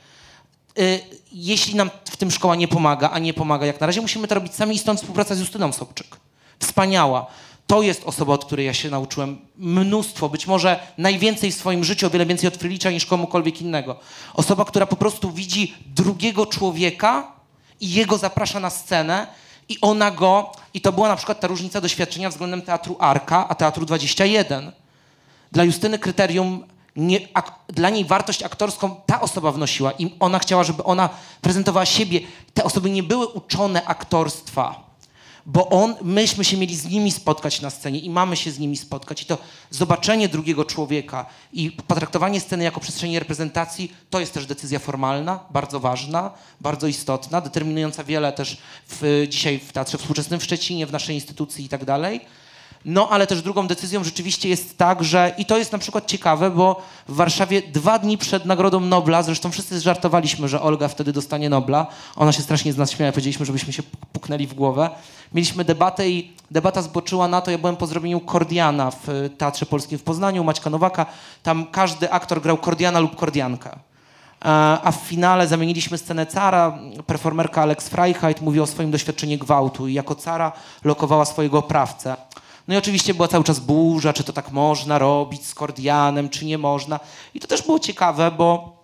Y, 0.79 0.99
Jeśli 1.31 1.75
nam 1.75 1.89
w 2.05 2.17
tym 2.17 2.31
szkoła 2.31 2.55
nie 2.55 2.67
pomaga, 2.67 3.09
a 3.09 3.19
nie 3.19 3.33
pomaga 3.33 3.65
jak 3.65 3.81
na 3.81 3.87
razie, 3.87 4.01
musimy 4.01 4.27
to 4.27 4.35
robić 4.35 4.53
sami 4.53 4.75
i 4.75 4.79
stąd 4.79 4.99
współpraca 4.99 5.35
z 5.35 5.39
Justyną 5.39 5.71
Sobczyk. 5.71 6.17
Wspaniała. 6.59 7.27
To 7.67 7.81
jest 7.81 8.03
osoba, 8.03 8.33
od 8.33 8.45
której 8.45 8.65
ja 8.65 8.73
się 8.73 8.89
nauczyłem 8.89 9.39
mnóstwo, 9.57 10.29
być 10.29 10.47
może 10.47 10.79
najwięcej 10.97 11.51
w 11.51 11.55
swoim 11.55 11.83
życiu, 11.83 12.07
o 12.07 12.09
wiele 12.09 12.25
więcej 12.25 12.47
od 12.47 12.57
Frylicza 12.57 12.91
niż 12.91 13.05
komukolwiek 13.05 13.61
innego. 13.61 13.99
Osoba, 14.33 14.65
która 14.65 14.85
po 14.85 14.95
prostu 14.95 15.31
widzi 15.31 15.73
drugiego 15.95 16.45
człowieka 16.45 17.31
i 17.79 17.91
jego 17.91 18.17
zaprasza 18.17 18.59
na 18.59 18.69
scenę 18.69 19.27
i 19.69 19.77
ona 19.81 20.11
go, 20.11 20.51
i 20.73 20.81
to 20.81 20.91
była 20.91 21.07
na 21.07 21.15
przykład 21.15 21.39
ta 21.39 21.47
różnica 21.47 21.81
doświadczenia 21.81 22.29
względem 22.29 22.61
Teatru 22.61 22.95
Arka, 22.99 23.47
a 23.47 23.55
Teatru 23.55 23.85
21 23.85 24.71
dla 25.51 25.63
Justyny 25.63 25.99
kryterium, 25.99 26.63
nie, 26.95 27.19
dla 27.67 27.89
niej 27.89 28.05
wartość 28.05 28.43
aktorską 28.43 28.95
ta 29.05 29.21
osoba 29.21 29.51
wnosiła 29.51 29.91
i 29.91 30.15
ona 30.19 30.39
chciała, 30.39 30.63
żeby 30.63 30.83
ona 30.83 31.09
prezentowała 31.41 31.85
siebie. 31.85 32.19
Te 32.53 32.63
osoby 32.63 32.89
nie 32.89 33.03
były 33.03 33.27
uczone 33.27 33.85
aktorstwa, 33.85 34.93
bo 35.45 35.69
on, 35.69 35.95
myśmy 36.01 36.43
się 36.43 36.57
mieli 36.57 36.75
z 36.75 36.85
nimi 36.85 37.11
spotkać 37.11 37.61
na 37.61 37.69
scenie 37.69 37.99
i 37.99 38.09
mamy 38.09 38.35
się 38.35 38.51
z 38.51 38.59
nimi 38.59 38.77
spotkać 38.77 39.21
i 39.21 39.25
to 39.25 39.37
zobaczenie 39.69 40.29
drugiego 40.29 40.65
człowieka 40.65 41.25
i 41.53 41.71
potraktowanie 41.71 42.41
sceny 42.41 42.63
jako 42.63 42.79
przestrzeni 42.79 43.19
reprezentacji, 43.19 43.93
to 44.09 44.19
jest 44.19 44.33
też 44.33 44.45
decyzja 44.45 44.79
formalna, 44.79 45.39
bardzo 45.51 45.79
ważna, 45.79 46.31
bardzo 46.61 46.87
istotna, 46.87 47.41
determinująca 47.41 48.03
wiele 48.03 48.33
też 48.33 48.57
w, 48.87 49.25
dzisiaj 49.29 49.59
w 49.59 49.71
Teatrze 49.71 49.97
Współczesnym 49.97 50.39
w 50.39 50.43
Szczecinie, 50.43 50.87
w 50.87 50.91
naszej 50.91 51.15
instytucji 51.15 51.65
i 51.65 51.69
tak 51.69 51.85
dalej. 51.85 52.21
No, 52.85 53.09
ale 53.09 53.27
też 53.27 53.41
drugą 53.41 53.67
decyzją 53.67 54.03
rzeczywiście 54.03 54.49
jest 54.49 54.77
tak, 54.77 55.03
że 55.03 55.33
i 55.37 55.45
to 55.45 55.57
jest 55.57 55.71
na 55.71 55.77
przykład 55.77 56.05
ciekawe, 56.05 56.51
bo 56.51 56.81
w 57.07 57.15
Warszawie 57.15 57.61
dwa 57.61 57.99
dni 57.99 58.17
przed 58.17 58.45
Nagrodą 58.45 58.79
Nobla, 58.79 59.23
zresztą 59.23 59.51
wszyscy 59.51 59.79
żartowaliśmy, 59.79 60.47
że 60.47 60.61
Olga 60.61 60.87
wtedy 60.87 61.13
dostanie 61.13 61.49
Nobla. 61.49 61.87
Ona 62.15 62.31
się 62.31 62.41
strasznie 62.41 62.73
z 62.73 62.77
nas 62.77 62.91
śmiała, 62.91 63.11
powiedzieliśmy, 63.11 63.45
żebyśmy 63.45 63.73
się 63.73 63.83
puknęli 64.13 64.47
w 64.47 64.53
głowę. 64.53 64.89
Mieliśmy 65.33 65.65
debatę 65.65 66.09
i 66.09 66.33
debata 66.51 66.81
zboczyła 66.81 67.27
na 67.27 67.41
to, 67.41 67.51
ja 67.51 67.57
byłem 67.57 67.75
po 67.75 67.87
zrobieniu 67.87 68.19
Kordiana 68.19 68.91
w 68.91 69.09
y, 69.09 69.29
Teatrze 69.29 69.65
Polskim 69.65 69.97
w 69.97 70.03
Poznaniu, 70.03 70.43
Maćka 70.43 70.69
Nowaka. 70.69 71.05
Tam 71.43 71.65
każdy 71.71 72.11
aktor 72.11 72.41
grał 72.41 72.57
Kordiana 72.57 72.99
lub 72.99 73.15
Kordiankę. 73.15 73.69
E, 73.71 73.79
A 74.83 74.91
w 74.91 74.95
finale 74.95 75.47
zamieniliśmy 75.47 75.97
scenę 75.97 76.25
cara. 76.25 76.77
Performerka 77.05 77.61
Alex 77.61 77.89
Freiheit 77.89 78.41
mówi 78.41 78.59
o 78.59 78.67
swoim 78.67 78.91
doświadczeniu 78.91 79.37
gwałtu 79.37 79.87
i 79.87 79.93
jako 79.93 80.15
cara 80.15 80.51
lokowała 80.83 81.25
swojego 81.25 81.57
oprawcę. 81.57 82.15
No 82.67 82.73
i 82.73 82.77
oczywiście 82.77 83.13
była 83.13 83.27
cały 83.27 83.43
czas 83.43 83.59
burza, 83.59 84.13
czy 84.13 84.23
to 84.23 84.33
tak 84.33 84.51
można 84.51 84.99
robić 84.99 85.45
z 85.45 85.55
Kordianem, 85.55 86.29
czy 86.29 86.45
nie 86.45 86.57
można. 86.57 86.99
I 87.33 87.39
to 87.39 87.47
też 87.47 87.61
było 87.61 87.79
ciekawe, 87.79 88.31
bo 88.31 88.77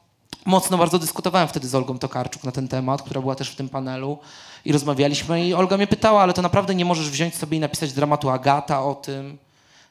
mocno 0.46 0.78
bardzo 0.78 1.00
dyskutowałem 1.00 1.48
wtedy 1.48 1.68
z 1.68 1.76
Olgą 1.76 2.00
Tokarczuk 2.00 2.44
na 2.44 2.52
ten 2.52 2.68
temat, 2.68 3.02
która 3.02 3.22
była 3.22 3.36
też 3.36 3.50
w 3.50 3.56
tym 3.56 3.70
panelu 3.70 4.18
i 4.66 4.72
rozmawialiśmy 4.72 5.48
i 5.48 5.54
Olga 5.54 5.78
mnie 5.78 5.88
pytała, 5.88 6.22
ale 6.22 6.34
to 6.34 6.42
naprawdę 6.42 6.76
nie 6.76 6.86
możesz 6.86 7.10
wziąć 7.10 7.36
sobie 7.36 7.58
i 7.58 7.60
napisać 7.60 7.94
dramatu 7.94 8.30
Agata 8.30 8.84
o 8.84 8.96
tym. 8.96 9.38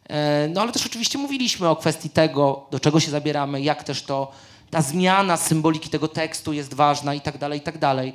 E, 0.08 0.48
No 0.48 0.60
ale 0.60 0.72
też 0.72 0.86
oczywiście 0.86 1.18
mówiliśmy 1.18 1.68
o 1.68 1.76
kwestii 1.76 2.10
tego, 2.10 2.66
do 2.70 2.80
czego 2.80 3.00
się 3.00 3.10
zabieramy, 3.10 3.60
jak 3.60 3.84
też 3.84 4.02
to, 4.02 4.32
ta 4.70 4.82
zmiana 4.82 5.36
symboliki 5.36 5.90
tego 5.90 6.08
tekstu 6.08 6.52
jest 6.52 6.74
ważna 6.74 7.14
i 7.14 7.20
tak 7.20 7.38
dalej, 7.38 7.58
i 7.58 7.62
tak 7.62 7.78
dalej. 7.78 8.12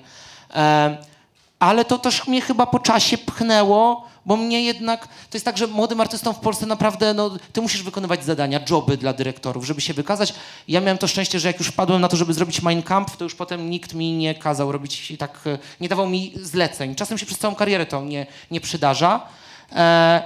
E, 1.64 1.66
Ale 1.66 1.86
to 1.86 1.98
też 1.98 2.28
mnie 2.28 2.42
chyba 2.42 2.66
po 2.66 2.80
czasie 2.80 3.18
pchnęło, 3.18 4.08
bo 4.26 4.38
mnie 4.38 4.64
jednak, 4.64 5.08
to 5.08 5.38
jest 5.38 5.46
tak, 5.46 5.58
że 5.58 5.68
młodym 5.68 6.02
artystom 6.02 6.34
w 6.34 6.40
Polsce 6.40 6.66
naprawdę, 6.66 7.14
no, 7.14 7.32
ty 7.54 7.62
musisz 7.62 7.84
wykonywać 7.84 8.26
zadania, 8.26 8.60
joby 8.70 8.98
dla 8.98 9.14
dyrektorów, 9.14 9.66
żeby 9.66 9.82
się 9.82 9.94
wykazać. 9.94 10.34
Ja 10.68 10.82
miałem 10.82 10.98
to 10.98 11.08
szczęście, 11.08 11.40
że 11.40 11.48
jak 11.48 11.60
już 11.60 11.68
wpadłem 11.68 12.02
na 12.02 12.08
to, 12.08 12.18
żeby 12.18 12.34
zrobić 12.34 12.62
Mein 12.62 12.84
Kampf, 12.84 13.18
to 13.18 13.24
już 13.24 13.36
potem 13.36 13.70
nikt 13.70 13.94
mi 13.94 14.12
nie 14.14 14.36
kazał 14.36 14.72
robić 14.72 15.12
i 15.12 15.18
tak, 15.18 15.40
e, 15.46 15.58
nie 15.82 15.90
dawał 15.90 16.08
mi 16.10 16.34
zleceń. 16.36 16.96
Czasem 16.96 17.18
się 17.18 17.26
przez 17.26 17.38
całą 17.38 17.56
karierę 17.56 17.86
to 17.86 18.02
nie, 18.04 18.26
nie 18.52 18.62
przydarza. 18.62 19.22
E, 19.72 20.24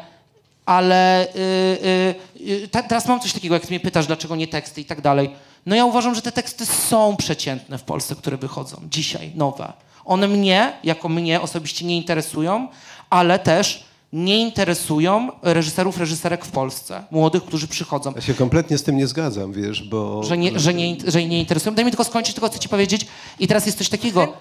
ale 0.66 1.28
y, 1.36 2.68
te- 2.72 2.84
teraz 2.84 3.08
mam 3.08 3.20
coś 3.20 3.34
takiego, 3.34 3.56
jak 3.56 3.64
ty 3.64 3.70
mnie 3.70 3.80
pytasz, 3.80 4.08
dlaczego 4.08 4.36
nie 4.36 4.48
teksty 4.48 4.82
i 4.82 4.86
tak 4.86 5.02
dalej. 5.02 5.30
No 5.66 5.76
ja 5.76 5.86
uważam, 5.86 6.16
że 6.16 6.22
te 6.22 6.32
teksty 6.32 6.66
są 6.66 7.16
przeciętne 7.16 7.78
w 7.78 7.84
Polsce, 7.84 8.16
które 8.16 8.38
wychodzą 8.38 8.82
dzisiaj, 8.92 9.32
nowe. 9.36 9.74
One 10.08 10.28
mnie, 10.28 10.74
jako 10.84 11.10
mnie 11.10 11.42
osobiście 11.42 11.86
nie 11.86 11.98
interesują, 11.98 12.68
ale 13.10 13.40
też 13.40 13.84
nie 14.14 14.40
interesują 14.40 15.30
reżyserów, 15.42 15.98
reżyserek 15.98 16.46
w 16.46 16.52
Polsce, 16.52 17.04
młodych, 17.12 17.44
którzy 17.44 17.68
przychodzą. 17.68 18.14
Ja 18.16 18.22
się 18.22 18.34
kompletnie 18.34 18.78
z 18.78 18.84
tym 18.84 18.98
nie 18.98 19.08
zgadzam, 19.08 19.54
wiesz, 19.54 19.84
bo... 19.84 20.24
Że 20.24 20.38
nie, 20.38 20.60
że, 20.60 20.74
nie, 20.74 20.96
że 21.08 21.26
nie 21.26 21.40
interesują. 21.40 21.76
Daj 21.76 21.86
mi 21.86 21.92
tylko 21.92 22.04
skończyć, 22.04 22.34
tylko 22.34 22.50
chcę 22.50 22.60
ci 22.60 22.70
powiedzieć. 22.70 23.08
I 23.40 23.48
teraz 23.48 23.66
jest 23.66 23.78
coś 23.78 23.90
takiego. 23.90 24.34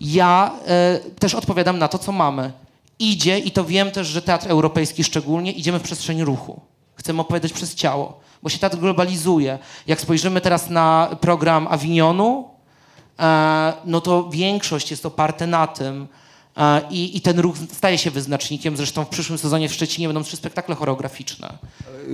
Ja 0.00 0.52
e, 0.66 0.98
też 1.18 1.34
odpowiadam 1.34 1.78
na 1.78 1.88
to, 1.88 1.98
co 1.98 2.12
mamy. 2.12 2.52
Idzie, 2.98 3.38
i 3.38 3.50
to 3.50 3.64
wiem 3.64 3.90
też, 3.90 4.06
że 4.06 4.22
teatr 4.22 4.50
europejski 4.50 5.04
szczególnie, 5.04 5.52
idziemy 5.52 5.78
w 5.78 5.82
przestrzeń 5.82 6.24
ruchu. 6.24 6.60
Chcemy 6.94 7.20
opowiadać 7.20 7.52
przez 7.52 7.74
ciało, 7.74 8.20
bo 8.42 8.48
się 8.48 8.58
teatr 8.58 8.76
globalizuje. 8.76 9.58
Jak 9.86 10.00
spojrzymy 10.00 10.40
teraz 10.40 10.70
na 10.70 11.16
program 11.20 11.66
Avignonu, 11.70 12.57
no 13.84 14.00
to 14.00 14.30
większość 14.30 14.90
jest 14.90 15.06
oparte 15.06 15.46
na 15.46 15.66
tym. 15.66 16.06
E, 16.58 16.82
i, 16.90 17.16
I 17.16 17.20
ten 17.20 17.38
ruch 17.38 17.56
staje 17.72 17.98
się 17.98 18.10
wyznacznikiem. 18.10 18.76
Zresztą 18.76 19.04
w 19.04 19.08
przyszłym 19.08 19.38
sezonie 19.38 19.68
w 19.68 19.72
Szczecinie 19.72 20.08
będą 20.08 20.22
trzy 20.22 20.36
spektakle 20.36 20.74
choreograficzne. 20.74 21.58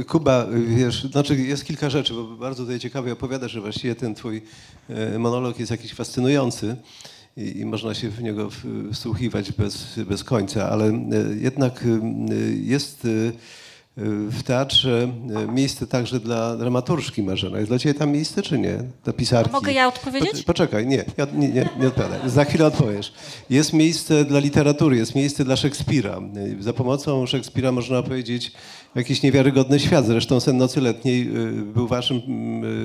Kuba, 0.09 0.47
wiesz, 0.67 1.05
znaczy 1.05 1.37
jest 1.37 1.65
kilka 1.65 1.91
rzeczy, 1.91 2.15
bo 2.15 2.25
bardzo 2.25 2.63
tutaj 2.63 2.81
ciekawie 2.81 3.13
opowiadasz, 3.13 3.53
że 3.53 3.61
właściwie 3.61 3.95
ten 3.95 4.15
twój 4.15 4.43
e, 4.89 5.19
monolog 5.19 5.59
jest 5.59 5.71
jakiś 5.71 5.95
fascynujący 5.95 6.77
i, 7.37 7.59
i 7.59 7.67
można 7.67 7.95
się 7.95 8.11
w 8.11 8.23
niego 8.23 8.49
wsłuchiwać 8.93 9.53
bez, 9.53 9.99
bez 10.07 10.25
końca, 10.25 10.71
ale 10.71 10.85
e, 10.89 11.03
jednak 11.41 11.85
e, 11.85 11.87
jest 12.63 13.05
e, 13.05 13.33
w 13.97 14.43
teatrze 14.43 15.09
e, 15.37 15.53
miejsce 15.53 15.87
także 15.87 16.21
dla 16.21 16.57
dramaturżki 16.57 17.23
Marzena. 17.23 17.59
Jest 17.59 17.71
dla 17.71 17.79
ciebie 17.79 17.99
tam 17.99 18.11
miejsce, 18.11 18.43
czy 18.43 18.59
nie? 18.59 18.79
Dla 19.05 19.13
pisarki? 19.13 19.53
mogę 19.53 19.73
ja 19.73 19.89
odpowiedzieć? 19.89 20.43
Poczekaj, 20.43 20.87
nie, 20.87 21.05
nie, 21.33 21.49
nie, 21.49 21.69
nie 21.81 21.89
odpowiadaj. 21.89 22.19
Za 22.27 22.45
chwilę 22.45 22.67
odpowiesz. 22.67 23.13
Jest 23.51 23.73
miejsce 23.73 24.25
dla 24.25 24.39
literatury, 24.41 24.97
jest 24.97 25.15
miejsce 25.15 25.45
dla 25.45 25.57
Szekspira. 25.57 26.21
Za 26.61 26.73
pomocą 26.73 27.27
Szekspira 27.27 27.73
można 27.73 27.99
opowiedzieć 27.99 28.53
jakiś 28.95 29.23
niewiarygodny 29.23 29.81
świat. 29.81 30.07
Zresztą 30.07 30.41
Sen 30.41 30.57
Nocy 30.57 30.81
Letniej 30.81 31.37
y, 31.37 31.53
był 31.53 31.89
waszym, 31.89 32.21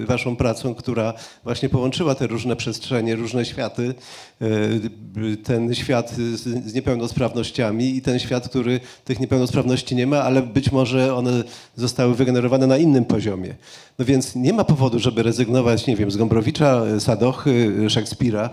y, 0.03 0.05
waszą 0.05 0.35
pracą, 0.35 0.75
która 0.75 1.13
właśnie 1.43 1.69
połączyła 1.69 2.15
te 2.15 2.27
różne 2.27 2.55
przestrzenie, 2.55 3.15
różne 3.15 3.45
światy. 3.45 3.93
Y, 4.41 5.37
Ten 5.43 5.75
świat 5.75 6.11
z, 6.11 6.73
niepełnosprawnościami 6.75 7.95
i 7.95 8.01
ten 8.01 8.19
świat, 8.19 8.49
który 8.49 8.79
tych 9.05 9.19
niepełnosprawności 9.19 9.95
nie 9.95 10.07
ma, 10.07 10.21
ale 10.21 10.41
być 10.41 10.71
może 10.71 11.15
one 11.15 11.43
zostały 11.75 12.15
wygenerowane 12.15 12.67
na 12.67 12.77
innym 12.77 13.05
poziomie. 13.05 13.55
No 13.99 14.05
więc 14.05 14.35
nie 14.35 14.53
ma 14.53 14.63
powodu, 14.63 14.99
żeby 14.99 15.23
rezygnować, 15.23 15.87
nie 15.87 15.95
wiem, 15.95 16.11
z 16.11 16.17
Gombrowicza, 16.17 16.81
Sadochy, 16.99 17.89
Szekspira. 17.89 18.49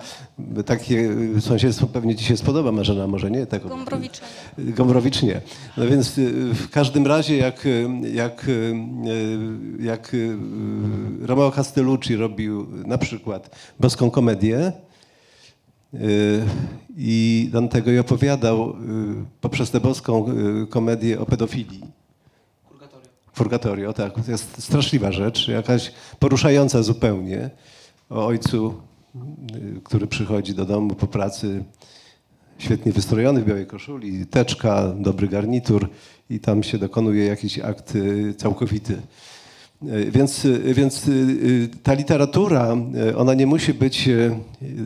Takie 0.67 1.11
sąsiedztwo 1.41 1.87
pewnie 1.87 2.17
ci 2.17 2.25
się 2.25 2.37
spodoba, 2.37 2.73
Marzena, 2.73 3.07
może 3.07 3.31
nie? 3.31 3.47
Tak, 3.47 3.69
Gombrowicza 3.69 4.23
Gombrowicz 4.59 5.23
nie. 5.23 5.41
No 5.77 5.87
więc 5.87 6.13
w 6.55 6.71
każdym 6.71 7.07
razie 7.07 7.37
jak, 7.47 7.67
y, 7.67 7.89
jak, 8.13 8.49
y, 8.49 8.75
jak 9.81 10.15
y, 10.15 10.37
Romeo 11.21 11.51
Castellucci 11.51 12.17
robił 12.17 12.67
na 12.87 12.99
przykład 12.99 13.57
boską 13.81 14.11
komedię 14.11 14.73
i 16.97 17.49
Dantego 17.53 17.91
i 17.91 17.99
opowiadał 17.99 18.77
poprzez 19.41 19.71
tę 19.71 19.81
boską 19.81 20.27
komedię 20.71 21.21
o 21.21 21.27
pedofilii. 21.27 21.83
Purgatorio, 23.35 23.93
tak. 23.93 24.15
To 24.15 24.31
jest 24.31 24.63
straszliwa 24.63 25.13
rzecz, 25.13 25.49
jakaś 25.49 25.93
poruszająca 26.19 26.83
zupełnie 26.83 27.51
o 28.11 28.27
ojcu, 28.27 28.75
który 29.85 30.07
przychodzi 30.07 30.55
do 30.55 30.65
domu 30.65 30.95
po 30.95 31.07
pracy 31.07 31.65
świetnie 32.59 32.93
wystrojony 32.93 33.41
w 33.41 33.45
białej 33.45 33.67
koszuli, 33.67 34.27
teczka, 34.27 34.93
dobry 34.97 35.29
garnitur 35.29 35.89
i 36.31 36.41
tam 36.41 36.63
się 36.63 36.79
dokonuje 36.79 37.25
jakiś 37.25 37.59
akt 37.59 37.95
y, 37.95 38.35
całkowity. 38.35 38.93
Y, 39.83 40.11
Więc, 40.11 40.45
y, 40.45 40.75
więc 40.75 41.11
ta 41.83 41.95
literatura, 41.95 42.77
ona 43.17 43.35
nie 43.35 43.47
musi 43.47 43.75
być, 43.75 44.09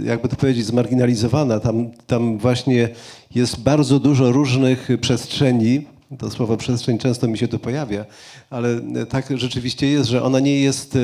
jakby 0.05 0.29
to 0.29 0.37
powiedzieć, 0.37 0.67
zmarginalizowana. 0.67 1.61
Tam, 1.61 1.91
tam 2.07 2.39
właśnie 2.39 2.89
jest 3.35 3.61
bardzo 3.61 3.99
dużo 3.99 4.33
różnych 4.33 4.89
przestrzeni. 5.01 5.87
To 6.19 6.31
słowo 6.31 6.57
przestrzeń 6.57 6.99
często 6.99 7.29
mi 7.29 7.39
się 7.39 7.49
tu 7.49 7.59
pojawia, 7.59 8.05
ale 8.51 8.81
tak 9.09 9.27
rzeczywiście 9.35 9.87
jest, 9.87 10.11
że 10.11 10.23
ona 10.23 10.41
nie 10.41 10.61
jest 10.61 10.99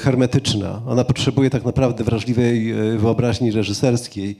hermetyczna. 0.00 0.82
Ona 0.86 1.04
potrzebuje 1.04 1.50
tak 1.50 1.64
naprawdę 1.64 2.04
wrażliwej 2.04 2.74
wyobraźni 2.98 3.50
reżyserskiej, 3.50 4.36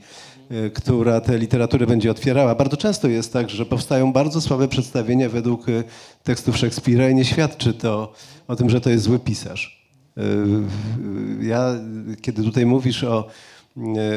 która 0.73 1.21
tę 1.21 1.37
literaturę 1.37 1.87
będzie 1.87 2.11
otwierała. 2.11 2.55
Bardzo 2.55 2.77
często 2.77 3.07
jest 3.07 3.33
tak, 3.33 3.49
że 3.49 3.65
powstają 3.65 4.13
bardzo 4.13 4.41
słabe 4.41 4.67
przedstawienia 4.67 5.29
według 5.29 5.69
y, 5.69 5.83
tekstów 6.23 6.57
Szekspira 6.57 7.09
i 7.09 7.15
nie 7.15 7.25
świadczy 7.25 7.73
to 7.73 8.13
o 8.47 8.55
tym, 8.55 8.69
że 8.69 8.81
to 8.81 8.89
jest 8.89 9.03
zły 9.03 9.19
pisarz. 9.19 9.83
Y, 10.17 10.23
Ja, 11.41 11.75
kiedy 12.21 12.43
tutaj 12.43 12.65
mówisz 12.65 13.03
o, 13.03 13.27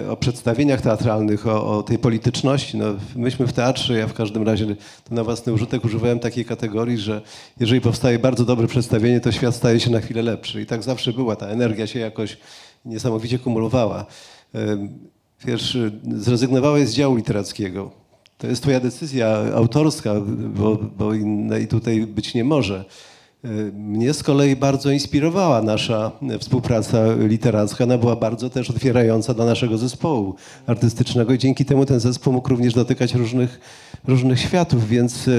o 0.09 0.17
przedstawieniach 0.17 0.81
teatralnych, 0.81 1.47
o, 1.47 1.79
o 1.79 1.83
tej 1.83 1.99
polityczności, 1.99 2.77
no, 2.77 2.85
myśmy 3.17 3.47
w 3.47 3.53
teatrze, 3.53 3.99
ja 3.99 4.07
w 4.07 4.15
każdym 4.15 4.43
razie 4.43 4.67
to 5.05 5.15
na 5.15 5.25
własny 5.25 5.53
użytek 5.53 5.85
używałem 5.85 6.19
takiej 6.19 6.45
kategorii, 6.45 6.99
że 6.99 7.23
jeżeli 7.61 7.81
powstaje 7.81 8.19
bardzo 8.19 8.45
dobre 8.45 8.67
przedstawienie, 8.67 9.21
to 9.21 9.33
świat 9.33 9.55
staje 9.55 9.81
się 9.81 9.91
na 9.91 10.01
chwilę 10.01 10.23
lepszy. 10.23 10.63
I 10.63 10.67
tak 10.67 10.83
zawsze 10.83 11.13
była, 11.13 11.37
ta 11.37 11.47
energia 11.47 11.87
się 11.87 11.99
jakoś 11.99 12.37
niesamowicie 12.85 13.39
kumulowała. 13.39 14.07
Y, 15.45 15.47
Wiesz, 15.47 15.75
y, 15.75 15.93
zrezygnowałeś 16.17 16.89
z 16.89 16.95
działu 16.95 17.17
literackiego. 17.17 17.91
To 18.39 18.47
jest 18.47 18.63
twoja 18.63 18.81
decyzja 18.81 19.29
autorska, 19.55 20.15
bo, 20.55 20.77
bo 20.99 21.15
innej 21.15 21.69
tutaj 21.69 22.07
być 22.07 22.35
nie 22.35 22.45
może. 22.45 22.85
Mnie 23.73 24.15
z 24.15 24.23
kolei 24.23 24.57
bardzo 24.57 24.91
inspirowała 24.91 25.63
nasza 25.63 26.13
współpraca 26.41 26.99
literacka. 27.19 27.85
Ona 27.85 27.99
była 27.99 28.17
bardzo 28.17 28.51
też 28.51 28.71
otwierająca 28.71 29.35
dla 29.35 29.45
naszego 29.45 29.79
zespołu 29.79 30.35
artystycznego 30.67 31.33
i 31.33 31.39
dzięki 31.39 31.65
temu 31.65 31.87
ten 31.87 32.01
zespół 32.01 32.33
mógł 32.33 32.49
również 32.49 32.75
dotykać 32.75 33.15
różnych, 33.15 33.61
różnych 34.07 34.41
światów, 34.41 34.89
więc, 34.89 35.31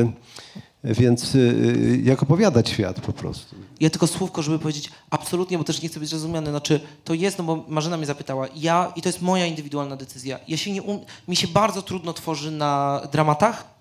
więc 0.84 1.36
y, 1.36 2.02
jak 2.04 2.24
opowiadać 2.24 2.70
świat 2.70 3.02
po 3.02 3.14
prostu. 3.14 3.56
Ja 3.80 3.90
tylko 3.90 4.08
słówko, 4.08 4.42
żeby 4.42 4.60
powiedzieć 4.60 4.90
absolutnie, 5.10 5.58
bo 5.58 5.64
też 5.64 5.82
nie 5.82 5.90
chcę 5.90 6.00
być 6.00 6.10
zrozumiany. 6.10 6.50
Znaczy, 6.50 6.80
to 7.04 7.14
jest, 7.14 7.38
no 7.38 7.44
bo 7.44 7.64
Marzena 7.68 7.98
mnie 7.98 8.06
zapytała. 8.06 8.48
Ja, 8.56 8.92
i 8.96 9.02
to 9.02 9.10
jest 9.10 9.22
moja 9.22 9.46
indywidualna 9.46 9.96
decyzja. 9.96 10.40
Ja 10.48 10.58
się 10.58 10.72
nie 10.72 10.82
um... 10.82 11.00
Mi 11.28 11.36
się 11.36 11.48
bardzo 11.48 11.82
trudno 11.82 12.14
tworzy 12.14 12.52
na 12.52 13.02
dramatach. 13.12 13.78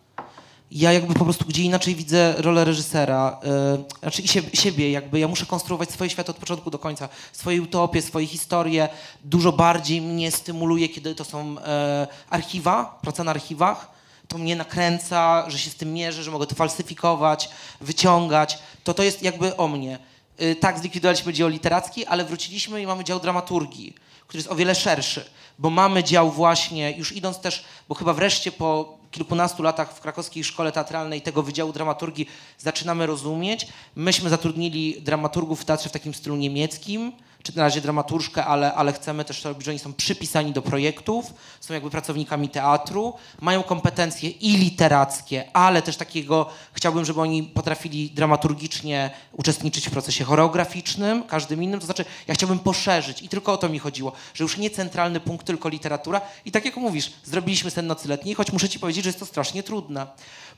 Ja 0.70 0.92
jakby 0.92 1.14
po 1.14 1.24
prostu 1.24 1.44
gdzie 1.44 1.62
inaczej 1.62 1.94
widzę 1.94 2.34
rolę 2.38 2.64
reżysera, 2.64 3.40
yy, 3.42 3.84
znaczy 4.00 4.22
i 4.22 4.56
siebie, 4.56 4.90
jakby. 4.90 5.18
Ja 5.18 5.28
muszę 5.28 5.46
konstruować 5.46 5.90
swoje 5.90 6.10
światy 6.10 6.30
od 6.30 6.36
początku 6.36 6.70
do 6.70 6.78
końca. 6.78 7.08
Swoje 7.32 7.62
utopie, 7.62 8.02
swoje 8.02 8.26
historie. 8.26 8.88
Dużo 9.24 9.52
bardziej 9.52 10.00
mnie 10.00 10.30
stymuluje, 10.30 10.88
kiedy 10.88 11.14
to 11.14 11.24
są 11.24 11.58
e, 11.58 12.06
archiwa, 12.30 12.98
praca 13.02 13.24
na 13.24 13.30
archiwach 13.30 13.95
to 14.28 14.38
mnie 14.38 14.56
nakręca, 14.56 15.50
że 15.50 15.58
się 15.58 15.70
z 15.70 15.74
tym 15.74 15.92
mierzę, 15.92 16.22
że 16.22 16.30
mogę 16.30 16.46
to 16.46 16.54
falsyfikować, 16.54 17.48
wyciągać. 17.80 18.58
To 18.84 18.94
to 18.94 19.02
jest 19.02 19.22
jakby 19.22 19.56
o 19.56 19.68
mnie. 19.68 19.98
Y, 20.40 20.56
Tak, 20.56 20.78
zlikwidowaliśmy 20.78 21.32
dział 21.32 21.48
literacki, 21.48 22.06
ale 22.06 22.24
wróciliśmy 22.24 22.82
i 22.82 22.86
mamy 22.86 23.04
dział 23.04 23.20
dramaturgii, 23.20 23.94
który 24.26 24.38
jest 24.38 24.50
o 24.50 24.54
wiele 24.54 24.74
szerszy, 24.74 25.24
bo 25.58 25.70
mamy 25.70 26.04
dział 26.04 26.30
właśnie, 26.30 26.90
już 26.92 27.12
idąc 27.12 27.40
też, 27.40 27.64
bo 27.88 27.94
chyba 27.94 28.12
wreszcie 28.12 28.52
po 28.52 28.98
kilkunastu 29.10 29.62
latach 29.62 29.94
w 29.94 30.00
krakowskiej 30.00 30.44
szkole 30.44 30.72
teatralnej 30.72 31.22
tego 31.22 31.42
Wydziału 31.42 31.72
Dramaturgii 31.72 32.28
zaczynamy 32.58 33.06
rozumieć. 33.06 33.66
Myśmy 33.96 34.30
zatrudnili 34.30 35.00
dramaturgów 35.00 35.60
w 35.60 35.64
teatrze 35.64 35.88
w 35.88 35.92
takim 35.92 36.14
stylu 36.14 36.36
niemieckim, 36.36 37.12
czy 37.46 37.56
na 37.56 37.62
razie 37.62 37.80
dramaturżkę, 37.80 38.44
ale, 38.44 38.74
ale 38.74 38.92
chcemy 38.92 39.24
też 39.24 39.44
robić, 39.44 39.64
że 39.64 39.70
oni 39.70 39.78
są 39.78 39.92
przypisani 39.92 40.52
do 40.52 40.62
projektów, 40.62 41.34
są 41.60 41.74
jakby 41.74 41.90
pracownikami 41.90 42.48
teatru, 42.48 43.14
mają 43.40 43.62
kompetencje 43.62 44.30
i 44.30 44.56
literackie, 44.56 45.44
ale 45.52 45.82
też 45.82 45.96
takiego, 45.96 46.48
chciałbym, 46.72 47.04
żeby 47.04 47.20
oni 47.20 47.42
potrafili 47.42 48.10
dramaturgicznie 48.10 49.10
uczestniczyć 49.32 49.88
w 49.88 49.90
procesie 49.90 50.24
choreograficznym, 50.24 51.24
każdym 51.24 51.62
innym, 51.62 51.80
to 51.80 51.86
znaczy 51.86 52.04
ja 52.26 52.34
chciałbym 52.34 52.58
poszerzyć 52.58 53.22
i 53.22 53.28
tylko 53.28 53.52
o 53.52 53.56
to 53.56 53.68
mi 53.68 53.78
chodziło, 53.78 54.12
że 54.34 54.44
już 54.44 54.56
nie 54.56 54.70
centralny 54.70 55.20
punkt, 55.20 55.46
tylko 55.46 55.68
literatura. 55.68 56.20
I 56.44 56.52
tak 56.52 56.64
jak 56.64 56.76
mówisz, 56.76 57.12
zrobiliśmy 57.24 57.70
sen 57.70 57.86
nocy 57.86 58.08
letniej, 58.08 58.34
choć 58.34 58.52
muszę 58.52 58.68
ci 58.68 58.78
powiedzieć, 58.78 59.04
że 59.04 59.08
jest 59.08 59.20
to 59.20 59.26
strasznie 59.26 59.62
trudne, 59.62 60.06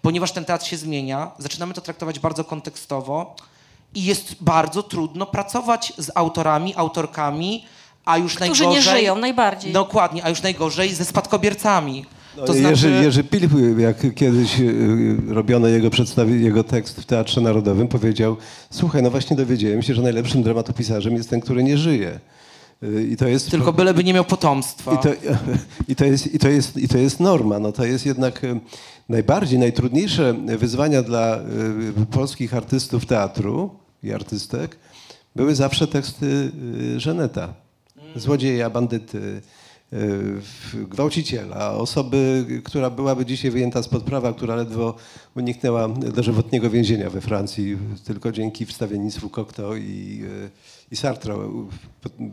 ponieważ 0.02 0.32
ten 0.32 0.44
teatr 0.44 0.66
się 0.66 0.76
zmienia, 0.76 1.30
zaczynamy 1.38 1.74
to 1.74 1.80
traktować 1.80 2.18
bardzo 2.18 2.44
kontekstowo, 2.44 3.36
i 3.94 4.04
jest 4.04 4.36
bardzo 4.40 4.82
trudno 4.82 5.26
pracować 5.26 5.92
z 5.98 6.10
autorami, 6.14 6.74
autorkami, 6.76 7.64
a 8.04 8.18
już 8.18 8.34
Którzy 8.34 8.50
najgorzej... 8.50 8.68
nie 8.68 8.82
żyją 8.82 9.16
najbardziej. 9.16 9.72
Dokładnie, 9.72 10.24
a 10.24 10.28
już 10.28 10.42
najgorzej 10.42 10.94
ze 10.94 11.04
spadkobiercami. 11.04 12.04
No, 12.36 12.44
to 12.44 12.54
Jerzy, 12.54 12.68
znaczy, 12.68 13.04
Jerzy 13.04 13.24
Pilch, 13.24 13.52
jak 13.78 14.14
kiedyś 14.14 14.60
y, 14.60 15.16
robiono 15.28 15.68
jego, 15.68 15.90
przedstawi- 15.90 16.40
jego 16.40 16.64
tekst 16.64 17.00
w 17.00 17.04
Teatrze 17.04 17.40
Narodowym, 17.40 17.88
powiedział, 17.88 18.36
słuchaj, 18.70 19.02
no 19.02 19.10
właśnie 19.10 19.36
dowiedziałem 19.36 19.82
się, 19.82 19.94
że 19.94 20.02
najlepszym 20.02 20.42
dramatopisarzem 20.42 21.14
jest 21.14 21.30
ten, 21.30 21.40
który 21.40 21.64
nie 21.64 21.78
żyje. 21.78 22.20
Y, 22.82 23.08
I 23.10 23.16
to 23.16 23.28
jest... 23.28 23.50
tylko 23.50 23.72
byleby 23.72 24.04
nie 24.04 24.14
miał 24.14 24.24
potomstwa. 24.24 24.94
I 24.94 24.98
to, 24.98 25.08
i, 25.88 25.96
to 25.96 26.04
jest, 26.04 26.34
i, 26.34 26.38
to 26.38 26.48
jest, 26.48 26.76
I 26.76 26.88
to 26.88 26.98
jest 26.98 27.20
norma. 27.20 27.58
No 27.58 27.72
to 27.72 27.84
jest 27.84 28.06
jednak 28.06 28.44
y, 28.44 28.60
najbardziej, 29.08 29.58
najtrudniejsze 29.58 30.34
wyzwania 30.58 31.02
dla 31.02 31.38
y, 32.02 32.06
polskich 32.06 32.54
artystów 32.54 33.06
teatru 33.06 33.70
i 34.02 34.12
artystek 34.12 34.78
były 35.36 35.54
zawsze 35.54 35.86
teksty 35.86 36.52
y, 36.96 37.00
Żeneta. 37.00 37.54
Złodzieja, 38.16 38.70
bandyty, 38.70 39.42
y, 39.92 40.86
gwałciciela, 40.88 41.72
osoby, 41.72 42.46
która 42.64 42.90
byłaby 42.90 43.26
dzisiaj 43.26 43.50
wyjęta 43.50 43.82
spod 43.82 44.02
prawa, 44.02 44.32
która 44.32 44.56
ledwo 44.56 44.94
uniknęła 45.36 45.88
dożywotniego 45.88 46.70
więzienia 46.70 47.10
we 47.10 47.20
Francji, 47.20 47.78
tylko 48.04 48.32
dzięki 48.32 48.66
wstawiennictwu 48.66 49.30
Cocteau 49.30 49.76
i, 49.76 50.24
i 50.90 50.96
Sartre 50.96 51.34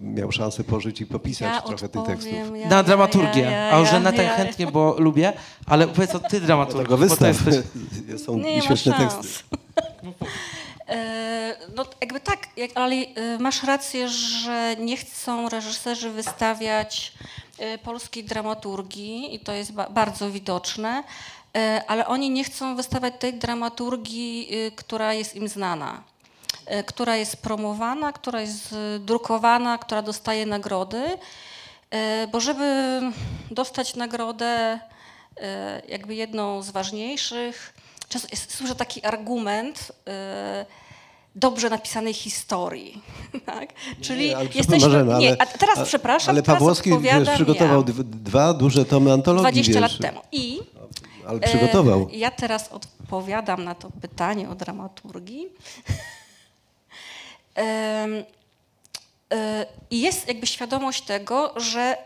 miał 0.02 0.32
szansę 0.32 0.64
pożyć 0.64 1.02
i 1.02 1.06
popisać 1.06 1.54
ja 1.54 1.62
trochę 1.62 1.90
tych 1.90 2.04
tekstów. 2.04 2.34
ja- 2.56 2.68
Na 2.70 2.84
dramaturgię, 2.84 3.42
ja- 3.42 3.52
ja- 3.52 3.76
a 3.76 3.80
ja- 3.80 3.86
Żenetę 3.86 4.24
ja- 4.24 4.36
chętnie, 4.36 4.68
bo 4.68 4.96
lubię, 5.00 5.34
ale 5.66 5.88
powiedz 5.88 6.16
o 6.16 6.20
ty 6.20 6.42
dramaturgii, 6.42 6.88
Dlatego 6.98 7.10
bo 7.10 7.16
to 7.18 7.28
jesteś... 7.28 7.56
Są 8.26 8.38
Nie 8.38 8.62
świetne 8.62 8.94
teksty. 8.94 9.28
E, 10.90 11.56
No 11.76 11.86
jakby 12.02 12.20
tak, 12.20 12.48
jak, 12.58 12.72
ale 12.76 12.96
e, 12.96 13.38
masz 13.40 13.64
rację, 13.64 14.10
że 14.10 14.76
nie 14.80 14.98
chcą 14.98 15.50
reżyserzy 15.50 16.10
wystawiać 16.10 17.14
e, 17.60 17.78
polskiej 17.78 18.24
dramaturgii 18.24 19.36
i 19.36 19.40
to 19.40 19.52
jest 19.54 19.72
ba- 19.74 19.90
bardzo 19.90 20.32
widoczne, 20.32 21.04
e, 21.58 21.84
ale 21.88 22.08
oni 22.08 22.30
nie 22.30 22.44
chcą 22.44 22.76
wystawiać 22.76 23.14
tej 23.20 23.34
dramaturgii, 23.34 24.48
e, 24.68 24.72
która 24.72 25.14
jest 25.14 25.36
im 25.36 25.48
znana, 25.48 25.94
e, 25.94 26.15
która 26.86 27.16
jest 27.16 27.38
promowana, 27.38 28.14
która 28.14 28.42
jest 28.42 28.74
e, 28.74 29.00
drukowana, 29.00 29.78
która 29.78 30.02
dostaje 30.02 30.46
nagrody, 30.46 31.04
e, 31.92 32.28
bo 32.28 32.40
żeby 32.40 33.02
dostać 33.52 33.96
nagrodę, 33.96 34.80
e, 35.38 35.82
jakby 35.88 36.16
jedną 36.16 36.62
z 36.62 36.70
ważniejszych, 36.70 37.74
często 38.10 38.28
jest, 38.32 38.54
słyszę 38.54 38.76
taki 38.76 39.06
argument 39.06 39.92
e, 40.08 40.66
dobrze 41.36 41.70
napisanej 41.70 42.14
historii. 42.14 43.02
Tak? 43.46 43.70
Czyli 44.02 44.28
Nie, 44.28 44.38
ale 44.38 44.46
jesteśmy. 44.46 44.88
Marzena, 44.88 45.20
nie, 45.20 45.28
ale- 45.28 45.38
a 45.40 45.46
teraz 45.46 45.78
a- 45.80 45.84
przepraszam, 45.86 46.30
Ale 46.36 46.44
Pawłowski 46.44 47.00
wiesz, 47.00 47.30
przygotował 47.30 47.80
ja. 47.82 47.86
dw- 47.94 48.04
dwa 48.04 48.54
duże 48.54 48.86
tomy 48.86 49.14
antologii 49.14 49.52
20 49.62 49.80
lat 49.80 49.92
wierszy. 49.92 50.04
temu. 50.04 50.22
I 50.32 50.60
Ale 51.28 51.40
przygotował. 51.40 52.08
E, 52.14 52.16
ja 52.16 52.32
teraz 52.32 52.70
odpowiadam 52.72 53.64
na 53.64 53.76
to 53.76 53.90
pytanie 54.02 54.50
o 54.50 54.56
dramaturgii. 54.56 55.48
E, 57.58 58.08
I 59.90 60.02
jest 60.02 60.28
jakby 60.28 60.48
świadomość 60.48 61.02
tego, 61.02 61.54
że 61.56 61.98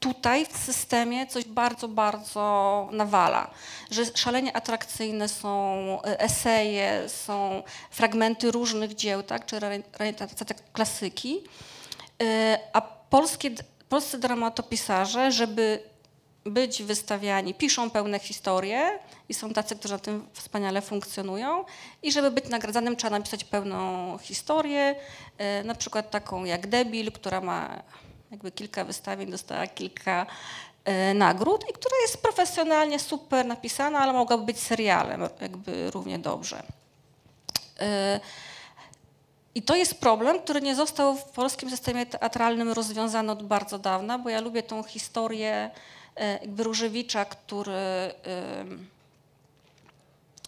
tutaj 0.00 0.46
w 0.46 0.56
systemie 0.56 1.26
coś 1.26 1.44
bardzo, 1.44 1.88
bardzo 1.88 2.88
nawala. 2.92 3.50
Że 3.90 4.02
szalenie 4.14 4.56
atrakcyjne 4.56 5.28
są 5.28 5.76
e, 6.02 6.20
eseje, 6.20 7.08
są 7.08 7.62
fragmenty 7.90 8.50
różnych 8.50 8.94
dzieł, 8.94 9.22
tak, 9.22 9.46
czy 9.46 9.56
re- 9.56 9.82
reinternpretacja 9.98 10.56
klasyki. 10.72 11.40
E, 12.22 12.58
A 12.72 12.80
polskie, 13.10 13.50
polscy 13.88 14.18
dramatopisarze, 14.18 15.32
żeby 15.32 15.82
być 16.44 16.82
wystawiani, 16.82 17.54
piszą 17.54 17.90
pełne 17.90 18.18
historie 18.18 18.98
i 19.28 19.34
są 19.34 19.52
tacy, 19.52 19.76
którzy 19.76 19.94
na 19.94 20.00
tym 20.00 20.26
wspaniale 20.32 20.82
funkcjonują 20.82 21.64
i 22.02 22.12
żeby 22.12 22.30
być 22.30 22.48
nagradzanym 22.48 22.96
trzeba 22.96 23.18
napisać 23.18 23.44
pełną 23.44 24.18
historię, 24.18 24.94
e, 25.38 25.64
na 25.64 25.74
przykład 25.74 26.10
taką 26.10 26.44
jak 26.44 26.66
Debil, 26.66 27.12
która 27.12 27.40
ma 27.40 27.82
jakby 28.30 28.52
kilka 28.52 28.84
wystawień, 28.84 29.30
dostała 29.30 29.66
kilka 29.66 30.26
e, 30.84 31.14
nagród 31.14 31.64
i 31.70 31.72
która 31.72 31.96
jest 32.02 32.22
profesjonalnie 32.22 32.98
super 32.98 33.46
napisana, 33.46 33.98
ale 33.98 34.12
mogłaby 34.12 34.44
być 34.44 34.60
serialem 34.60 35.28
jakby 35.40 35.90
równie 35.90 36.18
dobrze. 36.18 36.62
E, 37.80 38.20
i 39.54 39.62
to 39.62 39.76
jest 39.76 40.00
problem, 40.00 40.40
który 40.40 40.62
nie 40.62 40.74
został 40.74 41.16
w 41.16 41.24
polskim 41.24 41.70
systemie 41.70 42.06
teatralnym 42.06 42.72
rozwiązany 42.72 43.32
od 43.32 43.42
bardzo 43.42 43.78
dawna, 43.78 44.18
bo 44.18 44.30
ja 44.30 44.40
lubię 44.40 44.62
tą 44.62 44.82
historię 44.82 45.70
jakby 46.16 46.64
Różewicza, 46.64 47.24
który 47.24 47.72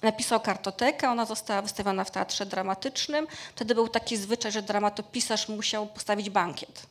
napisał 0.02 0.40
kartotekę, 0.40 1.10
ona 1.10 1.24
została 1.24 1.62
wystawiona 1.62 2.04
w 2.04 2.10
teatrze 2.10 2.46
dramatycznym. 2.46 3.26
Wtedy 3.54 3.74
był 3.74 3.88
taki 3.88 4.16
zwyczaj, 4.16 4.52
że 4.52 4.62
dramatopisarz 4.62 5.48
musiał 5.48 5.86
postawić 5.86 6.30
bankiet, 6.30 6.86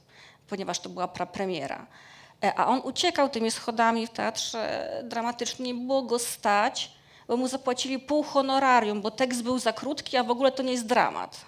ponieważ 0.50 0.80
to 0.80 0.90
była 0.90 1.08
premiera. 1.08 1.86
E, 2.44 2.60
A 2.60 2.68
on 2.68 2.82
uciekał 2.84 3.30
tymi 3.30 3.52
schodami 3.52 4.08
w 4.08 4.10
teatrze 4.10 4.90
dramatycznym, 5.04 5.68
nie 5.68 5.74
było 5.74 6.02
go 6.02 6.20
stać, 6.20 6.92
bo 7.28 7.38
mu 7.38 7.48
zapłacili 7.48 8.00
pół 8.00 8.24
honorarium, 8.24 9.02
bo 9.02 9.12
tekst 9.12 9.44
był 9.44 9.60
za 9.60 9.74
krótki, 9.74 10.18
a 10.18 10.24
w 10.24 10.32
ogóle 10.32 10.52
to 10.52 10.64
nie 10.64 10.72
jest 10.72 10.86
dramat. 10.86 11.42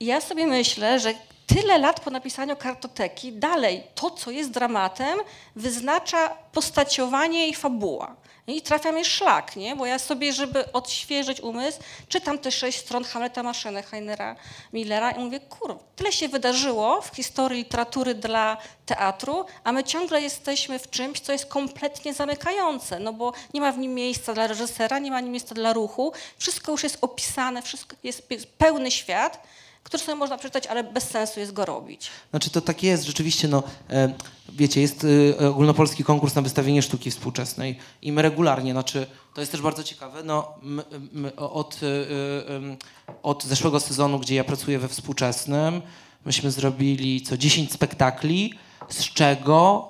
I 0.00 0.06
ja 0.06 0.20
sobie 0.20 0.46
myślę, 0.46 1.00
że 1.00 1.14
tyle 1.46 1.78
lat 1.78 2.00
po 2.00 2.10
napisaniu 2.10 2.56
kartoteki, 2.56 3.32
dalej 3.32 3.82
to, 3.94 4.10
co 4.10 4.30
jest 4.30 4.50
dramatem, 4.50 5.18
wyznacza 5.56 6.28
postaciowanie 6.52 7.48
i 7.48 7.54
fabuła. 7.54 8.16
I 8.46 8.62
trafia 8.62 8.92
mnie 8.92 9.04
szlak, 9.04 9.56
nie? 9.56 9.76
bo 9.76 9.86
ja 9.86 9.98
sobie, 9.98 10.32
żeby 10.32 10.72
odświeżyć 10.72 11.40
umysł, 11.40 11.78
czytam 12.08 12.38
te 12.38 12.50
sześć 12.50 12.78
stron 12.78 13.04
Hamleta 13.04 13.42
Maszynę 13.42 13.82
Heinera 13.82 14.36
Millera 14.72 15.10
i 15.10 15.24
mówię, 15.24 15.40
kurwa, 15.40 15.80
tyle 15.96 16.12
się 16.12 16.28
wydarzyło 16.28 17.02
w 17.02 17.16
historii 17.16 17.58
literatury 17.58 18.14
dla 18.14 18.56
teatru, 18.86 19.44
a 19.64 19.72
my 19.72 19.84
ciągle 19.84 20.22
jesteśmy 20.22 20.78
w 20.78 20.90
czymś, 20.90 21.20
co 21.20 21.32
jest 21.32 21.46
kompletnie 21.46 22.14
zamykające, 22.14 22.98
no 22.98 23.12
bo 23.12 23.32
nie 23.54 23.60
ma 23.60 23.72
w 23.72 23.78
nim 23.78 23.94
miejsca 23.94 24.34
dla 24.34 24.46
reżysera, 24.46 24.98
nie 24.98 25.10
ma 25.10 25.18
w 25.20 25.22
nim 25.22 25.32
miejsca 25.32 25.54
dla 25.54 25.72
ruchu, 25.72 26.12
wszystko 26.38 26.72
już 26.72 26.82
jest 26.82 26.98
opisane, 27.00 27.62
wszystko 27.62 27.96
jest, 28.02 28.30
jest 28.30 28.46
pełny 28.46 28.90
świat, 28.90 29.46
który 29.86 30.02
sobie 30.02 30.16
można 30.16 30.38
przeczytać, 30.38 30.66
ale 30.66 30.84
bez 30.84 31.04
sensu 31.10 31.40
jest 31.40 31.52
go 31.52 31.64
robić. 31.64 32.10
Znaczy 32.30 32.50
to 32.50 32.60
tak 32.60 32.82
jest, 32.82 33.04
rzeczywiście, 33.04 33.48
no, 33.48 33.62
e, 33.90 34.14
wiecie, 34.48 34.80
jest 34.80 35.06
e, 35.40 35.48
ogólnopolski 35.48 36.04
konkurs 36.04 36.34
na 36.34 36.42
wystawienie 36.42 36.82
sztuki 36.82 37.10
współczesnej 37.10 37.78
i 38.02 38.12
my 38.12 38.22
regularnie, 38.22 38.72
znaczy, 38.72 39.06
to 39.34 39.40
jest 39.40 39.52
też 39.52 39.62
bardzo 39.62 39.82
ciekawe, 39.82 40.22
no, 40.22 40.54
my, 40.62 40.82
my 41.12 41.36
od, 41.36 41.80
e, 41.82 43.16
od 43.22 43.44
zeszłego 43.44 43.80
sezonu, 43.80 44.18
gdzie 44.18 44.34
ja 44.34 44.44
pracuję 44.44 44.78
we 44.78 44.88
współczesnym, 44.88 45.82
myśmy 46.24 46.50
zrobili 46.50 47.22
co 47.22 47.36
10 47.36 47.72
spektakli, 47.72 48.54
z 48.88 49.04
czego 49.04 49.88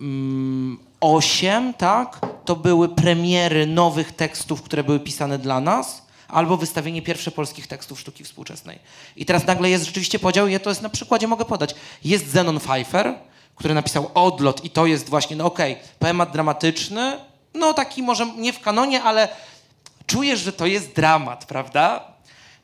mm, 0.00 0.78
8, 1.00 1.74
tak, 1.74 2.20
to 2.44 2.56
były 2.56 2.88
premiery 2.88 3.66
nowych 3.66 4.12
tekstów, 4.12 4.62
które 4.62 4.84
były 4.84 5.00
pisane 5.00 5.38
dla 5.38 5.60
nas, 5.60 6.03
albo 6.28 6.56
wystawienie 6.56 7.02
pierwsze 7.02 7.30
polskich 7.30 7.66
tekstów 7.66 8.00
sztuki 8.00 8.24
współczesnej. 8.24 8.78
I 9.16 9.26
teraz 9.26 9.46
nagle 9.46 9.70
jest 9.70 9.84
rzeczywiście 9.84 10.18
podział, 10.18 10.48
ja 10.48 10.58
to 10.58 10.70
jest 10.70 10.82
na 10.82 10.88
przykładzie 10.88 11.28
mogę 11.28 11.44
podać. 11.44 11.74
Jest 12.04 12.30
Zenon 12.30 12.60
Pfeiffer, 12.60 13.14
który 13.54 13.74
napisał 13.74 14.10
Odlot 14.14 14.64
i 14.64 14.70
to 14.70 14.86
jest 14.86 15.08
właśnie, 15.08 15.36
no 15.36 15.44
okej, 15.44 15.76
poemat 15.98 16.32
dramatyczny, 16.32 17.18
no 17.54 17.74
taki 17.74 18.02
może 18.02 18.26
nie 18.26 18.52
w 18.52 18.60
kanonie, 18.60 19.02
ale 19.02 19.28
czujesz, 20.06 20.40
że 20.40 20.52
to 20.52 20.66
jest 20.66 20.94
dramat, 20.94 21.44
prawda? 21.44 22.12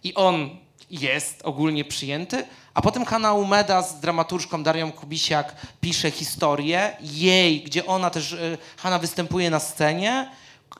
I 0.05 0.15
on 0.15 0.51
jest 0.91 1.41
ogólnie 1.45 1.85
przyjęty, 1.85 2.45
A 2.74 2.82
potem 2.82 3.05
Hanna 3.05 3.32
Umeda 3.32 3.82
z 3.82 4.01
dramaturżką 4.01 4.62
Darią 4.62 4.93
Kubisiak 4.93 5.57
pisze 5.81 6.11
historię 6.11 6.97
jej, 7.01 7.62
gdzie 7.62 7.87
ona 7.87 8.11
też, 8.11 8.32
y, 8.32 8.59
Hanna 8.77 8.99
występuje 8.99 9.51
na 9.51 9.61
scenie 9.61 10.31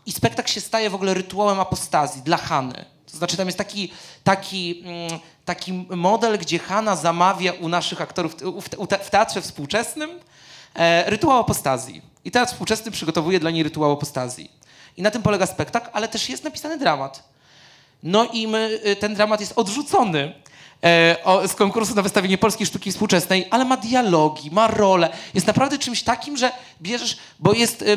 i 0.06 0.12
spektakl 0.12 0.50
się 0.50 0.60
staje 0.60 0.90
w 0.90 0.94
ogóle 0.94 1.14
rytuałem 1.14 1.60
apostazji 1.60 2.22
dla 2.22 2.36
Hany. 2.36 2.84
To 3.10 3.16
znaczy 3.16 3.36
tam 3.36 3.46
jest 3.46 3.58
taki, 3.58 3.92
taki, 4.24 4.82
mm, 4.84 5.20
taki 5.44 5.72
model, 5.90 6.38
gdzie 6.38 6.58
Hanna 6.58 6.96
zamawia 6.96 7.52
u 7.52 7.68
naszych 7.68 8.00
aktorów 8.00 8.36
w, 9.02 9.10
teatrze 9.10 9.42
współczesnym 9.42 10.10
e, 10.74 11.10
rytuał 11.10 11.38
apostazji. 11.38 12.02
I 12.24 12.30
teatr 12.30 12.52
współczesny 12.52 12.90
przygotowuje 12.90 13.40
dla 13.40 13.50
niej 13.50 13.62
rytuał 13.62 13.92
apostazji. 13.92 14.50
I 14.96 15.02
na 15.02 15.10
tym 15.10 15.22
polega 15.22 15.46
spektakl, 15.46 15.90
ale 15.92 16.08
też 16.08 16.28
jest 16.28 16.44
napisany 16.44 16.78
dramat. 16.78 17.22
No 18.02 18.24
i 18.32 18.48
my, 18.48 18.81
y, 18.86 18.97
ten 18.97 19.14
dramat 19.14 19.40
jest 19.40 19.52
odrzucony 19.56 20.32
e, 20.82 21.48
z 21.48 21.55
konkursu 21.55 21.94
na 21.94 22.02
wystawienie 22.02 22.39
polskiej 22.39 22.66
sztuki 22.66 22.93
współczesnej, 22.93 23.47
ale 23.51 23.64
ma 23.64 23.77
dialogi, 23.77 24.51
ma 24.51 24.68
rolę. 24.68 25.10
Jest 25.35 25.47
naprawdę 25.47 25.78
czymś 25.78 26.02
takim, 26.02 26.36
że 26.36 26.52
bierzesz, 26.82 27.16
bo 27.39 27.52
jest, 27.52 27.82
y, 27.82 27.97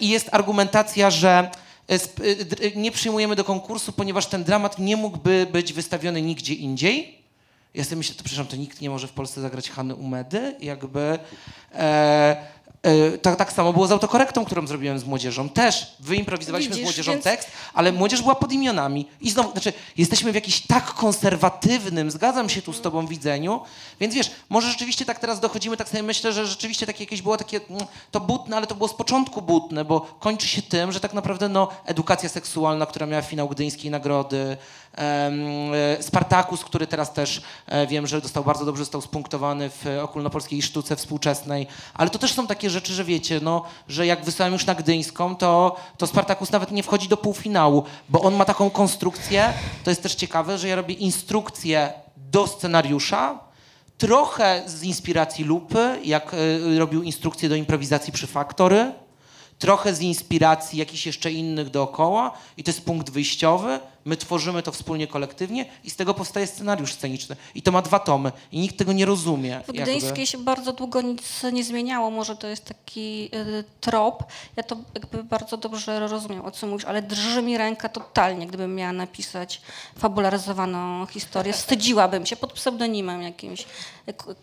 jest 0.00 0.28
argumentacja, 0.32 1.10
że 1.10 1.50
y, 1.90 2.72
nie 2.76 2.92
przyjmujemy 2.92 3.36
do 3.36 3.44
konkursu, 3.44 3.92
ponieważ 3.92 4.26
ten 4.26 4.44
dramat 4.44 4.78
nie 4.78 4.96
mógłby 4.96 5.46
być 5.52 5.72
wystawiony 5.72 6.22
nigdzie 6.22 6.54
indziej. 6.54 7.18
Ja 7.74 7.84
sobie 7.84 7.96
myślę, 7.96 8.14
to 8.14 8.24
przepraszam, 8.24 8.46
to 8.46 8.56
nikt 8.56 8.80
nie 8.80 8.90
może 8.90 9.06
w 9.06 9.12
Polsce 9.12 9.40
zagrać 9.40 9.70
Hanny 9.70 9.94
Umedy, 9.94 10.56
jakby... 10.60 11.18
E, 11.74 11.78
e, 11.78 12.56
tak, 13.22 13.36
tak 13.36 13.52
samo 13.52 13.72
było 13.72 13.86
z 13.86 13.92
autokorektą, 13.92 14.44
którą 14.44 14.66
zrobiłem 14.66 14.98
z 14.98 15.04
młodzieżą. 15.04 15.48
Też 15.48 15.86
wyimprowizowaliśmy 16.00 16.74
z 16.74 16.76
Widzisz, 16.76 16.86
młodzieżą 16.90 17.12
więc- 17.12 17.24
tekst, 17.24 17.48
ale 17.74 17.92
młodzież 17.92 18.22
była 18.22 18.34
pod 18.34 18.52
imionami. 18.52 19.08
I 19.20 19.30
znowu, 19.30 19.52
znaczy, 19.52 19.72
jesteśmy 19.96 20.32
w 20.32 20.34
jakimś 20.34 20.60
tak 20.60 20.84
konserwatywnym, 20.94 22.10
zgadzam 22.10 22.48
się 22.48 22.62
tu 22.62 22.72
z 22.72 22.80
tobą 22.80 23.06
widzeniu, 23.06 23.60
więc 24.00 24.14
wiesz, 24.14 24.30
może 24.48 24.68
rzeczywiście 24.68 25.04
tak 25.04 25.18
teraz 25.18 25.40
dochodzimy, 25.40 25.76
tak 25.76 25.88
sobie 25.88 26.02
myślę, 26.02 26.32
że 26.32 26.46
rzeczywiście 26.46 26.86
takie 26.86 27.04
jakieś 27.04 27.22
było 27.22 27.36
takie, 27.36 27.60
mm, 27.70 27.86
to 28.10 28.20
butne, 28.20 28.56
ale 28.56 28.66
to 28.66 28.74
było 28.74 28.88
z 28.88 28.94
początku 28.94 29.42
butne, 29.42 29.84
bo 29.84 30.00
kończy 30.00 30.48
się 30.48 30.62
tym, 30.62 30.92
że 30.92 31.00
tak 31.00 31.14
naprawdę 31.14 31.48
no, 31.48 31.68
edukacja 31.84 32.28
seksualna, 32.28 32.86
która 32.86 33.06
miała 33.06 33.22
finał 33.22 33.48
Gdyńskiej 33.48 33.90
Nagrody, 33.90 34.36
e, 34.36 34.56
Spartakus, 36.00 36.64
który 36.64 36.86
teraz 36.86 37.12
też 37.12 37.42
e, 37.66 37.86
wiem, 37.86 38.06
że 38.06 38.20
dostał 38.20 38.44
bardzo 38.44 38.64
dobrze, 38.64 38.84
został 38.84 39.00
spunktowany 39.00 39.70
w 39.70 39.86
e, 39.86 40.02
ogólnopolskiej 40.02 40.62
sztuce 40.62 40.96
współczesnej, 40.96 41.66
ale 41.94 42.10
to 42.10 42.18
też 42.18 42.32
są 42.32 42.46
takie 42.46 42.70
rzeczy, 42.70 42.92
że 42.92 43.04
wiecie, 43.04 43.40
no, 43.42 43.64
że 43.88 44.06
jak 44.06 44.24
wysyłam 44.24 44.52
już 44.52 44.66
na 44.66 44.74
Gdyńską, 44.74 45.36
to, 45.36 45.76
to 45.98 46.06
Spartakus 46.06 46.52
nawet 46.52 46.70
nie 46.70 46.82
wchodzi 46.82 47.08
do 47.08 47.16
półfinału, 47.16 47.84
bo 48.08 48.20
on 48.20 48.34
ma 48.34 48.44
taką 48.44 48.70
konstrukcję, 48.70 49.52
to 49.84 49.90
jest 49.90 50.02
też 50.02 50.14
ciekawe, 50.14 50.58
że 50.58 50.68
ja 50.68 50.76
robię 50.76 50.94
instrukcję 50.94 51.92
do 52.16 52.46
scenariusza, 52.46 53.38
trochę 53.98 54.62
z 54.66 54.82
inspiracji 54.82 55.44
Lupy, 55.44 56.00
jak 56.04 56.34
e, 56.34 56.78
robił 56.78 57.02
instrukcję 57.02 57.48
do 57.48 57.54
improwizacji 57.54 58.12
przy 58.12 58.26
Faktory, 58.26 58.92
trochę 59.58 59.94
z 59.94 60.00
inspiracji 60.00 60.78
jakichś 60.78 61.06
jeszcze 61.06 61.32
innych 61.32 61.70
dookoła 61.70 62.32
i 62.56 62.64
to 62.64 62.70
jest 62.70 62.84
punkt 62.84 63.10
wyjściowy. 63.10 63.80
My 64.06 64.16
tworzymy 64.16 64.62
to 64.62 64.72
wspólnie, 64.72 65.06
kolektywnie 65.06 65.64
i 65.84 65.90
z 65.90 65.96
tego 65.96 66.14
powstaje 66.14 66.46
scenariusz 66.46 66.92
sceniczny. 66.92 67.36
I 67.54 67.62
to 67.62 67.72
ma 67.72 67.82
dwa 67.82 67.98
tomy 67.98 68.32
i 68.52 68.60
nikt 68.60 68.76
tego 68.76 68.92
nie 68.92 69.06
rozumie. 69.06 69.60
W 69.64 69.74
jakby. 69.74 69.82
Gdyńskiej 69.82 70.26
się 70.26 70.38
bardzo 70.38 70.72
długo 70.72 71.02
nic 71.02 71.42
nie 71.52 71.64
zmieniało, 71.64 72.10
może 72.10 72.36
to 72.36 72.46
jest 72.46 72.64
taki 72.64 73.30
y, 73.34 73.64
trop. 73.80 74.24
Ja 74.56 74.62
to 74.62 74.76
jakby 74.94 75.24
bardzo 75.24 75.56
dobrze 75.56 76.00
rozumiem, 76.00 76.44
o 76.44 76.50
co 76.50 76.66
mówisz, 76.66 76.84
ale 76.84 77.02
drży 77.02 77.42
mi 77.42 77.58
ręka 77.58 77.88
totalnie, 77.88 78.46
gdybym 78.46 78.74
miała 78.74 78.92
napisać 78.92 79.60
fabularyzowaną 79.98 81.06
historię. 81.06 81.52
Wstydziłabym 81.52 82.26
się 82.26 82.36
pod 82.36 82.52
pseudonimem 82.52 83.22
jakimś. 83.22 83.66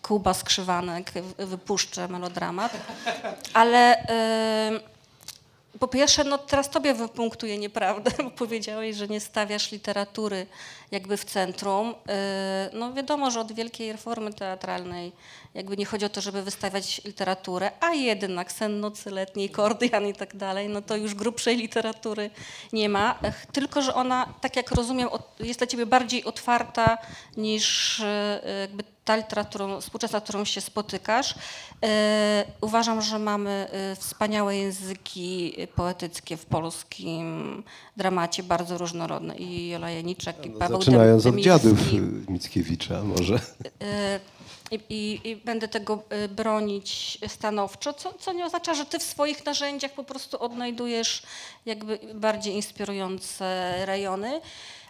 Kuba 0.02 0.34
Skrzywanek 0.34 1.12
wypuszczę 1.38 2.08
melodramat. 2.08 2.72
Ale... 3.54 4.04
Y, 4.80 4.93
po 5.80 5.88
pierwsze, 5.88 6.24
no 6.24 6.38
teraz 6.38 6.70
tobie 6.70 6.94
wypunktuję 6.94 7.58
nieprawdę, 7.58 8.12
bo 8.24 8.30
powiedziałeś, 8.30 8.96
że 8.96 9.08
nie 9.08 9.20
stawiasz 9.20 9.72
literatury 9.72 10.46
jakby 10.92 11.18
w 11.18 11.26
centrum. 11.26 11.88
Yy, 11.88 12.14
No 12.74 12.94
wiadomo, 12.94 13.32
że 13.32 13.40
od 13.40 13.52
wielkiej 13.52 13.92
reformy 13.92 14.34
teatralnej 14.34 15.12
jakby 15.54 15.78
nie 15.78 15.86
chodzi 15.86 16.06
o 16.06 16.10
to, 16.10 16.22
żeby 16.22 16.44
wystawiać 16.44 17.02
literaturę, 17.06 17.72
a 17.80 17.94
jednak 17.94 18.52
sen 18.52 18.80
nocy 18.80 19.12
letniej, 19.12 19.50
kordian 19.50 20.08
i 20.08 20.14
tak 20.14 20.36
dalej, 20.36 20.70
no 20.70 20.82
to 20.82 20.96
już 20.96 21.16
grubszej 21.16 21.58
literatury 21.58 22.30
nie 22.74 22.90
ma. 22.90 23.20
Tylko, 23.52 23.82
że 23.82 23.94
ona, 23.94 24.34
tak 24.42 24.56
jak 24.56 24.72
rozumiem, 24.72 25.10
jest 25.40 25.60
dla 25.60 25.68
ciebie 25.68 25.86
bardziej 25.86 26.26
otwarta 26.26 26.98
niż 27.38 28.00
yy, 28.44 28.60
jakby 28.60 28.93
ta 29.06 29.16
literatura 29.16 29.82
współczesna, 29.82 30.20
z 30.20 30.24
którą 30.24 30.46
się 30.46 30.62
spotykasz. 30.62 31.36
E, 31.84 32.46
uważam, 32.62 33.02
że 33.02 33.20
mamy 33.20 33.68
e, 33.72 33.96
wspaniałe 33.96 34.58
języki 34.58 35.56
poetyckie 35.76 36.38
w 36.38 36.46
polskim 36.46 37.64
dramacie, 37.98 38.44
bardzo 38.44 38.78
różnorodne. 38.78 39.36
I 39.36 39.70
Jola 39.70 39.90
Janiczak, 39.90 40.46
i 40.46 40.50
Paweł 40.50 40.78
No, 40.78 40.86
Zaczynając 40.86 41.26
od 41.26 41.36
dziadów 41.36 41.80
Mickiewicza 42.30 43.04
może. 43.04 43.40
E, 43.82 44.20
I, 44.72 44.80
i, 44.90 45.30
I 45.30 45.36
będę 45.36 45.68
tego 45.68 46.04
bronić 46.30 47.18
stanowczo, 47.28 47.94
co, 47.94 48.14
co 48.14 48.34
nie 48.34 48.46
oznacza, 48.46 48.74
że 48.74 48.86
ty 48.86 49.00
w 49.00 49.04
swoich 49.04 49.46
narzędziach 49.46 49.92
po 49.92 50.04
prostu 50.04 50.40
odnajdujesz 50.40 51.24
jakby 51.66 52.00
bardziej 52.14 52.54
inspirujące 52.56 53.74
rejony. 53.86 54.42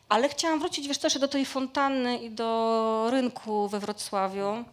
Ale 0.09 0.29
chciałam 0.29 0.59
wrócić 0.59 0.87
wiesz, 0.87 0.97
też 0.97 1.19
do 1.19 1.27
tej 1.27 1.45
fontanny 1.45 2.17
i 2.17 2.29
do 2.29 3.07
rynku 3.11 3.69
we 3.69 3.79
Wrocławiu, 3.79 4.65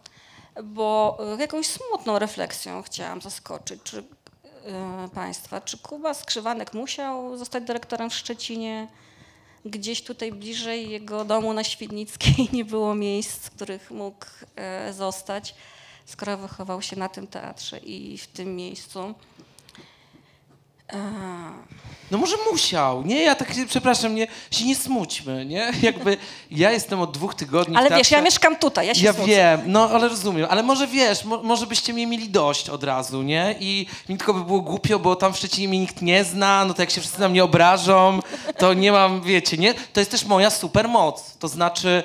bo 0.63 1.17
e, 1.35 1.41
jakąś 1.41 1.67
smutną 1.67 2.19
refleksją 2.19 2.81
chciałam 2.81 3.21
zaskoczyć 3.21 3.81
czy, 3.83 4.03
e, 4.65 5.09
Państwa. 5.13 5.61
Czy 5.61 5.77
Kuba 5.77 6.13
Skrzywanek 6.13 6.73
musiał 6.73 7.37
zostać 7.37 7.63
dyrektorem 7.63 8.09
w 8.09 8.15
Szczecinie? 8.15 8.87
gdzieś 9.65 10.03
tutaj 10.03 10.31
bliżej 10.31 10.89
jego 10.89 11.25
domu 11.25 11.53
na 11.53 11.63
Świdnickiej 11.63 12.49
nie 12.53 12.65
było 12.65 12.95
miejsc, 12.95 13.47
w 13.47 13.51
których 13.51 13.91
mógł 13.91 14.25
e, 14.55 14.93
zostać, 14.93 15.55
skoro 16.05 16.37
wychował 16.37 16.81
się 16.81 16.95
na 16.95 17.09
tym 17.09 17.27
teatrze 17.27 17.77
i 17.77 18.17
w 18.17 18.27
tym 18.27 18.55
miejscu. 18.55 19.13
No 22.11 22.17
może 22.17 22.35
musiał, 22.51 23.05
nie? 23.05 23.23
Ja 23.23 23.35
tak 23.35 23.53
się, 23.53 23.65
przepraszam, 23.67 24.15
nie, 24.15 24.27
się 24.51 24.65
nie 24.65 24.75
smućmy, 24.75 25.45
nie? 25.45 25.71
Jakby 25.81 26.17
ja 26.51 26.71
jestem 26.71 26.99
od 27.01 27.11
dwóch 27.11 27.35
tygodni 27.35 27.77
ale 27.77 27.89
wiesz, 27.89 28.11
ja 28.11 28.21
mieszkam 28.21 28.55
tutaj, 28.55 28.87
ja 28.87 28.95
się 28.95 29.05
Ja 29.05 29.13
smucę. 29.13 29.27
wiem, 29.29 29.61
no 29.65 29.89
ale 29.89 30.09
rozumiem, 30.09 30.47
ale 30.49 30.63
może 30.63 30.87
wiesz, 30.87 31.25
mo, 31.25 31.43
może 31.43 31.67
byście 31.67 31.93
mnie 31.93 32.07
mieli 32.07 32.29
dość 32.29 32.69
od 32.69 32.83
razu, 32.83 33.21
nie? 33.21 33.55
I 33.59 33.87
mi 34.09 34.17
tylko 34.17 34.33
by 34.33 34.43
było 34.43 34.61
głupio, 34.61 34.99
bo 34.99 35.15
tam 35.15 35.33
w 35.33 35.37
Szczecinie 35.37 35.67
mnie 35.67 35.79
nikt 35.79 36.01
nie 36.01 36.23
zna, 36.23 36.65
no 36.65 36.73
to 36.73 36.81
jak 36.81 36.89
się 36.91 37.01
wszyscy 37.01 37.19
na 37.19 37.29
mnie 37.29 37.43
obrażą, 37.43 38.19
to 38.57 38.73
nie 38.73 38.91
mam, 38.91 39.21
wiecie, 39.21 39.57
nie? 39.57 39.73
To 39.73 39.99
jest 39.99 40.11
też 40.11 40.25
moja 40.25 40.49
super 40.49 40.87
moc, 40.87 41.37
to 41.39 41.47
znaczy... 41.47 42.03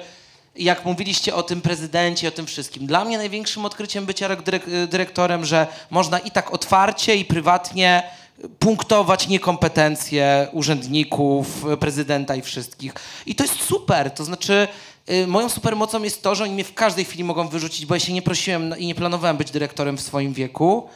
Jak 0.58 0.84
mówiliście 0.84 1.34
o 1.34 1.42
tym 1.42 1.60
prezydencie, 1.60 2.28
o 2.28 2.30
tym 2.30 2.46
wszystkim. 2.46 2.86
Dla 2.86 3.04
mnie 3.04 3.18
największym 3.18 3.64
odkryciem 3.64 4.06
bycia 4.06 4.28
dyrek- 4.28 4.86
dyrektorem, 4.86 5.44
że 5.44 5.66
można 5.90 6.18
i 6.18 6.30
tak 6.30 6.54
otwarcie, 6.54 7.16
i 7.16 7.24
prywatnie 7.24 8.02
punktować 8.58 9.28
niekompetencje 9.28 10.48
urzędników, 10.52 11.64
prezydenta 11.80 12.36
i 12.36 12.42
wszystkich. 12.42 12.94
I 13.26 13.34
to 13.34 13.44
jest 13.44 13.62
super. 13.62 14.10
To 14.10 14.24
znaczy, 14.24 14.68
y, 15.10 15.26
moją 15.26 15.48
supermocą 15.48 16.02
jest 16.02 16.22
to, 16.22 16.34
że 16.34 16.44
oni 16.44 16.52
mnie 16.52 16.64
w 16.64 16.74
każdej 16.74 17.04
chwili 17.04 17.24
mogą 17.24 17.48
wyrzucić, 17.48 17.86
bo 17.86 17.94
ja 17.94 18.00
się 18.00 18.12
nie 18.12 18.22
prosiłem 18.22 18.78
i 18.78 18.86
nie 18.86 18.94
planowałem 18.94 19.36
być 19.36 19.50
dyrektorem 19.50 19.96
w 19.96 20.00
swoim 20.00 20.32
wieku. 20.32 20.88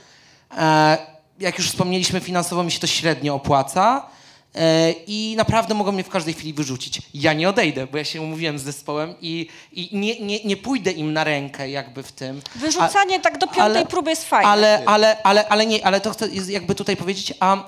E, 0.58 0.98
jak 1.40 1.58
już 1.58 1.68
wspomnieliśmy, 1.68 2.20
finansowo 2.20 2.64
mi 2.64 2.70
się 2.70 2.80
to 2.80 2.86
średnio 2.86 3.34
opłaca. 3.34 4.06
E, 4.54 4.92
I 5.06 5.34
naprawdę 5.36 5.74
mogą 5.74 5.92
mnie 5.92 6.04
w 6.04 6.08
każdej 6.08 6.34
chwili 6.34 6.52
wyrzucić. 6.54 7.02
Ja 7.14 7.32
nie 7.32 7.48
odejdę, 7.48 7.86
bo 7.86 7.98
ja 7.98 8.04
się 8.04 8.22
umówiłem 8.22 8.58
z 8.58 8.62
zespołem 8.62 9.14
i, 9.20 9.48
i 9.72 9.88
nie, 9.92 10.20
nie, 10.20 10.44
nie 10.44 10.56
pójdę 10.56 10.90
im 10.90 11.12
na 11.12 11.24
rękę 11.24 11.70
jakby 11.70 12.02
w 12.02 12.12
tym. 12.12 12.42
Wyrzucanie 12.54 13.20
tak 13.20 13.38
do 13.38 13.46
piątej 13.46 13.62
ale- 13.62 13.86
próby 13.86 14.10
jest 14.10 14.24
fajne. 14.24 14.48
Ale, 14.48 14.82
ale, 14.86 15.22
ale, 15.22 15.48
ale 15.48 15.66
nie, 15.66 15.86
ale 15.86 16.00
to 16.00 16.10
chcę 16.10 16.28
jakby 16.48 16.74
tutaj 16.74 16.96
powiedzieć, 16.96 17.34
a, 17.40 17.66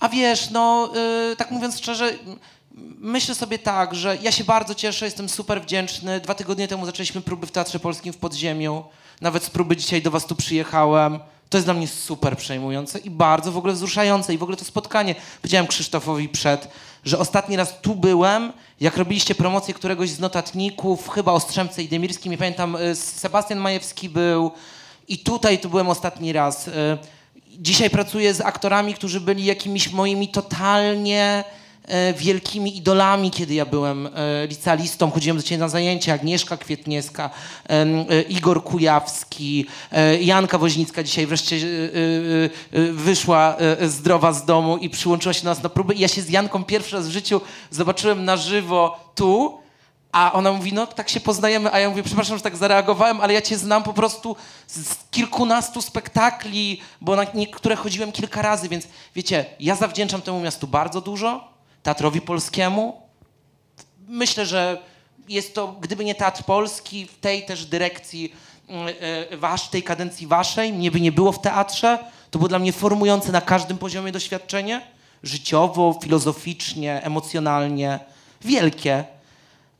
a 0.00 0.08
wiesz, 0.08 0.50
no 0.50 0.92
y, 1.32 1.36
tak 1.36 1.50
mówiąc 1.50 1.78
szczerze, 1.78 2.12
myślę 2.98 3.34
sobie 3.34 3.58
tak, 3.58 3.94
że 3.94 4.18
ja 4.22 4.32
się 4.32 4.44
bardzo 4.44 4.74
cieszę, 4.74 5.04
jestem 5.04 5.28
super 5.28 5.62
wdzięczny. 5.62 6.20
Dwa 6.20 6.34
tygodnie 6.34 6.68
temu 6.68 6.86
zaczęliśmy 6.86 7.20
próby 7.20 7.46
w 7.46 7.50
Teatrze 7.50 7.78
Polskim 7.80 8.12
w 8.12 8.16
Podziemiu. 8.16 8.84
Nawet 9.20 9.44
z 9.44 9.50
próby 9.50 9.76
dzisiaj 9.76 10.02
do 10.02 10.10
was 10.10 10.26
tu 10.26 10.36
przyjechałem. 10.36 11.18
To 11.50 11.56
jest 11.58 11.66
dla 11.66 11.74
mnie 11.74 11.88
super 11.88 12.36
przejmujące 12.36 12.98
i 12.98 13.10
bardzo 13.10 13.52
w 13.52 13.56
ogóle 13.56 13.72
wzruszające. 13.72 14.34
I 14.34 14.38
w 14.38 14.42
ogóle 14.42 14.56
to 14.56 14.64
spotkanie, 14.64 15.14
powiedziałem 15.42 15.66
Krzysztofowi 15.66 16.28
przed, 16.28 16.68
że 17.04 17.18
ostatni 17.18 17.56
raz 17.56 17.80
tu 17.80 17.94
byłem, 17.94 18.52
jak 18.80 18.96
robiliście 18.96 19.34
promocję 19.34 19.74
któregoś 19.74 20.10
z 20.10 20.18
notatników, 20.18 21.08
chyba 21.08 21.32
o 21.32 21.40
Strzemce 21.40 21.82
i 21.82 21.88
Demirskim, 21.88 22.32
nie 22.32 22.38
pamiętam, 22.38 22.76
y, 22.76 22.96
Sebastian 22.96 23.58
Majewski 23.58 24.08
był, 24.08 24.50
i 25.08 25.18
tutaj 25.18 25.58
tu 25.58 25.70
byłem 25.70 25.88
ostatni 25.88 26.32
raz. 26.32 26.68
Y, 26.68 26.72
Dzisiaj 27.58 27.90
pracuję 27.90 28.34
z 28.34 28.40
aktorami, 28.40 28.94
którzy 28.94 29.20
byli 29.20 29.44
jakimiś 29.44 29.92
moimi 29.92 30.28
totalnie 30.28 31.44
wielkimi 32.16 32.76
idolami, 32.76 33.30
kiedy 33.30 33.54
ja 33.54 33.66
byłem 33.66 34.06
e, 34.06 34.10
licealistą. 34.46 35.10
Chodziłem 35.10 35.36
do 35.36 35.42
ciebie 35.42 35.58
na 35.58 35.68
zajęcia. 35.68 36.14
Agnieszka 36.14 36.56
Kwietniewska, 36.56 37.30
e, 37.68 38.22
Igor 38.22 38.64
Kujawski, 38.64 39.66
e, 39.92 40.22
Janka 40.22 40.58
Woźnicka 40.58 41.02
dzisiaj 41.02 41.26
wreszcie 41.26 41.56
e, 41.56 41.60
e, 41.60 42.88
e, 42.88 42.92
wyszła 42.92 43.56
e, 43.56 43.88
zdrowa 43.88 44.32
z 44.32 44.44
domu 44.44 44.76
i 44.76 44.90
przyłączyła 44.90 45.32
się 45.32 45.42
do 45.42 45.50
nas 45.50 45.62
na 45.62 45.68
próbę. 45.68 45.94
I 45.94 46.00
ja 46.00 46.08
się 46.08 46.22
z 46.22 46.30
Janką 46.30 46.64
pierwszy 46.64 46.96
raz 46.96 47.08
w 47.08 47.10
życiu 47.10 47.40
zobaczyłem 47.70 48.24
na 48.24 48.36
żywo 48.36 49.10
tu. 49.14 49.58
A 50.12 50.32
ona 50.32 50.52
mówi, 50.52 50.72
no 50.72 50.86
tak 50.86 51.08
się 51.08 51.20
poznajemy, 51.20 51.72
a 51.72 51.78
ja 51.78 51.90
mówię, 51.90 52.02
przepraszam, 52.02 52.36
że 52.36 52.42
tak 52.42 52.56
zareagowałem, 52.56 53.20
ale 53.20 53.34
ja 53.34 53.42
cię 53.42 53.58
znam 53.58 53.82
po 53.82 53.92
prostu 53.92 54.36
z 54.66 54.94
kilkunastu 55.10 55.82
spektakli, 55.82 56.80
bo 57.00 57.16
na 57.16 57.26
niektóre 57.34 57.76
chodziłem 57.76 58.12
kilka 58.12 58.42
razy, 58.42 58.68
więc 58.68 58.88
wiecie, 59.14 59.44
ja 59.60 59.74
zawdzięczam 59.74 60.22
temu 60.22 60.40
miastu 60.40 60.66
bardzo 60.66 61.00
dużo, 61.00 61.55
Teatrowi 61.86 62.20
Polskiemu. 62.20 63.02
Myślę, 64.08 64.46
że 64.46 64.82
jest 65.28 65.54
to, 65.54 65.76
gdyby 65.80 66.04
nie 66.04 66.14
Teatr 66.14 66.44
Polski, 66.44 67.06
w 67.06 67.18
tej 67.18 67.46
też 67.46 67.66
dyrekcji 67.66 68.32
mm, 68.68 68.94
e, 69.32 69.36
wasz, 69.36 69.68
tej 69.68 69.82
kadencji 69.82 70.26
waszej, 70.26 70.72
mnie 70.72 70.90
by 70.90 71.00
nie 71.00 71.12
było 71.12 71.32
w 71.32 71.40
teatrze, 71.40 71.98
to 72.30 72.38
było 72.38 72.48
dla 72.48 72.58
mnie 72.58 72.72
formujące 72.72 73.32
na 73.32 73.40
każdym 73.40 73.78
poziomie 73.78 74.12
doświadczenie, 74.12 74.80
życiowo, 75.22 75.98
filozoficznie, 76.02 77.02
emocjonalnie, 77.02 77.98
wielkie. 78.40 79.04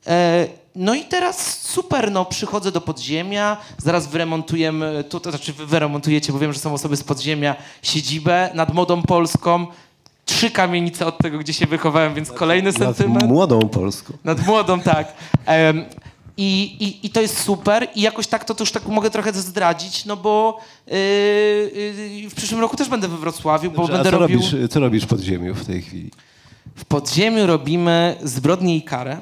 E, 0.06 0.46
No 0.78 0.94
i 0.94 1.04
teraz 1.04 1.60
super, 1.60 2.10
no 2.10 2.24
przychodzę 2.24 2.72
do 2.72 2.80
podziemia, 2.80 3.56
zaraz 3.78 4.06
wyremontujemy, 4.06 5.04
tu, 5.04 5.20
to 5.20 5.30
znaczy 5.30 5.52
wy 5.52 5.66
wyremontujecie, 5.66 6.32
bo 6.32 6.38
wiem, 6.38 6.52
że 6.52 6.60
są 6.60 6.74
osoby 6.74 6.96
z 6.96 7.02
podziemia, 7.02 7.56
siedzibę 7.82 8.50
nad 8.54 8.74
Modą 8.74 9.02
Polską, 9.02 9.66
trzy 10.26 10.50
kamienice 10.50 11.06
od 11.06 11.18
tego, 11.18 11.38
gdzie 11.38 11.52
się 11.52 11.66
wychowałem, 11.66 12.14
więc 12.14 12.32
kolejny 12.32 12.70
Nad 12.72 12.78
sentyment. 12.78 13.22
młodą 13.30 13.60
Polską. 13.60 14.12
Nad 14.24 14.46
młodą, 14.46 14.80
tak. 14.80 15.12
Em, 15.46 15.84
i, 16.36 16.62
i, 16.80 17.06
I 17.06 17.10
to 17.10 17.20
jest 17.20 17.38
super 17.40 17.88
i 17.94 18.00
jakoś 18.00 18.26
tak 18.26 18.44
to, 18.44 18.54
to 18.54 18.62
już 18.62 18.72
tak 18.72 18.86
mogę 18.86 19.10
trochę 19.10 19.32
zdradzić, 19.32 20.04
no 20.04 20.16
bo 20.16 20.60
yy, 20.86 20.96
yy, 22.22 22.30
w 22.30 22.34
przyszłym 22.34 22.60
roku 22.60 22.76
też 22.76 22.88
będę 22.88 23.08
we 23.08 23.16
Wrocławiu, 23.16 23.70
bo 23.70 23.76
Dobrze, 23.76 23.92
będę 23.92 24.10
co 24.10 24.18
robił... 24.18 24.40
robisz, 24.40 24.70
co 24.70 24.80
robisz 24.80 25.04
w 25.04 25.06
podziemiu 25.06 25.54
w 25.54 25.64
tej 25.64 25.82
chwili? 25.82 26.10
W 26.76 26.84
podziemiu 26.84 27.46
robimy 27.46 28.16
zbrodnię 28.22 28.76
i 28.76 28.82
karę. 28.82 29.16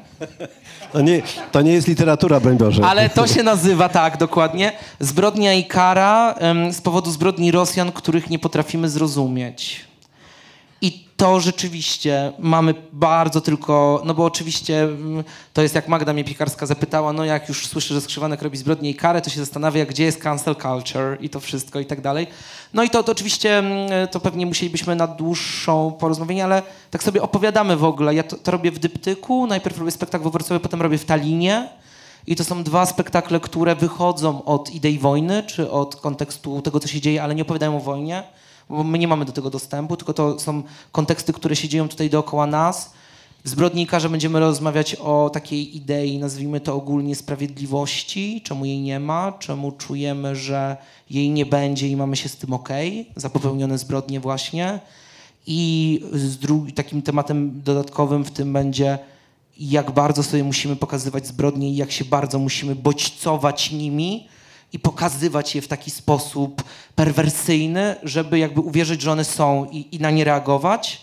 To 0.93 1.01
nie, 1.01 1.22
to 1.52 1.62
nie 1.62 1.72
jest 1.72 1.89
literatura, 1.89 2.40
broń 2.40 2.56
Boże. 2.56 2.85
Ale 2.85 3.10
to 3.10 3.26
się 3.26 3.43
nazywa 3.43 3.89
tak, 3.89 4.16
dokładnie. 4.16 4.72
Zbrodnia 5.01 5.55
i 5.55 5.64
kara 5.64 6.35
z 6.72 6.81
powodu 6.81 7.10
zbrodni 7.10 7.51
Rosjan, 7.51 7.93
których 7.93 8.31
nie 8.31 8.39
potrafimy 8.39 8.89
zrozumieć. 8.89 9.85
I 10.85 11.05
to 11.16 11.40
rzeczywiście 11.40 12.32
mamy 12.39 12.74
bardzo 12.93 13.40
tylko, 13.40 14.02
no 14.05 14.15
bo 14.15 14.24
oczywiście 14.24 14.82
mm, 14.82 15.24
to 15.52 15.62
jest 15.62 15.74
jak 15.74 15.89
Magda 15.89 16.12
mnie 16.12 16.24
Piekarska 16.24 16.66
zapytała, 16.66 17.12
no 17.12 17.24
jak 17.24 17.48
już 17.48 17.66
słyszę, 17.66 17.94
że 17.94 18.01
Skrzywanek 18.01 18.43
robi 18.43 18.56
zbrodnię 18.56 18.90
i 18.90 18.94
karę, 18.94 19.20
to 19.20 19.31
się 19.31 19.40
zastanawia, 19.40 19.86
gdzie 19.86 20.05
jest 20.05 20.23
cancel 20.23 20.56
culture 20.56 21.19
i 21.20 21.28
to 21.28 21.40
wszystko 21.40 21.81
i 21.81 21.86
tak 21.86 22.01
dalej. 22.01 22.27
No 22.74 22.82
i 22.82 22.90
to, 22.90 23.02
to 23.02 23.12
oczywiście, 23.12 23.59
mm, 23.59 24.09
to 24.09 24.20
pewnie 24.20 24.47
musielibyśmy 24.47 24.97
na 24.97 25.06
dłuższą 25.06 25.97
porozmawianie, 25.98 26.44
ale 26.44 26.62
tak 26.90 27.02
sobie 27.02 27.23
opowiadamy 27.23 27.77
w 27.77 27.85
ogóle. 27.85 28.15
Ja 28.15 28.23
to, 28.23 28.36
to 28.36 28.51
robię 28.51 28.70
w 28.70 28.78
Dyptyku, 28.78 29.47
najpierw 29.47 29.78
robię 29.78 29.90
spektakl 29.90 30.24
we 30.24 30.31
Wrocławiu, 30.31 30.61
potem 30.61 30.82
robię 30.82 30.98
w 30.98 31.05
Talinie. 31.05 31.69
I 32.27 32.36
to 32.36 32.44
są 32.44 32.62
dwa 32.62 32.86
spektakle, 32.86 33.40
które 33.40 33.77
wychodzą 33.77 34.44
od 34.44 34.70
idei 34.70 34.98
wojny, 34.98 35.43
czy 35.43 35.70
od 35.70 35.97
kontekstu 35.97 36.62
tego, 36.62 36.81
co 36.81 36.89
się 36.89 37.01
dzieje, 37.01 37.23
ale 37.23 37.35
nie 37.35 37.43
opowiadają 37.43 37.77
o 37.77 37.81
wojnie, 37.81 38.23
bo 38.68 38.84
my 38.84 38.98
nie 38.98 39.08
mamy 39.08 39.24
do 39.24 39.32
tego 39.32 39.50
dostępu, 39.50 39.96
tylko 39.96 40.14
to 40.14 40.38
są 40.38 40.62
konteksty, 40.92 41.32
które 41.32 41.56
się 41.56 41.68
dzieją 41.68 41.88
tutaj 41.88 42.10
dookoła 42.10 42.46
nas. 42.46 42.92
W 43.44 43.48
Zbrodni 43.48 43.82
i 43.82 43.86
Karze 43.86 44.10
będziemy 44.10 44.40
rozmawiać 44.40 44.94
o 44.94 45.30
takiej 45.32 45.76
idei, 45.76 46.18
nazwijmy 46.18 46.60
to 46.60 46.74
ogólnie 46.74 47.14
sprawiedliwości, 47.14 48.40
czemu 48.44 48.64
jej 48.64 48.80
nie 48.80 49.00
ma, 49.00 49.32
czemu 49.32 49.72
czujemy, 49.72 50.36
że 50.36 50.76
jej 51.10 51.30
nie 51.30 51.46
będzie 51.46 51.88
i 51.88 51.96
mamy 51.96 52.16
się 52.16 52.28
z 52.28 52.36
tym 52.36 52.52
okej, 52.52 53.10
za 53.16 53.30
popełnione 53.30 53.78
zbrodnie 53.78 54.20
właśnie. 54.20 54.80
I 55.46 56.00
takim 56.74 57.02
tematem 57.02 57.62
dodatkowym 57.62 58.24
w 58.24 58.30
tym 58.30 58.52
będzie, 58.52 58.98
jak 59.58 59.90
bardzo 59.90 60.22
sobie 60.22 60.44
musimy 60.44 60.76
pokazywać 60.76 61.26
zbrodnie 61.26 61.70
i 61.70 61.76
jak 61.76 61.92
się 61.92 62.04
bardzo 62.04 62.38
musimy 62.38 62.74
bodźcować 62.74 63.70
nimi 63.70 64.28
i 64.74 64.78
pokazywać 64.78 65.55
je 65.55 65.62
w 65.62 65.68
taki 65.68 65.90
sposób 65.90 66.62
perwersyjny, 66.94 67.96
żeby 68.02 68.38
jakby 68.38 68.60
uwierzyć, 68.60 69.02
że 69.02 69.12
one 69.12 69.24
są 69.24 69.64
i, 69.64 69.96
i 69.96 69.98
na 69.98 70.10
nie 70.10 70.24
reagować. 70.24 71.01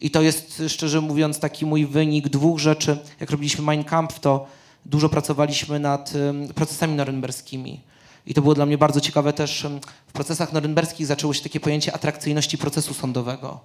I 0.00 0.10
to 0.10 0.22
jest, 0.22 0.62
szczerze 0.68 1.00
mówiąc, 1.00 1.38
taki 1.38 1.66
mój 1.66 1.86
wynik 1.86 2.28
dwóch 2.28 2.58
rzeczy. 2.58 2.98
Jak 3.20 3.30
robiliśmy 3.30 3.64
Mein 3.64 3.84
Kampf, 3.84 4.20
to 4.20 4.46
dużo 4.84 5.08
pracowaliśmy 5.08 5.78
nad 5.78 6.12
procesami 6.54 6.94
norymberskimi. 6.94 7.80
I 8.26 8.34
to 8.34 8.42
było 8.42 8.54
dla 8.54 8.66
mnie 8.66 8.78
bardzo 8.78 9.00
ciekawe 9.00 9.32
też. 9.32 9.66
W 10.06 10.12
procesach 10.12 10.52
norymberskich 10.52 11.06
zaczęło 11.06 11.34
się 11.34 11.42
takie 11.42 11.60
pojęcie 11.60 11.94
atrakcyjności 11.94 12.58
procesu 12.58 12.94
sądowego. 12.94 13.60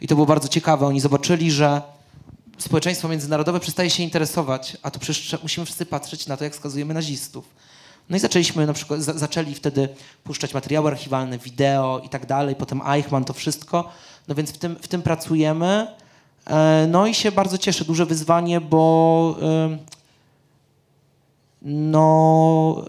I 0.00 0.06
to 0.08 0.14
było 0.14 0.26
bardzo 0.26 0.48
ciekawe. 0.48 0.86
Oni 0.86 1.00
zobaczyli, 1.00 1.52
że 1.52 1.82
społeczeństwo 2.58 3.08
międzynarodowe 3.08 3.60
przestaje 3.60 3.90
się 3.90 4.02
interesować, 4.02 4.76
a 4.82 4.90
tu 4.90 5.00
przecież 5.00 5.42
musimy 5.42 5.66
wszyscy 5.66 5.86
patrzeć 5.86 6.26
na 6.26 6.36
to, 6.36 6.44
jak 6.44 6.54
skazujemy 6.54 6.94
nazistów. 6.94 7.44
No 8.10 8.16
i 8.16 8.20
zaczęliśmy 8.20 8.66
na 8.66 8.72
przykład, 8.72 9.02
za, 9.02 9.12
zaczęli 9.12 9.54
wtedy 9.54 9.88
puszczać 10.24 10.54
materiały 10.54 10.90
archiwalne, 10.90 11.38
wideo 11.38 12.00
i 12.04 12.08
tak 12.08 12.26
dalej, 12.26 12.56
potem 12.56 12.82
Eichmann, 12.86 13.24
to 13.24 13.32
wszystko. 13.32 13.88
No 14.28 14.34
więc 14.34 14.50
w 14.50 14.58
tym, 14.58 14.76
w 14.76 14.88
tym 14.88 15.02
pracujemy. 15.02 15.86
E, 16.46 16.86
No 16.90 17.06
i 17.06 17.14
się 17.14 17.32
bardzo 17.32 17.58
cieszę, 17.58 17.84
duże 17.84 18.06
wyzwanie, 18.06 18.60
bo 18.60 19.36
no 21.62 22.84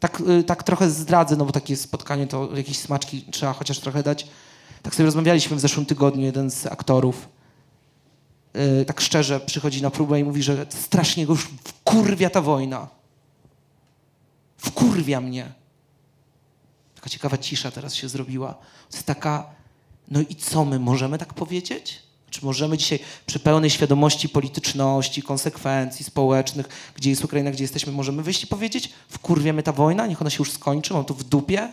tak, 0.00 0.20
y, 0.20 0.44
tak 0.44 0.62
trochę 0.62 0.90
zdradzę, 0.90 1.36
no 1.36 1.44
bo 1.44 1.52
takie 1.52 1.76
spotkanie 1.76 2.26
to 2.26 2.48
jakieś 2.56 2.78
smaczki 2.78 3.24
trzeba 3.30 3.52
chociaż 3.52 3.78
trochę 3.78 4.02
dać. 4.02 4.26
Tak 4.82 4.94
sobie 4.94 5.04
rozmawialiśmy 5.06 5.56
w 5.56 5.60
zeszłym 5.60 5.86
tygodniu, 5.86 6.22
jeden 6.22 6.50
z 6.50 6.66
aktorów 6.66 7.28
yy, 8.54 8.84
tak 8.84 9.00
szczerze 9.00 9.40
przychodzi 9.40 9.82
na 9.82 9.90
próbę 9.90 10.20
i 10.20 10.24
mówi, 10.24 10.42
że 10.42 10.66
strasznie 10.68 11.26
go 11.26 11.32
już 11.32 11.48
wkurwia 11.64 12.30
ta 12.30 12.40
wojna. 12.40 12.88
Wkurwia 14.58 15.20
mnie. 15.20 15.52
Taka 16.94 17.10
ciekawa 17.10 17.38
cisza 17.38 17.70
teraz 17.70 17.94
się 17.94 18.08
zrobiła. 18.08 18.54
To 18.90 18.96
jest 18.96 19.06
taka, 19.06 19.46
no 20.10 20.20
i 20.20 20.34
co 20.36 20.64
my 20.64 20.78
możemy 20.78 21.18
tak 21.18 21.34
powiedzieć? 21.34 22.02
Czy 22.30 22.44
możemy 22.44 22.78
dzisiaj 22.78 22.98
przy 23.26 23.38
pełnej 23.38 23.70
świadomości 23.70 24.28
polityczności, 24.28 25.22
konsekwencji 25.22 26.04
społecznych, 26.04 26.68
gdzie 26.94 27.10
jest 27.10 27.24
Ukraina, 27.24 27.50
gdzie 27.50 27.64
jesteśmy, 27.64 27.92
możemy 27.92 28.22
wyjść 28.22 28.42
i 28.44 28.46
powiedzieć, 28.46 28.90
wkurwia 29.08 29.52
mnie 29.52 29.62
ta 29.62 29.72
wojna, 29.72 30.06
niech 30.06 30.20
ona 30.20 30.30
się 30.30 30.36
już 30.38 30.52
skończy, 30.52 30.94
mam 30.94 31.04
to 31.04 31.14
w 31.14 31.24
dupie? 31.24 31.68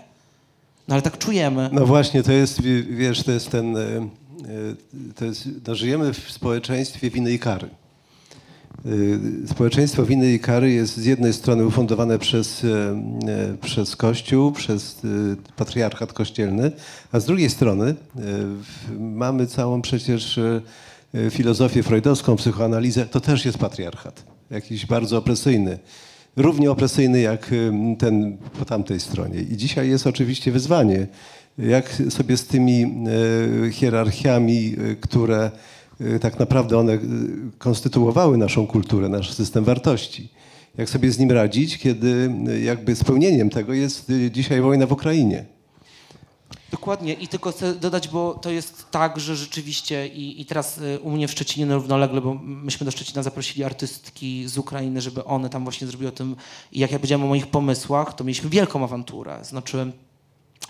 No 0.87 0.95
ale 0.95 1.01
tak 1.01 1.17
czujemy. 1.17 1.69
No 1.73 1.85
właśnie, 1.85 2.23
to 2.23 2.31
jest, 2.31 2.61
wie- 2.61 2.83
wiesz, 2.83 3.23
to 3.23 3.31
jest 3.31 3.49
ten, 3.49 3.77
e, 3.77 4.09
to 5.15 5.25
jest, 5.25 5.49
no 5.67 5.75
żyjemy 5.75 6.13
w 6.13 6.31
społeczeństwie 6.31 7.09
winy 7.09 7.33
i 7.33 7.39
kary. 7.39 7.69
E, 8.85 9.47
Społeczeństwo 9.47 10.05
winy 10.05 10.33
i 10.33 10.39
kary 10.39 10.71
jest 10.71 10.97
z 10.97 11.05
jednej 11.05 11.33
strony 11.33 11.65
ufundowane 11.65 12.19
przez, 12.19 12.63
e, 12.63 13.57
przez 13.61 13.95
Kościół, 13.95 14.51
przez 14.51 15.01
patriarchat 15.55 16.13
kościelny, 16.13 16.71
a 17.11 17.19
z 17.19 17.25
drugiej 17.25 17.49
strony 17.49 17.95
mamy 18.99 19.47
całą 19.47 19.81
przecież 19.81 20.39
filozofię 21.29 21.83
freudowską, 21.83 22.35
psychoanalizę, 22.35 23.05
to 23.05 23.19
też 23.19 23.45
jest 23.45 23.57
patriarchat, 23.57 24.23
jakiś 24.51 24.85
bardzo 24.85 25.17
opresyjny. 25.17 25.79
Równie 26.35 26.71
opresyjny 26.71 27.21
jak 27.21 27.51
ten 27.99 28.37
po 28.59 28.65
tamtej 28.65 28.99
stronie. 28.99 29.41
I 29.41 29.57
dzisiaj 29.57 29.89
jest 29.89 30.07
oczywiście 30.07 30.51
wyzwanie, 30.51 31.07
jak 31.57 32.01
sobie 32.09 32.37
z 32.37 32.47
tymi 32.47 32.83
e, 32.83 33.71
hierarchiami, 33.71 34.75
e, 34.91 34.95
które 34.95 35.51
e, 36.01 36.19
tak 36.19 36.39
naprawdę 36.39 36.77
one 36.77 36.99
konstytuowały 37.57 38.37
naszą 38.37 38.67
kulturę, 38.67 39.09
nasz 39.09 39.33
system 39.33 39.63
wartości. 39.63 40.29
Jak 40.77 40.89
sobie 40.89 41.11
z 41.11 41.19
nim 41.19 41.31
radzić, 41.31 41.77
kiedy 41.77 42.31
jakby 42.63 42.95
spełnieniem 42.95 43.49
tego 43.49 43.73
jest 43.73 44.11
dzisiaj 44.31 44.61
wojna 44.61 44.87
w 44.87 44.91
Ukrainie. 44.91 45.45
Dokładnie 46.71 47.13
i 47.13 47.27
tylko 47.27 47.51
chcę 47.51 47.75
dodać, 47.75 48.07
bo 48.07 48.33
to 48.33 48.49
jest 48.49 48.91
tak, 48.91 49.19
że 49.19 49.35
rzeczywiście 49.35 50.07
i, 50.07 50.41
i 50.41 50.45
teraz 50.45 50.79
u 51.01 51.11
mnie 51.11 51.27
w 51.27 51.31
Szczecinie 51.31 51.65
no 51.65 51.75
równolegle, 51.75 52.21
bo 52.21 52.33
myśmy 52.43 52.85
do 52.85 52.91
Szczecina 52.91 53.23
zaprosili 53.23 53.63
artystki 53.63 54.47
z 54.47 54.57
Ukrainy, 54.57 55.01
żeby 55.01 55.25
one 55.25 55.49
tam 55.49 55.63
właśnie 55.63 55.87
zrobiły 55.87 56.09
o 56.09 56.15
tym 56.15 56.35
i 56.71 56.79
jak 56.79 56.91
ja 56.91 56.99
powiedziałem 56.99 57.23
o 57.23 57.27
moich 57.27 57.47
pomysłach, 57.47 58.13
to 58.13 58.23
mieliśmy 58.23 58.49
wielką 58.49 58.83
awanturę. 58.83 59.39
Znaczy, 59.43 59.91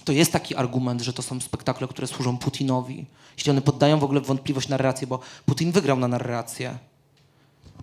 to 0.07 0.11
jest 0.13 0.31
taki 0.31 0.55
argument, 0.55 1.01
że 1.01 1.13
to 1.13 1.21
są 1.21 1.39
spektakle, 1.39 1.88
które 1.88 2.07
służą 2.07 2.38
Putinowi. 2.38 3.05
Jeśli 3.38 3.51
one 3.51 3.61
poddają 3.61 3.99
w 3.99 4.03
ogóle 4.03 4.21
wątpliwość 4.21 4.69
narrację, 4.69 5.07
bo 5.07 5.19
Putin 5.45 5.71
wygrał 5.71 5.99
na 5.99 6.07
narrację. 6.07 6.77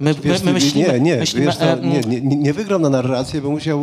My, 0.01 0.15
my, 0.15 0.21
Wiesz, 0.21 0.43
my 0.43 0.53
myślimy, 0.53 0.93
nie, 0.93 1.01
nie, 1.01 1.17
myślimy 1.17 1.47
wiesz, 1.47 1.57
to, 1.57 1.65
e, 1.65 1.81
nie, 1.81 2.01
nie, 2.01 2.37
nie 2.37 2.53
wygrał 2.53 2.79
na 2.81 2.91
narrację, 2.91 3.41
bo 3.41 3.51
musiał 3.51 3.83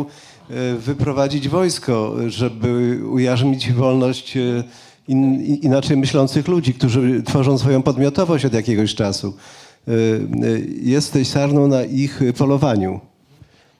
e, 0.50 0.74
wyprowadzić 0.74 1.48
wojsko, 1.48 2.14
żeby 2.26 3.00
ujarzmić 3.10 3.72
wolność 3.72 4.36
e, 4.36 4.64
in, 5.08 5.44
inaczej 5.44 5.96
myślących 5.96 6.48
ludzi, 6.48 6.74
którzy 6.74 7.22
tworzą 7.22 7.58
swoją 7.58 7.82
podmiotowość 7.82 8.44
od 8.44 8.54
jakiegoś 8.54 8.94
czasu. 8.94 9.34
Y, 9.88 10.66
Jesteś 10.82 11.28
sarną 11.28 11.66
na 11.66 11.84
ich 11.84 12.20
polowaniu. 12.38 13.00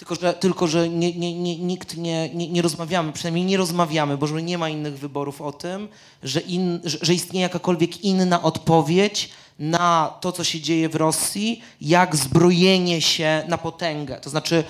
Tylko, 0.03 0.15
że, 0.15 0.35
tylko, 0.35 0.67
że 0.67 0.89
nie, 0.89 1.13
nie, 1.13 1.35
nie, 1.35 1.59
nikt 1.59 1.97
nie, 1.97 2.29
nie, 2.35 2.49
nie 2.49 2.63
rozmawiamy, 2.63 3.13
przynajmniej 3.13 3.45
nie 3.45 3.57
rozmawiamy, 3.57 4.17
bo 4.17 4.29
nie 4.41 4.59
ma 4.59 4.69
innych 4.69 4.99
wyborów 4.99 5.41
o 5.41 5.53
tym, 5.53 5.89
że, 6.23 6.41
in, 6.41 6.81
że, 6.85 6.99
że 7.03 7.15
istnieje 7.15 7.43
jakakolwiek 7.43 8.05
inna 8.05 8.43
odpowiedź 8.43 9.31
na 9.59 10.15
to, 10.21 10.33
co 10.33 10.45
się 10.45 10.61
dzieje 10.61 10.89
w 10.89 10.95
Rosji, 10.95 11.63
jak 11.81 12.17
zbrojenie 12.17 13.01
się 13.01 13.43
na 13.49 13.59
potęgę. 13.59 14.21
To 14.21 14.31
znaczy, 14.31 14.65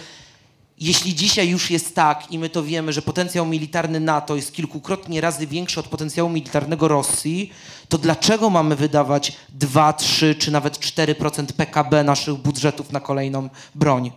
jeśli 0.79 1.15
dzisiaj 1.15 1.49
już 1.49 1.71
jest 1.71 1.95
tak 1.95 2.33
i 2.33 2.39
my 2.39 2.49
to 2.49 2.63
wiemy, 2.63 2.93
że 2.93 3.03
potencjał 3.03 3.47
militarny 3.47 4.01
NATO 4.01 4.37
jest 4.37 4.53
kilkukrotnie 4.53 5.21
razy 5.21 5.47
większy 5.47 5.81
od 5.81 5.89
potencjału 5.89 6.31
militarnego 6.31 6.89
Rosji, 6.89 7.53
to 7.89 7.99
dlaczego 7.99 8.51
mamy 8.51 8.77
wydawać 8.77 9.33
2, 9.49 9.93
3 9.93 10.35
czy 10.35 10.51
nawet 10.51 10.79
4% 10.79 11.47
PKB 11.47 12.05
naszych 12.05 12.35
budżetów 12.35 12.93
na 12.93 13.01
kolejną 13.01 13.49
broń? 13.75 14.13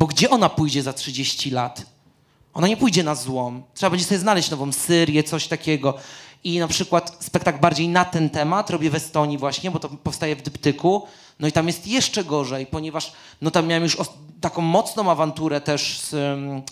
Bo 0.00 0.06
gdzie 0.06 0.30
ona 0.30 0.48
pójdzie 0.48 0.82
za 0.82 0.92
30 0.92 1.50
lat? 1.50 1.82
Ona 2.54 2.68
nie 2.68 2.76
pójdzie 2.76 3.02
na 3.02 3.14
złom. 3.14 3.62
Trzeba 3.74 3.90
będzie 3.90 4.04
sobie 4.04 4.18
znaleźć 4.18 4.50
nową 4.50 4.72
Syrię, 4.72 5.22
coś 5.22 5.46
takiego. 5.46 5.94
I 6.44 6.58
na 6.58 6.68
przykład 6.68 7.16
spektakl 7.20 7.60
bardziej 7.60 7.88
na 7.88 8.04
ten 8.04 8.30
temat 8.30 8.70
robię 8.70 8.90
w 8.90 8.94
Estonii 8.94 9.38
właśnie, 9.38 9.70
bo 9.70 9.78
to 9.78 9.88
powstaje 9.88 10.36
w 10.36 10.42
Dyptyku. 10.42 11.06
No 11.40 11.48
i 11.48 11.52
tam 11.52 11.66
jest 11.66 11.86
jeszcze 11.86 12.24
gorzej, 12.24 12.66
ponieważ 12.66 13.12
no 13.40 13.50
tam 13.50 13.66
miałem 13.66 13.82
już 13.82 13.96
taką 14.40 14.62
mocną 14.62 15.10
awanturę 15.10 15.60
też 15.60 16.00
z... 16.00 16.14
ym, 16.14 16.62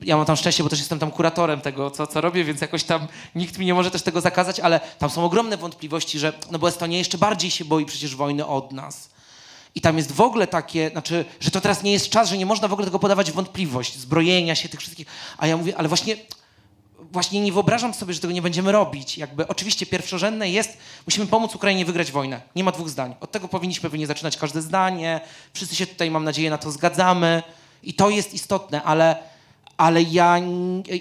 ja 0.00 0.16
mam 0.16 0.26
tam 0.26 0.36
szczęście, 0.36 0.62
bo 0.62 0.68
też 0.68 0.78
jestem 0.78 0.98
tam 0.98 1.10
kuratorem 1.10 1.60
tego, 1.60 1.90
co, 1.90 2.06
co 2.06 2.20
robię, 2.20 2.44
więc 2.44 2.60
jakoś 2.60 2.84
tam 2.84 3.06
nikt 3.34 3.58
mi 3.58 3.66
nie 3.66 3.74
może 3.74 3.90
też 3.90 4.02
tego 4.02 4.20
zakazać, 4.20 4.60
ale 4.60 4.80
tam 4.98 5.10
są 5.10 5.24
ogromne 5.24 5.56
wątpliwości, 5.56 6.18
że 6.18 6.32
no 6.50 6.58
bo 6.58 6.68
Estonia 6.68 6.98
jeszcze 6.98 7.18
bardziej 7.18 7.50
się 7.50 7.64
boi 7.64 7.86
przecież 7.86 8.16
wojny 8.16 8.46
od 8.46 8.72
nas. 8.72 9.10
I 9.74 9.80
tam 9.80 9.96
jest 9.96 10.12
w 10.12 10.20
ogóle 10.20 10.46
takie, 10.46 10.90
znaczy, 10.90 11.24
że 11.40 11.50
to 11.50 11.60
teraz 11.60 11.82
nie 11.82 11.92
jest 11.92 12.10
czas, 12.10 12.28
że 12.28 12.38
nie 12.38 12.46
można 12.46 12.68
w 12.68 12.72
ogóle 12.72 12.86
tego 12.86 12.98
podawać 12.98 13.30
w 13.30 13.34
wątpliwość, 13.34 13.98
zbrojenia 13.98 14.54
się 14.54 14.68
tych 14.68 14.80
wszystkich. 14.80 15.06
A 15.38 15.46
ja 15.46 15.56
mówię, 15.56 15.76
ale 15.76 15.88
właśnie, 15.88 16.16
właśnie 17.12 17.40
nie 17.40 17.52
wyobrażam 17.52 17.94
sobie, 17.94 18.14
że 18.14 18.20
tego 18.20 18.32
nie 18.32 18.42
będziemy 18.42 18.72
robić. 18.72 19.18
Jakby 19.18 19.48
oczywiście 19.48 19.86
pierwszorzędne 19.86 20.50
jest, 20.50 20.76
musimy 21.06 21.26
pomóc 21.26 21.54
Ukrainie 21.54 21.84
wygrać 21.84 22.12
wojnę. 22.12 22.40
Nie 22.56 22.64
ma 22.64 22.72
dwóch 22.72 22.88
zdań. 22.88 23.14
Od 23.20 23.32
tego 23.32 23.48
powinniśmy 23.48 23.90
pewnie 23.90 24.06
zaczynać 24.06 24.36
każde 24.36 24.62
zdanie. 24.62 25.20
Wszyscy 25.54 25.76
się 25.76 25.86
tutaj, 25.86 26.10
mam 26.10 26.24
nadzieję, 26.24 26.50
na 26.50 26.58
to 26.58 26.70
zgadzamy. 26.70 27.42
I 27.82 27.94
to 27.94 28.10
jest 28.10 28.34
istotne, 28.34 28.82
ale, 28.82 29.16
ale 29.82 30.02
ja, 30.02 30.40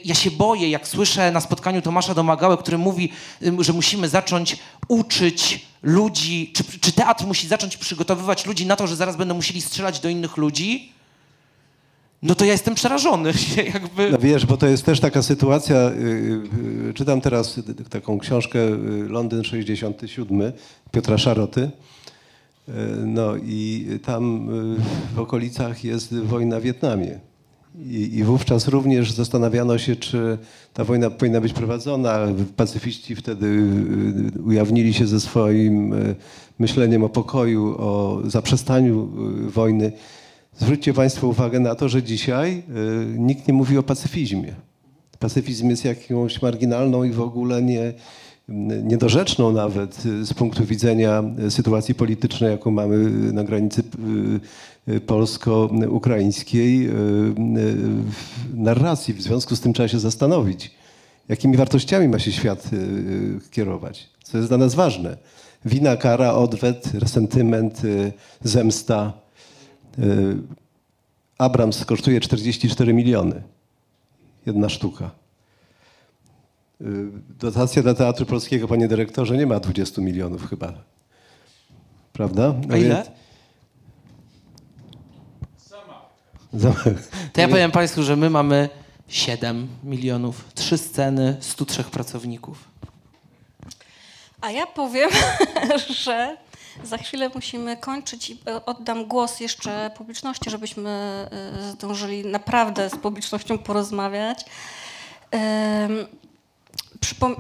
ja 0.06 0.16
się 0.16 0.32
boję, 0.32 0.70
jak 0.70 0.88
słyszę 0.88 1.32
na 1.32 1.41
spotkaniu 1.41 1.82
Tomasza 1.82 2.14
Domagałę, 2.14 2.58
który 2.58 2.78
mówi, 2.78 3.10
że 3.60 3.74
musimy 3.74 4.10
zacząć 4.10 4.58
uczyć 4.88 5.66
ludzi, 5.84 6.52
czy, 6.56 6.64
czy 6.80 6.91
teatr 6.91 7.26
musi 7.26 7.48
zacząć 7.48 7.78
przygotowywać 7.78 8.45
ludzi 8.45 8.66
na 8.66 8.76
to, 8.76 8.88
że 8.88 8.95
zaraz 8.95 9.16
będą 9.16 9.36
musieli 9.36 9.62
strzelać 9.62 9.99
do 9.99 10.10
innych 10.10 10.38
ludzi, 10.38 10.91
no 12.22 12.36
to 12.36 12.45
ja 12.45 12.52
jestem 12.52 12.76
przerażony. 12.76 13.34
Jakby... 13.74 14.12
No 14.12 14.18
wiesz, 14.18 14.45
bo 14.45 14.58
to 14.58 14.68
jest 14.68 14.86
też 14.86 14.99
taka 14.99 15.22
sytuacja, 15.22 15.76
y, 15.76 16.90
y, 16.90 16.94
czytam 16.94 17.22
teraz 17.22 17.60
taką 17.90 18.20
książkę 18.20 18.60
y, 18.60 19.10
Londyn 19.10 19.44
67 19.44 20.52
Piotra 20.91 21.18
Szaroty. 21.18 21.72
No 23.06 23.36
i 23.36 23.88
tam 24.06 24.49
w 25.16 25.20
okolicach 25.20 25.84
jest 25.84 26.16
wojna 26.16 26.60
w 26.60 26.64
Wietnamie. 26.64 27.31
I, 27.76 28.18
I 28.18 28.23
wówczas 28.23 28.68
również 28.68 29.11
zastanawiano 29.11 29.77
się, 29.77 29.95
czy 29.95 30.38
ta 30.73 30.84
wojna 30.84 31.10
powinna 31.10 31.41
być 31.41 31.53
prowadzona. 31.53 32.27
Pacyfiści 32.56 33.15
wtedy 33.15 33.45
y, 34.38 34.41
ujawnili 34.41 34.93
się 34.93 35.07
ze 35.07 35.19
swoim 35.19 35.93
y, 35.93 36.15
myśleniem 36.60 37.03
o 37.03 37.10
pokoju, 37.10 37.76
o 37.77 38.22
zaprzestaniu 38.26 39.10
y, 39.48 39.49
wojny. 39.49 39.91
Zwróćcie 40.57 40.93
Państwo 40.93 41.27
uwagę 41.27 41.60
na 41.60 41.76
to, 41.76 41.89
że 41.89 42.03
dzisiaj 42.03 42.64
nikt 43.18 43.48
nie 43.48 43.53
mówi 43.53 43.77
o 43.77 43.84
pacyfizmie. 43.84 44.56
Pacyfizm 45.19 45.69
jest 45.69 45.85
jakąś 45.85 46.41
marginalną 46.41 47.03
i 47.03 47.11
w 47.11 47.22
ogóle 47.22 47.61
nie, 47.61 47.93
niedorzeczną 48.84 49.52
nawet 49.52 49.95
z 50.22 50.34
punktu 50.34 50.65
widzenia 50.65 51.23
sytuacji 51.49 51.95
politycznej, 51.95 52.52
jaką 52.52 52.72
mamy 52.72 53.10
na 53.34 53.43
granicy 53.43 53.84
polsko-ukraińskiej, 55.06 56.88
y, 56.88 56.91
y, 56.91 56.94
narracji. 58.53 59.14
W 59.14 59.22
związku 59.22 59.56
z 59.56 59.60
tym 59.62 59.74
trzeba 59.74 59.88
się 59.88 59.99
zastanowić, 59.99 60.72
jakimi 61.30 61.58
wartościami 61.58 62.08
ma 62.08 62.20
się 62.20 62.32
świat 62.32 62.70
y, 62.74 62.76
y, 62.78 63.40
kierować, 63.52 64.10
co 64.24 64.38
jest 64.38 64.49
dla 64.49 64.58
nas 64.58 64.76
ważne. 64.76 65.18
Wina, 65.66 65.98
kara, 65.98 66.34
odwet, 66.34 66.91
resentyment, 66.94 67.84
y, 67.86 68.14
zemsta. 68.44 69.14
Y, 69.99 70.38
Abrams 71.38 71.86
kosztuje 71.86 72.20
44 72.22 72.94
miliony. 72.94 73.41
Jedna 74.45 74.70
sztuka. 74.70 75.12
Y, 76.82 76.86
Dotacja 77.40 77.84
dla 77.84 77.94
Teatru 77.94 78.26
Polskiego, 78.26 78.68
panie 78.68 78.88
dyrektorze, 78.88 79.38
nie 79.38 79.48
ma 79.48 79.60
20 79.60 80.02
milionów 80.02 80.49
chyba. 80.49 80.74
Prawda? 82.14 82.53
No 82.68 82.74
A 82.74 82.78
ile? 82.78 82.95
więc- 82.95 83.08
Za- 85.70 85.78
To 87.34 87.41
ja 87.41 87.48
powiem 87.48 87.72
Państwu, 87.72 88.03
że 88.03 88.15
my 88.15 88.30
mamy 88.30 88.69
7 89.07 89.68
milionów, 89.84 90.45
trzy 90.56 90.78
sceny, 90.78 91.38
103 91.40 91.84
pracowników. 91.84 92.57
A 94.41 94.52
ja 94.52 94.68
powiem, 94.68 95.10
że 96.06 96.38
za 96.84 96.98
chwilę 96.98 97.30
musimy 97.36 97.78
kończyć 97.78 98.30
i 98.30 98.40
oddam 98.65 99.06
głos 99.06 99.40
jeszcze 99.40 99.91
publiczności, 99.98 100.49
żebyśmy 100.49 100.90
e, 100.90 101.72
zdążyli 101.72 102.26
naprawdę 102.26 102.90
z 102.90 102.95
publicznością 102.95 103.57
porozmawiać. 103.57 104.45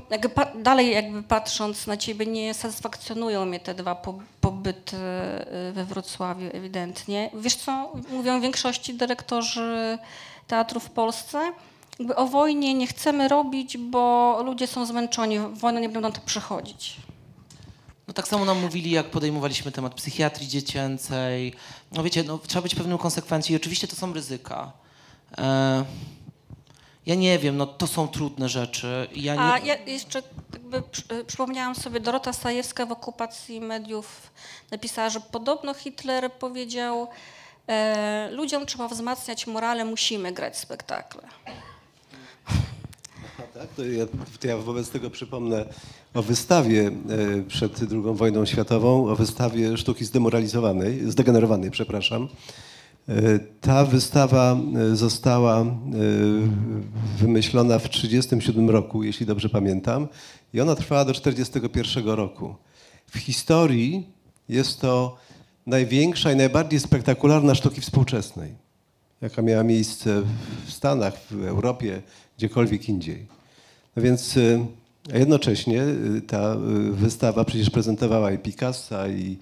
Jakby 0.09 0.29
dalej 0.63 0.91
jakby 0.91 1.23
patrząc 1.23 1.87
na 1.87 1.97
ciebie, 1.97 2.25
nie 2.25 2.53
satysfakcjonują 2.53 3.45
mnie 3.45 3.59
te 3.59 3.73
dwa 3.73 3.95
po- 3.95 4.19
pobyty 4.41 4.97
e, 4.97 5.71
we 5.73 5.85
Wrocławiu 5.85 6.49
ewidentnie. 6.53 7.29
Wiesz 7.33 7.55
co 7.55 7.93
mówią 8.11 8.41
większości 8.41 8.93
dyrektorzy 8.93 9.97
teatru 10.47 10.79
w 10.79 10.89
Polsce? 10.89 11.51
Jakby 11.99 12.15
o 12.15 12.27
wojnie 12.27 12.73
nie 12.73 12.87
chcemy 12.87 13.27
robić, 13.27 13.77
bo 13.77 14.37
ludzie 14.45 14.67
są 14.67 14.85
zmęczeni, 14.85 15.39
wojny 15.39 15.81
nie 15.81 15.89
będą 15.89 16.09
na 16.09 16.15
to 16.15 16.21
przychodzić. 16.25 16.95
No 18.07 18.13
tak 18.13 18.27
samo 18.27 18.45
nam 18.45 18.59
mówili, 18.61 18.91
jak 18.91 19.05
podejmowaliśmy 19.09 19.71
temat 19.71 19.93
psychiatrii 19.93 20.47
dziecięcej. 20.47 21.53
No 21.91 22.03
wiecie, 22.03 22.23
no, 22.23 22.37
trzeba 22.47 22.61
być 22.61 22.75
pewnym 22.75 22.97
konsekwencji 22.97 23.53
i 23.53 23.55
oczywiście 23.55 23.87
to 23.87 23.95
są 23.95 24.13
ryzyka. 24.13 24.71
E, 25.37 25.85
ja 27.05 27.15
nie 27.15 27.39
wiem, 27.39 27.57
no 27.57 27.67
to 27.67 27.87
są 27.87 28.07
trudne 28.07 28.49
rzeczy. 28.49 29.07
Ja 29.15 29.35
nie... 29.35 29.41
A 29.41 29.59
ja 29.59 29.75
jeszcze 29.75 30.23
jakby 30.53 30.77
y, 31.15 31.25
przypomniałam 31.25 31.75
sobie, 31.75 31.99
Dorota 31.99 32.33
Sajewska 32.33 32.85
w 32.85 32.91
okupacji 32.91 33.61
mediów 33.61 34.31
napisała, 34.71 35.09
że 35.09 35.19
podobno 35.19 35.73
Hitler 35.73 36.31
powiedział, 36.31 37.07
e, 37.67 38.29
ludziom 38.31 38.65
trzeba 38.65 38.87
wzmacniać 38.87 39.47
morale, 39.47 39.85
musimy 39.85 40.31
grać 40.31 40.57
spektakle. 40.57 41.21
Tak, 43.53 43.67
to 43.75 43.85
ja, 43.85 44.05
to 44.39 44.47
ja 44.47 44.57
wobec 44.57 44.89
tego 44.89 45.09
przypomnę 45.09 45.65
o 46.13 46.21
wystawie 46.21 46.87
e, 46.87 46.91
przed 47.47 47.79
II 47.91 48.01
wojną 48.13 48.45
światową, 48.45 49.07
o 49.07 49.15
wystawie 49.15 49.77
sztuki 49.77 50.05
zdemoralizowanej, 50.05 51.11
zdegenerowanej, 51.11 51.71
przepraszam. 51.71 52.29
E, 53.09 53.39
Ta 53.61 53.85
wystawa 53.85 54.57
e, 54.91 54.95
została 54.95 55.61
e, 55.61 55.65
wymyślona 57.17 57.79
w 57.79 57.89
1937 57.89 58.69
roku, 58.69 59.03
jeśli 59.03 59.25
dobrze 59.25 59.49
pamiętam, 59.49 60.07
i 60.53 60.61
ona 60.61 60.75
trwała 60.75 61.05
do 61.05 61.13
1941 61.13 62.13
roku. 62.13 62.55
W 63.07 63.17
historii 63.17 64.07
jest 64.49 64.81
to 64.81 65.17
największa 65.65 66.31
i 66.31 66.35
najbardziej 66.35 66.79
spektakularna 66.79 67.55
sztuki 67.55 67.81
współczesnej 67.81 68.61
jaka 69.21 69.41
miała 69.41 69.63
miejsce 69.63 70.23
w 70.65 70.71
Stanach, 70.71 71.13
w 71.31 71.45
Europie, 71.45 72.01
gdziekolwiek 72.37 72.89
indziej. 72.89 73.27
No 73.95 74.03
więc 74.03 74.39
a 75.13 75.17
jednocześnie 75.17 75.83
ta 76.27 76.55
wystawa 76.91 77.45
przecież 77.45 77.69
prezentowała 77.69 78.31
i 78.31 78.37
Picassa, 78.37 79.07
i 79.07 79.37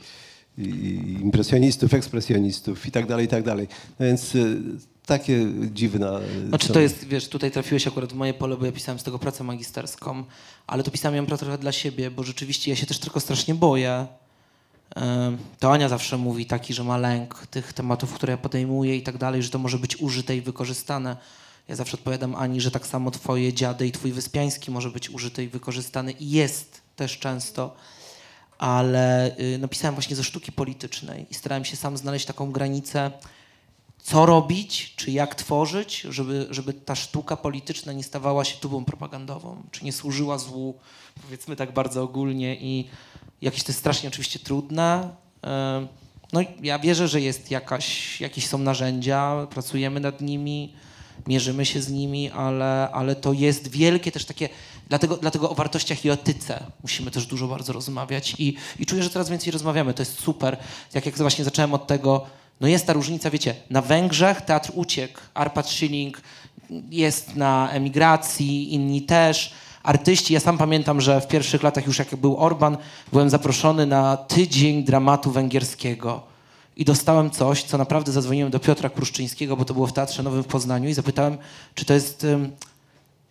impresjonistów, 1.21 1.93
ekspresjonistów 1.93 2.85
i 2.85 2.91
tak 2.91 3.07
dalej, 3.07 3.25
i 3.25 3.27
tak 3.29 3.43
dalej. 3.43 3.67
No 3.99 4.05
więc 4.05 4.35
y, 4.35 4.57
takie 5.05 5.45
dziwne... 5.73 6.19
Znaczy 6.49 6.67
są- 6.67 6.73
to 6.73 6.79
jest, 6.79 7.07
wiesz, 7.07 7.27
tutaj 7.29 7.51
trafiłeś 7.51 7.87
akurat 7.87 8.13
w 8.13 8.15
moje 8.15 8.33
pole, 8.33 8.57
bo 8.57 8.65
ja 8.65 8.71
pisałem 8.71 8.99
z 8.99 9.03
tego 9.03 9.19
pracę 9.19 9.43
magisterską, 9.43 10.23
ale 10.67 10.83
to 10.83 10.91
pisałem 10.91 11.15
ją 11.15 11.25
trochę 11.25 11.57
dla 11.57 11.71
siebie, 11.71 12.11
bo 12.11 12.23
rzeczywiście 12.23 12.71
ja 12.71 12.77
się 12.77 12.85
też 12.85 12.99
tylko 12.99 13.19
strasznie 13.19 13.55
boję. 13.55 14.07
To 15.59 15.71
Ania 15.73 15.89
zawsze 15.89 16.17
mówi 16.17 16.45
taki, 16.45 16.73
że 16.73 16.83
ma 16.83 16.97
lęk 16.97 17.47
tych 17.47 17.73
tematów, 17.73 18.13
które 18.13 18.31
ja 18.31 18.37
podejmuję 18.37 18.95
i 18.95 19.01
tak 19.01 19.17
dalej, 19.17 19.43
że 19.43 19.49
to 19.49 19.59
może 19.59 19.79
być 19.79 20.01
użyte 20.01 20.37
i 20.37 20.41
wykorzystane. 20.41 21.17
Ja 21.67 21.75
zawsze 21.75 21.97
odpowiadam 21.97 22.35
Ani, 22.35 22.61
że 22.61 22.71
tak 22.71 22.87
samo 22.87 23.11
twoje 23.11 23.53
dziady 23.53 23.87
i 23.87 23.91
twój 23.91 24.11
Wyspiański 24.11 24.71
może 24.71 24.89
być 24.89 25.09
użyty 25.09 25.43
i 25.43 25.47
wykorzystany 25.47 26.11
i 26.11 26.29
jest 26.29 26.81
też 26.95 27.19
często, 27.19 27.75
ale 28.59 29.37
y, 29.39 29.57
napisałem 29.57 29.95
właśnie 29.95 30.15
ze 30.15 30.23
sztuki 30.23 30.51
politycznej 30.51 31.25
i 31.29 31.33
starałem 31.33 31.65
się 31.65 31.75
sam 31.75 31.97
znaleźć 31.97 32.25
taką 32.25 32.51
granicę, 32.51 33.11
co 34.03 34.25
robić, 34.25 34.93
czy 34.95 35.11
jak 35.11 35.35
tworzyć, 35.35 36.01
żeby, 36.01 36.47
żeby 36.49 36.73
ta 36.73 36.95
sztuka 36.95 37.37
polityczna 37.37 37.93
nie 37.93 38.03
stawała 38.03 38.45
się 38.45 38.57
tubą 38.57 38.85
propagandową, 38.85 39.63
czy 39.71 39.85
nie 39.85 39.93
służyła 39.93 40.37
złu, 40.37 40.79
powiedzmy 41.21 41.55
tak 41.55 41.73
bardzo 41.73 42.03
ogólnie 42.03 42.55
i 42.55 42.87
jakieś 43.41 43.63
to 43.63 43.69
jest 43.69 43.79
strasznie 43.79 44.09
oczywiście 44.09 44.39
trudne. 44.39 45.09
Em, 45.41 45.87
No 46.33 46.41
ja 46.61 46.79
wierzę, 46.79 47.07
że 47.07 47.21
jest 47.21 47.51
jakaś, 47.51 48.21
jakieś 48.21 48.47
są 48.47 48.57
narzędzia, 48.57 49.47
pracujemy 49.49 49.99
nad 49.99 50.21
nimi, 50.21 50.73
mierzymy 51.27 51.65
się 51.65 51.81
z 51.81 51.91
nimi, 51.91 52.29
ale, 52.29 52.89
ale 52.91 53.15
to 53.15 53.33
jest 53.33 53.67
wielkie 53.67 54.11
też 54.11 54.25
takie, 54.25 54.49
dlatego, 54.89 55.17
dlatego 55.17 55.49
o 55.49 55.55
wartościach 55.55 56.05
i 56.05 56.09
etyce 56.09 56.63
musimy 56.83 57.11
też 57.11 57.25
dużo 57.25 57.47
bardzo 57.47 57.73
rozmawiać 57.73 58.35
i, 58.37 58.55
i 58.79 58.85
czuję, 58.85 59.03
że 59.03 59.09
coraz 59.09 59.29
więcej 59.29 59.51
rozmawiamy, 59.51 59.93
to 59.93 60.01
jest 60.01 60.19
super. 60.19 60.57
Jak, 60.93 61.17
właśnie 61.17 61.45
zacząłem 61.45 61.73
od 61.73 61.87
tego, 61.87 62.25
no 62.59 62.67
jest 62.67 62.87
ta 62.87 62.93
różnica, 62.93 63.29
wiecie, 63.29 63.55
na 63.69 63.81
Węgrzech 63.81 64.41
teatr 64.41 64.71
uciekł, 64.75 65.19
Arpad 65.33 65.69
Schilling 65.69 66.21
jest 66.89 67.35
na 67.35 67.69
emigracji, 67.71 68.73
inni 68.73 69.01
też, 69.01 69.53
artyści. 69.83 70.33
Ja 70.33 70.39
sam 70.39 70.57
pamiętam, 70.57 71.01
że 71.01 71.21
w 71.21 71.27
pierwszych 71.27 71.63
latach 71.63 71.87
już 71.87 71.99
jak 71.99 72.15
był 72.15 72.37
Orban, 72.37 72.77
byłem 73.11 73.29
zaproszony 73.29 73.85
na 73.85 74.17
tydzień 74.17 74.83
dramatu 74.83 75.31
węgierskiego. 75.31 76.21
I 76.75 76.85
dostałem 76.85 77.31
coś, 77.31 77.63
co 77.63 77.77
naprawdę 77.77 78.11
zadzwoniłem 78.11 78.51
do 78.51 78.59
Piotra 78.59 78.89
Kruszczyńskiego, 78.89 79.57
bo 79.57 79.65
to 79.65 79.73
było 79.73 79.87
w 79.87 79.93
Teatrze 79.93 80.23
Nowym 80.23 80.43
w 80.43 80.47
Poznaniu 80.47 80.89
i 80.89 80.93
zapytałem, 80.93 81.37
czy 81.75 81.85
to 81.85 81.93
jest, 81.93 82.25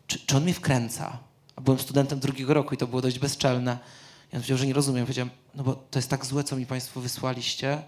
czy, 0.06 0.26
czy 0.26 0.36
on 0.36 0.42
mnie 0.42 0.54
wkręca. 0.54 1.27
Byłem 1.68 1.78
studentem 1.78 2.18
drugiego 2.18 2.54
roku 2.54 2.74
i 2.74 2.76
to 2.76 2.86
było 2.86 3.02
dość 3.02 3.18
bezczelne. 3.18 3.78
I 4.32 4.36
on 4.36 4.40
powiedział, 4.40 4.58
że 4.58 4.66
nie 4.66 4.72
rozumiem. 4.72 5.04
Powiedziałem, 5.04 5.30
no 5.54 5.64
bo 5.64 5.74
to 5.74 5.98
jest 5.98 6.10
tak 6.10 6.26
złe, 6.26 6.44
co 6.44 6.56
mi 6.56 6.66
państwo 6.66 7.00
wysłaliście, 7.00 7.82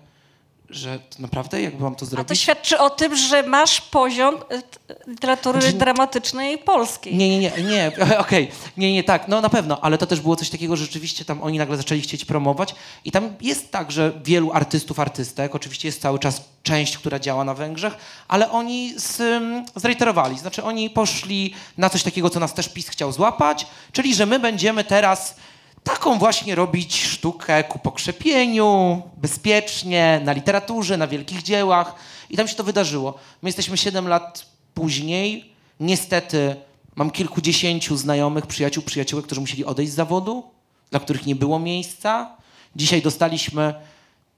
że 0.70 0.98
to 0.98 1.22
naprawdę 1.22 1.62
jakby 1.62 1.82
mam 1.82 1.94
to 1.94 1.98
A 1.98 2.00
to 2.00 2.06
zrobić? 2.06 2.40
świadczy 2.40 2.78
o 2.78 2.90
tym, 2.90 3.16
że 3.16 3.42
masz 3.42 3.80
poziom 3.80 4.34
e, 4.34 4.62
literatury 5.06 5.60
Znaczy- 5.62 5.76
dramatycznej 5.76 6.58
polskiej. 6.58 7.16
Nie, 7.16 7.28
nie, 7.28 7.50
nie, 7.50 7.62
nie, 7.62 7.92
okej, 8.18 8.50
nie, 8.76 8.92
nie, 8.92 9.04
tak, 9.04 9.28
no 9.28 9.40
na 9.40 9.48
pewno, 9.48 9.80
ale 9.80 9.98
to 9.98 10.06
też 10.06 10.20
było 10.20 10.36
coś 10.36 10.50
takiego, 10.50 10.76
że 10.76 10.84
rzeczywiście 10.84 11.24
tam 11.24 11.42
oni 11.42 11.58
nagle 11.58 11.76
zaczęli 11.76 12.00
chcieć 12.00 12.24
promować 12.24 12.74
i 13.04 13.12
tam 13.12 13.34
jest 13.40 13.70
tak, 13.70 13.92
że 13.92 14.12
wielu 14.24 14.52
artystów, 14.52 15.00
artystek, 15.00 15.54
oczywiście 15.54 15.88
jest 15.88 16.00
cały 16.02 16.18
czas 16.18 16.42
część, 16.62 16.98
która 16.98 17.18
działa 17.18 17.44
na 17.44 17.54
Węgrzech, 17.54 17.94
ale 18.28 18.50
oni 18.50 18.94
z, 18.96 19.20
um, 19.20 19.64
zreiterowali, 19.76 20.38
znaczy 20.38 20.62
oni 20.64 20.90
poszli 20.90 21.54
na 21.78 21.90
coś 21.90 22.02
takiego, 22.02 22.30
co 22.30 22.40
nas 22.40 22.54
też 22.54 22.68
PiS 22.68 22.88
chciał 22.88 23.12
złapać, 23.12 23.66
czyli 23.92 24.14
że 24.14 24.26
my 24.26 24.38
będziemy 24.38 24.84
teraz 24.84 25.36
taką 25.84 26.18
właśnie 26.18 26.54
robić 26.54 27.02
sztukę 27.02 27.64
ku 27.64 27.78
pokrzepieniu, 27.78 29.02
bezpiecznie, 29.16 30.20
na 30.24 30.32
literaturze, 30.32 30.96
na 30.96 31.06
wielkich 31.06 31.42
dziełach 31.42 31.94
i 32.30 32.36
tam 32.36 32.48
się 32.48 32.54
to 32.54 32.64
wydarzyło. 32.64 33.18
My 33.42 33.48
jesteśmy 33.48 33.76
7 33.76 34.08
lat 34.08 34.46
później, 34.74 35.52
niestety 35.80 36.56
mam 36.96 37.10
kilkudziesięciu 37.10 37.96
znajomych, 37.96 38.46
przyjaciół, 38.46 38.82
przyjaciółek, 38.82 39.26
którzy 39.26 39.40
musieli 39.40 39.64
odejść 39.64 39.92
z 39.92 39.94
zawodu, 39.94 40.44
dla 40.90 41.00
których 41.00 41.26
nie 41.26 41.36
było 41.36 41.58
miejsca. 41.58 42.36
Dzisiaj 42.76 43.02
dostaliśmy, 43.02 43.74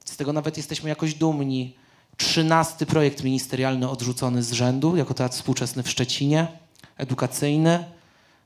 z 0.05 0.17
tego 0.17 0.33
nawet 0.33 0.57
jesteśmy 0.57 0.89
jakoś 0.89 1.13
dumni, 1.13 1.75
trzynasty 2.17 2.85
projekt 2.85 3.23
ministerialny 3.23 3.89
odrzucony 3.89 4.43
z 4.43 4.51
rzędu, 4.51 4.95
jako 4.95 5.13
teatr 5.13 5.35
współczesny 5.35 5.83
w 5.83 5.89
Szczecinie, 5.89 6.47
edukacyjny. 6.97 7.83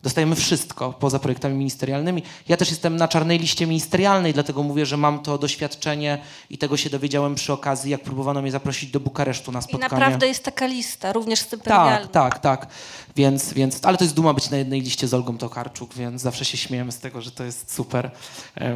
Dostajemy 0.04 0.36
wszystko 0.36 0.94
poza 0.94 1.20
projektami 1.20 1.56
ministerialnymi. 1.56 2.24
Ja 2.48 2.58
też 2.58 2.70
jestem 2.70 2.96
na 2.96 3.08
czarnej 3.08 3.40
liście 3.40 3.68
ministerialnej, 3.68 4.34
dlatego 4.34 4.64
mówię, 4.64 4.86
że 4.86 4.98
mam 4.98 5.20
to 5.20 5.38
doświadczenie 5.38 6.22
i 6.50 6.58
tego 6.58 6.78
się 6.78 6.90
dowiedziałem 6.90 7.36
przy 7.36 7.54
okazji, 7.54 7.92
jak 7.92 8.02
próbowano 8.02 8.42
mnie 8.42 8.52
zaprosić 8.52 8.92
do 8.92 9.00
Bukaresztu 9.00 9.52
na 9.52 9.60
I 9.60 9.62
spotkanie. 9.62 9.90
naprawdę 9.90 10.28
jest 10.28 10.44
taka 10.44 10.68
lista, 10.68 11.14
również 11.14 11.40
stypendialna. 11.40 12.08
Tak, 12.08 12.40
tak, 12.40 12.40
tak. 12.40 12.68
Więc, 13.16 13.54
więc, 13.54 13.86
ale 13.86 13.98
to 13.98 14.04
jest 14.04 14.16
duma 14.16 14.34
być 14.34 14.50
na 14.50 14.58
jednej 14.58 14.82
liście 14.82 15.08
z 15.08 15.14
Olgą 15.14 15.38
Tokarczuk, 15.38 15.94
więc 15.94 16.22
zawsze 16.22 16.46
się 16.46 16.58
śmiejemy 16.58 16.92
z 16.92 17.00
tego, 17.00 17.22
że 17.22 17.32
to 17.32 17.44
jest 17.44 17.74
super, 17.74 18.12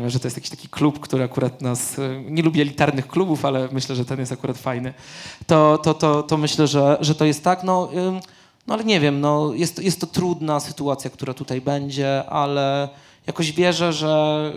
że 0.07 0.19
to 0.19 0.27
jest 0.27 0.37
jakiś 0.37 0.49
taki 0.49 0.69
klub, 0.69 0.99
który 0.99 1.23
akurat 1.23 1.61
nas, 1.61 1.99
e, 1.99 2.21
nie 2.31 2.43
lubię 2.43 2.61
elitarnych 2.61 3.07
klubów, 3.07 3.45
ale 3.45 3.69
myślę, 3.71 3.95
że 3.95 4.05
ten 4.05 4.19
jest 4.19 4.31
akurat 4.31 4.57
fajny. 4.57 4.93
To, 5.47 5.77
to, 5.77 5.93
to, 5.93 6.23
to 6.23 6.37
myślę, 6.37 6.67
że, 6.67 6.97
że 7.01 7.15
to 7.15 7.25
jest 7.25 7.43
tak, 7.43 7.63
no, 7.63 7.89
no 8.67 8.73
ale 8.73 8.83
nie 8.83 8.99
wiem, 8.99 9.21
no, 9.21 9.53
jest, 9.53 9.83
jest 9.83 10.01
to 10.01 10.07
trudna 10.07 10.59
sytuacja, 10.59 11.09
która 11.09 11.33
tutaj 11.33 11.61
będzie, 11.61 12.23
ale 12.29 12.89
jakoś 13.27 13.51
wierzę, 13.51 13.93
że 13.93 14.53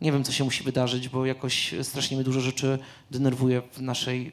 nie 0.00 0.12
wiem, 0.12 0.24
co 0.24 0.32
się 0.32 0.44
musi 0.44 0.64
wydarzyć, 0.64 1.08
bo 1.08 1.26
jakoś 1.26 1.74
strasznie 1.82 2.16
mnie 2.16 2.24
dużo 2.24 2.40
rzeczy 2.40 2.78
denerwuje 3.10 3.62
w 3.72 3.80
naszej, 3.82 4.32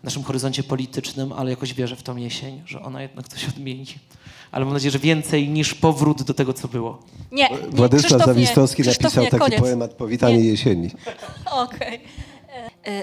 w 0.00 0.04
naszym 0.04 0.22
horyzoncie 0.22 0.62
politycznym, 0.62 1.32
ale 1.32 1.50
jakoś 1.50 1.74
wierzę 1.74 1.96
w 1.96 2.02
tą 2.02 2.16
jesień, 2.16 2.62
że 2.66 2.82
ona 2.82 3.02
jednak 3.02 3.28
coś 3.28 3.48
odmieni. 3.48 3.86
Ale 4.52 4.64
mam 4.64 4.74
nadzieję, 4.74 4.90
że 4.90 4.98
więcej 4.98 5.48
niż 5.48 5.74
powrót 5.74 6.22
do 6.22 6.34
tego, 6.34 6.52
co 6.52 6.68
było. 6.68 7.02
Nie, 7.32 7.48
nie 7.50 7.58
Władysław 7.70 8.24
Zawistowski 8.24 8.82
napisał 8.82 9.24
nie, 9.24 9.30
taki 9.30 9.44
koniec. 9.44 9.60
poemat 9.60 9.94
Powitanie 9.94 10.38
Nie. 10.38 10.44
jesieni. 10.44 10.90
Okej. 11.64 11.94
E, 11.94 12.00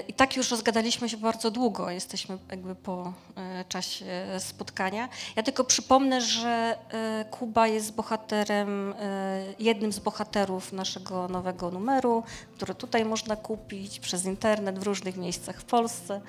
I 0.08 0.12
tak 0.12 0.36
już 0.36 0.50
rozgadaliśmy 0.50 1.08
się 1.08 1.16
bardzo 1.16 1.50
długo, 1.50 1.90
jesteśmy 1.90 2.38
jakby 2.50 2.74
po 2.74 3.12
e, 3.36 3.64
czasie 3.68 4.04
spotkania. 4.38 5.08
Ja 5.36 5.42
tylko 5.42 5.64
przypomnę, 5.64 6.20
że 6.20 6.78
e, 6.90 7.24
Kuba 7.30 7.66
jest 7.66 7.94
bohaterem, 7.94 8.94
e, 9.00 9.44
jednym 9.58 9.92
z 9.92 9.98
bohaterów 9.98 10.72
naszego 10.72 11.28
nowego 11.28 11.70
numeru, 11.70 12.22
który 12.54 12.74
tutaj 12.74 13.04
można 13.04 13.36
kupić 13.36 14.00
przez 14.00 14.24
internet 14.24 14.78
w 14.78 14.82
różnych 14.82 15.16
miejscach 15.16 15.60
w 15.60 15.64
Polsce. 15.64 16.20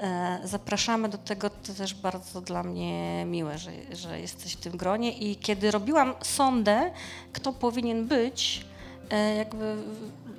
E, 0.00 0.40
Zapraszamy 0.44 1.08
do 1.08 1.18
tego, 1.18 1.50
to 1.50 1.74
też 1.74 1.94
bardzo 1.94 2.40
dla 2.40 2.62
mnie 2.62 3.24
miłe, 3.24 3.58
że, 3.58 3.70
że 3.92 4.20
jesteś 4.20 4.52
w 4.52 4.60
tym 4.60 4.76
gronie. 4.76 5.18
I 5.18 5.36
kiedy 5.36 5.70
robiłam 5.70 6.14
sondę, 6.22 6.90
kto 7.32 7.52
powinien 7.52 8.06
być, 8.06 8.66
E, 9.10 9.36
jakby 9.36 9.76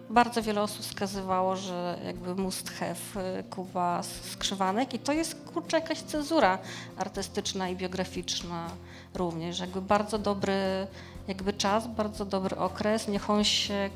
bardzo 0.10 0.42
wiele 0.42 0.62
osób 0.62 0.82
wskazywało, 0.82 1.56
że 1.56 2.00
jakby 2.06 2.36
must 2.36 2.70
have 2.70 3.24
e, 3.24 3.44
Kuba 3.44 4.04
Skrzywanek 4.32 4.94
i 4.94 5.00
to 5.00 5.14
jest 5.14 5.36
kurczę 5.54 5.78
jakaś 5.78 6.00
cezura 6.00 6.60
artystyczna 6.98 7.70
i 7.70 7.76
biograficzna 7.76 8.70
również. 9.14 9.60
Jakby 9.60 9.82
bardzo 9.82 10.20
dobry 10.20 10.88
jakby 11.28 11.54
czas, 11.54 11.88
bardzo 11.88 12.26
dobry 12.26 12.58
okres. 12.58 13.08
Niech 13.08 13.30
on 13.30 13.44
się 13.44 13.90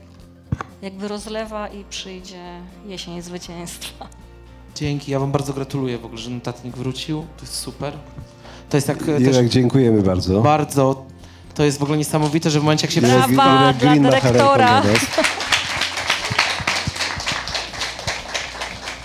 jakby 0.82 1.08
rozlewa 1.08 1.68
i 1.68 1.84
przyjdzie 1.84 2.60
jesień 2.86 3.22
zwycięstwa. 3.22 4.08
Dzięki, 4.76 5.12
ja 5.12 5.20
wam 5.20 5.32
bardzo 5.32 5.54
gratuluję 5.54 5.98
w 5.98 6.06
ogóle, 6.06 6.22
że 6.22 6.30
notatnik 6.30 6.78
wrócił. 6.78 7.26
To 7.38 7.42
jest 7.42 7.56
super. 7.56 7.94
To 8.70 8.78
jest 8.78 8.88
tak 8.88 9.02
e, 9.02 9.22
też 9.22 9.38
dziękujemy 9.38 10.02
bardzo. 10.02 10.42
bardzo, 10.42 11.06
to 11.54 11.64
jest 11.64 11.80
w 11.80 11.84
ogóle 11.84 11.98
niesamowite, 11.98 12.50
że 12.50 12.60
w 12.60 12.64
momencie, 12.64 12.88
jak 12.88 12.92
się... 12.92 13.02
Brawa 13.02 13.74
dla 13.74 13.96
dyrektora. 13.96 14.02
charakter 14.12 14.58
dla 14.58 14.92
nas. 14.92 15.42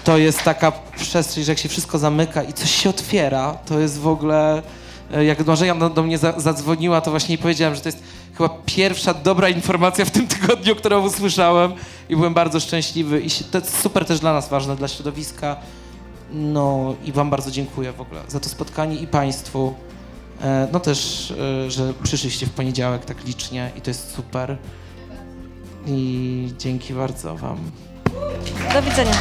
To 0.06 0.18
jest 0.18 0.42
taka 0.42 0.72
przestrzeń, 0.96 1.44
że 1.44 1.52
jak 1.52 1.58
się 1.58 1.68
wszystko 1.68 1.98
zamyka 1.98 2.42
i 2.42 2.52
coś 2.52 2.70
się 2.70 2.90
otwiera, 2.90 3.52
to 3.54 3.78
jest 3.78 3.98
w 3.98 4.06
ogóle... 4.08 4.62
e, 5.14 5.24
Jak 5.24 5.46
Marzenia 5.46 5.74
do, 5.74 5.90
do 5.90 6.02
mnie 6.02 6.18
za, 6.18 6.40
zadzwoniła, 6.40 7.00
to 7.00 7.10
właśnie 7.10 7.38
powiedziałem, 7.38 7.74
że 7.74 7.80
to 7.80 7.88
jest 7.88 8.02
chyba 8.34 8.48
pierwsza 8.66 9.14
dobra 9.14 9.48
informacja 9.48 10.04
w 10.04 10.10
tym 10.10 10.26
tygodniu, 10.36 10.76
którą 10.76 11.06
usłyszałem 11.06 11.72
i 12.08 12.16
byłem 12.16 12.34
bardzo 12.34 12.60
szczęśliwy 12.60 13.20
i 13.20 13.30
się, 13.30 13.44
to 13.44 13.58
jest 13.58 13.80
super 13.80 14.04
też 14.04 14.20
dla 14.20 14.32
nas 14.32 14.48
ważne, 14.48 14.76
dla 14.76 14.88
środowiska. 14.88 15.56
No 16.32 16.94
i 17.04 17.12
wam 17.12 17.30
bardzo 17.30 17.50
dziękuję 17.50 17.92
w 17.92 18.00
ogóle 18.00 18.20
za 18.28 18.40
to 18.40 18.48
spotkanie 18.48 18.96
i 18.96 19.06
państwu. 19.06 19.74
E, 20.42 20.68
no 20.72 20.80
też, 20.80 21.30
e, 21.66 21.70
że 21.70 21.94
przyszliście 22.02 22.46
w 22.46 22.50
poniedziałek 22.50 23.04
tak 23.04 23.24
licznie 23.24 23.70
i 23.76 23.80
to 23.80 23.90
jest 23.90 24.14
super. 24.14 24.56
I 25.86 26.48
dzięki 26.58 26.94
bardzo 26.94 27.36
wam. 27.36 27.58
Do 28.72 28.82
widzenia. 28.82 29.12